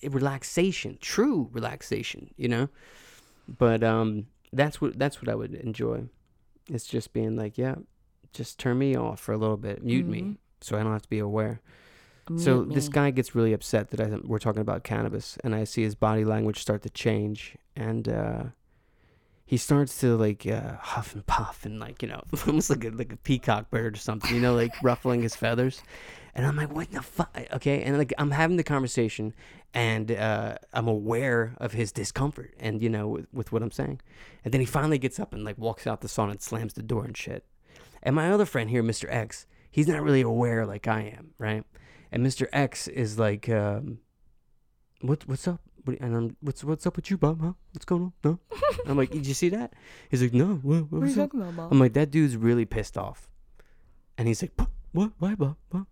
it, 0.00 0.12
relaxation, 0.12 0.98
true 1.00 1.48
relaxation. 1.52 2.34
You 2.36 2.48
know, 2.48 2.68
but 3.48 3.82
um, 3.84 4.26
that's 4.52 4.80
what 4.80 4.98
that's 4.98 5.22
what 5.22 5.28
I 5.28 5.34
would 5.34 5.54
enjoy. 5.54 6.04
It's 6.68 6.86
just 6.86 7.12
being 7.12 7.36
like, 7.36 7.56
yeah, 7.58 7.76
just 8.32 8.58
turn 8.58 8.78
me 8.78 8.96
off 8.96 9.20
for 9.20 9.32
a 9.32 9.38
little 9.38 9.56
bit, 9.56 9.82
mute 9.84 10.06
me, 10.06 10.20
Mhm. 10.22 10.36
so 10.60 10.76
I 10.78 10.82
don't 10.82 10.92
have 10.92 11.02
to 11.02 11.08
be 11.08 11.18
aware. 11.18 11.60
So 12.36 12.62
Mute 12.62 12.74
this 12.74 12.88
guy 12.88 13.10
gets 13.10 13.34
really 13.34 13.52
upset 13.52 13.90
that 13.90 14.00
I, 14.00 14.18
we're 14.22 14.38
talking 14.38 14.60
about 14.62 14.84
cannabis, 14.84 15.36
and 15.42 15.52
I 15.52 15.64
see 15.64 15.82
his 15.82 15.96
body 15.96 16.24
language 16.24 16.60
start 16.60 16.82
to 16.82 16.90
change, 16.90 17.56
and 17.74 18.08
uh, 18.08 18.42
he 19.50 19.56
starts 19.56 19.98
to 19.98 20.16
like 20.16 20.46
uh, 20.46 20.76
huff 20.76 21.12
and 21.12 21.26
puff, 21.26 21.66
and 21.66 21.80
like 21.80 22.02
you 22.02 22.08
know, 22.08 22.22
almost 22.46 22.70
like 22.70 22.84
a 22.84 22.90
like 22.90 23.12
a 23.12 23.16
peacock 23.16 23.68
bird 23.68 23.96
or 23.96 23.98
something, 23.98 24.32
you 24.32 24.40
know, 24.40 24.54
like 24.54 24.72
ruffling 24.84 25.22
his 25.22 25.34
feathers. 25.34 25.82
And 26.36 26.46
I'm 26.46 26.54
like, 26.54 26.72
what 26.72 26.92
the 26.92 27.02
fuck? 27.02 27.36
Okay, 27.54 27.82
and 27.82 27.98
like 27.98 28.12
I'm 28.16 28.30
having 28.30 28.58
the 28.58 28.62
conversation, 28.62 29.34
and 29.74 30.12
uh, 30.12 30.54
I'm 30.72 30.86
aware 30.86 31.56
of 31.56 31.72
his 31.72 31.90
discomfort, 31.90 32.54
and 32.60 32.80
you 32.80 32.88
know, 32.88 33.08
with, 33.08 33.26
with 33.32 33.50
what 33.50 33.64
I'm 33.64 33.72
saying. 33.72 34.00
And 34.44 34.54
then 34.54 34.60
he 34.60 34.66
finally 34.68 34.98
gets 34.98 35.18
up 35.18 35.34
and 35.34 35.42
like 35.42 35.58
walks 35.58 35.84
out 35.84 36.00
the 36.00 36.06
sauna 36.06 36.30
and 36.30 36.40
slams 36.40 36.74
the 36.74 36.82
door 36.84 37.04
and 37.04 37.16
shit. 37.16 37.44
And 38.04 38.14
my 38.14 38.30
other 38.30 38.44
friend 38.44 38.70
here, 38.70 38.84
Mr. 38.84 39.12
X, 39.12 39.48
he's 39.68 39.88
not 39.88 40.00
really 40.00 40.20
aware 40.20 40.64
like 40.64 40.86
I 40.86 41.12
am, 41.18 41.30
right? 41.38 41.64
And 42.12 42.24
Mr. 42.24 42.46
X 42.52 42.86
is 42.86 43.18
like, 43.18 43.48
um, 43.48 43.98
what 45.00 45.26
what's 45.26 45.48
up? 45.48 45.60
What, 45.84 46.00
and 46.00 46.16
I'm, 46.16 46.36
what's 46.40 46.64
what's 46.64 46.86
up 46.86 46.96
with 46.96 47.10
you, 47.10 47.18
Bob? 47.18 47.40
Huh? 47.40 47.52
What's 47.72 47.84
going 47.84 48.02
on? 48.02 48.12
No. 48.24 48.38
I'm 48.86 48.96
like, 48.96 49.10
did 49.10 49.26
you 49.26 49.34
see 49.34 49.48
that? 49.50 49.72
He's 50.10 50.22
like, 50.22 50.34
no. 50.34 50.60
What, 50.62 50.90
what 50.90 51.02
was 51.02 51.18
up? 51.18 51.34
about, 51.34 51.56
Bob? 51.56 51.72
I'm 51.72 51.78
like, 51.78 51.92
that 51.94 52.10
dude's 52.10 52.36
really 52.36 52.64
pissed 52.64 52.96
off. 52.96 53.28
And 54.18 54.28
he's 54.28 54.42
like, 54.42 54.52
"What? 54.56 54.68
what? 54.92 55.12
Why, 55.18 55.34
Bob? 55.34 55.56
What? 55.70 55.84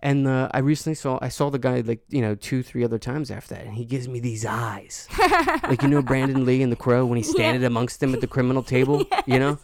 And 0.00 0.28
uh, 0.28 0.48
I 0.52 0.58
recently 0.58 0.94
saw 0.94 1.18
I 1.22 1.28
saw 1.28 1.50
the 1.50 1.58
guy 1.58 1.80
like 1.80 2.00
you 2.08 2.20
know 2.20 2.34
two 2.34 2.62
three 2.62 2.84
other 2.84 2.98
times 2.98 3.30
after 3.30 3.54
that, 3.54 3.64
and 3.64 3.74
he 3.74 3.84
gives 3.84 4.08
me 4.08 4.20
these 4.20 4.44
eyes, 4.44 5.08
like 5.64 5.82
you 5.82 5.88
know 5.88 6.02
Brandon 6.02 6.44
Lee 6.44 6.62
in 6.62 6.70
The 6.70 6.76
Crow 6.76 7.06
when 7.06 7.16
he's 7.16 7.30
standing 7.30 7.64
amongst 7.64 8.00
them 8.00 8.14
at 8.14 8.20
the 8.20 8.26
criminal 8.26 8.62
table, 8.62 9.04
you 9.26 9.38
know, 9.38 9.58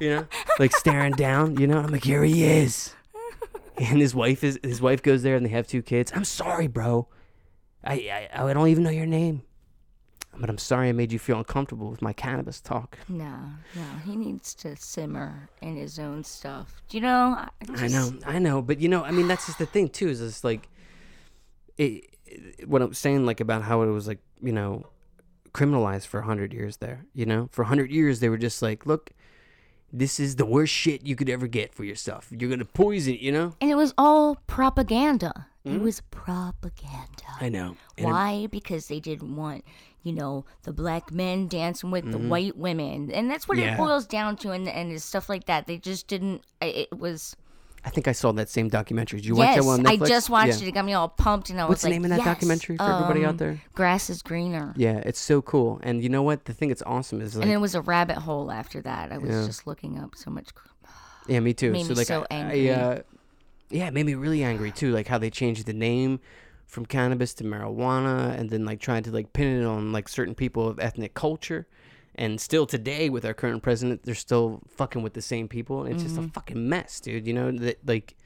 you 0.00 0.10
know, 0.10 0.26
like 0.58 0.76
staring 0.76 1.12
down, 1.12 1.56
you 1.58 1.66
know. 1.66 1.78
I'm 1.78 1.90
like, 1.90 2.04
here 2.04 2.22
he 2.22 2.44
is, 2.44 2.94
and 3.78 4.00
his 4.00 4.14
wife 4.14 4.44
is 4.44 4.60
his 4.62 4.82
wife 4.82 5.02
goes 5.02 5.22
there, 5.22 5.34
and 5.34 5.46
they 5.46 5.50
have 5.50 5.66
two 5.66 5.82
kids. 5.82 6.12
I'm 6.14 6.24
sorry, 6.24 6.66
bro, 6.66 7.08
I 7.86 8.28
I, 8.34 8.50
I 8.50 8.52
don't 8.52 8.68
even 8.68 8.82
know 8.84 8.90
your 8.90 9.06
name, 9.06 9.42
but 10.38 10.48
I'm 10.50 10.58
sorry 10.58 10.88
I 10.88 10.92
made 10.92 11.12
you 11.12 11.18
feel 11.18 11.38
uncomfortable 11.38 11.90
with 11.90 12.02
my 12.02 12.12
cannabis 12.12 12.60
talk. 12.60 12.98
No, 13.08 13.36
no, 13.74 13.82
he 14.04 14.16
needs 14.16 14.54
to 14.56 14.76
simmer 14.76 15.48
in 15.60 15.76
his 15.76 15.98
own 15.98 16.24
stuff. 16.24 16.82
Do 16.88 16.96
you 16.96 17.02
know? 17.02 17.36
I, 17.38 17.48
I 17.76 17.88
know, 17.88 18.14
I 18.26 18.38
know, 18.38 18.62
but 18.62 18.80
you 18.80 18.88
know, 18.88 19.04
I 19.04 19.10
mean, 19.10 19.28
that's 19.28 19.46
just 19.46 19.58
the 19.58 19.66
thing 19.66 19.88
too. 19.88 20.08
Is 20.08 20.20
it's 20.20 20.44
like, 20.44 20.68
it, 21.76 22.04
it- 22.26 22.68
what 22.68 22.82
I'm 22.82 22.94
saying, 22.94 23.26
like 23.26 23.40
about 23.40 23.62
how 23.62 23.82
it 23.82 23.86
was 23.90 24.08
like, 24.08 24.18
you 24.42 24.50
know, 24.52 24.86
criminalized 25.52 26.06
for 26.06 26.18
a 26.20 26.24
hundred 26.24 26.52
years 26.52 26.78
there. 26.78 27.04
You 27.14 27.26
know, 27.26 27.48
for 27.52 27.62
a 27.62 27.66
hundred 27.66 27.90
years 27.92 28.20
they 28.20 28.28
were 28.28 28.38
just 28.38 28.60
like, 28.62 28.86
look, 28.86 29.10
this 29.92 30.18
is 30.18 30.34
the 30.36 30.46
worst 30.46 30.72
shit 30.72 31.06
you 31.06 31.14
could 31.14 31.28
ever 31.30 31.46
get 31.46 31.72
for 31.74 31.84
yourself. 31.84 32.26
You're 32.30 32.50
gonna 32.50 32.64
poison, 32.64 33.16
you 33.20 33.30
know. 33.30 33.54
And 33.60 33.70
it 33.70 33.76
was 33.76 33.94
all 33.96 34.36
propaganda. 34.48 35.46
It 35.64 35.72
Hmm? 35.78 35.82
was 35.82 36.02
propaganda. 36.10 37.24
I 37.40 37.48
know. 37.48 37.76
And 37.96 38.06
it- 38.06 38.10
Why? 38.10 38.46
Because 38.50 38.88
they 38.88 39.00
didn't 39.00 39.34
want, 39.34 39.64
you 40.02 40.12
know, 40.12 40.44
the 40.64 40.72
black 40.72 41.10
men 41.10 41.48
dancing 41.48 41.90
with 41.90 42.10
the 42.10 42.18
Mhm. 42.18 42.28
white 42.28 42.56
women, 42.58 43.10
and 43.10 43.30
that's 43.30 43.48
what 43.48 43.56
Yeah. 43.56 43.74
it 43.74 43.78
boils 43.78 44.06
down 44.06 44.36
to, 44.38 44.50
and 44.50 44.68
and 44.68 45.00
stuff 45.02 45.28
like 45.28 45.46
that. 45.46 45.66
They 45.66 45.78
just 45.78 46.06
didn't. 46.06 46.42
It 46.60 46.96
was. 46.98 47.34
I 47.86 47.90
think 47.90 48.08
I 48.08 48.12
saw 48.12 48.32
that 48.32 48.48
same 48.48 48.68
documentary. 48.70 49.20
Did 49.20 49.26
you 49.26 49.34
watch 49.36 49.48
yes, 49.48 49.56
that 49.56 49.64
one 49.64 49.80
on 49.80 49.86
I 49.86 49.96
just 49.96 50.30
watched 50.30 50.58
Yeah. 50.60 50.66
it. 50.66 50.68
It 50.68 50.72
got 50.72 50.84
me 50.86 50.94
all 50.94 51.08
pumped, 51.08 51.50
and 51.50 51.60
I 51.60 51.64
What's 51.64 51.78
was 51.78 51.82
the 51.82 51.88
like, 51.88 51.94
name 51.96 52.04
of 52.04 52.10
that 52.10 52.18
yes, 52.18 52.24
documentary 52.26 52.76
for 52.78 52.82
everybody 52.82 53.24
out 53.24 53.30
um, 53.32 53.36
there? 53.38 53.62
Grass 53.74 54.08
is 54.08 54.22
greener. 54.22 54.72
Yeah, 54.76 55.02
it's 55.04 55.20
so 55.20 55.42
cool. 55.42 55.80
And 55.82 56.02
you 56.02 56.08
know 56.08 56.22
what? 56.22 56.46
The 56.46 56.54
thing 56.54 56.68
that's 56.70 56.82
awesome 56.86 57.20
is 57.20 57.36
like, 57.36 57.42
and 57.44 57.52
it 57.52 57.58
was 57.58 57.74
a 57.74 57.82
rabbit 57.82 58.16
hole 58.18 58.50
after 58.50 58.80
that. 58.82 59.12
I 59.12 59.18
was 59.18 59.30
Yeah. 59.30 59.46
just 59.46 59.66
looking 59.66 59.98
up 59.98 60.14
so 60.16 60.30
much. 60.30 60.48
Yeah, 61.26 61.40
me 61.40 61.52
too. 61.54 61.72
Made 61.72 61.84
so 61.84 61.90
me 61.90 61.94
like 61.96 62.06
so 62.06 62.26
angry. 62.30 62.72
I, 62.72 62.74
uh, 62.74 62.98
yeah, 63.70 63.86
it 63.88 63.94
made 63.94 64.06
me 64.06 64.14
really 64.14 64.42
angry 64.42 64.70
too. 64.72 64.92
Like 64.92 65.08
how 65.08 65.18
they 65.18 65.30
changed 65.30 65.66
the 65.66 65.72
name 65.72 66.20
from 66.66 66.86
cannabis 66.86 67.34
to 67.34 67.44
marijuana, 67.44 68.38
and 68.38 68.50
then 68.50 68.64
like 68.64 68.80
trying 68.80 69.02
to 69.04 69.10
like 69.10 69.32
pin 69.32 69.60
it 69.62 69.64
on 69.64 69.92
like 69.92 70.08
certain 70.08 70.34
people 70.34 70.68
of 70.68 70.78
ethnic 70.80 71.14
culture. 71.14 71.66
And 72.16 72.40
still 72.40 72.64
today, 72.64 73.10
with 73.10 73.24
our 73.24 73.34
current 73.34 73.62
president, 73.62 74.04
they're 74.04 74.14
still 74.14 74.62
fucking 74.68 75.02
with 75.02 75.14
the 75.14 75.22
same 75.22 75.48
people. 75.48 75.84
It's 75.84 76.02
just 76.04 76.16
a 76.16 76.20
Mm-hmm. 76.20 76.30
fucking 76.30 76.68
mess, 76.68 77.00
dude. 77.00 77.26
You 77.26 77.32
know 77.32 77.50
that 77.50 77.86
like 77.86 78.16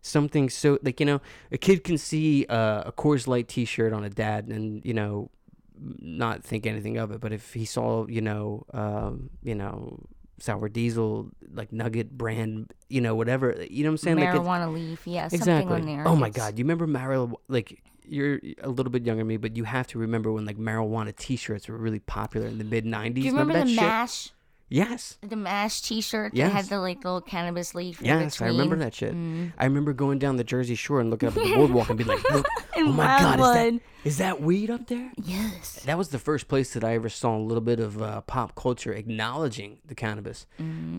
something 0.00 0.50
so 0.50 0.78
like 0.82 1.00
you 1.00 1.06
know 1.06 1.20
a 1.52 1.58
kid 1.58 1.84
can 1.84 1.98
see 1.98 2.46
uh, 2.48 2.82
a 2.86 2.92
Coors 2.92 3.26
Light 3.26 3.48
T-shirt 3.48 3.92
on 3.92 4.02
a 4.04 4.10
dad, 4.10 4.48
and 4.48 4.84
you 4.84 4.94
know 4.94 5.30
not 5.78 6.42
think 6.42 6.66
anything 6.66 6.96
of 6.96 7.10
it. 7.10 7.20
But 7.20 7.32
if 7.32 7.52
he 7.52 7.64
saw, 7.64 8.06
you 8.06 8.20
know, 8.22 8.64
um, 8.72 9.30
you 9.42 9.54
know, 9.54 9.98
sour 10.38 10.68
diesel 10.68 11.30
like 11.52 11.72
nugget 11.72 12.16
brand, 12.16 12.72
you 12.88 13.00
know, 13.00 13.14
whatever, 13.14 13.64
you 13.70 13.84
know 13.84 13.90
what 13.90 13.92
I'm 13.92 13.98
saying? 13.98 14.18
Like 14.18 14.30
Marijuana 14.30 14.72
leaf, 14.72 15.06
yeah, 15.06 15.28
something 15.28 15.40
exactly. 15.40 15.74
on 15.76 15.86
there. 15.86 16.08
Oh 16.08 16.16
my 16.16 16.30
god, 16.30 16.58
you 16.58 16.64
remember 16.64 16.86
marijuana? 16.86 17.34
Like 17.48 17.82
you're 18.06 18.40
a 18.62 18.68
little 18.68 18.90
bit 18.90 19.06
younger 19.06 19.20
than 19.20 19.28
me, 19.28 19.36
but 19.36 19.56
you 19.56 19.64
have 19.64 19.86
to 19.88 19.98
remember 19.98 20.32
when 20.32 20.44
like 20.44 20.58
marijuana 20.58 21.14
T-shirts 21.16 21.68
were 21.68 21.78
really 21.78 22.00
popular 22.00 22.46
in 22.46 22.58
the 22.58 22.64
mid 22.64 22.84
'90s. 22.84 23.14
Do 23.14 23.20
you 23.20 23.30
remember, 23.32 23.52
that 23.54 23.66
the 23.66 23.74
shit? 23.74 23.80
mash? 23.80 24.30
Yes. 24.74 25.18
The 25.22 25.36
mash 25.36 25.82
T-shirt 25.82 26.32
that 26.32 26.36
Yes. 26.36 26.52
had 26.52 26.64
the 26.64 26.80
like 26.80 27.04
little 27.04 27.20
cannabis 27.20 27.76
leaf. 27.76 28.02
Yes, 28.02 28.42
I 28.42 28.46
remember 28.46 28.74
that 28.76 28.92
shit. 28.92 29.14
Mm. 29.14 29.52
I 29.56 29.66
remember 29.66 29.92
going 29.92 30.18
down 30.18 30.36
the 30.36 30.42
Jersey 30.42 30.74
Shore 30.74 31.00
and 31.00 31.10
looking 31.10 31.28
up 31.28 31.36
at 31.36 31.44
the 31.44 31.54
boardwalk 31.54 31.90
and 31.90 31.96
be 31.98 32.02
like, 32.02 32.28
"Look, 32.32 32.44
In 32.76 32.88
oh 32.88 32.92
my 32.92 33.04
god, 33.04 33.38
is 33.38 33.46
that 33.54 33.80
is 34.08 34.18
that 34.18 34.40
weed 34.40 34.70
up 34.70 34.88
there?" 34.88 35.12
Yes. 35.16 35.84
That 35.84 35.96
was 35.96 36.08
the 36.08 36.18
first 36.18 36.48
place 36.48 36.74
that 36.74 36.82
I 36.82 36.94
ever 36.94 37.08
saw 37.08 37.36
a 37.36 37.38
little 37.38 37.60
bit 37.62 37.78
of 37.78 38.02
uh, 38.02 38.22
pop 38.22 38.56
culture 38.56 38.92
acknowledging 38.92 39.78
the 39.86 39.94
cannabis. 39.94 40.44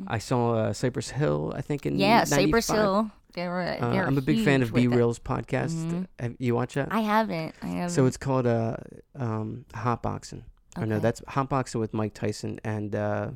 I 0.08 0.20
saw 0.20 0.54
uh, 0.56 0.74
Cypress 0.74 1.10
Hill, 1.10 1.54
I 1.54 1.62
think 1.62 1.86
in 1.86 1.96
Mm-hmm. 1.96 2.00
Yeah, 2.02 2.24
Cypress 2.24 2.70
Hill. 2.70 3.12
They 3.34 3.46
were. 3.50 3.62
Uh, 3.62 3.90
they 3.92 3.98
were 3.98 4.04
I'm 4.06 4.18
a 4.18 4.22
big 4.22 4.46
fan 4.46 4.62
of 4.62 4.74
B. 4.74 4.88
Mm-hmm. 4.88 5.34
Podcast. 5.34 6.08
Have 6.20 6.36
you 6.40 6.56
watch 6.56 6.76
that? 6.76 6.88
I 6.92 7.02
haven't. 7.02 7.54
I 7.62 7.68
haven't. 7.68 7.90
So 7.90 8.06
it's 8.06 8.16
called 8.16 8.48
uh, 8.48 8.78
um, 9.20 9.66
Hotboxing. 9.74 10.44
Or 10.78 10.86
no, 10.86 11.00
that's 11.00 11.20
that's 11.22 11.36
Hotboxing 11.36 11.80
with 11.82 11.94
Mike 11.94 12.14
Tyson 12.14 12.60
and 12.64 12.96
uh, 12.96 13.32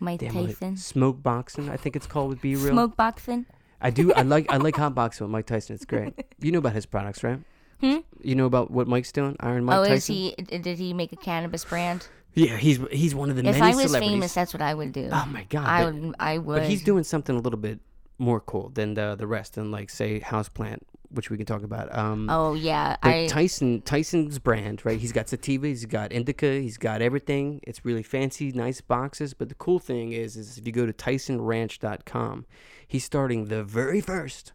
Mike 0.00 0.20
damn 0.20 0.32
Tyson. 0.32 0.76
Smoke 0.76 1.22
Boxing. 1.22 1.68
I 1.68 1.76
think 1.76 1.96
it's 1.96 2.06
called 2.06 2.30
with 2.30 2.40
B 2.40 2.54
Real. 2.54 2.72
Smoke 2.72 2.96
boxing. 2.96 3.46
I 3.80 3.90
do. 3.90 4.12
I 4.12 4.22
like. 4.22 4.50
I 4.50 4.56
like 4.56 4.74
Hotboxing 4.76 5.22
with 5.22 5.30
Mike 5.30 5.46
Tyson. 5.46 5.74
It's 5.74 5.84
great. 5.84 6.14
You 6.38 6.52
know 6.52 6.58
about 6.58 6.74
his 6.74 6.84
products, 6.84 7.24
right? 7.24 7.40
Hmm? 7.80 7.98
You 8.20 8.34
know 8.34 8.44
about 8.44 8.70
what 8.70 8.86
Mike's 8.86 9.10
doing? 9.10 9.36
Iron 9.40 9.64
Mike 9.64 9.78
oh, 9.78 9.82
Tyson. 9.84 9.96
is 9.96 10.06
he? 10.06 10.34
Did 10.58 10.78
he 10.78 10.92
make 10.92 11.12
a 11.12 11.16
cannabis 11.16 11.64
brand? 11.64 12.06
Yeah, 12.34 12.58
he's 12.58 12.78
he's 12.92 13.14
one 13.14 13.30
of 13.30 13.36
the 13.36 13.46
If 13.46 13.58
many 13.58 13.72
I 13.72 13.74
was 13.74 13.96
famous, 13.96 14.34
that's 14.34 14.52
what 14.52 14.60
I 14.60 14.74
would 14.74 14.92
do. 14.92 15.08
oh 15.10 15.26
my 15.30 15.44
god! 15.44 15.66
I 15.66 15.84
but, 15.84 15.94
would. 15.94 16.14
I 16.18 16.38
would. 16.38 16.60
but 16.60 16.68
he's 16.68 16.82
doing 16.84 17.04
something 17.04 17.34
a 17.34 17.40
little 17.40 17.58
bit 17.58 17.80
more 18.18 18.40
cool 18.40 18.70
than 18.70 18.94
the 18.94 19.14
the 19.14 19.26
rest, 19.26 19.56
and 19.56 19.70
like 19.70 19.90
say 19.90 20.20
Houseplant, 20.20 20.78
which 21.10 21.30
we 21.30 21.36
can 21.36 21.46
talk 21.46 21.62
about. 21.62 21.94
Um, 21.96 22.28
Oh 22.30 22.54
yeah, 22.54 22.96
I. 23.02 23.26
Tyson 23.28 23.82
Tyson's 23.82 24.38
brand, 24.38 24.84
right? 24.84 24.98
He's 24.98 25.12
got 25.12 25.28
sativa, 25.28 25.66
he's 25.66 25.84
got 25.86 26.12
indica, 26.12 26.60
he's 26.60 26.78
got 26.78 27.02
everything. 27.02 27.60
It's 27.64 27.84
really 27.84 28.02
fancy, 28.02 28.52
nice 28.52 28.80
boxes. 28.80 29.34
But 29.34 29.48
the 29.48 29.54
cool 29.56 29.78
thing 29.78 30.12
is, 30.12 30.36
is 30.36 30.58
if 30.58 30.66
you 30.66 30.72
go 30.72 30.86
to 30.86 30.92
TysonRanch.com, 30.92 32.46
he's 32.86 33.04
starting 33.04 33.46
the 33.46 33.62
very 33.64 34.00
first 34.00 34.52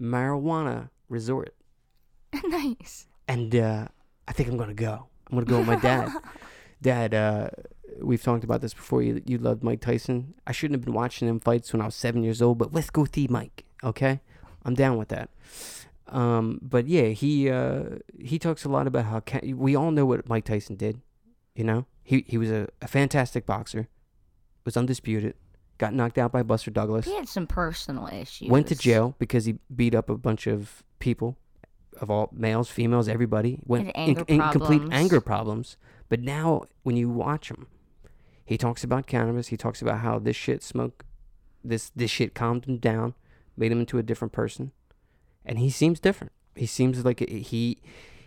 marijuana 0.00 0.90
resort, 1.08 1.54
nice. 2.44 3.06
and 3.28 3.54
uh, 3.54 3.88
I 4.28 4.32
think 4.32 4.48
I'm 4.48 4.56
gonna 4.56 4.74
go. 4.74 5.06
I'm 5.30 5.36
gonna 5.36 5.46
go 5.46 5.58
with 5.58 5.66
my 5.66 5.76
dad. 5.76 6.10
dad, 6.82 7.14
uh, 7.14 7.50
we've 8.00 8.22
talked 8.22 8.44
about 8.44 8.60
this 8.60 8.74
before. 8.74 9.02
You 9.02 9.22
you 9.26 9.38
loved 9.38 9.62
Mike 9.62 9.80
Tyson. 9.80 10.34
I 10.46 10.52
shouldn't 10.52 10.78
have 10.78 10.84
been 10.84 10.94
watching 10.94 11.28
him 11.28 11.40
fights 11.40 11.72
when 11.72 11.82
I 11.82 11.86
was 11.86 11.94
seven 11.94 12.22
years 12.22 12.40
old, 12.42 12.58
but 12.58 12.72
let's 12.72 12.90
go 12.90 13.04
see 13.04 13.26
Mike. 13.28 13.64
Okay, 13.82 14.20
I'm 14.64 14.74
down 14.74 14.96
with 14.98 15.08
that. 15.08 15.30
Um, 16.08 16.58
but 16.62 16.86
yeah, 16.88 17.08
he 17.08 17.48
uh, 17.50 17.84
he 18.18 18.38
talks 18.38 18.64
a 18.64 18.68
lot 18.68 18.86
about 18.86 19.04
how 19.06 19.20
ca- 19.20 19.52
we 19.54 19.76
all 19.76 19.90
know 19.90 20.04
what 20.06 20.28
Mike 20.28 20.44
Tyson 20.44 20.76
did. 20.76 21.00
You 21.54 21.64
know, 21.64 21.86
he 22.02 22.24
he 22.26 22.36
was 22.38 22.50
a, 22.50 22.68
a 22.82 22.88
fantastic 22.88 23.46
boxer, 23.46 23.88
was 24.64 24.76
undisputed, 24.76 25.34
got 25.78 25.94
knocked 25.94 26.18
out 26.18 26.32
by 26.32 26.42
Buster 26.42 26.70
Douglas, 26.70 27.06
He 27.06 27.14
had 27.14 27.28
some 27.28 27.46
personal 27.46 28.06
issues. 28.08 28.48
went 28.48 28.66
to 28.68 28.74
jail 28.74 29.14
because 29.18 29.44
he 29.44 29.58
beat 29.74 29.94
up 29.94 30.10
a 30.10 30.16
bunch 30.16 30.46
of 30.46 30.82
people, 30.98 31.38
of 32.00 32.10
all 32.10 32.28
males, 32.32 32.68
females, 32.68 33.08
everybody. 33.08 33.60
Went 33.64 33.86
Had 33.86 33.92
anger 33.96 34.24
in, 34.26 34.40
in 34.42 34.50
complete 34.50 34.82
anger 34.90 35.20
problems. 35.20 35.76
But 36.08 36.20
now, 36.20 36.64
when 36.82 36.96
you 36.96 37.08
watch 37.08 37.50
him, 37.50 37.68
he 38.50 38.58
talks 38.58 38.82
about 38.82 39.06
cannabis. 39.06 39.46
He 39.46 39.56
talks 39.56 39.80
about 39.80 39.98
how 40.00 40.18
this 40.18 40.34
shit 40.34 40.60
smoke, 40.64 41.04
this 41.62 41.92
this 41.94 42.10
shit 42.10 42.34
calmed 42.34 42.64
him 42.64 42.78
down, 42.78 43.14
made 43.56 43.70
him 43.70 43.78
into 43.78 43.96
a 43.96 44.02
different 44.02 44.32
person, 44.32 44.72
and 45.46 45.60
he 45.60 45.70
seems 45.70 46.00
different. 46.00 46.32
He 46.56 46.66
seems 46.66 47.04
like 47.04 47.20
he 47.20 47.78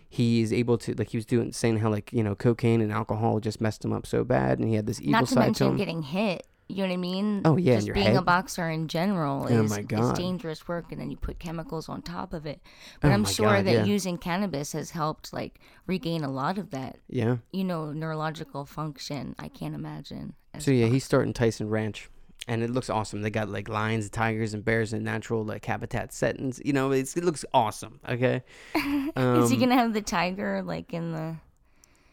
he 0.08 0.40
is 0.40 0.50
able 0.50 0.78
to 0.78 0.94
like 0.94 1.10
he 1.10 1.18
was 1.18 1.26
doing 1.26 1.52
saying 1.52 1.80
how 1.80 1.90
like 1.90 2.10
you 2.10 2.22
know 2.22 2.34
cocaine 2.34 2.80
and 2.80 2.90
alcohol 2.90 3.38
just 3.38 3.60
messed 3.60 3.84
him 3.84 3.92
up 3.92 4.06
so 4.06 4.24
bad, 4.24 4.58
and 4.58 4.66
he 4.66 4.76
had 4.76 4.86
this 4.86 4.98
evil 5.02 5.12
Not 5.12 5.26
to 5.26 5.34
side 5.34 5.34
to 5.34 5.44
mention 5.46 5.66
him. 5.72 5.76
getting 5.76 6.02
hit. 6.02 6.46
You 6.68 6.76
know 6.76 6.82
what 6.84 6.92
I 6.92 6.96
mean? 6.96 7.42
Oh, 7.44 7.56
yeah, 7.58 7.76
Just 7.76 7.92
being 7.92 8.16
a 8.16 8.22
boxer 8.22 8.70
in 8.70 8.88
general 8.88 9.46
Oh, 9.50 9.62
is, 9.64 9.70
my 9.70 9.80
is 9.80 10.12
dangerous 10.12 10.66
work, 10.66 10.90
and 10.92 11.00
then 11.00 11.10
you 11.10 11.16
put 11.16 11.38
chemicals 11.38 11.88
on 11.90 12.00
top 12.00 12.32
of 12.32 12.46
it. 12.46 12.60
But 13.00 13.10
Oh, 13.10 13.14
I'm 13.14 13.24
sure 13.26 13.56
God, 13.56 13.66
that 13.66 13.72
yeah. 13.72 13.84
using 13.84 14.16
cannabis 14.16 14.72
has 14.72 14.90
helped 14.92 15.32
like 15.32 15.60
regain 15.86 16.24
a 16.24 16.30
lot 16.30 16.56
of 16.56 16.70
that. 16.70 16.98
yeah. 17.08 17.36
You 17.52 17.64
know, 17.64 17.92
neurological 17.92 18.64
function. 18.64 19.34
I 19.38 19.48
can't 19.48 19.74
imagine. 19.74 20.34
So 20.58 20.70
yeah, 20.70 20.86
he's 20.86 21.04
starting 21.04 21.34
Tyson 21.34 21.68
Ranch, 21.68 22.08
and 22.48 22.62
it 22.62 22.70
looks 22.70 22.88
awesome. 22.88 23.20
They 23.20 23.30
got 23.30 23.50
like 23.50 23.68
lions, 23.68 24.08
tigers, 24.08 24.54
and 24.54 24.64
bears 24.64 24.92
in 24.94 25.04
natural 25.04 25.44
like 25.44 25.64
habitat 25.66 26.14
settings. 26.14 26.62
You 26.64 26.72
know, 26.72 26.92
it's, 26.92 27.14
it 27.16 27.24
looks 27.24 27.44
awesome. 27.52 28.00
Okay. 28.08 28.42
Um, 28.74 29.12
is 29.42 29.50
he 29.50 29.56
gonna 29.58 29.74
have 29.76 29.92
the 29.92 30.00
tiger 30.02 30.62
like 30.62 30.94
in 30.94 31.12
the? 31.12 31.36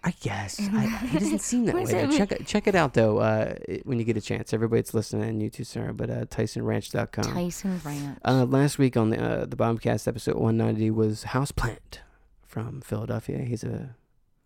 I 0.04 0.12
guess 0.20 0.60
I, 0.60 0.88
he 1.12 1.20
doesn't 1.20 1.40
seem 1.44 1.66
that 1.66 1.76
way. 1.76 1.82
What 1.82 1.90
does 1.90 1.94
that 1.94 2.02
though. 2.04 2.08
mean? 2.08 2.18
Check 2.18 2.32
it, 2.32 2.48
check 2.48 2.68
it 2.68 2.74
out 2.76 2.94
though 2.96 3.20
uh, 3.20 3.56
when 3.84 4.00
you 4.00 4.04
get 4.06 4.18
a 4.18 4.22
chance. 4.22 4.52
Everybody 4.54 4.82
that's 4.82 4.94
listening, 4.96 5.30
and 5.30 5.44
you 5.44 5.50
too, 5.52 5.64
Sarah. 5.64 5.94
But 5.94 6.10
uh, 6.10 6.26
TysonRanch.com. 6.26 7.24
Tyson 7.24 7.80
Ranch. 7.86 8.18
Uh, 8.26 8.46
last 8.46 8.80
week 8.80 8.98
on 8.98 9.12
the 9.12 9.22
uh, 9.24 9.46
the 9.46 9.56
Bobcast 9.56 10.08
episode 10.08 10.36
190 10.36 10.90
was 10.92 11.26
Houseplant 11.26 12.00
from 12.48 12.82
Philadelphia. 12.82 13.40
He's 13.40 13.64
a 13.64 13.96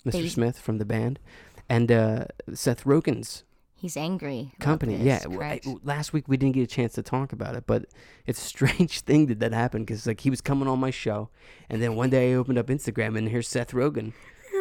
Mr. 0.05 0.11
They- 0.11 0.27
Smith 0.27 0.59
from 0.59 0.77
the 0.77 0.85
band, 0.85 1.19
and 1.69 1.89
uh, 1.91 2.25
Seth 2.53 2.83
Rogen's 2.83 3.43
He's 3.77 3.95
angry. 3.97 4.51
company. 4.59 4.97
this, 4.97 5.05
yeah. 5.05 5.19
correct? 5.19 5.67
last 5.83 6.11
week 6.11 6.27
we 6.27 6.37
didn't 6.37 6.55
get 6.55 6.63
a 6.63 6.67
chance 6.67 6.93
to 6.93 7.01
talk 7.03 7.31
about 7.33 7.55
it, 7.55 7.65
but 7.67 7.85
it's 8.25 8.41
a 8.41 8.45
strange 8.45 8.99
thing 9.01 9.27
that 9.27 9.39
that 9.39 9.53
happened 9.53 9.85
because 9.87 10.05
like 10.07 10.19
he 10.21 10.29
was 10.29 10.41
coming 10.41 10.67
on 10.67 10.79
my 10.79 10.91
show, 10.91 11.29
and 11.69 11.81
then 11.81 11.95
one 11.95 12.09
day 12.09 12.31
I 12.31 12.35
opened 12.35 12.57
up 12.57 12.67
Instagram 12.67 13.17
and 13.17 13.29
here's 13.29 13.47
Seth 13.47 13.71
Rogen 13.71 14.11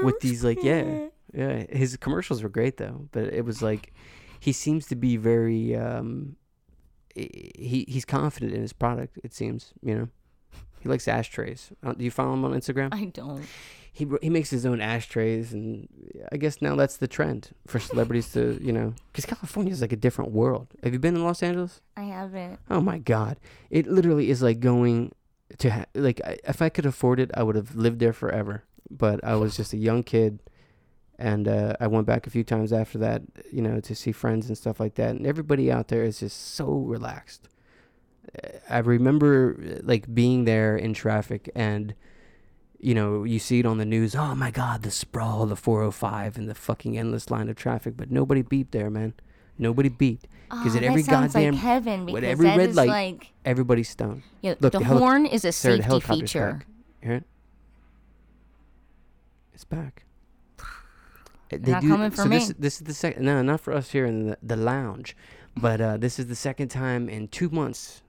with 0.03 0.21
these 0.21 0.43
like 0.45 0.63
yeah 0.63 1.07
yeah 1.35 1.65
his 1.71 1.97
commercials 1.97 2.43
were 2.43 2.49
great 2.49 2.77
though, 2.77 3.09
but 3.13 3.25
it 3.25 3.45
was 3.45 3.63
like 3.63 3.93
he 4.41 4.53
seems 4.53 4.87
to 4.89 4.97
be 4.97 5.17
very 5.17 5.75
um 5.77 6.37
he 7.15 7.51
he- 7.57 7.87
he's 7.89 8.05
confident 8.05 8.53
in 8.53 8.61
his 8.63 8.73
product. 8.73 9.19
It 9.23 9.33
seems 9.35 9.73
you 9.83 9.95
know. 9.95 10.09
He 10.81 10.91
likes 10.91 11.09
ashtrays. 11.09 11.73
Uh, 11.83 11.95
Do 11.95 12.05
you 12.05 12.11
follow 12.11 12.35
him 12.35 12.45
on 12.45 12.53
Instagram? 12.53 12.93
I 12.93 13.07
don't. 13.07 13.43
he 13.91 14.07
he 14.21 14.29
makes 14.29 14.51
his 14.51 14.67
own 14.67 14.83
ashtrays, 14.83 15.55
and 15.55 15.89
I 16.31 16.37
guess 16.37 16.61
now 16.61 16.77
that's 16.77 16.99
the 16.99 17.09
trend 17.09 17.53
for 17.67 17.79
celebrities 17.79 18.31
to 18.35 18.59
you 18.61 18.71
know, 18.71 18.93
because 19.11 19.25
California 19.25 19.73
is 19.73 19.81
like 19.81 19.93
a 19.93 19.97
different 19.97 20.33
world. 20.33 20.67
Have 20.83 20.93
you 20.93 20.99
been 20.99 21.17
in 21.17 21.25
Los 21.25 21.43
Angeles? 21.43 21.81
I 21.97 22.03
haven't. 22.03 22.59
Oh 22.69 22.83
my 22.83 22.99
God, 22.99 23.39
it 23.71 23.87
literally 23.87 24.29
is 24.29 24.43
like 24.43 24.61
going 24.61 25.13
to 25.57 25.71
ha- 25.71 25.87
like 25.95 26.21
I, 26.23 26.37
if 26.47 26.61
I 26.61 26.69
could 26.69 26.85
afford 26.85 27.19
it, 27.19 27.31
I 27.35 27.43
would 27.45 27.57
have 27.57 27.75
lived 27.75 27.99
there 28.01 28.13
forever. 28.13 28.65
But 28.91 29.23
I 29.25 29.35
was 29.37 29.57
just 29.57 29.73
a 29.73 29.77
young 29.77 30.03
kid, 30.03 30.39
and 31.19 31.49
uh, 31.49 31.75
I 31.81 31.87
went 31.87 32.07
back 32.07 32.27
a 32.27 32.31
few 32.31 32.45
times 32.45 32.73
after 32.73 32.99
that, 32.99 33.23
you 33.53 33.63
know, 33.63 33.81
to 33.81 33.95
see 33.95 34.13
friends 34.13 34.49
and 34.49 34.57
stuff 34.59 34.79
like 34.81 34.95
that. 34.97 35.11
And 35.17 35.27
everybody 35.27 35.71
out 35.73 35.89
there 35.89 36.03
is 36.05 36.21
just 36.21 36.55
so 36.55 36.67
relaxed. 36.67 37.49
I 38.69 38.79
remember 38.79 39.57
like 39.83 40.13
being 40.15 40.45
there 40.45 40.77
in 40.77 40.95
traffic 40.95 41.51
and. 41.55 41.95
You 42.81 42.95
know, 42.95 43.25
you 43.25 43.39
see 43.39 43.61
it 43.61 43.65
on 43.65 43.79
the 43.79 43.87
news. 43.87 44.15
Oh 44.15 44.35
my 44.35 44.51
God, 44.51 44.83
the 44.83 44.91
sprawl, 44.91 45.47
the 45.47 45.57
405, 45.57 46.37
and 46.37 46.51
the 46.51 46.55
fucking 46.55 46.99
endless 46.99 47.31
line 47.31 47.49
of 47.49 47.57
traffic. 47.57 47.97
But 47.97 48.11
nobody 48.11 48.43
beeped 48.43 48.73
there, 48.73 48.91
man. 48.91 49.15
Nobody 49.57 49.89
beeped. 49.89 50.25
'Cause 50.51 50.75
Oh, 50.75 50.79
at 50.79 50.83
every 50.85 51.03
goddamn- 51.03 51.55
like 51.55 51.63
heaven 51.63 52.05
because 52.05 52.13
with 52.21 52.25
every 52.25 52.47
red 52.47 52.61
is 52.61 52.77
light, 52.77 52.89
like 52.89 53.33
Everybody's 53.47 53.89
stoned. 53.89 54.23
yeah, 54.43 54.57
Look, 54.61 54.73
the, 54.73 54.81
the 54.81 54.85
heli- 54.85 54.99
horn 55.01 55.25
is 55.25 55.47
a 55.47 55.53
safety 55.53 55.99
feature. 56.01 56.53
back. 56.59 56.67
Hear 57.03 57.13
it? 57.15 57.25
It's 59.55 59.65
back. 59.65 60.05
Uh, 60.59 60.65
They're 61.51 61.81
not 61.81 61.83
coming 61.83 62.11
for 62.11 62.23
so 62.23 62.29
This, 62.29 62.49
me. 62.49 62.55
this 62.59 62.75
is 62.77 62.83
the 62.87 62.95
second. 62.95 63.25
No, 63.25 63.41
not 63.43 63.61
for 63.61 63.73
us 63.73 63.91
here 63.93 64.05
in 64.05 64.27
the, 64.31 64.39
the 64.43 64.57
lounge, 64.57 65.17
but 65.57 65.81
uh, 65.81 65.97
this 65.97 66.19
is 66.19 66.27
the 66.27 66.35
second 66.35 66.69
time 66.69 67.09
in 67.09 67.29
two 67.29 67.49
months 67.49 68.03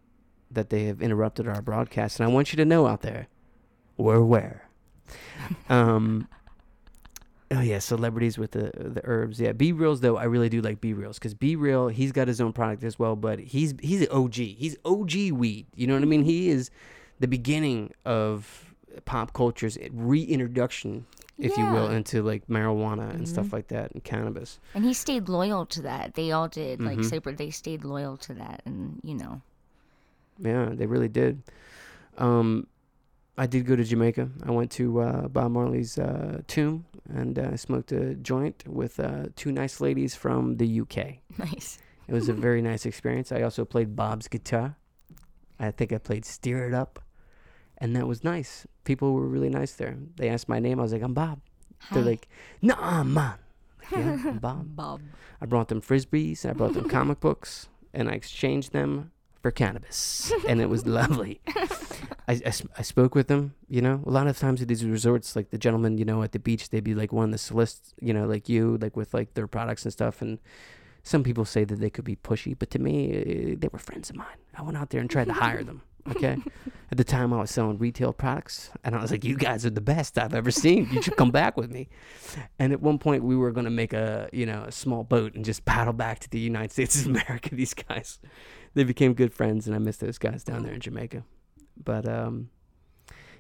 that 0.50 0.70
they 0.70 0.86
have 0.86 1.02
interrupted 1.02 1.48
our 1.48 1.62
broadcast, 1.62 2.20
and 2.20 2.28
I 2.28 2.32
want 2.34 2.52
you 2.52 2.58
to 2.58 2.66
know 2.66 2.88
out 2.88 3.02
there, 3.02 3.28
we're 3.98 4.16
aware. 4.16 4.68
um. 5.70 6.28
Oh 7.52 7.62
yeah, 7.62 7.78
celebrities 7.78 8.40
with 8.40 8.52
the 8.52 8.72
the 8.76 9.02
herbs. 9.04 9.40
Yeah, 9.40 9.52
B 9.52 9.72
reels 9.72 10.02
though. 10.02 10.18
I 10.18 10.24
really 10.24 10.50
do 10.50 10.62
like 10.62 10.82
B 10.82 10.94
reels 10.94 11.20
because 11.20 11.36
B 11.36 11.56
real 11.56 11.90
he's 11.90 12.12
got 12.12 12.28
his 12.28 12.42
own 12.42 12.54
product 12.54 12.84
as 12.84 12.98
well, 12.98 13.16
but 13.16 13.38
he's 13.38 13.76
he's 13.80 14.02
an 14.02 14.08
OG. 14.10 14.34
He's 14.34 14.76
OG 14.84 15.14
weed. 15.32 15.68
You 15.76 15.86
know 15.86 15.94
what 15.94 16.02
I 16.02 16.06
mean? 16.06 16.24
He 16.24 16.50
is 16.50 16.72
the 17.20 17.28
beginning 17.28 17.94
of 18.04 18.74
pop 19.06 19.34
culture's 19.34 19.78
reintroduction, 19.92 21.06
if 21.38 21.58
you 21.58 21.66
will, 21.66 21.88
Mm-hmm. 21.88 21.96
into 21.98 22.24
like 22.24 22.48
marijuana 22.48 23.10
and 23.14 23.28
stuff 23.28 23.52
like 23.54 23.68
that 23.70 23.92
and 23.92 24.04
cannabis. 24.04 24.60
And 24.74 24.84
he 24.86 24.94
stayed 24.94 25.28
loyal 25.30 25.66
to 25.68 25.82
that. 25.84 26.14
They 26.16 26.32
all 26.32 26.48
did. 26.48 26.82
Like 26.82 27.00
Mhm. 27.00 27.06
Saber, 27.10 27.32
they 27.34 27.50
stayed 27.52 27.84
loyal 27.84 28.18
to 28.18 28.34
that, 28.36 28.62
and 28.66 29.00
you 29.04 29.16
know, 29.16 29.42
Yeah, 30.38 30.70
they 30.74 30.86
really 30.86 31.08
did. 31.10 31.42
Um, 32.18 32.68
I 33.38 33.48
did 33.48 33.66
go 33.66 33.76
to 33.76 33.84
Jamaica. 33.84 34.30
I 34.44 34.52
went 34.52 34.72
to 34.72 35.00
uh, 35.02 35.28
Bob 35.28 35.52
Marley's 35.52 35.98
uh, 35.98 36.42
tomb 36.48 36.86
and 37.10 37.38
uh, 37.38 37.58
smoked 37.58 37.92
a 37.92 38.16
joint 38.16 38.64
with 38.68 39.00
uh, 39.00 39.26
two 39.36 39.52
nice 39.52 39.82
ladies 39.82 40.16
from 40.16 40.56
the 40.58 40.82
UK. 40.82 41.18
Nice. 41.38 41.80
It 42.08 42.14
was 42.14 42.30
a 42.30 42.34
very 42.34 42.62
nice 42.62 42.86
experience. 42.86 43.32
I 43.32 43.42
also 43.42 43.66
played 43.66 43.96
Bob's 43.96 44.28
guitar. 44.28 44.78
I 45.60 45.72
think 45.72 45.92
I 45.92 45.98
played 45.98 46.24
Stir 46.24 46.68
It 46.68 46.74
Up, 46.74 47.00
and 47.86 47.96
that 47.96 48.08
was 48.08 48.24
nice. 48.24 48.66
People 48.84 49.14
were 49.14 49.28
really 49.28 49.50
nice 49.50 49.74
there. 49.74 49.96
They 50.18 50.28
asked 50.30 50.50
my 50.50 50.60
name. 50.60 50.80
I 50.80 50.84
was 50.84 50.92
like, 50.94 51.02
I'm 51.04 51.14
Bob. 51.14 51.40
They're 51.92 52.04
like, 52.04 52.28
Nah, 52.62 53.04
man. 53.04 53.36
Yeah, 53.92 54.18
I'm 54.26 54.40
Bob. 54.50 54.76
Bob. 54.76 55.02
I 55.40 55.46
brought 55.46 55.68
them 55.68 55.82
frisbees. 55.82 56.50
I 56.50 56.54
brought 56.54 56.74
them 56.74 56.90
comic 56.90 57.20
books, 57.28 57.70
and 57.94 58.10
I 58.10 58.14
exchanged 58.14 58.74
them 58.74 59.12
for 59.42 59.52
cannabis, 59.52 60.34
and 60.50 60.60
it 60.60 60.70
was 60.70 60.88
lovely. 60.88 61.40
I 62.28 62.42
I 62.80 62.82
spoke 62.82 63.14
with 63.14 63.28
them. 63.28 63.54
You 63.70 63.82
know, 63.82 64.02
a 64.06 64.10
lot 64.10 64.26
of 64.26 64.40
times 64.40 64.62
at 64.64 64.68
these 64.68 64.84
resorts, 64.84 65.36
like 65.36 65.52
the 65.52 65.60
gentlemen, 65.60 66.00
you 66.00 66.06
know, 66.06 66.24
at 66.24 66.32
the 66.32 66.40
beach, 66.40 66.70
they'd 66.70 66.84
be 66.84 66.96
like 66.96 67.14
one 67.14 67.26
of 67.26 67.32
the 67.32 67.38
solicits, 67.38 67.94
you 68.02 68.14
know, 68.14 68.26
like 68.26 68.50
you, 68.50 68.78
like 68.82 68.98
with 68.98 69.14
like 69.14 69.36
their 69.36 69.46
products 69.48 69.84
and 69.86 69.94
stuff. 69.94 70.24
And 70.24 70.40
some 71.04 71.24
people 71.24 71.46
say 71.46 71.64
that 71.66 71.80
they 71.80 71.92
could 71.92 72.06
be 72.06 72.16
pushy, 72.16 72.58
but 72.58 72.72
to 72.72 72.80
me, 72.80 72.96
uh, 73.14 73.56
they 73.60 73.70
were 73.72 73.78
friends 73.78 74.10
of 74.10 74.16
mine. 74.16 74.40
I 74.56 74.64
went 74.64 74.78
out 74.78 74.90
there 74.90 75.02
and 75.02 75.10
tried 75.10 75.28
to 75.28 75.34
hire 75.34 75.64
them. 75.64 75.84
Okay. 76.10 76.38
At 76.92 77.00
the 77.00 77.04
time, 77.04 77.34
I 77.34 77.40
was 77.42 77.50
selling 77.50 77.80
retail 77.80 78.14
products, 78.14 78.70
and 78.84 78.96
I 78.96 79.02
was 79.02 79.10
like, 79.10 79.24
"You 79.24 79.36
guys 79.36 79.66
are 79.66 79.72
the 79.72 79.82
best 79.82 80.20
I've 80.20 80.36
ever 80.36 80.52
seen. 80.52 80.88
You 80.92 81.02
should 81.02 81.18
come 81.18 81.32
back 81.32 81.58
with 81.58 81.72
me." 81.72 81.90
And 82.60 82.72
at 82.72 82.80
one 82.80 83.00
point, 83.00 83.24
we 83.24 83.36
were 83.36 83.52
going 83.52 83.66
to 83.66 83.72
make 83.72 83.92
a 83.92 84.30
you 84.32 84.46
know 84.46 84.64
a 84.68 84.72
small 84.72 85.04
boat 85.04 85.34
and 85.34 85.44
just 85.44 85.66
paddle 85.66 85.94
back 85.94 86.20
to 86.20 86.30
the 86.30 86.40
United 86.40 86.72
States 86.72 87.02
of 87.02 87.08
America. 87.16 87.56
These 87.56 87.74
guys, 87.74 88.20
they 88.76 88.84
became 88.84 89.14
good 89.16 89.34
friends, 89.34 89.66
and 89.66 89.76
I 89.76 89.80
miss 89.80 89.98
those 89.98 90.20
guys 90.20 90.44
down 90.44 90.62
there 90.64 90.74
in 90.74 90.80
Jamaica. 90.80 91.24
But 91.84 92.08
um, 92.08 92.50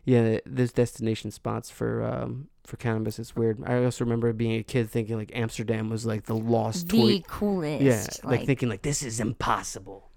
yeah, 0.05 0.39
there's 0.45 0.71
destination 0.71 1.29
spots 1.29 1.69
for 1.69 2.03
um 2.03 2.47
for 2.63 2.77
cannabis. 2.77 3.19
It's 3.19 3.35
weird. 3.35 3.61
I 3.63 3.83
also 3.83 4.03
remember 4.05 4.33
being 4.33 4.53
a 4.59 4.63
kid 4.63 4.89
thinking 4.89 5.17
like 5.17 5.31
Amsterdam 5.35 5.89
was 5.89 6.03
like 6.05 6.23
the 6.23 6.35
lost 6.35 6.89
The 6.89 6.97
toy. 6.97 7.23
coolest. 7.27 7.83
Yeah, 7.83 8.05
like, 8.27 8.39
like, 8.39 8.45
thinking 8.47 8.69
like 8.69 8.81
this 8.81 9.03
is 9.03 9.19
impossible. 9.19 10.09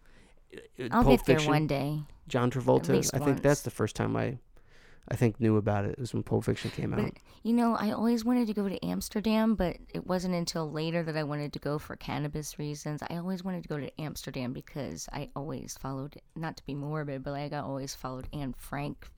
Uh, 0.54 0.88
I'll 0.90 1.04
Pulp 1.04 1.18
get 1.18 1.26
there 1.26 1.36
Fiction, 1.36 1.52
one 1.52 1.66
day. 1.66 2.00
John 2.28 2.50
Travolta. 2.50 3.14
I 3.14 3.24
think 3.24 3.42
that's 3.42 3.62
the 3.62 3.70
first 3.70 3.96
time 3.96 4.16
I, 4.16 4.38
I 5.08 5.16
think 5.16 5.40
knew 5.40 5.56
about 5.56 5.84
it. 5.84 5.92
It 5.92 5.98
was 5.98 6.12
when 6.12 6.22
Pulp 6.22 6.44
Fiction 6.44 6.70
came 6.70 6.92
out. 6.92 7.00
But 7.00 7.14
you 7.42 7.52
know, 7.52 7.74
I 7.74 7.92
always 7.92 8.24
wanted 8.24 8.46
to 8.48 8.54
go 8.54 8.68
to 8.68 8.84
Amsterdam, 8.84 9.54
but 9.54 9.76
it 9.94 10.06
wasn't 10.06 10.34
until 10.34 10.70
later 10.70 11.02
that 11.02 11.16
I 11.16 11.24
wanted 11.24 11.52
to 11.54 11.58
go 11.58 11.78
for 11.78 11.96
cannabis 11.96 12.58
reasons. 12.58 13.02
I 13.08 13.16
always 13.16 13.44
wanted 13.44 13.62
to 13.62 13.68
go 13.68 13.78
to 13.78 14.00
Amsterdam 14.00 14.52
because 14.52 15.08
I 15.12 15.30
always 15.34 15.78
followed, 15.80 16.20
not 16.36 16.56
to 16.58 16.66
be 16.66 16.74
morbid, 16.74 17.22
but 17.22 17.32
like 17.32 17.52
I 17.52 17.58
always 17.58 17.94
followed 17.94 18.28
Anne 18.32 18.54
Frank. 18.56 19.08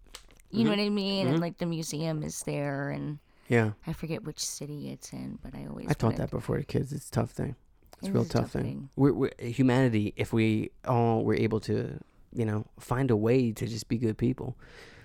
You 0.53 0.65
know 0.65 0.71
what 0.71 0.81
I 0.81 0.89
mean? 0.89 1.29
And 1.29 1.41
like 1.41 1.59
the 1.59 1.67
museum 1.67 2.25
is 2.25 2.43
there, 2.43 2.91
and 2.91 3.21
yeah, 3.49 3.71
I 3.87 3.93
forget 3.93 4.25
which 4.25 4.45
city 4.45 4.91
it's 4.91 5.13
in, 5.13 5.39
but 5.43 5.55
I 5.55 5.67
always 5.69 5.87
I 5.89 5.93
taught 5.93 6.17
that 6.17 6.31
before 6.31 6.57
to 6.57 6.65
kids. 6.65 6.93
It's 6.93 7.09
a 7.09 7.13
tough 7.13 7.31
thing. 7.31 7.55
It's 8.01 8.09
It 8.09 8.13
real 8.15 8.25
tough, 8.25 8.51
thing. 8.51 8.63
thing. 8.63 8.89
We're, 8.97 9.13
we're 9.13 9.31
humanity. 9.39 10.13
If 10.17 10.33
we 10.33 10.71
all 10.87 11.25
were 11.25 11.35
able 11.35 11.61
to, 11.61 11.99
you 12.35 12.45
know, 12.45 12.67
find 12.79 13.11
a 13.11 13.17
way 13.17 13.53
to 13.53 13.67
just 13.67 13.89
be 13.89 13.97
good 13.99 14.19
people. 14.19 14.57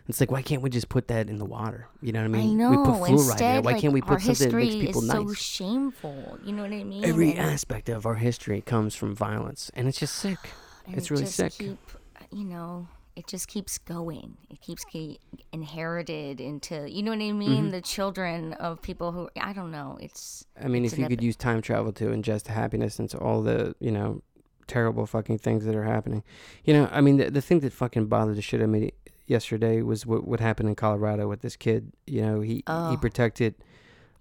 It's 0.07 0.19
like 0.19 0.29
why 0.29 0.43
can't 0.43 0.61
we 0.61 0.69
just 0.69 0.87
put 0.87 1.07
that 1.07 1.29
in 1.29 1.39
the 1.39 1.45
water? 1.45 1.87
You 2.01 2.11
know 2.11 2.19
what 2.19 2.25
I 2.25 2.39
mean? 2.39 2.51
I 2.51 2.53
know. 2.53 2.69
We 2.69 2.77
put 2.77 2.85
fluoride 2.85 3.07
in 3.07 3.13
it. 3.15 3.19
Instead, 3.21 3.65
Why 3.65 3.71
like, 3.71 3.81
can't 3.81 3.91
we 3.93 4.01
put 4.01 4.21
something 4.21 4.49
that 4.49 4.55
makes 4.55 4.75
people 4.75 5.01
is 5.01 5.07
nice? 5.07 5.17
so 5.17 5.33
shameful. 5.33 6.37
You 6.45 6.53
know 6.53 6.61
what 6.61 6.71
I 6.73 6.83
mean? 6.83 7.03
Every 7.03 7.31
And- 7.31 7.39
aspect 7.39 7.89
of 7.89 8.05
our 8.05 8.15
history 8.15 8.61
comes 8.61 8.93
from 8.95 9.15
violence, 9.15 9.71
and 9.73 9.87
it's 9.87 9.97
just 9.99 10.15
sick. 10.15 10.37
It's 10.87 11.09
really 11.09 11.25
sick. 11.25 11.53
Keep, 11.53 11.79
uh, 12.21 12.23
you 12.31 12.43
know, 12.43 12.87
it 13.15 13.27
just 13.27 13.47
keeps 13.47 13.77
going. 13.77 14.37
It 14.49 14.61
keeps 14.61 14.83
ge- 14.85 15.17
inherited 15.53 16.41
into, 16.41 16.89
you 16.89 17.01
know 17.03 17.11
what 17.11 17.21
I 17.21 17.31
mean? 17.31 17.63
Mm-hmm. 17.63 17.71
The 17.71 17.81
children 17.81 18.53
of 18.53 18.81
people 18.81 19.11
who 19.11 19.29
I 19.39 19.53
don't 19.53 19.71
know. 19.71 19.97
It's 20.01 20.45
I 20.61 20.67
mean, 20.67 20.83
It's 20.83 20.93
if 20.93 20.99
you 20.99 21.07
could 21.07 21.23
use 21.23 21.35
time 21.35 21.61
travel 21.61 21.91
to 21.93 22.05
ingest 22.05 22.47
happiness 22.47 22.99
into 22.99 23.17
all 23.17 23.41
the, 23.41 23.75
you 23.79 23.91
know, 23.91 24.21
terrible 24.67 25.05
fucking 25.05 25.37
things 25.37 25.63
that 25.65 25.75
are 25.75 25.83
happening. 25.83 26.23
You 26.63 26.73
know, 26.73 26.89
I 26.91 26.99
mean, 27.01 27.17
the, 27.17 27.29
the 27.29 27.41
thing 27.41 27.59
that 27.61 27.71
fucking 27.73 28.07
bothered 28.07 28.35
the 28.35 28.41
shit 28.41 28.59
out 28.61 28.65
of 28.65 28.69
me 28.71 28.91
yesterday 29.27 29.81
was 29.81 30.05
what, 30.05 30.27
what 30.27 30.39
happened 30.39 30.69
in 30.69 30.75
Colorado 30.75 31.27
with 31.27 31.41
this 31.41 31.55
kid. 31.55 31.91
You 32.07 32.21
know, 32.21 32.41
he, 32.41 32.55
he 32.55 32.63
Oh. 32.67 32.97
protected 32.99 33.55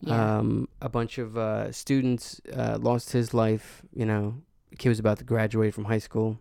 yeah. 0.00 0.38
um, 0.38 0.68
a 0.80 0.88
bunch 0.88 1.18
of 1.18 1.36
uh, 1.36 1.72
students, 1.72 2.40
uh, 2.54 2.78
lost 2.80 3.12
his 3.12 3.32
life. 3.34 3.82
You 3.92 4.06
know, 4.06 4.42
the 4.70 4.76
kid 4.76 4.90
was 4.90 4.98
about 4.98 5.18
to 5.18 5.24
graduate 5.24 5.74
from 5.74 5.86
high 5.86 5.98
school. 5.98 6.38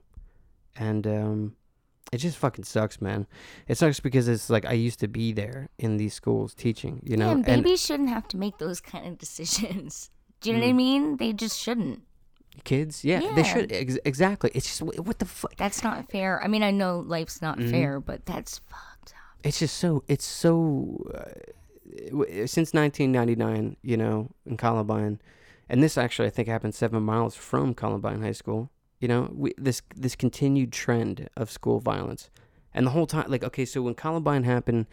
And, 0.76 1.08
um, 1.08 1.56
it 2.14 2.18
just 2.20 2.38
fucking 2.38 2.64
sucks, 2.66 3.02
man. 3.02 3.26
It 3.68 3.78
sucks 3.78 4.00
because 4.00 4.28
it's 4.28 4.50
like 4.50 4.66
I 4.66 4.74
used 4.74 5.00
to 5.00 5.08
be 5.08 5.34
there 5.34 5.70
in 5.78 5.98
these 5.98 6.14
schools 6.14 6.54
teaching, 6.54 7.02
you 7.04 7.18
know, 7.18 7.28
yeah, 7.28 7.32
and 7.38 7.48
and 7.50 7.64
babies 7.64 7.82
shouldn't 7.84 8.10
have 8.10 8.28
to 8.30 8.38
make 8.38 8.58
those 8.60 8.80
kind 8.80 9.08
of 9.08 9.18
decisions. 9.18 10.10
Do 10.42 10.50
you 10.52 10.58
know 10.58 10.62
what 10.62 10.68
Mm. 10.68 10.70
I 10.70 10.74
mean? 10.74 11.18
They 11.18 11.34
just 11.34 11.58
shouldn't. 11.60 12.02
kids, 12.66 13.04
yeah, 13.04 13.20
they 13.34 13.44
should 13.44 13.72
ex- 13.72 13.98
exactly. 14.06 14.52
It's 14.54 14.68
just 14.68 14.82
what 14.82 15.18
the 15.20 15.26
fuck. 15.26 15.56
That's 15.58 15.84
not 15.84 16.12
fair. 16.12 16.42
I 16.44 16.48
mean, 16.48 16.62
I 16.64 16.72
know 16.72 17.00
life's 17.00 17.42
not 17.42 17.58
Mhm. 17.58 17.72
fair, 17.72 18.00
but 18.00 18.26
that's 18.26 18.60
fucked 18.60 19.14
up. 19.14 19.40
It's 19.44 19.60
just 19.60 19.76
so. 19.78 20.04
It's 20.08 20.26
so. 20.26 21.04
Uh, 21.14 21.32
since 22.46 22.74
1999, 22.74 23.78
you 23.82 23.98
know, 23.98 24.30
in 24.46 24.58
Columbine, 24.58 25.20
and 25.70 25.82
this 25.84 25.98
actually 25.98 26.28
I 26.28 26.32
think 26.32 26.48
happened 26.48 26.74
seven 26.76 27.04
miles 27.04 27.36
from 27.36 27.74
Columbine 27.74 28.22
High 28.22 28.32
School. 28.34 28.70
You 29.04 29.10
know, 29.10 29.24
we, 29.44 29.54
this 29.68 29.82
this 30.04 30.16
continued 30.16 30.72
trend 30.72 31.30
of 31.36 31.52
school 31.52 31.80
violence, 31.82 32.30
and 32.74 32.82
the 32.88 32.92
whole 32.92 33.06
time, 33.14 33.26
like, 33.30 33.44
okay, 33.50 33.66
so 33.66 33.82
when 33.82 33.96
Columbine 33.96 34.44
happened, 34.46 34.86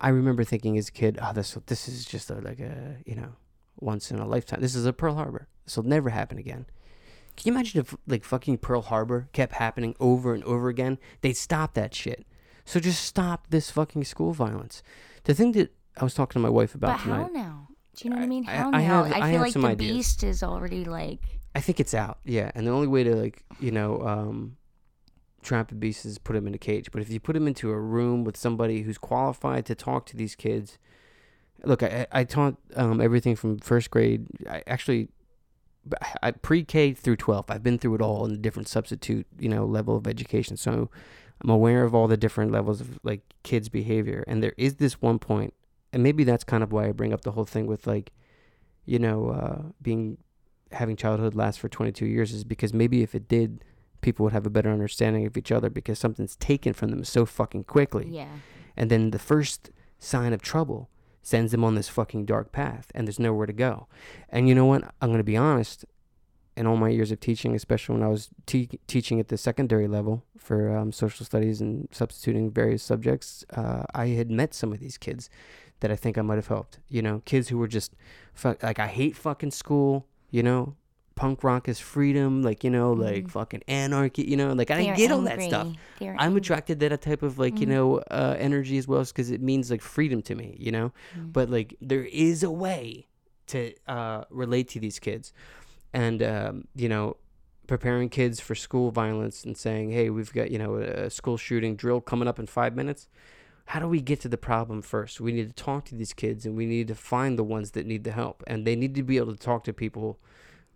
I 0.00 0.10
remember 0.10 0.44
thinking 0.44 0.78
as 0.78 0.88
a 0.88 0.92
kid, 0.92 1.18
oh, 1.20 1.32
this 1.32 1.58
this 1.66 1.88
is 1.88 2.04
just 2.04 2.30
a, 2.30 2.36
like 2.48 2.60
a 2.60 2.98
you 3.04 3.16
know, 3.16 3.30
once 3.80 4.12
in 4.12 4.18
a 4.20 4.26
lifetime. 4.34 4.60
This 4.60 4.76
is 4.76 4.86
a 4.86 4.92
Pearl 4.92 5.16
Harbor. 5.16 5.48
This 5.64 5.76
will 5.76 5.82
never 5.96 6.10
happen 6.10 6.38
again. 6.38 6.66
Can 7.36 7.44
you 7.48 7.52
imagine 7.54 7.80
if 7.80 7.94
like 8.06 8.22
fucking 8.24 8.58
Pearl 8.58 8.82
Harbor 8.82 9.28
kept 9.32 9.54
happening 9.54 9.96
over 9.98 10.32
and 10.32 10.44
over 10.44 10.68
again? 10.68 10.96
They'd 11.22 11.36
stop 11.36 11.74
that 11.74 11.92
shit. 11.92 12.24
So 12.64 12.78
just 12.78 13.02
stop 13.04 13.48
this 13.50 13.68
fucking 13.70 14.04
school 14.04 14.32
violence. 14.32 14.82
The 15.24 15.34
thing 15.34 15.50
that 15.52 15.74
I 16.00 16.04
was 16.04 16.14
talking 16.14 16.34
to 16.40 16.42
my 16.48 16.50
wife 16.60 16.74
about 16.76 16.98
But 16.98 17.02
tonight. 17.02 17.22
how 17.22 17.28
now? 17.28 17.68
Do 17.96 18.04
you 18.04 18.10
know 18.10 18.16
what 18.16 18.22
I 18.22 18.26
I- 18.26 18.28
mean? 18.28 18.44
How 18.44 18.68
I 18.68 18.82
now? 18.82 19.02
have- 19.02 19.12
I 19.12 19.16
I 19.16 19.30
feel 19.32 19.32
have 19.32 19.40
like 19.40 19.52
the 19.54 19.66
ideas. 19.66 19.96
beast 19.96 20.22
is 20.22 20.42
already 20.44 20.84
like. 20.84 21.35
I 21.56 21.60
think 21.60 21.80
it's 21.80 21.94
out, 21.94 22.18
yeah. 22.22 22.50
And 22.54 22.66
the 22.66 22.70
only 22.70 22.86
way 22.86 23.02
to 23.02 23.16
like, 23.16 23.42
you 23.60 23.70
know, 23.70 24.02
um, 24.06 24.58
trap 25.42 25.72
a 25.72 25.74
beast 25.74 26.04
is 26.04 26.18
put 26.18 26.36
him 26.36 26.46
in 26.46 26.52
a 26.52 26.58
cage. 26.58 26.90
But 26.92 27.00
if 27.00 27.08
you 27.08 27.18
put 27.18 27.34
him 27.34 27.46
into 27.46 27.70
a 27.70 27.80
room 27.80 28.24
with 28.24 28.36
somebody 28.36 28.82
who's 28.82 28.98
qualified 28.98 29.64
to 29.64 29.74
talk 29.74 30.04
to 30.06 30.18
these 30.18 30.34
kids, 30.34 30.76
look, 31.64 31.82
I, 31.82 32.06
I 32.12 32.24
taught 32.24 32.56
um, 32.74 33.00
everything 33.00 33.36
from 33.36 33.58
first 33.60 33.90
grade. 33.90 34.26
I 34.46 34.64
actually, 34.66 35.08
I 36.22 36.32
pre-K 36.32 36.92
through 36.92 37.16
12. 37.16 37.46
I've 37.48 37.62
been 37.62 37.78
through 37.78 37.94
it 37.94 38.02
all 38.02 38.26
in 38.26 38.32
a 38.32 38.36
different 38.36 38.68
substitute, 38.68 39.26
you 39.38 39.48
know, 39.48 39.64
level 39.64 39.96
of 39.96 40.06
education. 40.06 40.58
So 40.58 40.90
I'm 41.40 41.48
aware 41.48 41.84
of 41.84 41.94
all 41.94 42.06
the 42.06 42.18
different 42.18 42.52
levels 42.52 42.82
of 42.82 42.98
like 43.02 43.22
kids' 43.44 43.70
behavior. 43.70 44.24
And 44.26 44.42
there 44.42 44.52
is 44.58 44.74
this 44.74 45.00
one 45.00 45.18
point, 45.18 45.54
and 45.90 46.02
maybe 46.02 46.22
that's 46.22 46.44
kind 46.44 46.62
of 46.62 46.70
why 46.70 46.88
I 46.88 46.92
bring 46.92 47.14
up 47.14 47.22
the 47.22 47.32
whole 47.32 47.46
thing 47.46 47.66
with 47.66 47.86
like, 47.86 48.12
you 48.84 48.98
know, 48.98 49.30
uh, 49.30 49.62
being 49.80 50.18
having 50.72 50.96
childhood 50.96 51.34
last 51.34 51.60
for 51.60 51.68
22 51.68 52.06
years 52.06 52.32
is 52.32 52.44
because 52.44 52.72
maybe 52.74 53.02
if 53.02 53.14
it 53.14 53.28
did, 53.28 53.64
people 54.00 54.24
would 54.24 54.32
have 54.32 54.46
a 54.46 54.50
better 54.50 54.70
understanding 54.70 55.26
of 55.26 55.36
each 55.36 55.52
other 55.52 55.70
because 55.70 55.98
something's 55.98 56.36
taken 56.36 56.72
from 56.72 56.90
them 56.90 57.04
so 57.04 57.24
fucking 57.24 57.64
quickly. 57.64 58.08
Yeah. 58.10 58.28
And 58.76 58.90
then 58.90 59.10
the 59.10 59.18
first 59.18 59.70
sign 59.98 60.32
of 60.32 60.42
trouble 60.42 60.90
sends 61.22 61.50
them 61.50 61.64
on 61.64 61.74
this 61.74 61.88
fucking 61.88 62.24
dark 62.24 62.52
path 62.52 62.90
and 62.94 63.06
there's 63.06 63.18
nowhere 63.18 63.46
to 63.46 63.52
go. 63.52 63.88
And 64.28 64.48
you 64.48 64.54
know 64.54 64.66
what? 64.66 64.84
I'm 65.00 65.08
going 65.08 65.18
to 65.18 65.24
be 65.24 65.36
honest. 65.36 65.84
In 66.56 66.66
all 66.66 66.78
my 66.78 66.88
years 66.88 67.12
of 67.12 67.20
teaching, 67.20 67.54
especially 67.54 67.96
when 67.96 68.02
I 68.02 68.08
was 68.08 68.30
te- 68.46 68.80
teaching 68.86 69.20
at 69.20 69.28
the 69.28 69.36
secondary 69.36 69.86
level 69.86 70.24
for 70.38 70.74
um, 70.74 70.90
social 70.90 71.26
studies 71.26 71.60
and 71.60 71.86
substituting 71.90 72.50
various 72.50 72.82
subjects, 72.82 73.44
uh, 73.52 73.82
I 73.94 74.06
had 74.08 74.30
met 74.30 74.54
some 74.54 74.72
of 74.72 74.78
these 74.80 74.96
kids 74.96 75.28
that 75.80 75.90
I 75.90 75.96
think 75.96 76.16
I 76.16 76.22
might 76.22 76.36
have 76.36 76.46
helped. 76.46 76.78
You 76.88 77.02
know, 77.02 77.20
kids 77.26 77.48
who 77.48 77.58
were 77.58 77.68
just 77.68 77.94
fuck, 78.32 78.62
like, 78.62 78.78
I 78.78 78.86
hate 78.86 79.16
fucking 79.16 79.50
school, 79.50 80.06
you 80.36 80.42
know, 80.48 80.62
punk 81.22 81.42
rock 81.48 81.64
is 81.72 81.78
freedom, 81.80 82.42
like, 82.48 82.60
you 82.66 82.70
know, 82.76 82.92
like 82.92 83.24
Mhm. 83.24 83.30
fucking 83.38 83.62
anarchy, 83.68 84.22
you 84.32 84.36
know, 84.40 84.50
like 84.60 84.70
I 84.70 84.84
They're 84.84 84.96
get 85.00 85.10
all 85.10 85.22
that 85.30 85.40
stuff. 85.50 85.68
They're 85.98 86.12
I'm 86.12 86.20
angry. 86.28 86.40
attracted 86.42 86.80
to 86.80 86.88
that 86.90 87.02
type 87.10 87.22
of 87.28 87.32
like 87.44 87.56
you 87.62 87.66
Mhm. 87.66 87.74
know 87.74 87.86
uh, 88.20 88.36
energy 88.48 88.76
as 88.82 88.86
well 88.86 89.02
because 89.04 89.30
it 89.36 89.40
means 89.50 89.70
like 89.74 89.82
freedom 89.96 90.20
to 90.28 90.34
me, 90.34 90.48
you 90.66 90.72
know. 90.76 90.88
Mhm. 91.16 91.32
But 91.36 91.46
like 91.56 91.70
there 91.80 92.04
is 92.28 92.42
a 92.42 92.50
way 92.66 93.06
to 93.52 93.60
uh, 93.96 94.20
relate 94.42 94.66
to 94.74 94.78
these 94.80 94.98
kids, 94.98 95.32
and 95.92 96.18
um, 96.34 96.54
you 96.82 96.88
know, 96.88 97.16
preparing 97.66 98.08
kids 98.10 98.36
for 98.46 98.54
school 98.54 98.90
violence 98.90 99.44
and 99.46 99.56
saying, 99.56 99.90
hey, 99.98 100.10
we've 100.16 100.32
got 100.32 100.50
you 100.50 100.58
know 100.62 100.76
a 100.76 101.08
school 101.18 101.38
shooting 101.46 101.76
drill 101.82 102.00
coming 102.00 102.28
up 102.28 102.38
in 102.38 102.46
five 102.46 102.74
minutes. 102.76 103.08
How 103.66 103.80
do 103.80 103.88
we 103.88 104.00
get 104.00 104.20
to 104.20 104.28
the 104.28 104.36
problem 104.38 104.80
first? 104.80 105.20
We 105.20 105.32
need 105.32 105.48
to 105.48 105.62
talk 105.64 105.84
to 105.86 105.94
these 105.94 106.12
kids 106.12 106.46
and 106.46 106.56
we 106.56 106.66
need 106.66 106.88
to 106.88 106.94
find 106.94 107.38
the 107.38 107.44
ones 107.44 107.72
that 107.72 107.86
need 107.86 108.04
the 108.04 108.12
help, 108.12 108.42
and 108.46 108.64
they 108.66 108.76
need 108.76 108.94
to 108.94 109.02
be 109.02 109.16
able 109.16 109.32
to 109.32 109.38
talk 109.38 109.64
to 109.64 109.72
people 109.72 110.18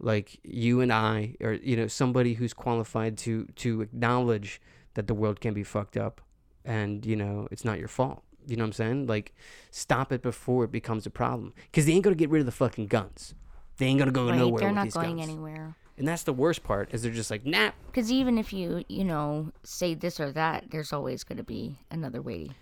like 0.01 0.41
you 0.43 0.81
and 0.81 0.93
I, 0.93 1.37
or 1.41 1.53
you 1.53 1.77
know, 1.77 1.87
somebody 1.87 2.35
who's 2.35 2.53
qualified 2.53 3.17
to 3.19 3.47
to 3.57 3.81
acknowledge 3.83 4.61
that 4.95 5.07
the 5.07 5.15
world 5.15 5.41
can 5.41 5.55
be 5.55 5.63
fucked 5.63 5.97
up, 5.97 6.21
and 6.65 7.07
you 7.07 7.17
know, 7.17 7.47
it's 7.51 7.65
not 7.65 7.79
your 7.79 7.89
fault. 7.89 8.23
You 8.47 8.57
know 8.57 8.65
what 8.65 8.69
I'm 8.69 8.73
saying? 8.73 9.07
Like, 9.07 9.35
stop 9.71 10.11
it 10.11 10.23
before 10.23 10.65
it 10.65 10.73
becomes 10.73 11.07
a 11.07 11.11
problem. 11.11 11.53
Because 11.71 11.87
they 11.87 11.93
ain't 11.93 12.03
gonna 12.03 12.17
get 12.17 12.31
rid 12.31 12.41
of 12.41 12.47
the 12.47 12.53
fucking 12.53 12.87
guns. 12.89 13.35
They 13.77 13.87
ain't 13.87 13.99
gonna 13.99 14.11
go 14.11 14.29
Right, 14.31 14.39
nowhere 14.39 14.61
they're 14.61 14.73
not 14.73 14.91
going 14.91 15.19
guns. 15.19 15.29
anywhere. 15.29 15.77
And 15.97 16.09
that's 16.09 16.23
the 16.23 16.33
worst 16.33 16.65
part 16.65 16.93
is 16.93 17.03
they're 17.03 17.13
just 17.13 17.31
like, 17.31 17.45
nah. 17.45 17.73
Because 17.87 18.11
even 18.11 18.39
if 18.39 18.55
you, 18.55 18.85
you 18.89 19.05
know, 19.05 19.53
say 19.63 19.93
this 19.93 20.19
or 20.19 20.33
that, 20.33 20.71
there's 20.71 20.95
always 20.95 21.25
going 21.25 21.37
to 21.37 21.45
be 21.45 21.79
another 21.91 22.23
way 22.23 22.53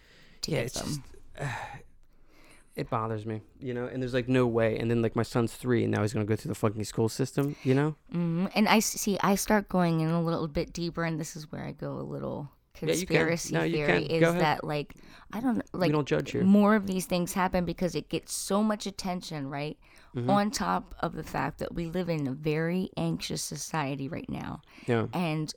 to 0.48 0.54
Yeah, 0.56 0.60
it's 0.62 0.80
them. 0.80 1.02
just 1.36 1.50
it 2.76 2.88
bothers 2.90 3.26
me, 3.26 3.40
you 3.60 3.74
know. 3.74 3.86
And 3.86 4.00
there's 4.02 4.14
like 4.14 4.28
no 4.28 4.46
way. 4.46 4.78
And 4.78 4.90
then 4.90 5.02
like 5.02 5.16
my 5.16 5.22
son's 5.22 5.54
three, 5.54 5.82
and 5.84 5.92
now 5.92 6.02
he's 6.02 6.12
gonna 6.12 6.24
go 6.24 6.36
through 6.36 6.50
the 6.50 6.54
fucking 6.54 6.84
school 6.84 7.08
system, 7.08 7.56
you 7.64 7.74
know. 7.74 7.96
hmm 8.12 8.46
And 8.54 8.68
I 8.68 8.78
see, 8.80 9.18
I 9.22 9.34
start 9.34 9.68
going 9.68 10.00
in 10.00 10.08
a 10.10 10.22
little 10.22 10.48
bit 10.48 10.72
deeper, 10.72 11.04
and 11.04 11.18
this 11.18 11.34
is 11.36 11.50
where 11.50 11.64
I 11.64 11.72
go 11.72 11.92
a 11.98 12.06
little 12.06 12.48
Yeah, 12.80 12.86
conspiracy 12.92 13.54
No, 13.54 13.62
you 13.64 13.72
theory. 13.84 14.04
Is 14.04 14.32
that 14.34 14.62
like 14.64 14.94
I 15.32 15.40
don't 15.40 15.62
like 15.74 15.88
we 15.88 15.92
don't 15.92 16.06
judge 16.06 16.30
here. 16.32 16.44
more 16.44 16.76
of 16.76 16.86
these 16.86 17.06
things 17.06 17.32
happen 17.32 17.64
because 17.64 17.94
it 17.96 18.08
gets 18.08 18.32
so 18.32 18.62
much 18.62 18.86
attention, 18.86 19.48
right? 19.50 19.76
Mm-hmm. 20.14 20.30
On 20.30 20.50
top 20.50 20.94
of 21.00 21.14
the 21.14 21.24
fact 21.24 21.58
that 21.58 21.74
we 21.74 21.86
live 21.86 22.08
in 22.08 22.26
a 22.28 22.32
very 22.32 22.90
anxious 22.96 23.42
society 23.42 24.08
right 24.08 24.28
now, 24.30 24.62
Yeah, 24.86 25.06
and 25.12 25.52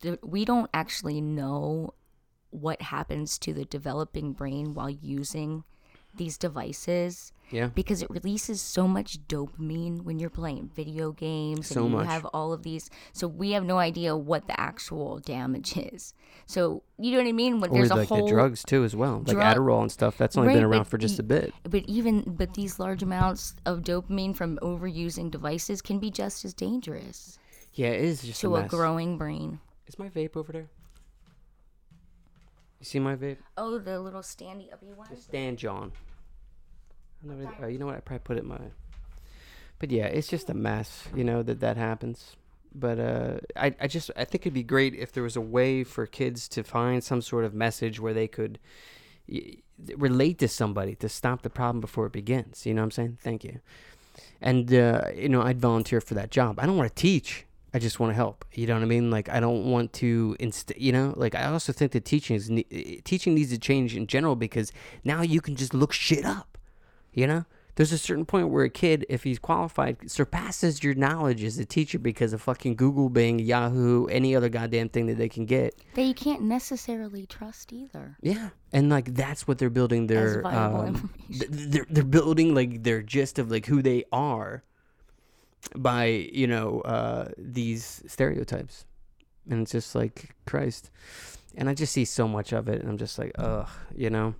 the, 0.00 0.18
we 0.22 0.44
don't 0.44 0.70
actually 0.72 1.20
know 1.20 1.94
what 2.52 2.80
happens 2.82 3.38
to 3.38 3.52
the 3.52 3.64
developing 3.64 4.32
brain 4.32 4.74
while 4.74 4.90
using 4.90 5.64
these 6.14 6.36
devices 6.36 7.32
yeah. 7.50 7.68
because 7.68 8.02
it 8.02 8.10
releases 8.10 8.60
so 8.60 8.86
much 8.86 9.18
dopamine 9.28 10.02
when 10.02 10.18
you're 10.18 10.28
playing 10.28 10.70
video 10.76 11.10
games 11.12 11.68
So 11.68 11.80
and 11.84 11.90
you 11.90 11.96
much. 11.96 12.06
have 12.06 12.26
all 12.34 12.52
of 12.52 12.62
these 12.62 12.90
so 13.14 13.26
we 13.26 13.52
have 13.52 13.64
no 13.64 13.78
idea 13.78 14.14
what 14.14 14.46
the 14.46 14.60
actual 14.60 15.20
damage 15.20 15.74
is 15.78 16.12
so 16.44 16.82
you 16.98 17.12
know 17.12 17.16
what 17.18 17.26
i 17.26 17.32
mean 17.32 17.60
when 17.60 17.70
Or 17.70 17.74
there's 17.78 17.90
a 17.90 18.04
whole 18.04 18.26
the 18.26 18.30
drugs 18.30 18.62
too, 18.62 18.84
as 18.84 18.94
well, 18.94 19.22
like 19.26 19.36
drug- 19.36 19.56
Adderall 19.56 19.80
and 19.80 19.90
stuff. 19.90 20.18
That's 20.18 20.36
only 20.36 20.52
been 20.52 20.64
around 20.64 20.84
for 20.84 20.98
just 20.98 21.18
a 21.18 21.22
bit. 21.22 21.54
but 21.62 21.84
even 21.86 22.22
but 22.26 22.52
these 22.52 22.78
large 22.78 23.02
amounts 23.02 23.54
of 23.64 23.78
dopamine 23.80 24.36
from 24.36 24.58
overusing 24.58 25.30
devices 25.30 25.80
can 25.80 25.98
be 25.98 26.10
just 26.10 26.44
as 26.44 26.52
dangerous 26.52 27.38
Yeah, 27.72 27.88
it 27.88 28.04
is 28.04 28.20
just 28.22 28.40
to 28.42 28.54
a 28.56 28.64
a 28.64 28.68
growing 28.68 29.16
brain 29.16 29.60
Is 29.86 29.98
my 29.98 30.10
vape 30.10 30.36
over 30.36 30.52
there? 30.52 30.68
You 32.82 32.86
see 32.86 32.98
my 32.98 33.14
vape? 33.14 33.36
oh 33.56 33.78
the 33.78 34.00
little 34.00 34.22
standy 34.22 34.72
uppy 34.72 34.92
one 34.92 35.06
Just 35.08 35.26
stand, 35.26 35.56
John. 35.56 35.92
Know 37.22 37.36
oh, 37.62 37.66
you 37.68 37.78
know 37.78 37.86
what? 37.86 37.94
I 37.94 38.00
probably 38.00 38.24
put 38.24 38.36
it 38.38 38.42
in 38.42 38.48
my. 38.48 38.58
But 39.78 39.92
yeah, 39.92 40.06
it's 40.06 40.26
just 40.26 40.50
a 40.50 40.54
mess, 40.54 41.06
you 41.14 41.22
know, 41.22 41.44
that 41.44 41.60
that 41.60 41.76
happens. 41.76 42.34
But 42.74 42.98
uh, 42.98 43.34
I, 43.54 43.72
I 43.80 43.86
just, 43.86 44.10
I 44.16 44.24
think 44.24 44.42
it'd 44.42 44.52
be 44.52 44.64
great 44.64 44.96
if 44.96 45.12
there 45.12 45.22
was 45.22 45.36
a 45.36 45.40
way 45.40 45.84
for 45.84 46.06
kids 46.06 46.48
to 46.48 46.64
find 46.64 47.04
some 47.04 47.22
sort 47.22 47.44
of 47.44 47.54
message 47.54 48.00
where 48.00 48.12
they 48.12 48.26
could 48.26 48.58
y- 49.28 49.58
relate 49.96 50.40
to 50.40 50.48
somebody 50.48 50.96
to 50.96 51.08
stop 51.08 51.42
the 51.42 51.50
problem 51.50 51.80
before 51.80 52.06
it 52.06 52.12
begins. 52.12 52.66
You 52.66 52.74
know 52.74 52.80
what 52.80 52.86
I'm 52.86 52.90
saying? 52.90 53.18
Thank 53.22 53.44
you. 53.44 53.60
And 54.40 54.74
uh, 54.74 55.02
you 55.14 55.28
know, 55.28 55.42
I'd 55.42 55.60
volunteer 55.60 56.00
for 56.00 56.14
that 56.14 56.32
job. 56.32 56.58
I 56.58 56.66
don't 56.66 56.76
want 56.76 56.88
to 56.88 57.00
teach. 57.00 57.46
I 57.74 57.78
just 57.78 57.98
want 57.98 58.10
to 58.10 58.14
help. 58.14 58.44
You 58.52 58.66
know 58.66 58.74
what 58.74 58.82
I 58.82 58.86
mean? 58.86 59.10
Like 59.10 59.28
I 59.28 59.40
don't 59.40 59.64
want 59.64 59.92
to 59.94 60.36
inst- 60.38 60.76
you 60.76 60.92
know, 60.92 61.14
like 61.16 61.34
I 61.34 61.44
also 61.44 61.72
think 61.72 61.92
that 61.92 62.04
teaching 62.04 62.36
is 62.36 62.50
ne- 62.50 63.00
teaching 63.04 63.34
needs 63.34 63.50
to 63.50 63.58
change 63.58 63.96
in 63.96 64.06
general 64.06 64.36
because 64.36 64.72
now 65.04 65.22
you 65.22 65.40
can 65.40 65.56
just 65.56 65.72
look 65.72 65.92
shit 65.92 66.24
up. 66.24 66.58
You 67.12 67.26
know? 67.26 67.44
There's 67.74 67.92
a 67.92 67.98
certain 67.98 68.26
point 68.26 68.50
where 68.50 68.64
a 68.64 68.70
kid, 68.70 69.06
if 69.08 69.24
he's 69.24 69.38
qualified, 69.38 70.10
surpasses 70.10 70.84
your 70.84 70.92
knowledge 70.94 71.42
as 71.42 71.58
a 71.58 71.64
teacher 71.64 71.98
because 71.98 72.34
of 72.34 72.42
fucking 72.42 72.76
Google, 72.76 73.08
Bing, 73.08 73.38
Yahoo, 73.38 74.06
any 74.08 74.36
other 74.36 74.50
goddamn 74.50 74.90
thing 74.90 75.06
that 75.06 75.16
they 75.16 75.28
can 75.30 75.46
get. 75.46 75.74
that 75.94 76.02
you 76.02 76.12
can't 76.12 76.42
necessarily 76.42 77.24
trust 77.24 77.72
either 77.72 78.18
Yeah, 78.20 78.50
and 78.74 78.90
like 78.90 79.14
that's 79.14 79.48
what 79.48 79.56
they're 79.56 79.70
building 79.70 80.06
their 80.06 80.46
um, 80.46 81.10
th- 81.30 81.48
they're 81.48 81.86
they're 81.88 82.04
building 82.04 82.54
like 82.54 82.82
their 82.82 83.00
gist 83.00 83.38
of 83.38 83.50
like 83.50 83.64
who 83.64 83.80
they 83.80 84.04
are 84.12 84.64
by 85.76 86.06
you 86.06 86.46
know 86.46 86.80
uh, 86.82 87.28
these 87.38 88.02
stereotypes, 88.06 88.84
and 89.48 89.62
it's 89.62 89.72
just 89.72 89.94
like 89.94 90.34
Christ, 90.46 90.90
and 91.56 91.68
I 91.68 91.74
just 91.74 91.92
see 91.92 92.04
so 92.04 92.28
much 92.28 92.52
of 92.52 92.68
it, 92.68 92.80
and 92.80 92.88
I'm 92.88 92.98
just 92.98 93.18
like 93.18 93.32
ugh, 93.38 93.68
you 93.94 94.10
know, 94.10 94.34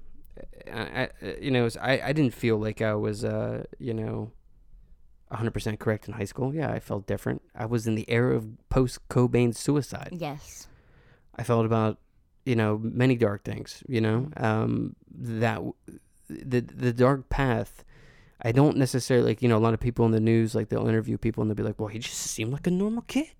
I, 0.72 0.80
I 0.80 1.08
you 1.40 1.50
know 1.50 1.68
I 1.80 2.00
I 2.00 2.12
didn't 2.12 2.34
feel 2.34 2.58
like 2.58 2.82
I 2.82 2.94
was 2.94 3.24
uh 3.24 3.64
you 3.78 3.94
know. 3.94 4.32
100% 5.32 5.78
correct 5.78 6.08
in 6.08 6.12
high 6.12 6.26
school. 6.26 6.54
Yeah, 6.54 6.70
I 6.70 6.78
felt 6.78 7.06
different. 7.06 7.40
I 7.54 7.64
was 7.64 7.86
in 7.86 7.94
the 7.94 8.04
era 8.06 8.36
of 8.36 8.68
post 8.68 8.98
Cobain 9.08 9.56
suicide. 9.56 10.10
yes 10.12 10.68
I 11.36 11.42
felt 11.42 11.64
about 11.64 11.98
you 12.44 12.54
know 12.54 12.78
many 12.82 13.16
dark 13.16 13.44
things. 13.44 13.82
You 13.88 14.00
know 14.00 14.28
um, 14.36 14.94
that 15.10 15.62
the 16.28 16.60
the 16.60 16.92
dark 16.92 17.28
path. 17.28 17.84
I 18.43 18.52
don't 18.52 18.77
necessarily 18.77 19.27
like 19.27 19.43
you 19.43 19.48
know 19.48 19.56
a 19.56 19.64
lot 19.66 19.74
of 19.74 19.81
people 19.81 20.05
in 20.05 20.10
the 20.10 20.20
news 20.20 20.55
like 20.55 20.69
they'll 20.69 20.89
interview 20.89 21.16
people 21.16 21.43
and 21.43 21.51
they'll 21.51 21.56
be 21.56 21.62
like, 21.62 21.78
well, 21.78 21.89
he 21.89 21.98
just 21.98 22.19
seemed 22.19 22.52
like 22.52 22.66
a 22.66 22.70
normal 22.70 23.02
kid, 23.02 23.31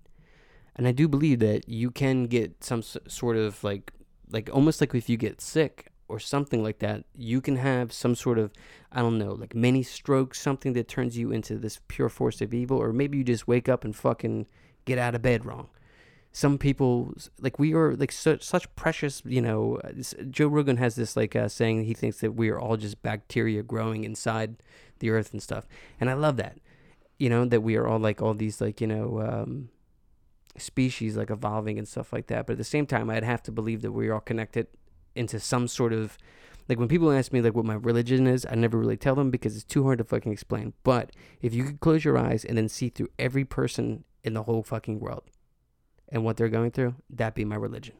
and 0.75 0.87
I 0.87 0.91
do 0.91 1.07
believe 1.07 1.39
that 1.39 1.67
you 1.67 1.91
can 1.91 2.25
get 2.25 2.63
some 2.63 2.81
sort 2.81 3.37
of 3.37 3.63
like 3.63 3.91
like 4.31 4.49
almost 4.53 4.81
like 4.81 4.95
if 4.95 5.09
you 5.09 5.17
get 5.17 5.41
sick 5.41 5.91
or 6.07 6.19
something 6.19 6.63
like 6.63 6.79
that, 6.79 7.03
you 7.15 7.41
can 7.41 7.57
have 7.57 7.91
some 7.91 8.15
sort 8.15 8.39
of 8.39 8.51
I 8.91 9.01
don't 9.01 9.17
know 9.17 9.33
like 9.33 9.53
mini 9.53 9.83
stroke, 9.83 10.35
something 10.35 10.73
that 10.73 10.87
turns 10.87 11.17
you 11.17 11.31
into 11.31 11.57
this 11.57 11.79
pure 11.87 12.09
force 12.09 12.41
of 12.41 12.53
evil, 12.53 12.77
or 12.77 12.93
maybe 12.93 13.17
you 13.17 13.23
just 13.23 13.47
wake 13.47 13.67
up 13.67 13.83
and 13.83 13.95
fucking 13.95 14.47
get 14.85 14.97
out 14.97 15.15
of 15.15 15.21
bed 15.21 15.45
wrong 15.45 15.69
some 16.35 16.57
people 16.57 17.13
like 17.39 17.59
we 17.59 17.73
are 17.73 17.95
like 17.95 18.11
such 18.11 18.43
such 18.43 18.75
precious 18.75 19.21
you 19.23 19.41
know 19.41 19.79
uh, 19.83 19.91
joe 20.31 20.47
rogan 20.47 20.77
has 20.77 20.95
this 20.95 21.15
like 21.15 21.35
uh, 21.35 21.47
saying 21.47 21.83
he 21.83 21.93
thinks 21.93 22.19
that 22.21 22.31
we 22.31 22.49
are 22.49 22.59
all 22.59 22.75
just 22.75 23.01
bacteria 23.03 23.61
growing 23.61 24.03
inside 24.03 24.57
the 24.99 25.09
earth 25.09 25.31
and 25.33 25.43
stuff. 25.43 25.67
And 25.99 26.09
i 26.09 26.13
love 26.13 26.37
that 26.37 26.57
you 27.19 27.29
know 27.29 27.45
that 27.45 27.61
we 27.61 27.75
are 27.75 27.87
all 27.87 27.99
like 27.99 28.21
all 28.21 28.33
these 28.33 28.59
like 28.59 28.81
you 28.81 28.87
know 28.87 29.21
um 29.21 29.69
species 30.57 31.15
like 31.17 31.29
evolving 31.29 31.77
and 31.77 31.87
stuff 31.87 32.13
like 32.13 32.27
that. 32.27 32.45
But 32.47 32.53
at 32.53 32.57
the 32.57 32.63
same 32.63 32.85
time 32.85 33.09
i'd 33.09 33.23
have 33.23 33.43
to 33.43 33.51
believe 33.51 33.81
that 33.81 33.91
we're 33.91 34.13
all 34.13 34.19
connected 34.19 34.67
into 35.15 35.39
some 35.39 35.67
sort 35.67 35.93
of 35.93 36.17
like 36.67 36.79
when 36.79 36.87
people 36.87 37.11
ask 37.11 37.31
me 37.31 37.41
like 37.41 37.53
what 37.53 37.65
my 37.65 37.75
religion 37.75 38.25
is 38.25 38.47
i 38.49 38.55
never 38.55 38.79
really 38.79 38.97
tell 38.97 39.13
them 39.13 39.29
because 39.29 39.55
it's 39.55 39.65
too 39.65 39.83
hard 39.83 39.99
to 39.99 40.03
fucking 40.03 40.31
explain. 40.31 40.73
But 40.83 41.11
if 41.41 41.53
you 41.53 41.65
could 41.65 41.79
close 41.79 42.03
your 42.03 42.17
eyes 42.17 42.43
and 42.43 42.57
then 42.57 42.69
see 42.69 42.89
through 42.89 43.09
every 43.19 43.45
person 43.45 44.05
in 44.23 44.33
the 44.33 44.43
whole 44.43 44.63
fucking 44.63 44.99
world 44.99 45.23
and 46.13 46.23
what 46.23 46.37
they're 46.37 46.47
going 46.47 46.71
through, 46.71 46.95
that'd 47.09 47.33
be 47.33 47.43
my 47.43 47.55
religion. 47.55 47.95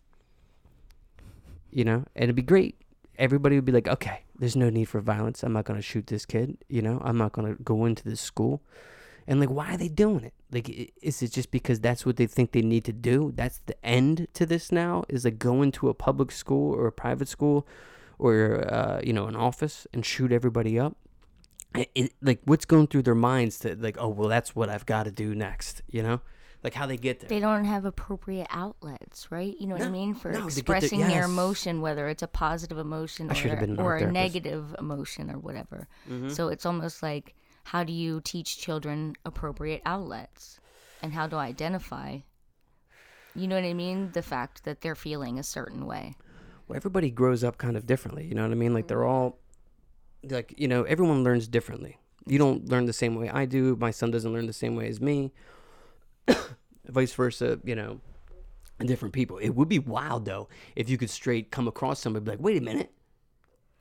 You 1.71 1.83
know, 1.83 2.05
and 2.15 2.25
it'd 2.25 2.35
be 2.35 2.43
great. 2.43 2.79
Everybody 3.17 3.55
would 3.55 3.65
be 3.65 3.71
like, 3.71 3.87
okay, 3.87 4.21
there's 4.37 4.55
no 4.55 4.69
need 4.69 4.85
for 4.85 5.01
violence. 5.01 5.43
I'm 5.43 5.53
not 5.53 5.65
going 5.65 5.79
to 5.79 5.83
shoot 5.83 6.07
this 6.07 6.25
kid. 6.25 6.57
You 6.69 6.83
know, 6.83 7.01
I'm 7.03 7.17
not 7.17 7.31
going 7.33 7.55
to 7.55 7.61
go 7.63 7.85
into 7.85 8.03
this 8.03 8.21
school. 8.21 8.61
And 9.25 9.39
like, 9.39 9.49
why 9.49 9.73
are 9.73 9.77
they 9.77 9.87
doing 9.87 10.23
it? 10.23 10.33
Like, 10.51 10.93
is 11.01 11.23
it 11.23 11.31
just 11.31 11.49
because 11.49 11.79
that's 11.79 12.05
what 12.05 12.17
they 12.17 12.27
think 12.27 12.51
they 12.51 12.61
need 12.61 12.85
to 12.85 12.93
do? 12.93 13.33
That's 13.35 13.59
the 13.65 13.83
end 13.83 14.27
to 14.35 14.45
this 14.45 14.71
now? 14.71 15.03
Is 15.09 15.25
like 15.25 15.39
go 15.39 15.63
into 15.63 15.89
a 15.89 15.93
public 15.95 16.31
school 16.31 16.75
or 16.75 16.85
a 16.85 16.91
private 16.91 17.27
school 17.27 17.67
or, 18.19 18.71
uh, 18.71 19.01
you 19.03 19.13
know, 19.13 19.25
an 19.25 19.35
office 19.35 19.87
and 19.93 20.05
shoot 20.05 20.31
everybody 20.31 20.77
up? 20.77 20.95
It, 21.73 21.89
it, 21.95 22.13
like, 22.21 22.41
what's 22.45 22.65
going 22.65 22.87
through 22.87 23.03
their 23.03 23.15
minds 23.15 23.57
to 23.59 23.75
like, 23.75 23.97
oh, 23.99 24.09
well, 24.09 24.29
that's 24.29 24.55
what 24.55 24.69
I've 24.69 24.85
got 24.85 25.03
to 25.03 25.11
do 25.11 25.33
next, 25.33 25.81
you 25.87 26.03
know? 26.03 26.21
Like 26.63 26.73
how 26.73 26.85
they 26.85 26.95
get 26.95 27.19
there. 27.19 27.27
they 27.27 27.41
don't 27.41 27.65
have 27.65 27.83
appropriate 27.83 28.47
outlets, 28.49 29.29
right? 29.29 29.53
You 29.59 29.67
know 29.67 29.75
what 29.75 29.83
I 29.83 29.89
mean? 29.89 30.15
For 30.15 30.31
no, 30.31 30.45
expressing 30.45 31.01
their 31.01 31.09
yes. 31.09 31.25
emotion, 31.25 31.81
whether 31.81 32.07
it's 32.07 32.23
a 32.23 32.27
positive 32.27 32.77
emotion 32.77 33.29
or, 33.29 33.83
or 33.83 33.97
a. 33.97 34.01
Mm-hmm. 34.03 34.11
negative 34.13 34.73
emotion 34.79 35.29
or 35.29 35.39
whatever. 35.39 35.87
So 36.29 36.47
it's 36.47 36.65
almost 36.65 37.03
like 37.03 37.35
how 37.63 37.83
do 37.83 37.91
you 37.93 38.21
teach 38.21 38.57
children 38.59 39.15
appropriate 39.25 39.81
outlets 39.85 40.59
and 41.01 41.13
how 41.13 41.27
to 41.27 41.35
identify, 41.35 42.19
you 43.35 43.47
know 43.47 43.55
what 43.55 43.65
I 43.65 43.73
mean? 43.73 44.11
The 44.13 44.21
fact 44.21 44.63
that 44.65 44.81
they're 44.81 44.95
feeling 44.95 45.39
a 45.39 45.43
certain 45.43 45.85
way. 45.85 46.15
well, 46.67 46.77
everybody 46.77 47.09
grows 47.09 47.43
up 47.43 47.57
kind 47.57 47.75
of 47.75 47.85
differently. 47.85 48.25
You 48.25 48.35
know 48.35 48.43
what 48.43 48.51
I 48.51 48.55
mean? 48.55 48.73
Like 48.73 48.87
they're 48.87 49.05
all 49.05 49.39
like 50.29 50.53
you 50.57 50.67
know 50.67 50.83
everyone 50.83 51.23
learns 51.23 51.47
differently. 51.47 51.97
You 52.25 52.37
don't 52.37 52.69
learn 52.69 52.85
the 52.85 52.93
same 52.93 53.15
way 53.15 53.29
I 53.29 53.45
do. 53.45 53.75
My 53.75 53.91
son 53.91 54.11
doesn't 54.11 54.31
learn 54.31 54.47
the 54.47 54.53
same 54.53 54.75
way 54.75 54.87
as 54.87 55.01
me. 55.01 55.33
Vice 56.87 57.13
versa. 57.13 57.59
You 57.63 57.75
know, 57.75 57.99
different 58.85 59.13
people. 59.13 59.37
It 59.37 59.49
would 59.49 59.69
be 59.69 59.79
wild 59.79 60.25
though 60.25 60.49
if 60.75 60.89
you 60.89 60.97
could 60.97 61.09
straight 61.09 61.51
come 61.51 61.67
across 61.67 61.99
somebody 61.99 62.25
be 62.25 62.31
like, 62.31 62.39
wait 62.39 62.57
a 62.57 62.61
minute. 62.61 62.91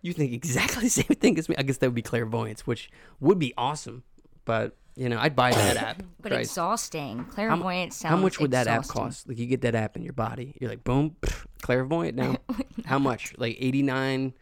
You 0.01 0.12
think 0.12 0.32
exactly 0.32 0.82
the 0.85 0.90
same 0.90 1.05
thing 1.05 1.39
as 1.39 1.48
me? 1.48 1.55
I 1.59 1.62
guess 1.62 1.78
that 1.78 1.86
would 1.86 1.94
be 1.94 2.02
clairvoyance, 2.02 2.66
which 2.66 2.90
would 3.20 3.39
be 3.39 3.55
awesome. 3.56 4.02
But 4.44 4.77
you 4.97 5.09
know, 5.09 5.19
I'd 5.19 5.36
buy 5.36 5.52
that 5.52 5.77
app. 5.89 6.02
But 6.20 6.32
Christ. 6.32 6.51
exhausting. 6.51 7.24
Clairvoyant 7.27 7.93
sounds 7.93 8.10
how 8.10 8.16
much 8.16 8.39
would 8.40 8.51
that 8.51 8.66
app 8.66 8.86
cost? 8.89 9.28
Like 9.28 9.39
you 9.39 9.47
get 9.47 9.62
that 9.62 9.74
app 9.74 9.97
in 9.97 10.02
your 10.02 10.12
body, 10.12 10.55
you're 10.60 10.70
like, 10.70 10.85
boom, 10.85 11.16
clairvoyant 11.62 12.16
now. 12.16 12.36
how 12.85 12.98
much? 12.98 13.35
Like 13.39 13.56
eighty 13.60 13.82
nine 13.82 14.35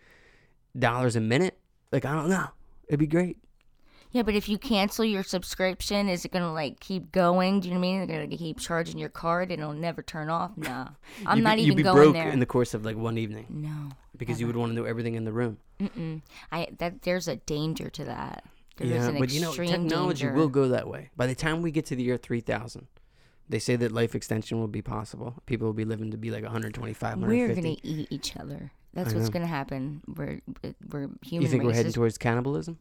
dollars 0.78 1.16
a 1.16 1.20
minute? 1.20 1.58
Like 1.92 2.04
I 2.04 2.14
don't 2.14 2.30
know. 2.30 2.48
It'd 2.88 3.00
be 3.00 3.06
great. 3.06 3.36
Yeah, 4.12 4.22
but 4.22 4.34
if 4.34 4.48
you 4.48 4.58
cancel 4.58 5.04
your 5.04 5.22
subscription, 5.22 6.08
is 6.08 6.24
it 6.24 6.32
gonna 6.32 6.52
like 6.52 6.80
keep 6.80 7.12
going? 7.12 7.60
Do 7.60 7.68
you 7.68 7.74
know 7.74 7.80
what 7.80 7.86
I 7.86 7.90
mean? 7.90 8.06
They're 8.06 8.24
gonna 8.24 8.36
keep 8.36 8.58
charging 8.58 8.98
your 8.98 9.08
card 9.08 9.52
and 9.52 9.62
it'll 9.62 9.72
never 9.72 10.02
turn 10.02 10.28
off. 10.28 10.56
Nah, 10.56 10.88
I'm 11.26 11.38
You'd 11.38 11.44
not 11.44 11.56
be, 11.56 11.62
even 11.62 11.72
you'd 11.72 11.76
be 11.76 11.82
going 11.84 11.96
broke 11.96 12.14
there. 12.14 12.30
in 12.30 12.40
the 12.40 12.46
course 12.46 12.74
of 12.74 12.84
like 12.84 12.96
one 12.96 13.18
evening 13.18 13.46
no, 13.48 13.90
because 14.16 14.40
you 14.40 14.46
would 14.46 14.56
want 14.56 14.70
to 14.70 14.76
know 14.76 14.84
everything 14.84 15.14
in 15.14 15.24
the 15.24 15.32
room. 15.32 15.58
Mm-mm. 15.80 16.22
I 16.50 16.68
that 16.78 17.02
there's 17.02 17.28
a 17.28 17.36
danger 17.36 17.88
to 17.90 18.04
that. 18.04 18.44
There 18.76 18.88
yeah, 18.88 19.08
an 19.08 19.18
but 19.18 19.30
you 19.30 19.42
know, 19.42 19.52
technology 19.52 20.24
danger. 20.24 20.34
will 20.34 20.48
go 20.48 20.68
that 20.68 20.88
way. 20.88 21.10
By 21.16 21.26
the 21.26 21.34
time 21.34 21.60
we 21.60 21.70
get 21.70 21.84
to 21.86 21.96
the 21.96 22.02
year 22.02 22.16
3000, 22.16 22.86
they 23.48 23.58
say 23.58 23.76
that 23.76 23.92
life 23.92 24.14
extension 24.14 24.58
will 24.58 24.68
be 24.68 24.80
possible. 24.80 25.34
People 25.46 25.66
will 25.66 25.74
be 25.74 25.84
living 25.84 26.10
to 26.12 26.16
be 26.16 26.30
like 26.30 26.42
125, 26.42 27.18
150. 27.18 27.26
We're 27.26 27.48
150. 27.48 27.62
gonna 27.62 28.00
eat 28.00 28.08
each 28.10 28.36
other. 28.36 28.72
That's 28.94 29.14
what's 29.14 29.28
gonna 29.28 29.46
happen. 29.46 30.02
We're 30.08 30.40
we're 30.90 31.08
human 31.22 31.42
you 31.42 31.48
think 31.48 31.62
we're 31.62 31.68
race 31.70 31.76
heading 31.76 31.92
towards 31.92 32.18
cannibalism? 32.18 32.78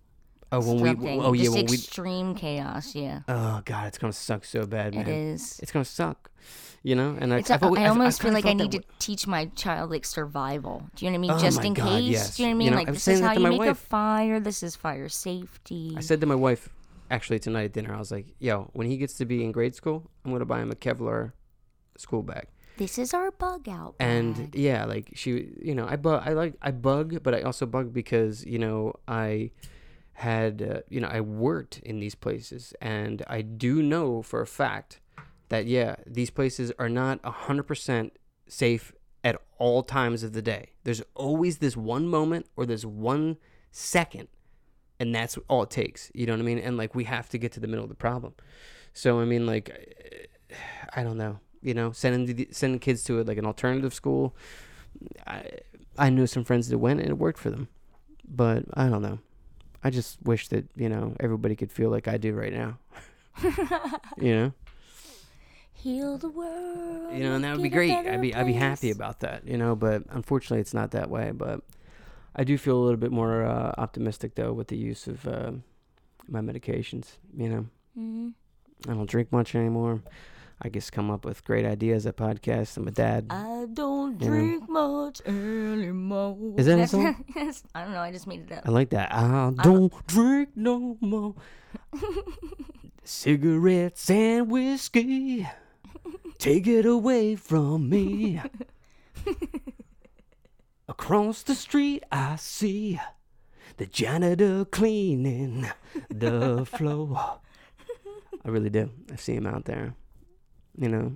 Oh, 0.51 0.59
when 0.61 0.79
we 0.81 0.89
something. 0.89 1.21
oh 1.21 1.33
yeah, 1.33 1.43
Just 1.43 1.55
when 1.55 1.65
we 1.67 1.73
extreme 1.75 2.35
chaos. 2.35 2.95
Yeah, 2.95 3.21
Oh 3.27 3.61
god, 3.65 3.87
it's 3.87 3.97
gonna 3.97 4.13
suck 4.13 4.45
so 4.45 4.65
bad, 4.65 4.95
man. 4.95 5.07
it 5.07 5.11
is. 5.11 5.59
It's 5.61 5.71
gonna 5.71 5.85
suck. 5.85 6.31
You 6.81 6.95
know, 6.95 7.17
and 7.19 7.33
It's 7.33 7.51
I, 7.51 7.55
a, 7.55 7.57
I've 7.57 7.63
I 7.63 7.67
I've- 7.67 7.85
almost 7.87 8.21
feel 8.21 8.31
kinda 8.31 8.37
like 8.37 8.45
I 8.45 8.57
felt 8.57 8.71
need 8.71 8.81
that 8.81 8.89
to 8.99 9.05
teach 9.05 9.27
my 9.27 9.45
child 9.47 9.91
like 9.91 10.05
survival. 10.05 10.89
Do 10.95 11.05
you 11.05 11.11
know 11.11 11.17
what 11.19 11.19
I 11.19 11.21
mean? 11.27 11.31
Oh 11.31 11.39
Just 11.39 11.57
my 11.57 11.65
in 11.65 11.73
God, 11.73 11.87
case. 11.89 12.03
yes. 12.09 12.37
Do 12.37 12.43
you 12.43 12.49
know 12.49 12.55
what 12.55 12.61
I 12.61 12.65
You 12.65 12.71
mean? 12.71 12.71
know, 12.71 12.77
like 12.77 12.87
I 12.87 12.91
was 12.91 12.97
this 12.97 13.03
saying 13.03 13.15
is 13.15 13.21
that 13.21 13.27
how 13.27 13.33
to 13.33 13.39
you 13.39 13.43
my 13.43 13.49
make 13.49 13.61
a 13.61 13.65
wife. 13.67 13.77
fire. 13.77 14.39
This 14.39 14.63
is 14.63 14.75
fire 14.75 15.09
safety. 15.09 15.93
I 15.97 15.99
said 15.99 16.21
to 16.21 16.25
my 16.25 16.35
wife, 16.35 16.69
actually 17.11 17.39
tonight 17.39 17.65
at 17.65 17.73
dinner, 17.73 17.93
I 17.93 17.99
was 17.99 18.11
like, 18.11 18.27
"Yo, 18.39 18.69
when 18.73 18.87
he 18.87 18.95
gets 18.97 19.15
to 19.15 19.25
be 19.25 19.43
in 19.43 19.51
grade 19.51 19.75
school, 19.75 20.09
I'm 20.23 20.31
gonna 20.31 20.45
buy 20.45 20.61
him 20.61 20.71
a 20.71 20.75
Kevlar 20.75 21.33
school 21.97 22.23
bag." 22.23 22.47
this 22.77 22.97
is 22.97 23.13
our 23.13 23.29
bug 23.31 23.67
out. 23.67 23.93
And 23.99 24.55
yeah, 24.55 24.85
like 24.85 25.11
she, 25.13 25.49
you 25.61 25.75
know, 25.75 25.85
I 25.85 25.97
bug, 25.97 26.23
I 26.25 26.31
like, 26.31 26.53
I 26.61 26.71
bug, 26.71 27.21
but 27.23 27.35
I 27.35 27.41
also 27.41 27.65
bug 27.65 27.91
because 27.93 28.45
you 28.45 28.57
know 28.57 28.93
I 29.05 29.51
had, 30.19 30.61
uh, 30.61 30.81
you 30.89 30.99
know, 30.99 31.07
I 31.07 31.21
worked 31.21 31.79
in 31.79 31.99
these 31.99 32.15
places, 32.15 32.73
and 32.81 33.23
I 33.27 33.41
do 33.41 33.81
know 33.81 34.21
for 34.21 34.41
a 34.41 34.47
fact 34.47 34.99
that 35.47 35.65
yeah, 35.65 35.95
these 36.05 36.29
places 36.29 36.71
are 36.77 36.89
not 36.89 37.23
hundred 37.23 37.63
percent 37.63 38.17
safe 38.47 38.93
at 39.23 39.41
all 39.57 39.83
times 39.83 40.23
of 40.23 40.33
the 40.33 40.41
day. 40.41 40.71
There's 40.83 41.01
always 41.15 41.57
this 41.57 41.75
one 41.75 42.07
moment 42.07 42.47
or 42.55 42.65
there's 42.65 42.85
one 42.85 43.37
second, 43.71 44.27
and 44.99 45.13
that's 45.13 45.37
all 45.47 45.63
it 45.63 45.69
takes. 45.69 46.11
You 46.13 46.25
know 46.25 46.33
what 46.33 46.41
I 46.41 46.43
mean? 46.43 46.59
And 46.59 46.77
like 46.77 46.95
we 46.95 47.05
have 47.05 47.29
to 47.29 47.37
get 47.37 47.51
to 47.53 47.59
the 47.59 47.67
middle 47.67 47.83
of 47.83 47.89
the 47.89 47.95
problem. 47.95 48.33
So 48.93 49.19
I 49.19 49.25
mean, 49.25 49.45
like, 49.45 50.35
I 50.95 51.03
don't 51.03 51.17
know. 51.17 51.39
You 51.61 51.73
know, 51.73 51.91
sending 51.91 52.47
sending 52.51 52.79
kids 52.79 53.03
to 53.05 53.19
a, 53.19 53.23
like 53.23 53.37
an 53.37 53.45
alternative 53.45 53.93
school. 53.93 54.35
I 55.25 55.45
I 55.97 56.09
knew 56.09 56.27
some 56.27 56.43
friends 56.43 56.67
that 56.69 56.77
went 56.77 56.99
and 56.99 57.09
it 57.09 57.17
worked 57.17 57.39
for 57.39 57.49
them, 57.49 57.69
but 58.27 58.65
I 58.73 58.89
don't 58.89 59.01
know. 59.01 59.19
I 59.83 59.89
just 59.89 60.17
wish 60.23 60.47
that 60.49 60.65
you 60.75 60.89
know 60.89 61.15
everybody 61.19 61.55
could 61.55 61.71
feel 61.71 61.89
like 61.89 62.07
I 62.07 62.17
do 62.17 62.33
right 62.33 62.53
now. 62.53 62.77
you 64.17 64.35
know, 64.35 64.53
heal 65.73 66.17
the 66.17 66.29
world. 66.29 67.13
you 67.13 67.23
know, 67.23 67.35
and 67.35 67.43
that 67.43 67.55
would 67.57 67.63
be 67.63 67.69
make 67.69 67.73
it 67.73 67.91
a 67.91 68.03
great. 68.03 68.13
I'd 68.13 68.21
be 68.21 68.35
I'd 68.35 68.45
be 68.45 68.53
happy 68.53 68.91
about 68.91 69.21
that. 69.21 69.47
You 69.47 69.57
know, 69.57 69.75
but 69.75 70.03
unfortunately, 70.09 70.59
it's 70.61 70.73
not 70.73 70.91
that 70.91 71.09
way. 71.09 71.31
But 71.31 71.61
I 72.35 72.43
do 72.43 72.57
feel 72.57 72.77
a 72.77 72.83
little 72.83 72.99
bit 72.99 73.11
more 73.11 73.43
uh, 73.43 73.73
optimistic 73.77 74.35
though 74.35 74.53
with 74.53 74.67
the 74.67 74.77
use 74.77 75.07
of 75.07 75.25
uh, 75.27 75.51
my 76.27 76.41
medications. 76.41 77.17
You 77.37 77.49
know, 77.49 77.65
Mhm. 77.97 78.33
I 78.87 78.93
don't 78.93 79.09
drink 79.09 79.31
much 79.31 79.55
anymore. 79.55 80.01
I 80.61 80.67
just 80.69 80.91
come 80.91 81.09
up 81.09 81.23
with 81.23 81.45
great 81.45 81.65
ideas 81.65 82.05
at 82.05 82.17
podcasts. 82.17 82.75
I'm 82.75 82.87
a 82.87 82.91
dad. 82.91 83.27
I 83.29 83.65
don't 83.71 84.19
You 84.21 84.27
know. 84.29 84.35
drink 84.35 84.69
much 84.69 85.21
anymore. 85.25 86.55
Is 86.57 86.65
that 86.65 86.79
a 86.79 86.87
song? 86.93 87.23
yes. 87.35 87.63
I 87.73 87.83
don't 87.83 87.93
know. 87.93 88.01
I 88.01 88.11
just 88.11 88.27
made 88.27 88.41
it 88.41 88.51
up. 88.51 88.63
I 88.67 88.71
like 88.71 88.89
that. 88.89 89.13
I 89.13 89.51
don't 89.63 89.93
drink 90.07 90.49
no 90.55 90.97
more 90.99 91.35
cigarettes 93.03 94.09
and 94.09 94.51
whiskey. 94.51 95.47
Take 96.37 96.67
it 96.67 96.85
away 96.85 97.35
from 97.35 97.89
me. 97.89 98.41
Across 100.87 101.43
the 101.43 101.55
street, 101.55 102.03
I 102.11 102.35
see 102.37 102.99
the 103.77 103.85
janitor 103.85 104.65
cleaning 104.65 105.69
the 106.09 106.65
floor. 106.65 107.39
I 108.43 108.49
really 108.49 108.69
do. 108.69 108.89
I 109.11 109.15
see 109.15 109.35
him 109.35 109.45
out 109.47 109.65
there. 109.65 109.93
You 110.79 110.89
know. 110.89 111.15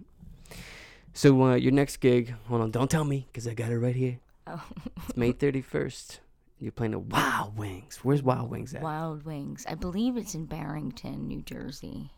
So 1.13 1.41
uh, 1.43 1.55
your 1.55 1.71
next 1.71 1.97
gig, 1.97 2.33
hold 2.47 2.61
on, 2.61 2.71
don't 2.71 2.89
tell 2.89 3.03
me 3.05 3.27
because 3.31 3.47
I 3.47 3.53
got 3.53 3.71
it 3.71 3.77
right 3.79 3.95
here. 3.95 4.19
Oh. 4.47 4.63
It's 5.07 5.15
May 5.15 5.31
31st. 5.33 6.19
You're 6.59 6.71
playing 6.71 6.93
at 6.93 7.01
Wild 7.03 7.57
Wings. 7.57 7.99
Where's 8.03 8.23
Wild 8.23 8.49
Wings 8.49 8.73
at? 8.73 8.81
Wild 8.81 9.23
Wings. 9.25 9.65
I 9.69 9.75
believe 9.75 10.17
it's 10.17 10.33
in 10.33 10.45
Barrington, 10.45 11.27
New 11.27 11.41
Jersey. 11.41 12.11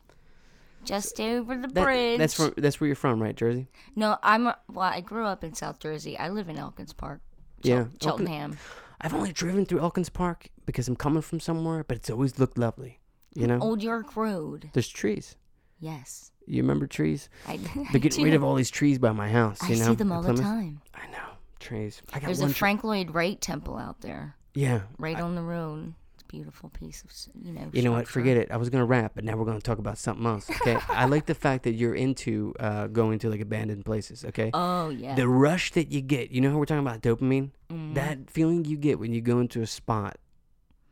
Just 0.84 1.20
over 1.20 1.56
the 1.58 1.68
That- 1.68 1.84
bridge. 1.84 2.20
that's 2.20 2.36
from 2.36 2.54
that's 2.58 2.80
where 2.80 2.86
you're 2.88 2.96
from, 2.96 3.22
right, 3.22 3.36
Jersey? 3.36 3.68
No, 3.96 4.18
I'm. 4.22 4.46
Well, 4.46 4.56
I 4.82 5.02
grew 5.02 5.26
up 5.26 5.44
in 5.44 5.56
South 5.56 5.80
Jersey. 5.80 6.18
I 6.18 6.30
live 6.30 6.48
in 6.48 6.58
Elkins 6.58 6.94
Park. 6.94 7.22
Yeah, 7.64 7.86
Chel- 8.00 8.18
Cheltenham. 8.18 8.58
I've 9.02 9.14
only 9.16 9.34
driven 9.34 9.66
through 9.66 9.80
Elkins 9.82 10.10
Park 10.10 10.50
because 10.66 10.88
I'm 10.88 10.96
coming 10.96 11.22
from 11.24 11.40
somewhere, 11.40 11.84
but 11.84 11.98
it's 11.98 12.10
always 12.10 12.38
looked 12.40 12.58
lovely. 12.58 13.00
You 13.34 13.48
know, 13.48 13.58
Old 13.60 13.82
York 13.84 14.16
Road. 14.16 14.70
there's 14.74 14.88
trees. 14.88 15.36
Yes. 15.80 16.32
You 16.48 16.62
remember 16.62 16.88
trees? 16.88 17.30
I, 17.48 17.58
They're 17.92 18.00
getting 18.02 18.24
rid 18.24 18.34
of 18.34 18.44
all 18.44 18.56
these 18.56 18.70
trees 18.72 18.98
by 19.00 19.12
my 19.12 19.30
house. 19.30 19.58
I 19.62 19.70
You 19.70 19.78
know, 19.78 19.86
see 19.90 19.96
them 19.96 20.12
all 20.12 20.22
the 20.22 20.34
time. 20.34 20.82
I 20.94 21.08
know 21.12 21.18
trees. 21.60 22.02
I 22.14 22.20
got 22.20 22.28
There's 22.28 22.42
one 22.42 22.52
a 22.52 22.54
Frank 22.54 22.84
Lloyd 22.84 23.12
Wright 23.14 23.40
temple 23.42 23.78
out 23.78 24.02
there, 24.02 24.36
Yeah. 24.54 24.82
right 25.00 25.20
on 25.20 25.36
the 25.36 25.42
road. 25.42 25.94
It's 26.14 26.24
a 26.24 26.26
beautiful 26.28 26.70
piece 26.70 27.04
of, 27.04 27.12
you 27.44 27.52
know. 27.54 27.70
You 27.74 27.82
know 27.82 27.92
what? 27.92 28.08
Forget 28.08 28.38
it. 28.38 28.52
I 28.52 28.58
was 28.58 28.70
gonna 28.70 28.86
rap, 28.86 29.14
but 29.16 29.24
now 29.24 29.36
we're 29.36 29.46
gonna 29.46 29.60
talk 29.62 29.80
about 29.80 29.98
something 29.98 30.26
else. 30.26 30.50
Okay. 30.50 30.78
I 30.90 31.06
like 31.06 31.26
the 31.26 31.34
fact 31.36 31.64
that 31.64 31.74
you're 31.74 31.96
into 31.96 32.54
uh, 32.60 32.88
going 32.88 33.20
to 33.20 33.30
like 33.30 33.42
abandoned 33.42 33.84
places. 33.86 34.24
Okay. 34.26 34.52
Oh 34.54 34.90
yeah. 34.90 35.16
the 35.16 35.28
rush 35.28 35.72
that 35.72 35.92
you 35.92 36.02
get. 36.02 36.30
You 36.32 36.42
know 36.42 36.52
how 36.52 36.58
we're 36.58 36.66
talking 36.66 36.86
about 36.86 37.02
dopamine? 37.02 37.50
Mhm. 37.72 37.96
That 37.96 38.30
feeling 38.30 38.64
you 38.66 38.78
get 38.78 39.00
when 39.00 39.12
you 39.14 39.22
go 39.22 39.40
into 39.40 39.62
a 39.62 39.68
spot 39.68 40.18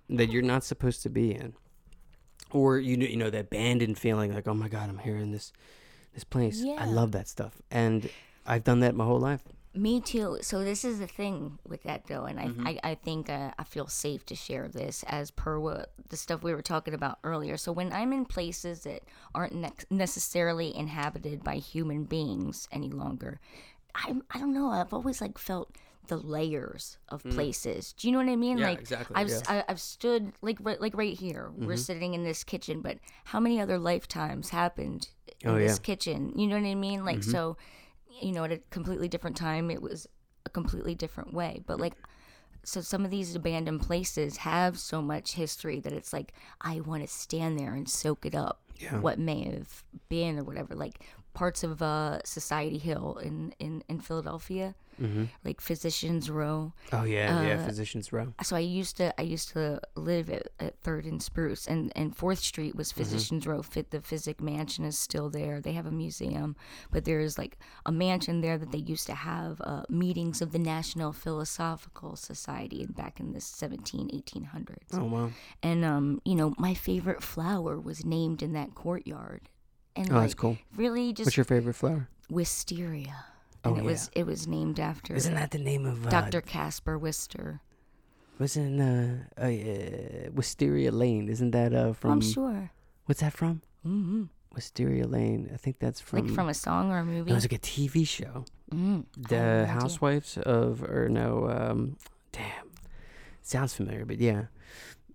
that 0.09 0.29
you're 0.31 0.41
not 0.41 0.63
supposed 0.63 1.03
to 1.03 1.09
be 1.09 1.33
in, 1.33 1.53
or 2.53 2.77
you 2.79 2.95
know, 2.97 3.05
you 3.05 3.17
know 3.17 3.29
that 3.29 3.41
abandoned 3.41 3.97
feeling, 3.97 4.33
like 4.33 4.47
oh 4.47 4.53
my 4.53 4.67
god, 4.69 4.89
I'm 4.89 4.99
here 4.99 5.17
in 5.17 5.31
this 5.31 5.51
this 6.13 6.23
place. 6.23 6.63
I 6.63 6.85
love 6.85 7.11
that 7.13 7.27
stuff, 7.27 7.61
and 7.71 8.09
I've 8.45 8.63
done 8.63 8.79
that 8.81 8.95
my 8.95 9.05
whole 9.05 9.19
life. 9.19 9.41
Me 9.75 9.99
too. 9.99 10.37
So 10.41 10.63
this 10.63 10.85
is 10.85 10.99
the 10.99 11.07
thing 11.07 11.57
with 11.67 11.81
that 11.83 12.05
though, 12.05 12.25
and 12.25 12.39
I 12.39 12.43
Mm-hmm. 12.43 12.67
I, 12.67 12.79
I 12.83 12.95
think 12.95 13.29
uh, 13.29 13.51
I 13.57 13.63
feel 13.63 13.87
safe 13.87 14.23
to 14.27 14.35
share 14.35 14.67
this 14.67 15.03
as 15.07 15.31
per 15.31 15.57
what 15.59 15.93
the 16.09 16.17
stuff 16.17 16.43
we 16.43 16.53
were 16.53 16.61
talking 16.61 16.93
about 16.93 17.17
earlier. 17.23 17.57
So 17.57 17.71
when 17.71 17.91
I'm 17.91 18.13
in 18.13 18.25
places 18.25 18.81
that 18.83 19.01
aren't 19.33 19.55
ne- 19.55 19.71
necessarily 19.89 20.75
inhabited 20.75 21.43
by 21.43 21.55
human 21.55 22.03
beings 22.03 22.67
any 22.71 22.89
longer, 22.91 23.39
I 23.95 24.13
I 24.29 24.39
don't 24.39 24.53
know. 24.53 24.69
I've 24.69 24.93
always 24.93 25.21
like 25.21 25.39
felt 25.39 25.75
the 26.07 26.17
layers 26.17 26.97
of 27.09 27.23
places. 27.23 27.93
Do 27.93 28.07
you 28.07 28.11
know 28.11 28.19
what 28.19 28.29
I 28.29 28.35
mean? 28.35 28.57
Mm. 28.57 28.61
Yeah, 28.61 28.67
like 28.69 28.79
exactly, 28.79 29.15
I've 29.15 29.29
yeah. 29.29 29.35
s- 29.35 29.43
I, 29.47 29.63
have 29.67 29.79
stood 29.79 30.33
like 30.41 30.57
right, 30.61 30.79
like 30.81 30.95
right 30.97 31.17
here. 31.17 31.49
Mm-hmm. 31.51 31.65
We're 31.67 31.77
sitting 31.77 32.13
in 32.13 32.23
this 32.23 32.43
kitchen, 32.43 32.81
but 32.81 32.97
how 33.25 33.39
many 33.39 33.59
other 33.61 33.79
lifetimes 33.79 34.49
happened 34.49 35.09
in 35.41 35.49
Oh, 35.49 35.55
this 35.55 35.63
yeah. 35.63 35.73
Mm-hmm. 35.75 35.83
kitchen? 35.83 36.33
You 36.35 36.47
know 36.47 36.57
what 36.59 36.67
I 36.67 36.75
mean? 36.75 37.05
Like 37.05 37.23
so 37.23 37.57
you 38.21 38.31
know, 38.31 38.43
at 38.43 38.51
a 38.51 38.59
completely 38.69 39.07
different 39.07 39.35
time, 39.35 39.71
it 39.71 39.81
was 39.81 40.07
a 40.45 40.49
completely 40.49 40.93
different 40.95 41.33
way. 41.33 41.61
But 41.65 41.79
like, 41.79 41.93
so 42.63 42.79
some 42.79 43.03
of 43.05 43.11
these 43.11 43.35
abandoned 43.35 43.81
places 43.81 44.37
have 44.37 44.77
so 44.77 45.01
much 45.01 45.33
history 45.33 45.79
that 45.81 45.91
it's 45.93 46.13
like 46.13 46.33
I 46.61 46.79
want 46.81 47.01
to 47.01 47.07
stand 47.07 47.57
there 47.59 47.73
and 47.73 47.89
soak 47.89 48.25
it 48.25 48.35
up. 48.35 48.61
Yeah. 48.77 48.99
What 48.99 49.19
may 49.19 49.43
have 49.49 49.83
been 50.09 50.39
or 50.39 50.43
whatever, 50.43 50.75
like 50.75 50.99
parts 51.33 51.63
of 51.63 51.81
uh, 51.81 52.21
Society 52.23 52.77
Hill 52.77 53.17
in 53.23 53.53
in 53.59 53.83
in 53.89 53.99
Philadelphia, 53.99 54.75
Mm-hmm. 55.03 55.25
like 55.43 55.59
Physicians 55.61 56.29
Row. 56.29 56.73
Oh 56.91 57.03
yeah, 57.03 57.45
yeah. 57.45 57.55
Uh, 57.61 57.65
Physicians 57.65 58.13
Row. 58.13 58.33
So 58.41 58.55
I 58.55 58.59
used 58.59 58.97
to 58.97 59.13
I 59.19 59.23
used 59.23 59.49
to 59.49 59.81
live 59.95 60.29
at, 60.29 60.47
at 60.59 60.79
Third 60.79 61.05
and 61.05 61.21
Spruce, 61.21 61.67
and 61.67 61.91
and 61.95 62.15
Fourth 62.15 62.39
Street 62.39 62.75
was 62.75 62.91
Physicians 62.91 63.45
Row. 63.45 63.61
Fit 63.61 63.91
the 63.91 63.99
Physick 63.99 64.39
Mansion 64.41 64.85
is 64.85 64.97
still 64.97 65.29
there. 65.29 65.59
They 65.61 65.73
have 65.73 65.85
a 65.85 65.91
museum, 65.91 66.55
but 66.91 67.05
there's 67.05 67.37
like 67.37 67.57
a 67.85 67.91
mansion 67.91 68.41
there 68.41 68.57
that 68.57 68.71
they 68.71 68.77
used 68.77 69.05
to 69.07 69.15
have 69.15 69.59
uh, 69.61 69.83
meetings 69.89 70.41
of 70.41 70.51
the 70.51 70.59
National 70.59 71.11
Philosophical 71.13 72.15
Society 72.15 72.85
back 72.85 73.19
in 73.19 73.33
the 73.33 73.41
17 73.41 74.09
1800s. 74.09 74.75
Oh 74.93 75.03
wow. 75.03 75.31
And 75.61 75.83
um, 75.83 76.21
you 76.23 76.35
know, 76.35 76.53
my 76.57 76.73
favorite 76.73 77.21
flower 77.21 77.79
was 77.79 78.05
named 78.05 78.41
in 78.41 78.53
that 78.53 78.73
courtyard. 78.75 79.49
And 79.95 80.09
Oh, 80.11 80.15
like, 80.15 80.23
that's 80.23 80.33
cool. 80.33 80.57
really 80.75 81.13
just 81.13 81.27
What's 81.27 81.37
your 81.37 81.43
favorite 81.43 81.75
flower? 81.75 82.07
wisteria. 82.29 83.25
Oh, 83.65 83.69
And 83.69 83.77
it 83.79 83.83
yeah. 83.83 83.91
was 83.91 84.09
it 84.13 84.25
was 84.25 84.47
named 84.47 84.79
after 84.79 85.15
Isn't 85.15 85.35
that 85.35 85.51
the 85.51 85.57
name 85.59 85.85
of 85.85 86.05
uh, 86.07 86.09
Dr. 86.09 86.41
Caspar 86.41 86.99
Wistar. 86.99 87.59
Wasn't 88.39 88.81
uh, 88.81 89.41
uh, 89.41 89.45
uh 89.45 90.31
Wisteria 90.33 90.91
Lane? 90.91 91.29
Isn't 91.29 91.51
that 91.51 91.73
uh 91.73 91.93
from? 91.93 92.11
I'm 92.11 92.21
sure. 92.21 92.71
What's 93.05 93.21
that 93.21 93.33
from? 93.33 93.61
hmm 93.83 94.23
Wisteria 94.53 95.07
Lane. 95.07 95.49
I 95.53 95.57
think 95.57 95.79
that's 95.79 95.99
from. 96.01 96.19
like 96.27 96.35
from 96.35 96.49
a 96.49 96.53
song 96.53 96.91
or 96.91 96.99
a 96.99 97.05
movie. 97.05 97.31
It 97.31 97.33
was 97.33 97.43
like 97.43 97.53
a 97.53 97.57
TV 97.59 98.07
show. 98.07 98.45
Mm, 98.71 99.05
The 99.17 99.35
have 99.35 99.63
idea. 99.63 99.73
Housewives 99.73 100.37
of, 100.37 100.83
or 100.83 101.09
no, 101.09 101.49
um, 101.49 101.97
damn, 102.31 102.69
sounds 103.41 103.73
familiar, 103.73 104.05
but 104.05 104.19
yeah, 104.19 104.45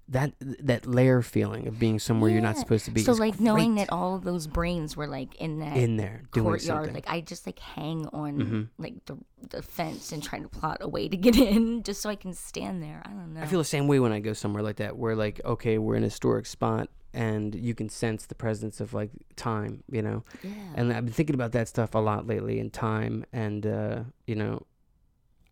that 0.09 0.33
that 0.41 0.87
layer 0.87 1.21
feeling 1.21 1.69
of 1.69 1.79
being 1.79 1.99
somewhere 1.99 2.31
you're 2.31 2.41
not 2.41 2.57
supposed 2.57 2.87
to 2.87 2.91
be. 2.91 3.03
So 3.03 3.13
like 3.13 3.39
knowing 3.41 3.75
that 3.75 3.91
all 3.91 4.15
of 4.15 4.25
those 4.25 4.47
brains 4.47 4.97
were 4.97 5.07
like 5.07 5.35
in 5.37 5.59
that 5.61 5.77
in 5.77 5.97
there 5.97 6.23
doing 6.33 6.45
courtyard, 6.45 6.61
something. 6.61 6.87
Mm-hmm. 6.89 6.95
like 6.95 7.09
I 7.09 7.21
just 7.21 7.47
like 7.47 7.59
hang 7.59 8.07
on 8.09 8.71
like 8.79 9.05
the 9.05 9.19
the 9.51 9.63
fence 9.63 10.13
and 10.13 10.23
try 10.23 10.39
to 10.39 10.49
plot 10.49 10.79
a 10.81 10.89
way 10.89 11.09
to 11.09 11.17
get 11.17 11.37
in, 11.37 11.83
just 11.83 12.01
so 12.01 12.11
I 12.11 12.17
can 12.17 12.33
stand 12.33 12.83
there. 12.83 13.03
I 13.05 13.11
don't 13.11 13.35
know. 13.35 13.43
I 13.43 13.47
feel 13.47 13.59
the 13.59 13.65
same 13.65 13.87
way 13.87 14.01
when 14.01 14.13
I 14.13 14.21
go 14.21 14.33
somewhere 14.33 14.63
like 14.63 14.77
that, 14.77 14.97
where 14.97 15.15
like, 15.15 15.41
okay, 15.45 15.79
we're 15.79 15.97
in 15.97 16.03
a 16.03 16.07
historic 16.07 16.47
spot, 16.47 16.89
and 17.13 17.55
you 17.55 17.75
can 17.75 17.89
sense 17.89 18.27
the 18.27 18.35
presence 18.35 18.81
of 18.81 18.95
like 18.95 19.11
time, 19.37 19.85
you 19.91 20.03
know. 20.03 20.25
yeah. 20.43 20.51
And 20.75 20.93
I've 20.93 21.05
been 21.05 21.15
thinking 21.15 21.35
about 21.35 21.53
that 21.53 21.69
stuff 21.69 21.95
a 21.95 21.99
lot 21.99 22.27
lately, 22.27 22.59
and 22.61 22.73
time, 22.73 23.25
and 23.33 23.67
uh, 23.67 24.01
you 24.27 24.35
know, 24.35 24.63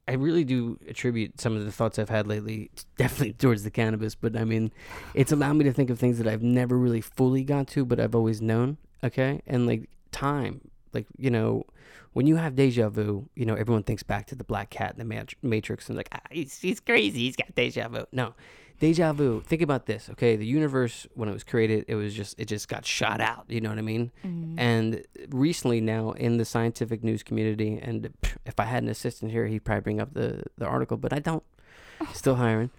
I 0.08 0.12
really 0.12 0.44
do 0.44 0.78
attribute 0.88 1.40
some 1.40 1.56
of 1.56 1.64
the 1.64 1.72
thoughts 1.72 1.98
I've 1.98 2.08
had 2.08 2.26
lately, 2.26 2.70
definitely 2.96 3.32
towards 3.32 3.64
the 3.64 3.70
cannabis. 3.70 4.14
But 4.14 4.36
I 4.36 4.44
mean, 4.44 4.72
it's 5.14 5.32
allowed 5.32 5.54
me 5.54 5.64
to 5.64 5.72
think 5.72 5.90
of 5.90 5.98
things 5.98 6.18
that 6.18 6.26
I've 6.26 6.42
never 6.42 6.76
really 6.76 7.00
fully 7.00 7.42
got 7.44 7.66
to, 7.68 7.84
but 7.84 7.98
I've 7.98 8.14
always 8.14 8.40
known. 8.40 8.76
Okay, 9.04 9.42
and 9.46 9.66
like 9.66 9.88
time, 10.12 10.60
like 10.92 11.06
you 11.18 11.30
know. 11.30 11.64
When 12.12 12.26
you 12.26 12.36
have 12.36 12.56
deja 12.56 12.88
vu, 12.88 13.28
you 13.34 13.44
know 13.44 13.54
everyone 13.56 13.82
thinks 13.82 14.02
back 14.02 14.24
to 14.28 14.34
the 14.34 14.42
black 14.42 14.70
cat 14.70 14.92
in 14.92 14.98
the 14.98 15.04
mat- 15.04 15.34
Matrix 15.42 15.88
and 15.88 15.98
like, 15.98 16.08
ah, 16.12 16.20
he's, 16.30 16.58
he's 16.58 16.80
crazy, 16.80 17.18
he's 17.18 17.36
got 17.36 17.54
deja 17.54 17.88
vu. 17.88 18.06
No, 18.10 18.32
deja 18.78 19.12
vu. 19.12 19.40
Think 19.40 19.62
about 19.62 19.86
this, 19.86 20.08
okay? 20.10 20.36
The 20.36 20.46
universe, 20.46 21.06
when 21.14 21.28
it 21.28 21.32
was 21.32 21.44
created, 21.44 21.84
it 21.88 21.94
was 21.94 22.14
just 22.14 22.34
it 22.38 22.46
just 22.46 22.68
got 22.68 22.84
shot 22.84 23.20
out. 23.20 23.44
You 23.48 23.60
know 23.60 23.70
what 23.70 23.78
I 23.78 23.82
mean? 23.82 24.12
And 24.58 25.04
recently, 25.30 25.80
now 25.80 26.12
in 26.12 26.36
the 26.36 26.44
scientific 26.44 27.02
news 27.02 27.22
community, 27.22 27.78
and 27.80 28.12
if 28.44 28.58
I 28.58 28.64
had 28.64 28.82
an 28.82 28.88
assistant 28.88 29.30
here, 29.32 29.46
he'd 29.46 29.64
probably 29.64 29.82
bring 29.82 30.00
up 30.00 30.14
the 30.14 30.42
the 30.58 30.66
article, 30.66 30.96
but 30.96 31.12
I 31.12 31.18
don't. 31.18 31.42
Still 32.12 32.34
hiring. 32.34 32.70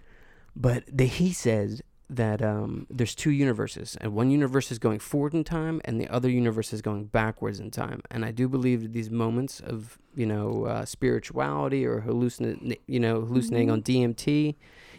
But 0.54 0.84
the, 0.92 1.06
he 1.06 1.32
says 1.32 1.82
that 2.10 2.40
um, 2.40 2.86
there's 2.88 3.14
two 3.14 3.30
universes, 3.30 3.96
and 4.00 4.14
one 4.14 4.30
universe 4.30 4.72
is 4.72 4.78
going 4.78 4.98
forward 4.98 5.34
in 5.34 5.44
time, 5.44 5.80
and 5.84 6.00
the 6.00 6.08
other 6.08 6.30
universe 6.30 6.72
is 6.72 6.80
going 6.80 7.04
backwards 7.04 7.60
in 7.60 7.70
time. 7.70 8.00
And 8.10 8.24
I 8.24 8.30
do 8.30 8.48
believe 8.48 8.82
that 8.82 8.92
these 8.92 9.10
moments 9.10 9.60
of 9.60 9.98
you 10.14 10.26
know 10.26 10.64
uh, 10.64 10.84
spirituality 10.84 11.84
or 11.84 12.00
hallucin 12.02 12.76
you 12.86 13.00
know 13.00 13.20
hallucinating 13.20 13.70
on 13.70 13.82
DMT 13.82 14.54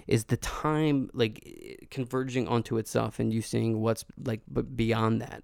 is 0.09 0.25
the 0.25 0.37
time 0.37 1.09
like 1.13 1.87
converging 1.91 2.47
onto 2.47 2.77
itself, 2.77 3.19
and 3.19 3.31
you 3.31 3.41
seeing 3.41 3.79
what's 3.81 4.03
like 4.23 4.41
b- 4.51 4.63
beyond 4.63 5.21
that. 5.21 5.43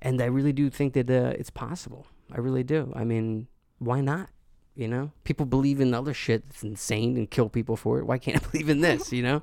And 0.00 0.22
I 0.22 0.26
really 0.26 0.52
do 0.52 0.70
think 0.70 0.94
that 0.94 1.10
uh, 1.10 1.34
it's 1.38 1.50
possible. 1.50 2.06
I 2.30 2.38
really 2.38 2.62
do. 2.62 2.92
I 2.94 3.04
mean, 3.04 3.48
why 3.78 4.00
not? 4.00 4.30
You 4.74 4.88
know, 4.88 5.10
people 5.24 5.44
believe 5.44 5.80
in 5.80 5.92
other 5.92 6.14
shit 6.14 6.48
that's 6.48 6.62
insane 6.62 7.18
and 7.18 7.30
kill 7.30 7.50
people 7.50 7.76
for 7.76 7.98
it. 7.98 8.04
Why 8.06 8.16
can't 8.16 8.42
I 8.42 8.46
believe 8.50 8.70
in 8.70 8.80
this? 8.80 9.12
You 9.12 9.22
know? 9.22 9.42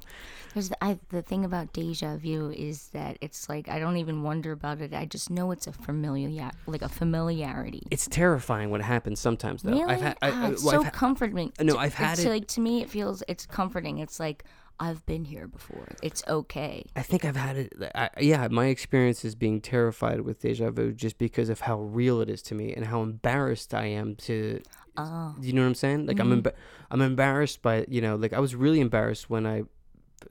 There's 0.56 0.70
the, 0.70 0.84
I, 0.84 0.98
the 1.10 1.22
thing 1.22 1.46
about 1.46 1.72
deja 1.72 2.18
vu 2.18 2.50
is 2.50 2.88
that 2.94 3.20
it's 3.22 3.48
like 3.48 3.70
I 3.70 3.78
don't 3.78 3.98
even 3.98 4.24
wonder 4.24 4.52
about 4.52 4.82
it. 4.82 4.92
I 4.92 5.06
just 5.06 5.30
know 5.30 5.52
it's 5.52 5.68
a 5.68 5.72
familiar, 5.72 6.50
like 6.66 6.82
a 6.82 6.90
familiarity. 6.90 7.84
It's 7.92 8.08
terrifying 8.08 8.72
when 8.72 8.82
it 8.82 8.86
happens 8.86 9.20
sometimes, 9.20 9.62
though. 9.62 9.72
Really? 9.74 9.84
I've 9.94 10.02
had, 10.02 10.18
I, 10.24 10.30
Ah, 10.32 10.46
I- 10.46 10.50
it's 10.52 10.64
well, 10.64 10.72
so 10.74 10.80
I've 10.80 10.86
ha- 10.86 10.92
comforting. 11.00 11.54
No, 11.60 11.78
I've 11.78 11.94
had 11.94 12.14
it's 12.14 12.26
it- 12.26 12.30
Like 12.30 12.48
to 12.48 12.62
me, 12.62 12.82
it 12.82 12.90
feels 12.90 13.22
it's 13.28 13.46
comforting. 13.46 14.00
It's 14.00 14.20
like 14.20 14.44
I've 14.80 15.06
been 15.06 15.26
here 15.26 15.46
before. 15.48 15.90
It's 16.02 16.24
okay. 16.28 16.86
I 16.96 17.02
think 17.04 17.26
I've 17.26 17.36
had 17.36 17.58
it. 17.58 17.74
I, 17.94 18.10
yeah, 18.20 18.48
my 18.48 18.68
experience 18.68 19.24
is 19.26 19.36
being 19.36 19.60
terrified 19.62 20.22
with 20.22 20.40
deja 20.40 20.72
vu 20.72 20.94
just 20.94 21.18
because 21.18 21.50
of 21.50 21.60
how 21.62 21.82
real 21.82 22.22
it 22.22 22.30
is 22.30 22.42
to 22.44 22.56
me 22.56 22.74
and 22.74 22.86
how 22.86 23.04
embarrassed 23.04 23.74
I 23.76 23.86
am 23.88 24.16
to. 24.16 24.62
Oh, 24.98 25.36
You 25.42 25.54
know 25.54 25.62
what 25.62 25.68
I'm 25.68 25.76
saying? 25.76 26.06
Like 26.08 26.20
I'm, 26.20 26.42
emba- 26.44 26.54
I'm 26.92 27.02
embarrassed 27.02 27.62
by 27.62 27.86
you 27.88 28.02
know, 28.02 28.16
like 28.16 28.34
I 28.34 28.40
was 28.40 28.56
really 28.56 28.80
embarrassed 28.82 29.30
when 29.30 29.46
I 29.46 29.64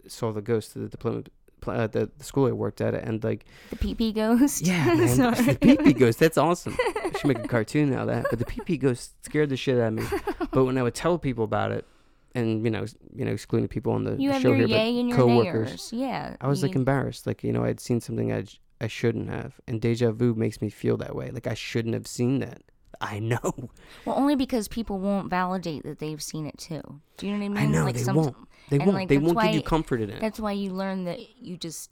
saw 0.06 0.32
the 0.32 0.42
ghost 0.42 0.76
of 0.76 0.82
the 0.82 0.88
diploma, 0.88 1.22
pl- 1.60 1.72
uh, 1.74 1.86
the, 1.86 2.10
the 2.18 2.24
school 2.24 2.46
I 2.46 2.52
worked 2.52 2.80
at, 2.80 2.94
and 2.94 3.22
like 3.24 3.46
the 3.70 3.76
PP 3.76 4.14
ghost. 4.14 4.66
Yeah, 4.66 4.84
man. 4.94 5.06
The 5.06 5.78
pee 5.82 5.92
ghost. 5.94 6.18
That's 6.18 6.36
awesome. 6.38 6.76
I 6.78 7.12
should 7.18 7.28
make 7.28 7.38
a 7.38 7.48
cartoon 7.56 7.92
out 7.94 8.02
of 8.02 8.06
that. 8.08 8.26
But 8.30 8.38
the 8.38 8.44
pee 8.44 8.76
ghost 8.76 9.24
scared 9.24 9.48
the 9.48 9.56
shit 9.56 9.78
out 9.78 9.88
of 9.88 9.94
me. 9.94 10.04
But 10.50 10.64
when 10.64 10.76
I 10.78 10.82
would 10.82 10.94
tell 10.94 11.18
people 11.18 11.44
about 11.44 11.72
it, 11.72 11.86
and 12.34 12.62
you 12.64 12.70
know, 12.70 12.84
you 13.14 13.24
know, 13.24 13.32
excluding 13.32 13.68
people 13.68 13.92
on 13.92 14.04
the 14.04 14.16
You 14.20 14.32
the 14.32 14.40
show 14.40 14.48
your 14.52 14.66
here, 14.66 14.76
but 14.76 14.84
your 15.08 15.16
coworkers, 15.16 15.72
nayers. 15.92 15.98
Yeah. 15.98 16.36
I 16.40 16.46
was 16.48 16.62
like 16.62 16.74
embarrassed. 16.74 17.26
Like 17.26 17.42
you 17.42 17.52
know, 17.52 17.64
I'd 17.64 17.80
seen 17.80 18.00
something 18.00 18.32
I 18.32 18.44
I 18.80 18.86
shouldn't 18.86 19.28
have, 19.30 19.58
and 19.66 19.80
deja 19.80 20.12
vu 20.12 20.34
makes 20.34 20.60
me 20.60 20.68
feel 20.68 20.96
that 20.98 21.14
way. 21.16 21.30
Like 21.30 21.46
I 21.46 21.54
shouldn't 21.54 21.94
have 21.94 22.06
seen 22.06 22.40
that. 22.40 22.62
I 23.00 23.18
know. 23.20 23.38
well, 24.04 24.16
only 24.16 24.34
because 24.36 24.66
people 24.68 24.98
won't 24.98 25.30
validate 25.30 25.84
that 25.84 25.98
they've 26.00 26.22
seen 26.22 26.46
it 26.46 26.58
too. 26.58 26.80
Do 27.16 27.26
you 27.26 27.32
know 27.32 27.38
what 27.38 27.44
I 27.44 27.48
mean? 27.48 27.56
I 27.58 27.66
know 27.66 27.84
like 27.84 27.94
they 27.96 28.02
some- 28.02 28.16
won't. 28.16 28.36
They 28.70 28.78
won't. 28.78 28.92
like, 28.92 29.08
they 29.08 29.16
won't 29.18 29.40
give 29.40 29.54
you 29.54 29.62
comfort 29.62 30.00
in 30.02 30.10
it. 30.10 30.20
That's 30.20 30.38
why 30.38 30.52
you 30.52 30.70
learn 30.72 31.04
that 31.04 31.20
you 31.40 31.56
just 31.56 31.90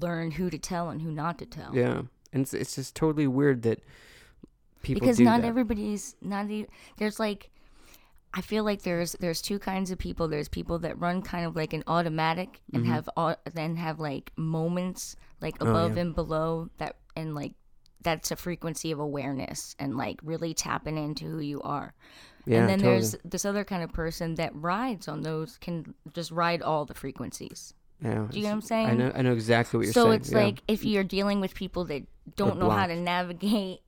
learn 0.00 0.30
who 0.32 0.50
to 0.50 0.58
tell 0.58 0.88
and 0.90 1.00
who 1.00 1.10
not 1.12 1.38
to 1.38 1.46
tell. 1.46 1.74
Yeah, 1.74 2.02
and 2.32 2.42
it's 2.42 2.52
it's 2.54 2.74
just 2.74 2.96
totally 2.96 3.26
weird 3.26 3.62
that 3.62 3.80
people 4.82 5.00
because 5.00 5.20
not 5.20 5.42
that. 5.42 5.46
everybody's 5.46 6.16
not 6.20 6.50
e- 6.50 6.66
there's 6.96 7.20
like 7.20 7.50
I 8.34 8.40
feel 8.40 8.64
like 8.64 8.82
there's 8.82 9.12
there's 9.20 9.40
two 9.42 9.58
kinds 9.58 9.90
of 9.90 9.98
people. 9.98 10.26
There's 10.26 10.48
people 10.48 10.78
that 10.80 10.98
run 10.98 11.22
kind 11.22 11.46
of 11.46 11.54
like 11.54 11.72
an 11.74 11.84
automatic 11.86 12.60
and 12.72 12.82
Mm-hmm. 12.82 12.92
have 12.92 13.08
au- 13.16 13.36
then 13.54 13.76
have 13.76 14.00
like 14.00 14.32
moments 14.36 15.16
like 15.40 15.56
Oh, 15.60 15.68
above 15.70 15.94
yeah. 15.96 16.02
and 16.02 16.14
below 16.14 16.70
that 16.78 16.96
and 17.14 17.34
like 17.34 17.52
that's 18.02 18.30
a 18.30 18.36
frequency 18.36 18.90
of 18.92 18.98
awareness 18.98 19.74
and 19.78 19.96
like 19.96 20.18
really 20.22 20.54
tapping 20.54 20.98
into 20.98 21.24
who 21.24 21.38
you 21.40 21.60
are. 21.62 21.94
yeah, 22.46 22.60
and 22.60 22.68
then 22.68 22.78
totally. 22.78 22.94
there's 22.94 23.16
this 23.24 23.44
other 23.44 23.64
kind 23.64 23.82
of 23.82 23.92
person 23.92 24.34
that 24.36 24.50
rides 24.54 25.08
on 25.08 25.22
those 25.22 25.58
can 25.58 25.94
just 26.12 26.30
ride 26.30 26.62
all 26.62 26.84
the 26.84 26.94
frequencies. 26.94 27.74
yeah. 28.02 28.26
Do 28.30 28.36
you 28.38 28.44
know 28.44 28.50
what 28.50 28.54
I'm 28.56 28.60
saying? 28.62 28.88
I 28.88 28.94
know. 28.94 29.12
I 29.14 29.22
know 29.22 29.32
exactly 29.32 29.78
what 29.78 29.84
you're 29.84 29.92
so 29.92 30.04
saying. 30.06 30.12
So 30.12 30.16
it's 30.20 30.32
yeah. 30.32 30.38
like 30.44 30.62
if 30.68 30.84
you're 30.84 31.04
dealing 31.04 31.40
with 31.40 31.54
people 31.54 31.84
that 31.86 32.02
don't 32.36 32.58
know 32.58 32.70
how 32.70 32.86
to 32.86 32.96
navigate 32.96 33.80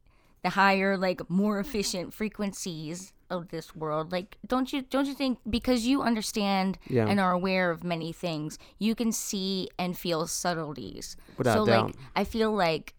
the 0.43 0.51
higher 0.51 0.97
like 0.99 1.29
more 1.31 1.59
efficient 1.59 2.13
frequencies 2.13 3.13
of 3.31 3.49
this 3.49 3.75
world 3.75 4.13
like 4.13 4.37
don't 4.47 4.73
you 4.75 4.83
don't 4.83 5.07
you 5.07 5.15
think 5.15 5.39
because 5.49 5.87
you 5.87 6.03
understand 6.03 6.77
Yeah. 6.87 7.07
and 7.07 7.19
are 7.19 7.33
aware 7.33 7.71
of 7.71 7.83
many 7.83 8.13
things 8.13 8.59
you 8.79 8.95
can 8.95 9.11
see 9.13 9.71
and 9.79 9.97
feel 9.97 10.27
subtleties 10.27 11.17
Without 11.39 11.55
so 11.55 11.67
doubt. 11.67 11.87
like 11.87 11.95
i 12.15 12.25
feel 12.25 12.53
like 12.53 12.93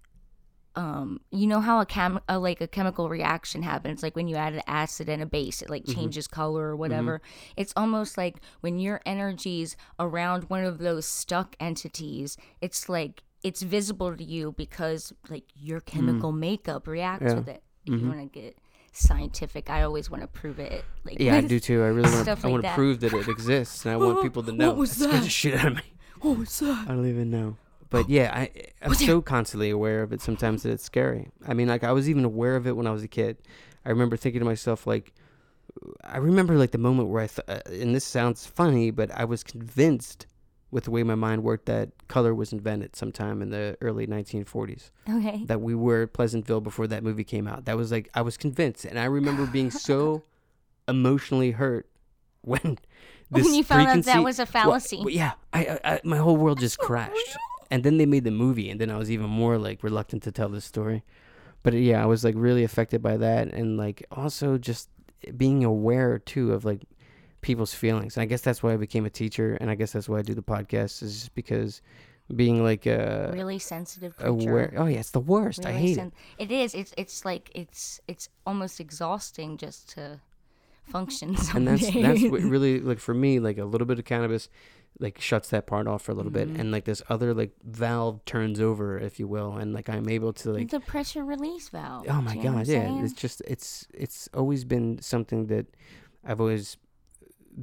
um 0.76 1.20
you 1.32 1.48
know 1.48 1.60
how 1.62 1.80
a 1.80 1.86
chem 1.86 2.20
a, 2.28 2.38
like 2.38 2.60
a 2.62 2.68
chemical 2.68 3.08
reaction 3.10 3.64
happens 3.64 4.04
like 4.04 4.16
when 4.16 4.28
you 4.28 4.36
add 4.36 4.54
an 4.54 4.62
acid 4.68 5.08
and 5.10 5.22
a 5.22 5.26
base 5.26 5.62
it 5.62 5.70
like 5.70 5.84
Mm-hmm. 5.84 6.00
changes 6.00 6.28
color 6.28 6.64
or 6.70 6.76
whatever 6.76 7.22
it's 7.56 7.74
almost 7.78 8.18
like 8.18 8.36
when 8.62 8.80
your 8.80 9.00
energy's 9.06 9.78
around 10.00 10.44
one 10.50 10.64
of 10.66 10.80
those 10.80 11.06
stuck 11.06 11.56
entities 11.60 12.38
it's 12.62 12.90
like 12.90 13.24
it's 13.44 13.62
visible 13.62 14.16
to 14.18 14.24
you 14.24 14.54
because 14.58 15.14
like 15.30 15.44
your 15.56 15.80
chemical 15.80 16.32
makeup 16.32 16.88
reacts 16.88 17.24
Mm. 17.26 17.30
Yeah. 17.30 17.36
with 17.36 17.48
it 17.48 17.64
if 17.86 18.00
you 18.02 18.08
want 18.08 18.20
to 18.20 18.40
get 18.40 18.58
scientific 18.92 19.70
i 19.70 19.84
always 19.84 20.10
want 20.10 20.22
to 20.24 20.28
prove 20.28 20.58
it 20.60 20.84
like 21.04 21.20
Yeah, 21.20 21.36
I 21.36 21.42
do 21.56 21.60
too. 21.60 21.84
I 21.84 21.88
really 21.88 22.10
want 22.12 22.26
to. 22.26 22.38
I 22.44 22.50
want 22.50 22.64
to 22.64 22.74
prove 22.74 23.00
that 23.02 23.14
it 23.14 23.28
exists, 23.38 23.86
and 23.86 23.94
I 23.94 23.98
want 23.98 24.22
people 24.24 24.42
to 24.44 24.52
What 24.52 24.58
know. 24.58 24.74
was 24.74 24.92
It 25.00 25.04
scares 25.10 25.24
the 25.24 25.30
shit 25.30 25.54
out 25.60 25.68
of 25.68 25.76
me. 25.76 25.82
what 26.22 26.38
was 26.38 26.60
that 26.60 26.86
I 26.90 26.92
don't 26.94 27.08
even 27.08 27.30
know. 27.30 27.58
But 27.96 28.10
yeah, 28.10 28.30
I 28.34 28.52
I'm 28.82 28.94
so 28.94 29.22
constantly 29.22 29.70
aware 29.70 30.02
of 30.02 30.12
it 30.12 30.22
sometimes 30.22 30.64
that 30.64 30.72
it's 30.72 30.84
scary. 30.84 31.30
I 31.48 31.54
mean, 31.54 31.70
like 31.70 31.86
I 31.86 31.94
was 31.94 32.10
even 32.10 32.26
aware 32.26 32.58
of 32.58 32.68
it 32.68 32.76
when 32.76 32.88
I 32.88 32.92
was 32.92 33.04
a 33.04 33.08
kid. 33.08 33.38
I 33.86 33.90
remember 33.90 34.18
thinking 34.18 34.40
to 34.40 34.46
myself 34.46 34.86
like 34.86 35.14
I 36.04 36.18
remember 36.18 36.58
like 36.58 36.72
the 36.72 36.78
moment 36.78 37.08
where 37.08 37.24
I 37.24 37.28
th- 37.28 37.48
uh, 37.48 37.62
and 37.72 37.96
this 37.96 38.04
sounds 38.04 38.46
funny, 38.46 38.92
but 38.92 39.12
I 39.12 39.24
was 39.24 39.44
convinced 39.44 40.28
with 40.72 40.84
the 40.84 40.92
way 40.92 41.04
my 41.04 41.16
mind 41.16 41.44
worked 41.44 41.68
that 41.68 41.92
color 42.10 42.36
was 42.36 42.52
invented 42.52 42.98
sometime 42.98 43.42
in 43.42 43.50
the 43.50 43.78
early 43.80 44.08
1940s. 44.08 44.90
okay 45.10 45.46
That 45.46 45.62
we 45.62 45.74
were 45.74 46.06
Pleasantville 46.06 46.60
before 46.60 46.88
that 46.88 47.02
movie 47.02 47.24
came 47.24 47.48
out. 47.48 47.64
That 47.64 47.78
was 47.78 47.94
like 47.94 48.10
I 48.14 48.24
was 48.24 48.36
convinced 48.36 48.84
and 48.84 49.00
I 49.00 49.06
remember 49.06 49.46
being 49.46 49.72
so 49.90 50.24
emotionally 50.86 51.52
hurt 51.52 51.88
when 52.42 52.78
this 53.32 53.46
when 53.46 53.54
you 53.54 53.64
found 53.64 53.88
out 53.88 54.04
that 54.04 54.22
was 54.22 54.40
a 54.40 54.46
fallacy 54.46 54.98
well, 54.98 55.10
yeah, 55.10 55.32
I, 55.54 55.66
I, 55.66 55.80
I 55.94 56.02
my 56.04 56.18
whole 56.18 56.36
world 56.36 56.60
just 56.60 56.78
crashed. 56.78 57.38
And 57.76 57.84
then 57.84 57.98
they 57.98 58.06
made 58.06 58.24
the 58.24 58.32
movie, 58.32 58.70
and 58.70 58.80
then 58.80 58.90
I 58.90 58.96
was 58.96 59.12
even 59.12 59.30
more 59.30 59.58
like 59.58 59.84
reluctant 59.84 60.24
to 60.24 60.32
tell 60.32 60.48
this 60.48 60.64
story. 60.64 61.04
But 61.62 61.74
yeah, 61.74 62.02
I 62.02 62.06
was 62.06 62.24
like 62.24 62.36
really 62.38 62.64
affected 62.64 63.02
by 63.02 63.18
that, 63.18 63.50
and 63.50 63.76
like 63.76 64.06
also 64.12 64.58
just 64.58 64.88
being 65.36 65.66
aware 65.66 66.18
too 66.18 66.54
of 66.54 66.64
like 66.64 66.84
people's 67.42 67.74
feelings. 67.74 68.16
And 68.16 68.22
I 68.22 68.28
guess 68.28 68.40
that's 68.40 68.64
why 68.64 68.72
I 68.72 68.78
became 68.78 69.06
a 69.06 69.10
teacher, 69.10 69.58
and 69.60 69.70
I 69.70 69.76
guess 69.76 69.92
that's 69.92 70.08
why 70.08 70.20
I 70.20 70.22
do 70.22 70.34
the 70.34 70.42
podcast 70.42 71.04
is 71.04 71.16
just 71.16 71.36
because 71.36 71.82
being 72.34 72.64
like 72.64 72.88
uh 72.88 73.32
really 73.34 73.60
sensitive 73.60 74.16
creature. 74.16 74.50
aware. 74.50 74.74
Oh 74.78 74.86
yeah, 74.86 75.00
it's 75.00 75.12
the 75.12 75.20
worst. 75.20 75.66
I 75.66 75.74
hate 75.74 75.96
sen- 75.96 76.14
it 76.38 76.54
is 76.54 76.74
it's 76.74 76.94
it's 76.96 77.26
like 77.26 77.52
it's 77.54 78.00
it's 78.08 78.30
almost 78.48 78.80
exhausting 78.80 79.58
just 79.58 79.90
to 79.96 80.22
function 80.86 81.36
and 81.54 81.68
that's 81.68 81.92
that's 81.92 82.24
what 82.24 82.42
really 82.56 82.80
like 82.80 83.00
for 83.00 83.14
me 83.14 83.40
like 83.40 83.58
a 83.58 83.66
little 83.66 83.88
bit 83.88 84.00
of 84.00 84.06
cannabis 84.06 84.50
like 85.00 85.20
shuts 85.20 85.50
that 85.50 85.68
part 85.68 85.88
off 85.88 86.02
for 86.04 86.12
a 86.12 86.16
little 86.16 86.32
Mm-hmm. 86.32 86.54
bit 86.54 86.60
and 86.62 86.72
like 86.72 86.86
this 86.86 87.02
other 87.10 87.34
like 87.34 87.52
valve 87.64 88.24
turns 88.26 88.60
over 88.62 88.98
if 88.98 89.20
you 89.20 89.28
will 89.28 89.58
and 89.58 89.74
like 89.74 89.90
i'm 89.90 90.08
able 90.10 90.32
to 90.34 90.52
like 90.54 90.64
it's 90.64 90.74
a 90.74 90.80
pressure 90.80 91.24
release 91.26 91.68
valve 91.70 92.06
oh 92.10 92.22
my 92.22 92.32
do 92.34 92.38
you 92.40 92.44
know 92.46 92.52
what 92.54 92.58
god 92.60 92.68
yeah 92.68 92.84
saying? 92.86 93.04
it's 93.04 93.14
just 93.14 93.42
it's 93.48 93.88
it's 93.94 94.30
always 94.34 94.64
been 94.64 95.00
something 95.02 95.48
that 95.48 95.66
i've 96.26 96.40
always 96.40 96.78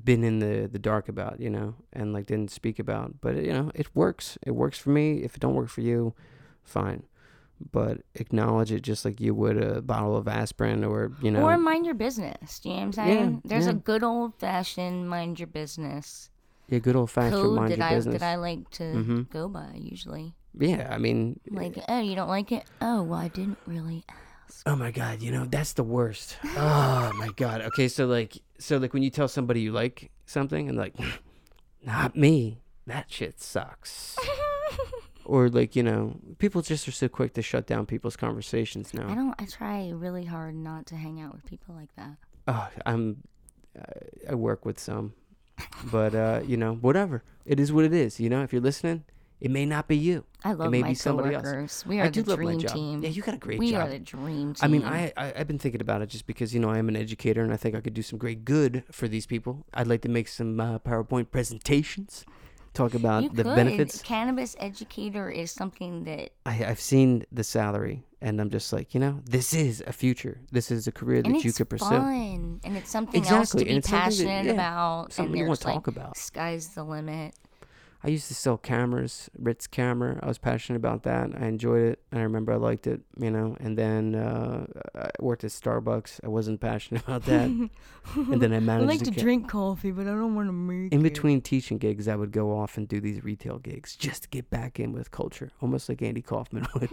been 0.05 0.25
in 0.25 0.39
the 0.39 0.69
the 0.73 0.79
dark 0.79 1.09
about, 1.11 1.39
you 1.39 1.51
know, 1.51 1.75
and 1.93 2.15
like 2.15 2.25
didn't 2.25 2.51
speak 2.51 2.79
about. 2.79 3.21
But 3.21 3.37
you 3.37 3.53
know, 3.53 3.71
it 3.75 3.95
works. 3.95 4.39
It 4.47 4.53
works 4.53 4.79
for 4.79 4.89
me. 4.89 5.19
If 5.23 5.35
it 5.35 5.41
don't 5.41 5.55
work 5.55 5.69
for 5.69 5.83
you, 5.83 6.15
fine. 6.63 7.03
But 7.71 7.99
acknowledge 8.15 8.73
it 8.73 8.81
just 8.81 9.05
like 9.05 9.21
you 9.21 9.35
would 9.35 9.63
a 9.63 9.83
bottle 9.83 10.17
of 10.17 10.27
aspirin 10.27 10.83
or 10.83 11.13
you 11.21 11.31
know. 11.31 11.43
Or 11.43 11.59
mind 11.59 11.85
your 11.85 11.95
business. 11.95 12.59
Do 12.61 12.71
you 12.71 12.75
know 12.77 12.81
what 12.81 12.85
I'm 12.87 12.93
saying? 12.95 13.33
Yeah, 13.35 13.41
There's 13.51 13.67
yeah. 13.67 13.73
a 13.73 13.75
good 13.75 14.03
old 14.03 14.35
fashioned 14.39 15.11
mind 15.11 15.39
your 15.39 15.47
business 15.47 16.31
yeah, 16.73 16.79
good 16.81 16.97
old 16.97 17.11
fashioned 17.11 17.43
code 17.43 17.55
mind 17.57 17.71
that 17.73 17.79
your 17.79 17.87
I 17.87 17.95
business. 17.95 18.21
that 18.21 18.27
I 18.27 18.37
like 18.37 18.69
to 18.71 18.83
Mhm. 18.85 19.31
go 19.31 19.49
by 19.49 19.75
usually. 19.77 20.35
yeah, 20.59 20.89
I 20.91 20.99
mean, 20.99 21.39
Like, 21.51 21.79
oh, 21.89 22.01
you 22.01 22.15
don't 22.17 22.29
like 22.29 22.51
it? 22.53 22.65
Oh, 22.81 23.03
well, 23.03 23.19
I 23.21 23.29
didn't 23.29 23.59
really 23.67 24.05
ask. 24.09 24.63
Oh 24.67 24.77
my 24.77 24.91
god, 24.91 25.23
you 25.23 25.31
know 25.33 25.45
that's 25.47 25.73
the 25.75 25.83
worst. 25.85 26.37
Oh 26.57 27.13
my 27.17 27.31
god. 27.37 27.61
Okay, 27.63 27.89
so 27.89 28.07
like, 28.07 28.39
so 28.59 28.77
like 28.79 28.93
when 28.93 29.03
you 29.03 29.11
tell 29.11 29.29
somebody 29.29 29.61
you 29.63 29.73
like 29.73 30.11
something 30.27 30.69
and 30.69 30.77
like, 30.77 30.95
not 31.85 32.17
me, 32.17 32.61
that 32.87 33.11
shit 33.11 33.41
sucks. 33.41 34.17
or 35.25 35.49
like 35.49 35.75
you 35.77 35.83
know, 35.83 36.17
people 36.39 36.61
just 36.63 36.87
are 36.87 36.93
so 36.93 37.09
quick 37.09 37.33
to 37.35 37.43
shut 37.43 37.67
down 37.67 37.87
people's 37.87 38.17
conversations 38.17 38.93
now. 38.93 39.09
I 39.09 39.15
don't. 39.15 39.35
I 39.41 39.47
try 39.47 39.91
really 39.91 40.25
hard 40.27 40.55
not 40.55 40.87
to 40.87 40.97
hang 40.97 41.21
out 41.21 41.33
with 41.35 41.47
people 41.47 41.75
like 41.75 41.95
that. 41.97 42.17
Oh, 42.49 42.69
I'm, 42.87 43.23
I- 43.79 44.33
I 44.33 44.35
work 44.35 44.65
with 44.67 44.79
some, 44.79 45.15
but 45.91 46.15
uh, 46.15 46.41
you 46.47 46.57
know, 46.57 46.75
whatever. 46.75 47.23
It 47.45 47.59
is 47.59 47.73
what 47.73 47.85
it 47.85 47.93
is. 47.93 48.21
You 48.21 48.31
know, 48.31 48.43
if 48.43 48.53
you're 48.53 48.63
listening, 48.63 49.05
it 49.41 49.51
may 49.51 49.67
not 49.67 49.89
be 49.89 49.97
you. 49.97 50.25
I 50.45 50.53
love 50.53 50.71
may 50.71 50.83
my 50.83 50.89
be 50.91 50.95
somebody 50.95 51.35
else. 51.35 51.43
coworkers. 51.45 51.85
We 51.87 51.99
are 51.99 52.05
I 52.05 52.09
the 52.11 52.23
do 52.23 52.31
my 52.31 52.37
dream 52.37 52.61
team. 52.61 53.03
Yeah, 53.03 53.09
you 53.11 53.23
got 53.23 53.35
a 53.35 53.39
great 53.39 53.59
we 53.59 53.73
job. 53.73 53.89
are 53.89 53.91
the 53.91 53.99
dream 53.99 54.55
team. 54.55 54.65
I 54.65 54.69
mean, 54.69 54.85
I, 54.85 55.13
I 55.17 55.33
I've 55.37 55.49
been 55.49 55.59
thinking 55.59 55.81
about 55.81 56.03
it 56.03 56.09
just 56.09 56.27
because 56.27 56.55
you 56.55 56.61
know 56.61 56.71
I 56.71 56.79
am 56.79 56.89
an 56.89 56.97
educator 56.97 57.43
and 57.43 57.53
I 57.53 57.57
think 57.57 57.75
I 57.75 57.81
could 57.81 57.95
do 57.95 58.03
some 58.03 58.19
great 58.19 58.45
good 58.45 58.85
for 58.93 59.09
these 59.09 59.27
people. 59.27 59.67
I'd 59.75 59.89
like 59.89 60.03
to 60.03 60.09
make 60.09 60.29
some 60.29 60.61
uh, 60.61 60.79
PowerPoint 60.79 61.31
presentations, 61.33 62.25
talk 62.73 62.95
about 62.95 63.25
you 63.25 63.29
the 63.31 63.43
could. 63.43 63.57
benefits. 63.57 64.01
Cannabis 64.03 64.55
educator 64.61 65.29
is 65.29 65.51
something 65.51 66.05
that 66.05 66.31
I, 66.47 66.65
I've 66.65 66.81
seen 66.81 67.25
the 67.33 67.43
salary, 67.45 68.05
and 68.23 68.41
I'm 68.41 68.49
just 68.51 68.73
like, 68.73 68.95
you 68.95 69.01
know, 69.01 69.21
this 69.25 69.53
is 69.53 69.83
a 69.87 69.93
future. 69.93 70.41
This 70.51 70.71
is 70.71 70.87
a 70.87 70.93
career 70.93 71.21
and 71.25 71.35
that 71.35 71.45
you 71.45 71.53
could 71.53 71.69
pursue. 71.69 71.85
fun 71.85 72.61
and 72.65 72.77
it's 72.77 72.91
something 72.91 73.27
else 73.27 73.51
to 73.51 73.59
and 73.59 73.67
be 73.67 73.73
something 73.73 73.81
that- 73.83 74.05
passionate 74.05 74.47
yeah, 74.47 74.53
about. 74.53 75.13
something 75.13 75.33
and 75.33 75.39
you 75.39 75.45
wanna 75.45 75.57
there's, 75.57 75.65
like, 75.65 75.75
talk 75.75 75.87
about. 75.89 76.17
Sky's 76.17 76.69
the 76.69 76.85
limit. 76.85 77.35
I 78.05 78.09
used 78.09 78.27
to 78.29 78.35
sell 78.35 78.59
cameras, 78.59 79.31
Ritz 79.39 79.69
camera. 79.69 80.19
I 80.23 80.27
was 80.27 80.39
passionate 80.39 80.77
about 80.77 81.05
that. 81.05 81.31
I 81.41 81.47
enjoyed 81.47 81.83
it. 81.83 82.03
I 82.13 82.21
remember 82.21 82.53
I 82.53 82.57
liked 82.57 82.89
it, 82.89 83.01
you 83.17 83.31
know. 83.31 83.57
And 83.61 83.79
then 83.79 84.17
uh, 84.17 84.67
I 84.97 85.11
worked 85.21 85.45
at 85.45 85.51
Starbucks. 85.51 86.19
I 86.25 86.29
wasn't 86.29 86.61
passionate 86.61 87.03
about 87.07 87.25
that. 87.27 87.49
and 87.49 87.71
then 88.43 88.53
I 88.53 88.59
managed. 88.59 88.85
I 88.91 88.93
like 88.95 88.99
to 89.05 89.11
to 89.13 89.21
drink 89.21 89.49
coffee, 89.49 89.93
but 89.93 90.03
I 90.09 90.11
don't 90.11 90.35
want 90.35 90.49
to 90.49 90.53
make 90.53 90.93
in 90.93 91.01
it. 91.01 91.03
between 91.03 91.41
teaching 91.43 91.79
gigs, 91.79 92.09
I 92.09 92.17
would 92.17 92.33
go 92.33 92.57
off 92.59 92.77
and 92.77 92.89
do 92.89 93.01
these 93.01 93.23
retail 93.23 93.59
gigs 93.59 93.95
just 93.95 94.25
to 94.25 94.29
get 94.29 94.51
back 94.51 94.81
in 94.81 94.93
with 94.93 95.13
culture, 95.13 95.51
almost 95.61 95.89
like 95.89 96.03
Andy 96.03 96.23
Kaufman 96.23 96.67
would. 96.75 96.91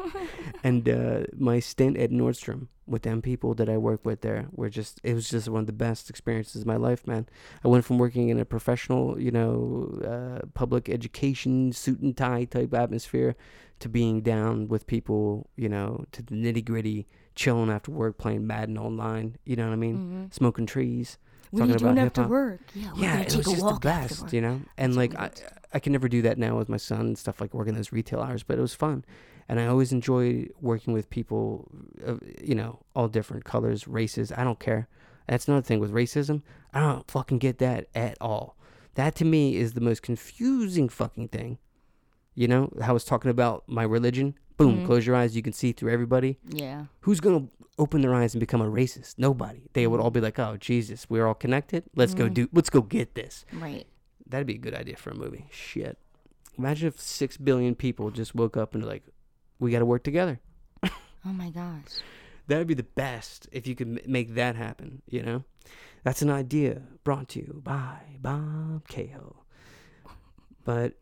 and 0.64 0.88
uh, 0.88 1.24
my 1.36 1.60
stint 1.60 1.98
at 1.98 2.12
Nordstrom 2.12 2.68
with 2.90 3.04
them 3.04 3.22
people 3.22 3.54
that 3.56 3.70
I 3.70 3.78
worked 3.78 4.06
with 4.06 4.22
there 4.22 4.48
were 4.52 4.70
just, 4.70 5.00
it 5.04 5.14
was 5.14 5.30
just 5.30 5.48
one 5.48 5.62
of 5.62 5.68
the 5.68 5.74
best 5.74 6.10
experiences 6.10 6.62
of 6.62 6.68
my 6.68 6.76
life, 6.76 7.06
man. 7.08 7.28
I 7.64 7.68
went 7.68 7.86
from 7.86 7.98
working 7.98 8.30
in 8.30 8.40
a 8.40 8.46
professional, 8.46 9.20
you 9.20 9.32
know, 9.32 10.00
uh, 10.04 10.46
public 10.54 10.90
education, 10.90 11.72
suit 11.74 12.00
and 12.00 12.16
tie 12.16 12.46
type 12.46 12.74
atmosphere 12.74 13.36
to 13.80 13.90
being 13.90 14.22
down 14.22 14.68
with 14.68 14.88
people, 14.88 15.50
you 15.56 15.70
know, 15.70 16.06
to 16.12 16.22
the 16.22 16.36
nitty 16.36 16.66
gritty, 16.66 17.08
chilling 17.36 17.70
after 17.70 17.92
work, 17.92 18.18
playing 18.18 18.46
Madden 18.46 18.78
online, 18.78 19.38
you 19.46 19.56
know 19.56 19.66
what 19.66 19.74
I 19.74 19.78
mean? 19.78 20.28
Mhm. 20.30 20.34
Smoking 20.34 20.66
trees 20.66 21.18
What 21.52 21.62
are 21.62 21.66
you 21.68 21.74
talking 21.74 21.86
doing 21.86 21.94
about 21.94 22.06
after 22.08 22.22
hip-hop. 22.22 22.32
work? 22.32 22.60
Yeah, 22.76 22.92
yeah, 22.98 23.20
it 23.20 23.36
was 23.36 23.46
just 23.46 23.66
the 23.66 23.80
best, 23.82 24.34
you 24.34 24.42
know. 24.42 24.62
And 24.78 24.94
That's 24.94 24.98
like 24.98 25.16
I. 25.16 25.32
I 25.72 25.78
can 25.78 25.94
never 25.94 26.10
do 26.10 26.24
that 26.24 26.40
now 26.40 26.58
with 26.58 26.68
my 26.68 26.78
son 26.78 27.02
and 27.02 27.16
stuff 27.18 27.40
like 27.40 27.54
working 27.54 27.76
those 27.76 27.92
retail 27.92 28.22
hours, 28.22 28.42
but 28.42 28.58
it 28.58 28.62
was 28.62 28.74
fun, 28.74 29.06
and 29.50 29.60
I 29.60 29.66
always 29.68 29.92
enjoy 29.92 30.48
working 30.62 30.94
with 30.94 31.10
people, 31.10 31.68
of, 32.04 32.22
you 32.42 32.56
know, 32.56 32.80
all 32.96 33.08
different 33.10 33.44
colors, 33.44 33.88
races. 33.88 34.32
I 34.32 34.44
don't 34.46 34.60
care. 34.60 34.88
That's 35.28 35.48
another 35.48 35.64
thing 35.64 35.80
with 35.80 35.92
racism. 35.92 36.44
I 36.74 36.80
don't 36.80 37.10
fucking 37.12 37.40
get 37.40 37.58
that 37.58 37.88
at 37.94 38.18
all. 38.22 38.56
That 38.96 39.16
to 39.16 39.26
me 39.26 39.56
is 39.58 39.74
the 39.74 39.82
most 39.82 40.02
confusing 40.04 40.88
fucking 40.88 41.28
thing. 41.30 41.58
You 42.36 42.48
know 42.48 42.72
I 42.82 42.92
was 42.94 43.04
talking 43.04 43.32
about 43.32 43.64
my 43.68 43.84
religion. 43.84 44.36
Boom, 44.58 44.80
Mhm. 44.82 44.86
close 44.86 45.06
your 45.06 45.16
eyes, 45.16 45.36
you 45.36 45.42
can 45.42 45.54
see 45.54 45.72
through 45.72 45.92
everybody 45.92 46.38
Yeah. 46.48 46.86
who's 47.02 47.20
gonna 47.20 47.48
open 47.78 48.02
their 48.02 48.14
eyes 48.14 48.34
and 48.34 48.40
become 48.40 48.62
a 48.62 48.70
racist? 48.70 49.16
Nobody. 49.18 49.62
They 49.74 49.88
would 49.88 50.00
all 50.00 50.12
be 50.12 50.20
like, 50.22 50.38
"Oh 50.38 50.58
Jesus, 50.58 51.10
we're 51.10 51.26
all 51.26 51.34
connected. 51.34 51.84
Let's 51.96 52.14
go 52.14 52.28
Mhm. 52.30 52.34
do. 52.34 52.50
Let's 52.54 52.70
go 52.70 52.82
get 52.82 53.16
this." 53.16 53.46
Right. 53.54 53.88
That'd 54.28 54.48
be 54.48 54.56
a 54.56 54.58
good 54.60 54.74
idea 54.76 54.96
for 54.98 55.12
a 55.12 55.16
movie. 55.16 55.48
Shit. 55.50 55.98
Imagine 56.58 56.88
if 56.90 57.00
six 57.00 57.38
billion 57.38 57.74
people 57.74 58.12
just 58.12 58.36
woke 58.36 58.58
up 58.58 58.74
and 58.76 58.84
were 58.84 58.90
like, 58.90 59.04
"We 59.60 59.72
got 59.72 59.80
to 59.80 59.86
work 59.86 60.04
together." 60.04 60.40
Oh 60.84 61.34
my 61.34 61.50
gosh. 61.50 62.00
That'd 62.48 62.68
be 62.68 62.74
the 62.74 62.84
best 62.84 63.48
if 63.52 63.68
you 63.68 63.76
could 63.76 63.88
m- 63.90 64.12
make 64.12 64.34
that 64.36 64.56
happen. 64.56 65.02
You 65.08 65.22
know, 65.22 65.44
that's 66.04 66.22
an 66.22 66.30
idea 66.30 66.82
brought 67.04 67.28
to 67.30 67.40
you 67.40 67.62
by 67.64 68.00
Bob 68.20 68.88
Cahill. 68.88 69.44
But 70.64 70.94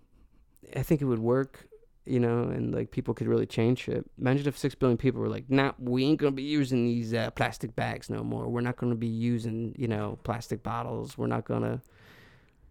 I 0.75 0.81
think 0.83 1.01
it 1.01 1.05
would 1.05 1.19
work. 1.19 1.67
You 2.05 2.21
know, 2.21 2.43
and 2.43 2.73
like 2.73 2.91
people 2.91 3.13
could 3.13 3.27
really 3.27 3.45
change 3.45 3.79
shit. 3.79 4.09
Imagine 4.17 4.47
if 4.47 4.57
six 4.57 4.73
billion 4.75 4.97
people 4.97 5.19
were 5.19 5.27
like, 5.27 5.49
"Nah, 5.49 5.73
we 5.77 6.05
ain't 6.05 6.19
gonna 6.19 6.31
be 6.31 6.41
using 6.41 6.85
these 6.85 7.13
uh, 7.13 7.31
plastic 7.31 7.75
bags 7.75 8.09
no 8.09 8.23
more. 8.23 8.47
We're 8.47 8.61
not 8.61 8.77
gonna 8.77 8.95
be 8.95 9.07
using, 9.07 9.75
you 9.77 9.89
know, 9.89 10.17
plastic 10.23 10.63
bottles. 10.63 11.17
We're 11.17 11.27
not 11.27 11.43
gonna, 11.43 11.81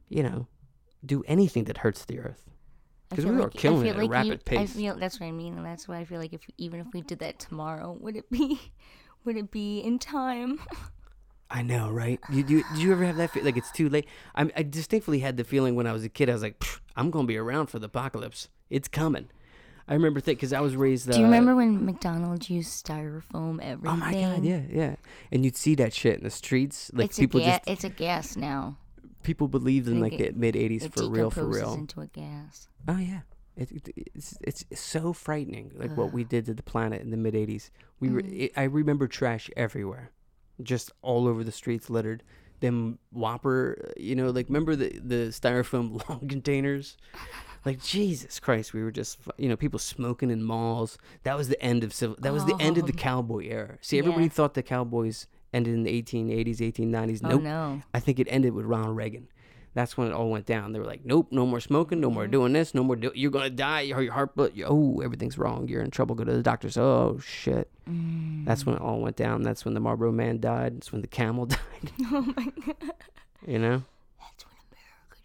you 0.09 0.23
know, 0.23 0.47
do 1.05 1.23
anything 1.27 1.65
that 1.65 1.79
hurts 1.79 2.07
the 2.07 2.19
earth." 2.19 2.51
I 3.11 3.15
'Cause 3.17 3.25
feel 3.25 3.35
we 3.35 3.39
are 3.41 3.43
like- 3.45 3.53
killing 3.55 3.83
feel 3.83 3.87
it 3.87 3.91
at 3.91 3.97
a 3.97 4.03
like 4.03 4.11
rapid 4.11 4.27
you, 4.31 4.39
pace. 4.39 4.59
I 4.59 4.67
feel 4.67 4.97
that's 4.99 5.21
what 5.21 5.27
I 5.27 5.33
mean, 5.33 5.57
and 5.57 5.65
that's 5.65 5.87
why 5.87 5.99
I 5.99 6.05
feel 6.05 6.19
like 6.21 6.33
if 6.33 6.43
even 6.59 6.81
if 6.81 6.87
we 6.93 7.03
did 7.03 7.21
that 7.21 7.39
tomorrow, 7.39 7.97
would 8.01 8.17
it 8.17 8.29
be, 8.31 8.61
would 9.25 9.37
it 9.37 9.51
be 9.51 9.79
in 9.81 9.99
time? 9.99 10.61
I 11.49 11.63
know, 11.63 11.91
right? 11.91 12.19
You 12.33 12.43
do? 12.43 12.65
Did 12.73 12.79
you 12.83 12.91
ever 12.93 13.05
have 13.05 13.17
that? 13.19 13.31
Fe- 13.31 13.43
like 13.43 13.57
it's 13.57 13.71
too 13.71 13.89
late. 13.89 14.07
I, 14.35 14.51
I 14.57 14.63
distinctly 14.65 15.21
had 15.21 15.37
the 15.37 15.45
feeling 15.45 15.77
when 15.77 15.87
I 15.87 15.93
was 15.93 16.03
a 16.03 16.09
kid. 16.09 16.29
I 16.29 16.33
was 16.33 16.43
like, 16.43 16.63
I'm 16.97 17.11
gonna 17.13 17.27
be 17.29 17.37
around 17.37 17.67
for 17.69 17.79
the 17.79 17.87
apocalypse. 17.87 18.49
It's 18.71 18.89
coming. 18.89 19.29
I 19.89 19.95
remember 19.95 20.19
think 20.19 20.39
because 20.41 20.53
I 20.53 20.59
was 20.61 20.75
raised. 20.75 21.09
Uh, 21.09 21.13
Do 21.13 21.21
you 21.21 21.25
remember 21.27 21.55
when 21.55 21.87
McDonald's 21.87 22.51
used 22.51 22.85
styrofoam 22.85 23.61
everything? 23.63 23.89
Oh 23.89 23.97
my 23.97 24.13
god, 24.13 24.43
yeah, 24.45 24.63
yeah. 24.69 24.97
And 25.31 25.45
you'd 25.45 25.55
see 25.57 25.77
that 25.77 25.93
shit 25.95 26.19
in 26.19 26.25
the 26.25 26.31
streets. 26.31 26.91
Like 26.93 27.11
it's 27.11 27.19
people 27.21 27.41
a 27.41 27.45
ga- 27.45 27.51
just 27.59 27.63
it's 27.69 27.85
a 27.85 27.89
gas 27.91 28.37
now. 28.37 28.79
People 29.27 29.49
believed 29.49 29.89
in 29.89 30.01
like 30.01 30.17
the 30.17 30.31
mid 30.33 30.55
'80s 30.55 30.91
for 30.93 31.09
real, 31.09 31.31
for 31.31 31.45
real. 31.45 31.75
into 31.75 32.01
a 32.01 32.07
gas. 32.07 32.69
Oh 32.89 32.97
yeah. 32.99 33.21
It, 33.57 33.73
it, 33.73 33.89
it's 34.15 34.37
it's 34.43 34.65
so 34.79 35.13
frightening, 35.13 35.73
like 35.77 35.97
what 35.97 36.13
we 36.13 36.25
did 36.25 36.45
to 36.47 36.55
the 36.55 36.63
planet 36.63 37.01
in 37.03 37.11
the 37.11 37.17
mid 37.17 37.35
'80s. 37.35 37.71
We 38.01 38.11
were, 38.11 38.21
Mm. 38.23 38.41
it, 38.45 38.53
I 38.57 38.65
remember 38.65 39.07
trash 39.09 39.51
everywhere, 39.57 40.11
just 40.63 40.93
all 41.03 41.27
over 41.27 41.43
the 41.43 41.53
streets, 41.53 41.89
littered. 41.91 42.23
Them 42.61 42.99
Whopper, 43.13 43.93
you 43.97 44.15
know, 44.15 44.31
like 44.31 44.47
remember 44.49 44.77
the 44.77 44.91
the 45.03 45.23
styrofoam 45.31 45.87
long 46.09 46.29
containers. 46.29 46.97
Like 47.65 47.83
Jesus 47.83 48.39
Christ, 48.39 48.73
we 48.75 48.83
were 48.83 48.93
just 48.93 49.19
you 49.39 49.49
know 49.49 49.57
people 49.57 49.79
smoking 49.79 50.31
in 50.31 50.43
malls. 50.45 50.99
That 51.25 51.37
was 51.37 51.49
the 51.49 51.61
end 51.63 51.83
of 51.83 51.93
civil. 51.95 52.17
That 52.21 52.33
was 52.33 52.45
the 52.45 52.57
end 52.61 52.79
of 52.79 52.87
the 52.87 52.93
Oh. 52.95 53.03
cowboy 53.09 53.47
era. 53.49 53.79
See, 53.81 53.99
everybody 53.99 54.25
Yeah. 54.25 54.31
thought 54.31 54.55
the 54.55 54.63
cowboys 54.63 55.27
ended 55.57 55.75
in 55.75 55.83
the 55.83 56.03
1880s, 56.03 56.59
1890s. 56.61 57.21
Oh 57.25 57.29
Nope. 57.31 57.43
no. 57.43 57.83
I 57.95 58.01
think 58.01 58.19
it 58.21 58.29
ended 58.31 58.53
with 58.53 58.65
Ronald 58.67 58.97
Reagan. 58.97 59.29
That's 59.75 59.97
when 59.99 60.07
it 60.09 60.15
all 60.15 60.31
went 60.31 60.47
down. 60.47 60.73
They 60.73 60.79
were 60.79 60.87
like, 60.87 61.05
"Nope, 61.05 61.29
no 61.33 61.45
more 61.45 61.61
smoking, 61.61 62.01
no 62.01 62.09
Mm-hmm. 62.09 62.15
more 62.15 62.27
doing 62.27 62.53
this, 62.55 62.73
no 62.75 62.83
more. 62.83 62.97
Do- 62.97 63.13
you're 63.15 63.31
gonna 63.31 63.51
die. 63.51 63.83
Your 63.83 64.01
your 64.01 64.13
heart, 64.15 64.31
oh, 64.65 65.01
everything's 65.05 65.37
wrong. 65.37 65.69
You're 65.69 65.83
in 65.83 65.91
trouble. 65.91 66.15
Go 66.15 66.25
to 66.25 66.33
the 66.33 66.43
doctors. 66.43 66.79
Oh 66.79 67.19
shit. 67.23 67.69
That's 68.47 68.65
when 68.65 68.77
it 68.77 68.81
all 68.81 69.01
went 69.01 69.17
down. 69.17 69.43
That's 69.43 69.65
when 69.67 69.75
the 69.75 69.81
Marlboro 69.81 70.13
Man 70.13 70.41
died. 70.41 70.77
That's 70.77 70.93
when 70.93 71.03
the 71.03 71.09
Camel 71.09 71.45
died. 71.57 71.59
Oh 72.13 72.23
my 72.37 72.47
god. 72.65 72.93
You 73.47 73.59
know. 73.59 73.83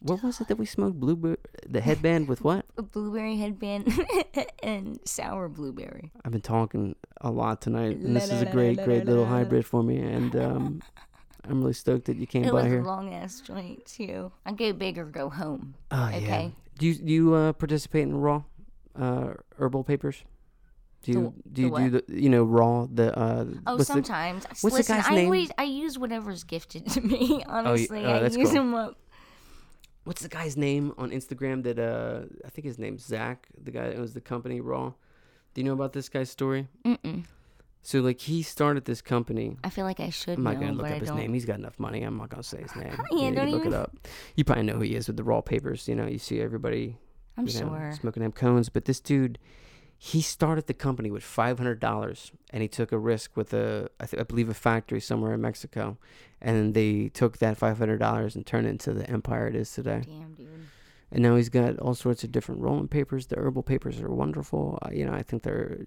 That's 0.04 0.10
when 0.10 0.14
America. 0.14 0.22
What 0.22 0.24
was 0.24 0.42
it 0.42 0.48
that 0.48 0.56
we 0.58 0.66
smoked? 0.66 1.00
Blueberry. 1.00 1.38
The 1.68 1.82
headband 1.82 2.28
with 2.28 2.44
what? 2.44 2.66
A 2.78 2.82
blueberry 2.82 3.38
headband 3.38 3.92
and 4.64 5.00
sour 5.06 5.48
blueberry. 5.50 6.12
I've 6.26 6.32
been 6.32 6.42
talking 6.42 6.96
a 7.22 7.32
lot 7.32 7.62
tonight, 7.62 7.98
and 7.98 8.16
this 8.16 8.32
is 8.32 8.42
a 8.42 8.46
great, 8.46 8.84
great 8.84 9.06
little 9.06 9.26
hybrid 9.26 9.66
for 9.66 9.84
me. 9.84 9.98
And 10.00 10.36
um, 10.36 10.82
I'm 11.48 11.62
really 11.62 11.74
stoked 11.74 12.06
that 12.06 12.18
you 12.18 12.28
came 12.28 12.44
It 12.44 12.52
by 12.52 12.64
was 12.64 12.66
here. 12.66 12.82
a 12.82 12.86
long 12.86 13.14
ass 13.14 13.42
joint 13.42 13.86
too. 13.86 14.32
I 14.46 14.52
go 14.54 14.74
big 14.74 14.98
or 14.98 15.06
go 15.06 15.30
home. 15.30 15.76
Oh 15.92 16.10
yeah. 16.10 16.18
Okay. 16.18 16.56
Do 16.78 16.88
you 16.88 16.96
do 16.96 17.14
you 17.14 17.34
uh, 17.34 17.54
participate 17.54 18.04
in 18.04 18.16
raw 18.18 18.44
uh, 19.00 19.34
herbal 19.58 19.84
papers? 19.84 20.24
Do 21.04 21.12
you 21.12 21.34
wh- 21.36 21.54
do 21.54 21.62
you 21.64 21.70
the 21.70 21.78
do 21.80 21.90
the 22.16 22.22
you 22.22 22.30
know 22.30 22.44
raw 22.44 22.86
the 22.92 23.18
uh 23.18 23.46
Oh, 23.66 23.74
what's 23.76 23.88
the- 23.88 23.94
sometimes. 23.94 24.46
what's 24.62 24.78
the 24.78 24.84
guy's 24.84 25.06
I 25.08 25.16
name? 25.16 25.26
always 25.26 25.52
I 25.58 25.64
use 25.64 25.98
whatever's 25.98 26.44
gifted 26.44 26.88
to 26.92 27.02
me. 27.02 27.44
Honestly, 27.48 28.06
oh, 28.06 28.10
I 28.18 28.22
use 28.26 28.36
cool. 28.36 28.46
them 28.52 28.74
up. 28.76 28.98
What's 30.04 30.22
the 30.22 30.30
guy's 30.30 30.58
name 30.58 30.94
on 30.98 31.12
Instagram 31.12 31.64
that 31.64 31.80
uh 31.80 32.22
I 32.46 32.50
think 32.50 32.66
his 32.66 32.78
name's 32.80 33.04
Zach 33.06 33.48
the 33.64 33.72
guy 33.72 33.90
that 33.90 33.98
owns 33.98 34.14
the 34.14 34.22
company 34.22 34.62
Raw. 34.62 34.94
Do 35.54 35.62
you 35.62 35.66
know 35.66 35.74
about 35.74 35.94
this 35.94 36.10
guy's 36.10 36.30
story? 36.30 36.68
Mm-mm. 36.86 37.26
So 37.84 38.00
like 38.00 38.20
he 38.20 38.42
started 38.44 38.86
this 38.86 39.02
company. 39.02 39.58
I 39.64 39.70
feel 39.70 39.86
like 39.86 40.00
I 40.00 40.10
should 40.12 40.38
I'm 40.38 40.44
not 40.44 40.54
know, 40.56 40.60
gonna 40.62 40.74
look 40.74 40.86
up 40.88 40.92
I 40.94 41.00
his 41.00 41.08
don't. 41.10 41.18
name. 41.18 41.34
He's 41.34 41.46
got 41.46 41.60
enough 41.60 41.80
money. 41.80 42.04
I'm 42.04 42.18
not 42.18 42.30
gonna 42.30 42.44
say 42.44 42.62
his 42.62 42.76
name. 42.76 42.96
Yeah, 43.12 43.30
you 43.30 43.36
don't 43.36 43.50
look 43.52 43.62
even- 43.62 43.74
it 43.74 43.76
up. 43.80 43.98
You 44.36 44.44
probably 44.44 44.64
know 44.64 44.74
who 44.74 44.82
he 44.82 44.96
is 44.96 45.08
with 45.08 45.18
the 45.18 45.24
raw 45.24 45.42
papers. 45.42 45.88
You 45.88 45.96
know, 45.96 46.06
you 46.08 46.20
see 46.20 46.40
everybody 46.42 46.98
I'm 47.38 47.48
you 47.48 47.54
know, 47.60 47.70
sure. 47.70 47.92
smoking 48.00 48.22
them 48.24 48.32
cones. 48.34 48.70
But 48.70 48.86
this 48.86 49.00
dude, 49.00 49.40
he 50.04 50.20
started 50.20 50.66
the 50.66 50.74
company 50.74 51.12
with 51.12 51.22
five 51.24 51.60
hundred 51.60 51.80
dollars, 51.80 52.32
and 52.50 52.64
he 52.64 52.68
took 52.68 52.92
a 52.92 52.98
risk 52.98 53.38
with 53.38 53.54
a, 53.54 53.88
I, 54.00 54.08
th- 54.08 54.20
I 54.20 54.24
believe, 54.24 54.50
a 54.50 54.54
factory 54.56 55.00
somewhere 55.00 55.32
in 55.34 55.42
Mexico, 55.42 56.00
and 56.42 56.74
they 56.74 57.10
took 57.10 57.38
that 57.38 57.56
five 57.58 57.78
hundred 57.78 58.00
dollars 58.00 58.36
and 58.36 58.44
turned 58.44 58.66
it 58.66 58.72
into 58.72 58.94
the 58.94 59.08
empire 59.08 59.48
it 59.48 59.56
is 59.56 59.72
today. 59.72 60.02
Damn, 60.04 60.34
dude. 60.34 60.48
And 61.12 61.22
now 61.22 61.36
he's 61.36 61.50
got 61.50 61.78
all 61.78 61.94
sorts 61.94 62.24
of 62.24 62.32
different 62.32 62.62
rolling 62.62 62.88
papers. 62.88 63.28
The 63.28 63.36
herbal 63.38 63.62
papers 63.62 64.00
are 64.02 64.10
wonderful. 64.10 64.80
Uh, 64.82 64.90
you 64.92 65.06
know, 65.06 65.14
I 65.14 65.22
think 65.22 65.44
they're 65.44 65.78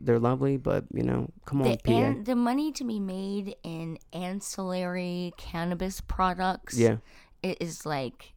they're 0.00 0.18
lovely. 0.18 0.56
But 0.56 0.86
you 0.92 1.04
know, 1.04 1.30
come 1.44 1.62
on, 1.62 1.68
The, 1.70 1.76
PA. 1.76 1.92
an- 1.92 2.24
the 2.24 2.34
money 2.34 2.72
to 2.72 2.82
be 2.84 2.98
made 2.98 3.54
in 3.62 3.98
ancillary 4.12 5.32
cannabis 5.36 6.00
products 6.00 6.76
yeah, 6.76 6.96
it 7.42 7.58
is 7.60 7.86
like 7.86 8.33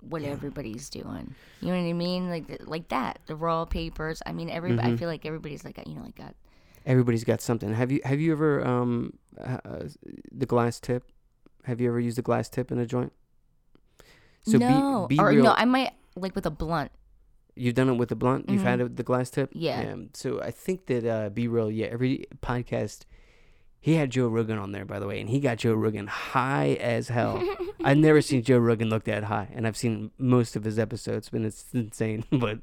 what 0.00 0.22
everybody's 0.22 0.88
doing. 0.90 1.34
You 1.60 1.68
know 1.72 1.80
what 1.82 1.88
I 1.88 1.92
mean? 1.92 2.28
Like 2.30 2.62
like 2.66 2.88
that. 2.88 3.20
The 3.26 3.36
raw 3.36 3.64
papers. 3.64 4.22
I 4.26 4.32
mean, 4.32 4.48
everybody. 4.50 4.88
I 4.88 4.92
Mhm. 4.92 4.98
feel 4.98 5.08
like 5.08 5.24
everybody's 5.26 5.64
like 5.64 5.80
you 5.86 5.94
know 5.94 6.02
like 6.02 6.16
got. 6.16 6.34
everybody's 6.86 7.24
got 7.24 7.40
something. 7.40 7.72
Have 7.74 7.90
you 7.92 8.00
have 8.04 8.20
you 8.20 8.32
ever 8.32 8.66
um 8.66 9.14
uh, 9.40 9.58
the 10.32 10.46
glass 10.46 10.80
tip? 10.80 11.04
Have 11.64 11.80
you 11.80 11.88
ever 11.88 12.00
used 12.00 12.16
the 12.18 12.22
glass 12.22 12.48
tip 12.48 12.70
in 12.72 12.78
a 12.78 12.86
joint? 12.86 13.12
no, 14.46 15.06
be, 15.08 15.16
be 15.16 15.20
or 15.20 15.28
real. 15.28 15.44
no, 15.44 15.52
I 15.52 15.64
might 15.64 15.92
like 16.16 16.34
with 16.34 16.46
a 16.46 16.50
blunt. 16.50 16.90
You've 17.54 17.74
done 17.74 17.88
it 17.88 17.94
with 17.94 18.10
a 18.12 18.16
blunt. 18.16 18.48
You've 18.48 18.60
Mm-hmm. 18.60 18.68
had 18.68 18.80
it 18.80 18.84
with 18.84 18.96
the 18.96 19.02
glass 19.02 19.30
tip. 19.30 19.50
Yeah. 19.52 19.94
So 20.14 20.40
I 20.40 20.50
think 20.52 20.86
that 20.86 21.04
uh, 21.04 21.28
B-Real. 21.30 21.70
Yeah. 21.70 21.86
Every 21.86 22.24
podcast, 22.40 23.00
he 23.80 23.94
had 23.94 24.10
Joe 24.10 24.28
Rogan 24.28 24.58
on 24.58 24.72
there, 24.72 24.84
by 24.84 24.98
the 24.98 25.06
way, 25.06 25.20
and 25.20 25.30
he 25.30 25.40
got 25.40 25.58
Joe 25.58 25.74
Rogan 25.74 26.08
high 26.08 26.76
as 26.80 27.08
hell. 27.08 27.42
I've 27.84 27.98
never 27.98 28.20
seen 28.20 28.42
Joe 28.42 28.58
Rogan 28.58 28.90
look 28.90 29.04
that 29.04 29.24
high, 29.24 29.48
and 29.54 29.66
I've 29.66 29.76
seen 29.76 30.10
most 30.18 30.56
of 30.56 30.64
his 30.64 30.78
episodes, 30.78 31.30
and 31.32 31.46
it's 31.46 31.66
insane. 31.72 32.24
but 32.32 32.58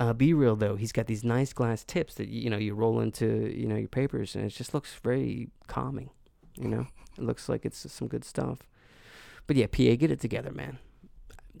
uh, 0.00 0.12
B-Real 0.12 0.56
though, 0.56 0.76
he's 0.76 0.92
got 0.92 1.06
these 1.06 1.22
nice 1.22 1.52
glass 1.52 1.84
tips 1.84 2.14
that 2.14 2.28
you 2.28 2.50
know 2.50 2.56
you 2.56 2.74
roll 2.74 3.00
into 3.00 3.52
you 3.54 3.66
know 3.66 3.76
your 3.76 3.88
papers, 3.88 4.34
and 4.34 4.44
it 4.44 4.50
just 4.50 4.74
looks 4.74 4.94
very 4.94 5.50
calming. 5.68 6.10
You 6.56 6.68
know, 6.68 6.86
it 7.16 7.22
looks 7.22 7.48
like 7.48 7.64
it's 7.64 7.90
some 7.90 8.08
good 8.08 8.24
stuff. 8.24 8.58
But 9.46 9.56
yeah, 9.56 9.66
PA, 9.66 9.96
get 9.96 10.10
it 10.10 10.20
together, 10.20 10.52
man. 10.52 10.78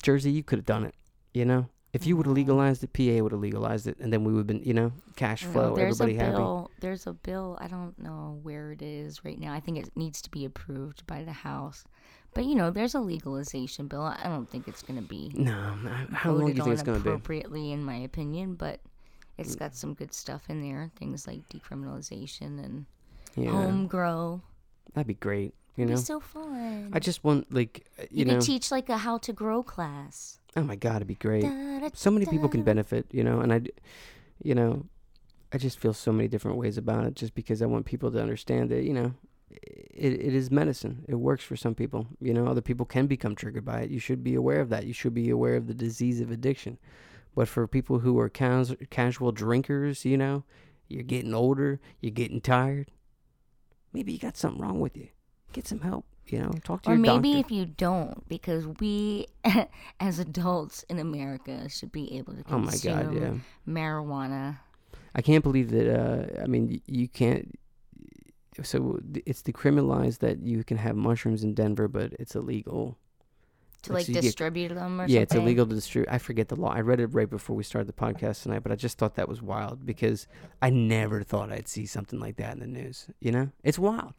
Jersey, 0.02 0.32
you 0.32 0.42
could 0.42 0.58
have 0.58 0.66
done 0.66 0.84
it. 0.84 0.94
You 1.32 1.44
know, 1.44 1.68
if 1.92 2.06
you 2.06 2.16
would 2.16 2.26
have 2.26 2.34
legalized 2.34 2.84
it, 2.84 2.92
PA 2.92 3.22
would 3.22 3.32
have 3.32 3.40
legalized 3.40 3.86
it, 3.86 3.98
and 3.98 4.12
then 4.12 4.22
we 4.24 4.32
would 4.32 4.40
have 4.40 4.46
been, 4.46 4.62
you 4.62 4.74
know, 4.74 4.92
cash 5.16 5.42
flow, 5.44 5.74
there's 5.74 6.00
everybody 6.00 6.18
a 6.18 6.24
happy. 6.24 6.36
bill. 6.36 6.70
There's 6.80 7.06
a 7.06 7.12
bill. 7.12 7.58
I 7.60 7.66
don't 7.66 7.98
know 7.98 8.38
where 8.42 8.72
it 8.72 8.80
is 8.82 9.24
right 9.24 9.38
now. 9.38 9.52
I 9.52 9.60
think 9.60 9.78
it 9.78 9.90
needs 9.96 10.22
to 10.22 10.30
be 10.30 10.44
approved 10.44 11.06
by 11.06 11.24
the 11.24 11.32
House. 11.32 11.84
But 12.32 12.44
you 12.44 12.54
know, 12.54 12.70
there's 12.70 12.94
a 12.94 13.00
legalization 13.00 13.88
bill. 13.88 14.02
I 14.02 14.22
don't 14.24 14.48
think 14.48 14.68
it's 14.68 14.82
going 14.82 15.00
to 15.02 15.06
be 15.08 15.32
No, 15.34 15.52
I- 15.52 16.06
how 16.12 16.30
long 16.32 16.52
do 16.52 16.56
you 16.58 16.62
think 16.62 16.74
it's 16.74 16.82
going 16.82 16.98
to 16.98 17.02
be? 17.02 17.10
appropriately, 17.10 17.72
in 17.72 17.84
my 17.84 17.96
opinion. 17.96 18.54
But 18.54 18.80
it's 19.36 19.56
mm. 19.56 19.58
got 19.58 19.74
some 19.74 19.94
good 19.94 20.14
stuff 20.14 20.44
in 20.48 20.62
there. 20.62 20.90
Things 20.96 21.26
like 21.26 21.48
decriminalization 21.48 22.64
and 22.64 22.86
Yeah, 23.36 23.50
home 23.50 23.86
grow. 23.88 24.42
that'd 24.94 25.06
be 25.08 25.14
great. 25.14 25.54
You 25.76 25.84
It'd 25.84 25.90
know, 25.90 25.96
be 26.00 26.04
so 26.04 26.20
fun. 26.20 26.90
I 26.92 26.98
just 26.98 27.24
want 27.24 27.52
like 27.52 27.86
you 28.10 28.18
you, 28.20 28.24
know. 28.26 28.34
could 28.34 28.42
teach 28.42 28.70
like 28.70 28.88
a 28.88 28.98
how 28.98 29.18
to 29.18 29.32
grow 29.32 29.62
class. 29.62 30.39
Oh 30.56 30.62
my 30.62 30.76
god, 30.76 30.96
it'd 30.96 31.08
be 31.08 31.14
great. 31.14 31.44
So 31.94 32.10
many 32.10 32.26
people 32.26 32.48
can 32.48 32.62
benefit. 32.62 33.06
You 33.10 33.24
know, 33.24 33.40
and 33.40 33.52
I, 33.52 33.62
you 34.42 34.54
know, 34.54 34.86
I 35.52 35.58
just 35.58 35.78
feel 35.78 35.94
so 35.94 36.12
many 36.12 36.28
different 36.28 36.58
ways 36.58 36.78
about 36.78 37.04
it. 37.04 37.14
Just 37.14 37.34
because 37.34 37.62
I 37.62 37.66
want 37.66 37.86
people 37.86 38.10
to 38.12 38.20
understand 38.20 38.70
that 38.70 38.84
you 38.84 38.92
know, 38.94 39.14
it, 39.50 40.12
it 40.12 40.34
is 40.34 40.50
medicine. 40.50 41.04
It 41.08 41.16
works 41.16 41.44
for 41.44 41.56
some 41.56 41.74
people. 41.74 42.06
You 42.20 42.34
know, 42.34 42.46
other 42.46 42.60
people 42.60 42.86
can 42.86 43.06
become 43.06 43.34
triggered 43.34 43.64
by 43.64 43.80
it. 43.80 43.90
You 43.90 43.98
should 43.98 44.22
be 44.22 44.34
aware 44.34 44.60
of 44.60 44.68
that. 44.70 44.86
You 44.86 44.92
should 44.92 45.14
be 45.14 45.30
aware 45.30 45.56
of 45.56 45.66
the 45.66 45.74
disease 45.74 46.20
of 46.20 46.30
addiction. 46.30 46.78
But 47.34 47.48
for 47.48 47.66
people 47.66 48.00
who 48.00 48.18
are 48.18 48.28
cas- 48.28 48.74
casual 48.90 49.32
drinkers, 49.32 50.04
you 50.04 50.16
know, 50.16 50.44
you're 50.88 51.04
getting 51.04 51.34
older, 51.34 51.80
you're 52.00 52.10
getting 52.10 52.40
tired. 52.40 52.90
Maybe 53.92 54.12
you 54.12 54.18
got 54.18 54.36
something 54.36 54.60
wrong 54.60 54.80
with 54.80 54.96
you. 54.96 55.08
Get 55.52 55.66
some 55.66 55.80
help. 55.80 56.04
You 56.32 56.40
know, 56.40 56.50
talk 56.64 56.82
to 56.82 56.90
Or 56.90 56.94
your 56.94 57.00
maybe 57.00 57.32
doctor. 57.34 57.46
if 57.46 57.50
you 57.50 57.66
don't, 57.66 58.28
because 58.28 58.66
we, 58.66 59.26
as 60.00 60.18
adults 60.18 60.84
in 60.84 60.98
America, 60.98 61.68
should 61.68 61.92
be 61.92 62.16
able 62.18 62.34
to 62.34 62.44
oh 62.50 62.58
my 62.58 62.70
consume 62.70 63.14
God, 63.14 63.14
yeah. 63.22 63.32
marijuana. 63.68 64.58
I 65.14 65.22
can't 65.22 65.42
believe 65.42 65.70
that. 65.70 65.88
Uh, 65.92 66.42
I 66.42 66.46
mean, 66.46 66.80
you 66.86 67.08
can't. 67.08 67.58
So 68.62 69.00
it's 69.26 69.42
decriminalized 69.42 70.18
that 70.18 70.40
you 70.42 70.64
can 70.64 70.76
have 70.76 70.94
mushrooms 70.96 71.42
in 71.44 71.54
Denver, 71.54 71.88
but 71.88 72.12
it's 72.18 72.34
illegal. 72.34 72.98
to 73.82 73.92
Like, 73.92 74.00
like 74.00 74.06
so 74.06 74.10
you 74.10 74.14
get- 74.14 74.22
distribute 74.22 74.68
them 74.74 75.00
or 75.00 75.06
yeah, 75.06 75.20
it's 75.20 75.34
illegal 75.34 75.66
to 75.66 75.74
distribute. 75.74 76.12
I 76.12 76.18
forget 76.18 76.48
the 76.48 76.56
law. 76.56 76.68
I 76.72 76.80
read 76.80 77.00
it 77.00 77.06
right 77.06 77.30
before 77.30 77.56
we 77.56 77.62
started 77.62 77.88
the 77.88 77.92
podcast 77.94 78.42
tonight, 78.42 78.62
but 78.62 78.70
I 78.72 78.76
just 78.76 78.98
thought 78.98 79.14
that 79.14 79.28
was 79.28 79.40
wild 79.40 79.86
because 79.86 80.26
I 80.60 80.68
never 80.70 81.22
thought 81.22 81.50
I'd 81.50 81.68
see 81.68 81.86
something 81.86 82.20
like 82.20 82.36
that 82.36 82.52
in 82.52 82.60
the 82.60 82.66
news. 82.66 83.06
You 83.20 83.32
know, 83.32 83.48
it's 83.64 83.78
wild. 83.78 84.12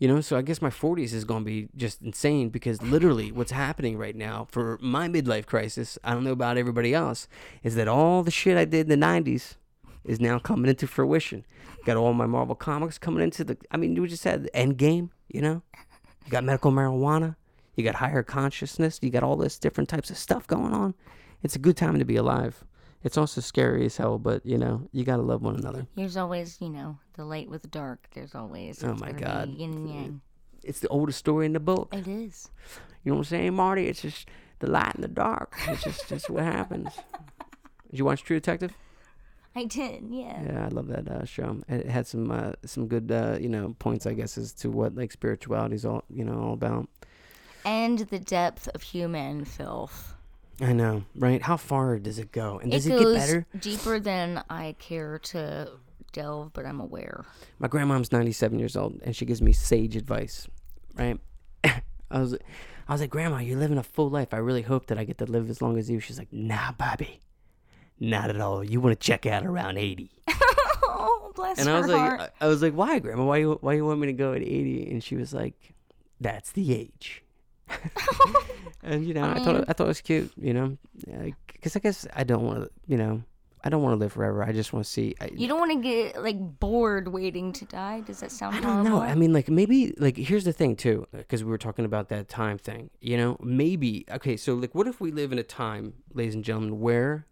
You 0.00 0.08
know, 0.08 0.22
so 0.22 0.38
I 0.38 0.42
guess 0.42 0.62
my 0.62 0.70
40s 0.70 1.12
is 1.12 1.24
going 1.26 1.44
to 1.44 1.44
be 1.44 1.68
just 1.76 2.00
insane 2.00 2.48
because 2.48 2.80
literally 2.80 3.30
what's 3.30 3.52
happening 3.52 3.98
right 3.98 4.16
now 4.16 4.48
for 4.50 4.78
my 4.80 5.08
midlife 5.08 5.44
crisis, 5.44 5.98
I 6.02 6.14
don't 6.14 6.24
know 6.24 6.32
about 6.32 6.56
everybody 6.56 6.94
else, 6.94 7.28
is 7.62 7.74
that 7.74 7.86
all 7.86 8.22
the 8.22 8.30
shit 8.30 8.56
I 8.56 8.64
did 8.64 8.90
in 8.90 8.98
the 8.98 9.06
90s 9.06 9.56
is 10.04 10.18
now 10.18 10.38
coming 10.38 10.70
into 10.70 10.86
fruition. 10.86 11.44
Got 11.84 11.98
all 11.98 12.14
my 12.14 12.24
Marvel 12.24 12.54
comics 12.54 12.96
coming 12.96 13.22
into 13.22 13.44
the. 13.44 13.58
I 13.70 13.76
mean, 13.76 14.00
we 14.00 14.08
just 14.08 14.24
had 14.24 14.48
Endgame. 14.54 15.10
You 15.28 15.42
know, 15.42 15.62
you 16.24 16.30
got 16.30 16.44
medical 16.44 16.72
marijuana. 16.72 17.36
You 17.76 17.84
got 17.84 17.96
higher 17.96 18.22
consciousness. 18.22 18.98
You 19.02 19.10
got 19.10 19.22
all 19.22 19.36
this 19.36 19.58
different 19.58 19.90
types 19.90 20.08
of 20.08 20.16
stuff 20.16 20.46
going 20.46 20.72
on. 20.72 20.94
It's 21.42 21.56
a 21.56 21.58
good 21.58 21.76
time 21.76 21.98
to 21.98 22.06
be 22.06 22.16
alive. 22.16 22.64
It's 23.02 23.16
also 23.16 23.40
scary 23.40 23.86
as 23.86 23.96
hell, 23.96 24.18
but 24.18 24.44
you 24.44 24.58
know 24.58 24.88
you 24.92 25.04
gotta 25.04 25.22
love 25.22 25.42
one 25.42 25.56
another. 25.56 25.86
There's 25.96 26.16
always, 26.16 26.58
you 26.60 26.68
know, 26.68 26.98
the 27.14 27.24
light 27.24 27.48
with 27.48 27.62
the 27.62 27.68
dark. 27.68 28.08
There's 28.14 28.34
always. 28.34 28.84
Oh 28.84 28.94
my 28.94 29.12
God. 29.12 29.48
Yin 29.50 29.72
and 29.72 29.88
yang. 29.88 30.20
It's 30.62 30.80
the 30.80 30.88
oldest 30.88 31.18
story 31.18 31.46
in 31.46 31.54
the 31.54 31.60
book. 31.60 31.88
It 31.92 32.06
is. 32.06 32.50
You 33.02 33.12
know 33.12 33.16
what 33.16 33.20
I'm 33.20 33.24
saying, 33.24 33.54
Marty? 33.54 33.88
It's 33.88 34.02
just 34.02 34.28
the 34.58 34.70
light 34.70 34.94
and 34.94 35.02
the 35.02 35.08
dark. 35.08 35.54
It's 35.68 35.82
just 35.82 36.08
just 36.08 36.28
what 36.28 36.44
happens. 36.44 36.94
Did 37.90 37.98
you 37.98 38.04
watch 38.04 38.22
True 38.22 38.36
Detective? 38.36 38.72
I 39.56 39.64
did, 39.64 40.04
yeah. 40.10 40.42
Yeah, 40.44 40.64
I 40.66 40.68
love 40.68 40.86
that 40.88 41.08
uh, 41.08 41.24
show. 41.24 41.58
It 41.68 41.86
had 41.86 42.06
some 42.06 42.30
uh, 42.30 42.52
some 42.64 42.86
good 42.86 43.10
uh, 43.10 43.38
you 43.40 43.48
know 43.48 43.74
points, 43.78 44.06
I 44.06 44.12
guess, 44.12 44.38
as 44.38 44.52
to 44.54 44.70
what 44.70 44.94
like 44.94 45.10
spirituality 45.10 45.74
is 45.74 45.84
all 45.84 46.04
you 46.10 46.24
know 46.24 46.40
all 46.40 46.52
about. 46.52 46.88
And 47.64 47.98
the 47.98 48.18
depth 48.18 48.68
of 48.74 48.82
human 48.82 49.44
filth. 49.44 50.14
I 50.60 50.72
know, 50.72 51.04
right? 51.14 51.40
How 51.40 51.56
far 51.56 51.98
does 51.98 52.18
it 52.18 52.32
go? 52.32 52.58
And 52.58 52.70
does 52.70 52.86
it, 52.86 52.90
goes 52.90 53.14
get 53.14 53.20
better? 53.20 53.46
deeper 53.58 53.98
than 53.98 54.42
I 54.50 54.74
care 54.78 55.18
to 55.18 55.70
delve, 56.12 56.52
but 56.52 56.66
I'm 56.66 56.80
aware. 56.80 57.24
My 57.58 57.68
grandmom's 57.68 58.12
97 58.12 58.58
years 58.58 58.76
old, 58.76 59.00
and 59.02 59.16
she 59.16 59.24
gives 59.24 59.40
me 59.40 59.52
sage 59.52 59.96
advice, 59.96 60.46
right? 60.94 61.18
I 61.64 61.80
was, 62.10 62.34
I 62.88 62.92
was 62.92 63.00
like, 63.00 63.10
Grandma, 63.10 63.38
you're 63.38 63.58
living 63.58 63.78
a 63.78 63.82
full 63.82 64.10
life. 64.10 64.34
I 64.34 64.38
really 64.38 64.62
hope 64.62 64.86
that 64.88 64.98
I 64.98 65.04
get 65.04 65.18
to 65.18 65.24
live 65.26 65.48
as 65.48 65.62
long 65.62 65.78
as 65.78 65.88
you. 65.88 66.00
She's 66.00 66.18
like, 66.18 66.32
Nah, 66.32 66.72
Bobby, 66.72 67.20
not 67.98 68.28
at 68.30 68.40
all. 68.40 68.62
You 68.62 68.80
want 68.80 68.98
to 68.98 69.06
check 69.06 69.24
out 69.26 69.46
around 69.46 69.78
80. 69.78 70.10
oh, 70.82 71.32
bless 71.34 71.58
And 71.58 71.68
her 71.68 71.74
I 71.74 71.78
was 71.78 71.88
like, 71.88 71.98
heart. 72.00 72.32
I 72.40 72.44
I 72.44 72.48
was 72.48 72.60
like, 72.62 72.74
Why, 72.74 72.98
Grandma? 72.98 73.24
Why 73.24 73.36
you, 73.38 73.58
why 73.60 73.74
you 73.74 73.86
want 73.86 74.00
me 74.00 74.08
to 74.08 74.12
go 74.12 74.32
at 74.34 74.42
80? 74.42 74.90
And 74.90 75.02
she 75.02 75.16
was 75.16 75.32
like, 75.32 75.72
That's 76.20 76.52
the 76.52 76.74
age. 76.74 77.22
and 78.82 79.06
you 79.06 79.14
know, 79.14 79.24
I, 79.24 79.38
thought 79.42 79.54
mean- 79.54 79.64
I 79.68 79.72
thought 79.72 79.84
it 79.84 79.88
was 79.88 80.00
cute, 80.00 80.32
you 80.36 80.54
know, 80.54 80.76
because 81.52 81.76
I 81.76 81.80
guess 81.80 82.06
I 82.14 82.24
don't 82.24 82.44
want 82.44 82.64
to, 82.64 82.70
you 82.86 82.96
know, 82.96 83.22
I 83.62 83.68
don't 83.68 83.82
want 83.82 83.92
to 83.92 83.98
live 83.98 84.12
forever. 84.12 84.42
I 84.42 84.52
just 84.52 84.72
want 84.72 84.86
to 84.86 84.90
see. 84.90 85.14
I, 85.20 85.30
you 85.34 85.46
don't 85.46 85.58
want 85.58 85.72
to 85.72 85.80
get 85.80 86.22
like 86.22 86.38
bored 86.38 87.08
waiting 87.08 87.52
to 87.52 87.64
die. 87.66 88.00
Does 88.00 88.20
that 88.20 88.32
sound 88.32 88.56
I 88.56 88.60
don't 88.60 88.84
know. 88.84 89.00
I 89.00 89.14
mean, 89.14 89.32
like 89.32 89.50
maybe 89.50 89.94
like 89.98 90.16
here's 90.16 90.44
the 90.44 90.52
thing 90.52 90.76
too, 90.76 91.06
because 91.12 91.44
we 91.44 91.50
were 91.50 91.58
talking 91.58 91.84
about 91.84 92.08
that 92.08 92.28
time 92.28 92.56
thing. 92.56 92.90
You 93.00 93.16
know, 93.16 93.36
maybe 93.40 94.06
okay. 94.10 94.36
So 94.36 94.54
like, 94.54 94.74
what 94.74 94.86
if 94.86 95.00
we 95.00 95.12
live 95.12 95.30
in 95.32 95.38
a 95.38 95.42
time, 95.42 95.94
ladies 96.14 96.34
and 96.34 96.44
gentlemen, 96.44 96.80
where 96.80 97.26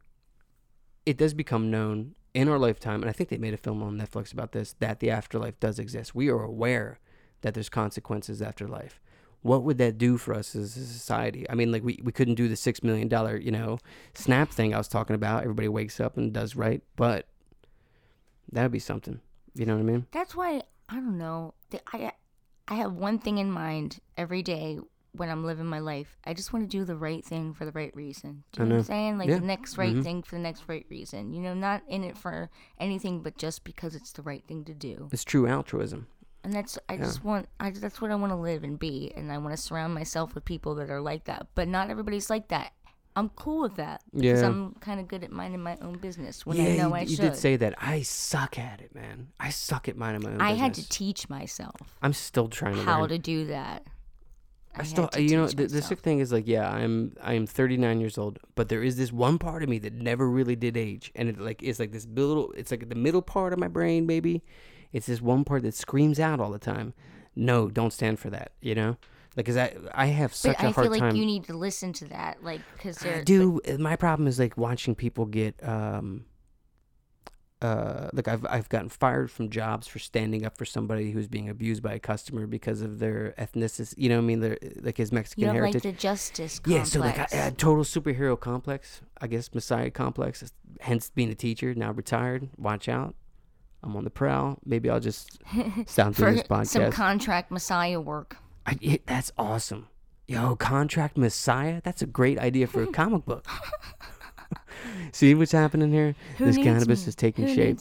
it 1.06 1.16
does 1.16 1.32
become 1.32 1.70
known 1.70 2.14
in 2.34 2.48
our 2.48 2.58
lifetime, 2.58 3.00
and 3.00 3.08
I 3.08 3.12
think 3.12 3.30
they 3.30 3.38
made 3.38 3.54
a 3.54 3.58
film 3.58 3.82
on 3.82 3.98
Netflix 3.98 4.32
about 4.32 4.52
this, 4.52 4.74
that 4.80 5.00
the 5.00 5.10
afterlife 5.10 5.58
does 5.58 5.78
exist. 5.78 6.14
We 6.14 6.28
are 6.28 6.42
aware 6.42 7.00
that 7.40 7.54
there's 7.54 7.70
consequences 7.70 8.42
after 8.42 8.68
life. 8.68 9.00
What 9.42 9.62
would 9.62 9.78
that 9.78 9.98
do 9.98 10.18
for 10.18 10.34
us 10.34 10.56
as 10.56 10.76
a 10.76 10.84
society? 10.84 11.46
I 11.48 11.54
mean, 11.54 11.70
like 11.70 11.84
we, 11.84 12.00
we 12.02 12.10
couldn't 12.12 12.34
do 12.34 12.48
the 12.48 12.56
six 12.56 12.82
million 12.82 13.08
dollar, 13.08 13.36
you 13.36 13.50
know, 13.52 13.78
snap 14.14 14.50
thing 14.50 14.74
I 14.74 14.78
was 14.78 14.88
talking 14.88 15.14
about. 15.14 15.42
Everybody 15.42 15.68
wakes 15.68 16.00
up 16.00 16.16
and 16.16 16.32
does 16.32 16.56
right, 16.56 16.82
but 16.96 17.26
that'd 18.50 18.72
be 18.72 18.78
something. 18.78 19.20
You 19.54 19.66
know 19.66 19.74
what 19.74 19.80
I 19.80 19.84
mean? 19.84 20.06
That's 20.12 20.34
why 20.34 20.62
I 20.88 20.96
don't 20.96 21.18
know. 21.18 21.54
I 21.92 22.12
I 22.66 22.74
have 22.74 22.92
one 22.94 23.18
thing 23.18 23.38
in 23.38 23.50
mind 23.50 24.00
every 24.16 24.42
day 24.42 24.78
when 25.12 25.30
I'm 25.30 25.44
living 25.44 25.66
my 25.66 25.78
life. 25.78 26.16
I 26.24 26.34
just 26.34 26.52
want 26.52 26.70
to 26.70 26.76
do 26.78 26.84
the 26.84 26.96
right 26.96 27.24
thing 27.24 27.54
for 27.54 27.64
the 27.64 27.72
right 27.72 27.94
reason. 27.96 28.44
Do 28.52 28.62
you 28.62 28.68
know, 28.68 28.74
what 28.74 28.74
know. 28.74 28.78
I'm 28.80 28.84
saying? 28.84 29.18
Like 29.18 29.28
Yeah. 29.28 29.38
the 29.38 29.46
next 29.46 29.78
right 29.78 29.94
Mhm. 29.94 30.02
thing 30.04 30.22
for 30.22 30.34
the 30.36 30.42
next 30.42 30.64
right 30.68 30.84
reason. 30.90 31.32
You 31.32 31.40
know, 31.40 31.54
not 31.54 31.82
in 31.88 32.04
it 32.04 32.16
for 32.16 32.50
anything, 32.78 33.22
but 33.22 33.38
just 33.38 33.64
because 33.64 33.94
it's 33.94 34.12
the 34.12 34.22
right 34.22 34.44
thing 34.46 34.64
to 34.64 34.74
do. 34.74 35.08
It's 35.10 35.24
true 35.24 35.46
altruism. 35.46 36.08
And 36.48 36.56
that's 36.56 36.78
I 36.88 36.94
Yeah. 36.94 37.00
just 37.00 37.22
want 37.22 37.46
I 37.60 37.70
that's 37.72 38.00
what 38.00 38.10
I 38.10 38.14
want 38.14 38.32
to 38.32 38.36
live 38.36 38.64
and 38.64 38.78
be, 38.78 39.12
and 39.14 39.30
I 39.30 39.36
want 39.36 39.54
to 39.54 39.62
surround 39.62 39.92
myself 39.92 40.34
with 40.34 40.46
people 40.46 40.76
that 40.76 40.88
are 40.88 41.02
like 41.02 41.24
that. 41.24 41.46
But 41.54 41.68
not 41.68 41.90
everybody's 41.90 42.30
like 42.30 42.48
that. 42.48 42.72
I'm 43.14 43.28
cool 43.30 43.60
with 43.60 43.76
that 43.76 44.00
because 44.14 44.40
Yeah. 44.40 44.46
I'm 44.48 44.72
kind 44.80 44.98
of 44.98 45.08
good 45.08 45.22
at 45.24 45.30
minding 45.30 45.62
my 45.62 45.76
own 45.82 45.98
business 45.98 46.46
when 46.46 46.56
yeah, 46.56 46.62
I 46.62 46.76
know 46.76 46.88
you, 46.88 46.94
I 46.94 47.00
you 47.02 47.16
did 47.18 47.36
say 47.36 47.56
that. 47.56 47.74
I 47.76 48.00
suck 48.00 48.58
at 48.58 48.80
it, 48.80 48.94
man. 48.94 49.28
I 49.38 49.50
suck 49.50 49.90
at 49.90 49.96
minding 49.98 50.22
my 50.22 50.34
own 50.36 50.40
I 50.40 50.52
had 50.52 50.72
to 50.74 50.88
teach 50.88 51.28
myself 51.28 51.76
I'm 52.00 52.14
still 52.14 52.48
trying 52.48 52.76
to 52.76 52.80
how 52.82 53.00
learn. 53.00 53.10
to 53.10 53.18
do 53.18 53.44
that. 53.48 53.82
I 54.74 54.78
had 54.78 54.86
still, 54.86 55.10
uh, 55.14 55.18
you 55.18 55.36
know, 55.36 55.48
the, 55.48 55.66
the 55.66 55.82
sick 55.82 55.98
thing 55.98 56.20
is 56.20 56.32
like, 56.32 56.46
yeah, 56.46 56.66
I'm, 56.70 57.14
I 57.22 57.34
am 57.34 57.46
39 57.46 58.00
years 58.00 58.16
old, 58.16 58.38
but 58.54 58.70
there 58.70 58.82
is 58.82 58.96
this 58.96 59.12
one 59.12 59.36
part 59.38 59.62
of 59.62 59.68
me 59.68 59.78
that 59.80 59.92
never 59.92 60.26
really 60.30 60.56
did 60.56 60.78
age, 60.78 61.12
and 61.14 61.28
it 61.28 61.38
like, 61.38 61.62
it's 61.62 61.78
like 61.78 61.92
this 61.92 62.06
little, 62.06 62.52
it's 62.52 62.70
like 62.70 62.88
the 62.88 62.94
middle 62.94 63.20
part 63.22 63.52
of 63.52 63.58
my 63.58 63.68
brain, 63.68 64.06
baby. 64.06 64.42
It's 64.92 65.06
this 65.06 65.20
one 65.20 65.44
part 65.44 65.62
that 65.62 65.74
screams 65.74 66.18
out 66.18 66.40
all 66.40 66.50
the 66.50 66.58
time. 66.58 66.94
No, 67.36 67.68
don't 67.68 67.92
stand 67.92 68.18
for 68.18 68.30
that. 68.30 68.52
You 68.60 68.74
know, 68.74 68.96
like, 69.36 69.46
cause 69.46 69.56
I, 69.56 69.74
I 69.92 70.06
have 70.06 70.34
such 70.34 70.56
But 70.56 70.64
a 70.64 70.68
I 70.68 70.70
hard 70.72 70.84
feel 70.86 70.90
like 70.92 71.00
time. 71.00 71.16
you 71.16 71.26
need 71.26 71.44
to 71.44 71.56
listen 71.56 71.92
to 71.94 72.06
that, 72.06 72.42
like, 72.42 72.60
because 72.74 73.00
I 73.04 73.08
they're 73.08 73.24
do. 73.24 73.60
My 73.78 73.96
problem 73.96 74.26
is 74.26 74.38
like 74.38 74.56
watching 74.56 74.94
people 74.94 75.26
get, 75.26 75.54
um, 75.66 76.24
uh, 77.60 78.08
like 78.12 78.28
I've 78.28 78.46
I've 78.48 78.68
gotten 78.68 78.88
fired 78.88 79.30
from 79.32 79.50
jobs 79.50 79.88
for 79.88 79.98
standing 79.98 80.44
up 80.46 80.56
for 80.56 80.64
somebody 80.64 81.10
who's 81.10 81.26
being 81.26 81.48
abused 81.48 81.82
by 81.82 81.94
a 81.94 81.98
customer 81.98 82.46
because 82.46 82.82
of 82.82 83.00
their 83.00 83.34
ethnicity. 83.36 83.94
You 83.96 84.08
know, 84.10 84.16
what 84.16 84.22
I 84.22 84.26
mean, 84.26 84.40
their 84.40 84.58
like 84.80 84.96
his 84.96 85.10
Mexican 85.10 85.40
you 85.40 85.46
don't 85.46 85.56
heritage. 85.56 85.84
like 85.84 85.94
the 85.94 86.00
justice. 86.00 86.60
Yeah, 86.66 86.84
so 86.84 87.00
like 87.00 87.18
I, 87.18 87.46
I 87.46 87.50
total 87.50 87.82
superhero 87.82 88.38
complex, 88.38 89.00
I 89.20 89.26
guess 89.26 89.52
Messiah 89.54 89.90
complex. 89.90 90.44
Hence 90.80 91.10
being 91.12 91.30
a 91.30 91.34
teacher, 91.34 91.74
now 91.74 91.90
retired. 91.90 92.48
Watch 92.56 92.88
out, 92.88 93.16
I'm 93.82 93.96
on 93.96 94.04
the 94.04 94.10
prowl. 94.10 94.58
Maybe 94.64 94.90
I'll 94.90 95.00
just 95.00 95.38
sound 95.86 96.16
doing 96.16 96.36
this 96.36 96.46
for 96.46 96.64
some 96.64 96.90
contract 96.90 97.50
messiah 97.50 98.00
work. 98.00 98.36
I, 98.66 98.76
it, 98.80 99.06
that's 99.06 99.32
awesome, 99.38 99.88
yo. 100.26 100.56
Contract 100.56 101.16
Messiah. 101.16 101.80
That's 101.82 102.02
a 102.02 102.06
great 102.06 102.38
idea 102.38 102.66
for 102.66 102.82
a 102.82 102.86
comic 102.92 103.24
book. 103.24 103.46
See 105.12 105.34
what's 105.34 105.52
happening 105.52 105.90
here? 105.92 106.14
Who 106.36 106.44
this 106.46 106.56
cannabis 106.56 107.04
me? 107.04 107.08
is 107.08 107.14
taking 107.14 107.46
Who 107.46 107.54
shape. 107.54 107.78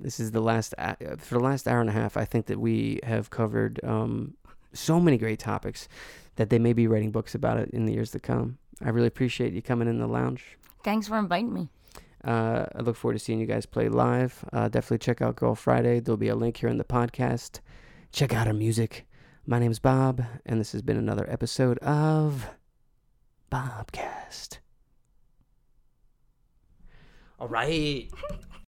This 0.00 0.20
is 0.20 0.32
the 0.32 0.40
last 0.40 0.74
uh, 0.78 0.96
for 1.18 1.34
the 1.38 1.44
last 1.44 1.68
hour 1.68 1.80
and 1.80 1.88
a 1.88 1.92
half. 1.92 2.16
I 2.16 2.24
think 2.24 2.46
that 2.46 2.58
we 2.58 3.00
have 3.04 3.30
covered 3.30 3.80
um, 3.84 4.34
so 4.72 4.98
many 5.00 5.16
great 5.16 5.38
topics 5.38 5.88
that 6.36 6.50
they 6.50 6.58
may 6.58 6.72
be 6.72 6.86
writing 6.86 7.10
books 7.12 7.34
about 7.34 7.58
it 7.58 7.70
in 7.70 7.86
the 7.86 7.92
years 7.92 8.10
to 8.10 8.18
come. 8.18 8.58
I 8.82 8.90
really 8.90 9.06
appreciate 9.06 9.52
you 9.52 9.62
coming 9.62 9.88
in 9.88 9.98
the 9.98 10.08
lounge. 10.08 10.58
Thanks 10.82 11.08
for 11.08 11.18
inviting 11.18 11.52
me. 11.54 11.68
Uh, 12.24 12.66
I 12.74 12.80
look 12.80 12.96
forward 12.96 13.14
to 13.14 13.18
seeing 13.18 13.38
you 13.38 13.46
guys 13.46 13.66
play 13.66 13.88
live. 13.88 14.44
Uh, 14.52 14.68
definitely 14.68 14.98
check 14.98 15.20
out 15.20 15.36
Grrl 15.36 15.56
Friday. 15.56 16.00
There'll 16.00 16.16
be 16.16 16.28
a 16.28 16.36
link 16.36 16.56
here 16.56 16.68
in 16.68 16.78
the 16.78 16.84
podcast. 16.84 17.60
Check 18.12 18.32
out 18.32 18.46
her 18.46 18.54
music. 18.54 19.06
My 19.46 19.58
name's 19.58 19.78
Bob, 19.78 20.24
and 20.46 20.58
this 20.58 20.72
has 20.72 20.80
been 20.80 20.96
another 20.96 21.28
episode 21.30 21.78
of 21.78 22.46
Bobcast. 23.52 24.58
All 27.38 27.48
right. 27.48 28.08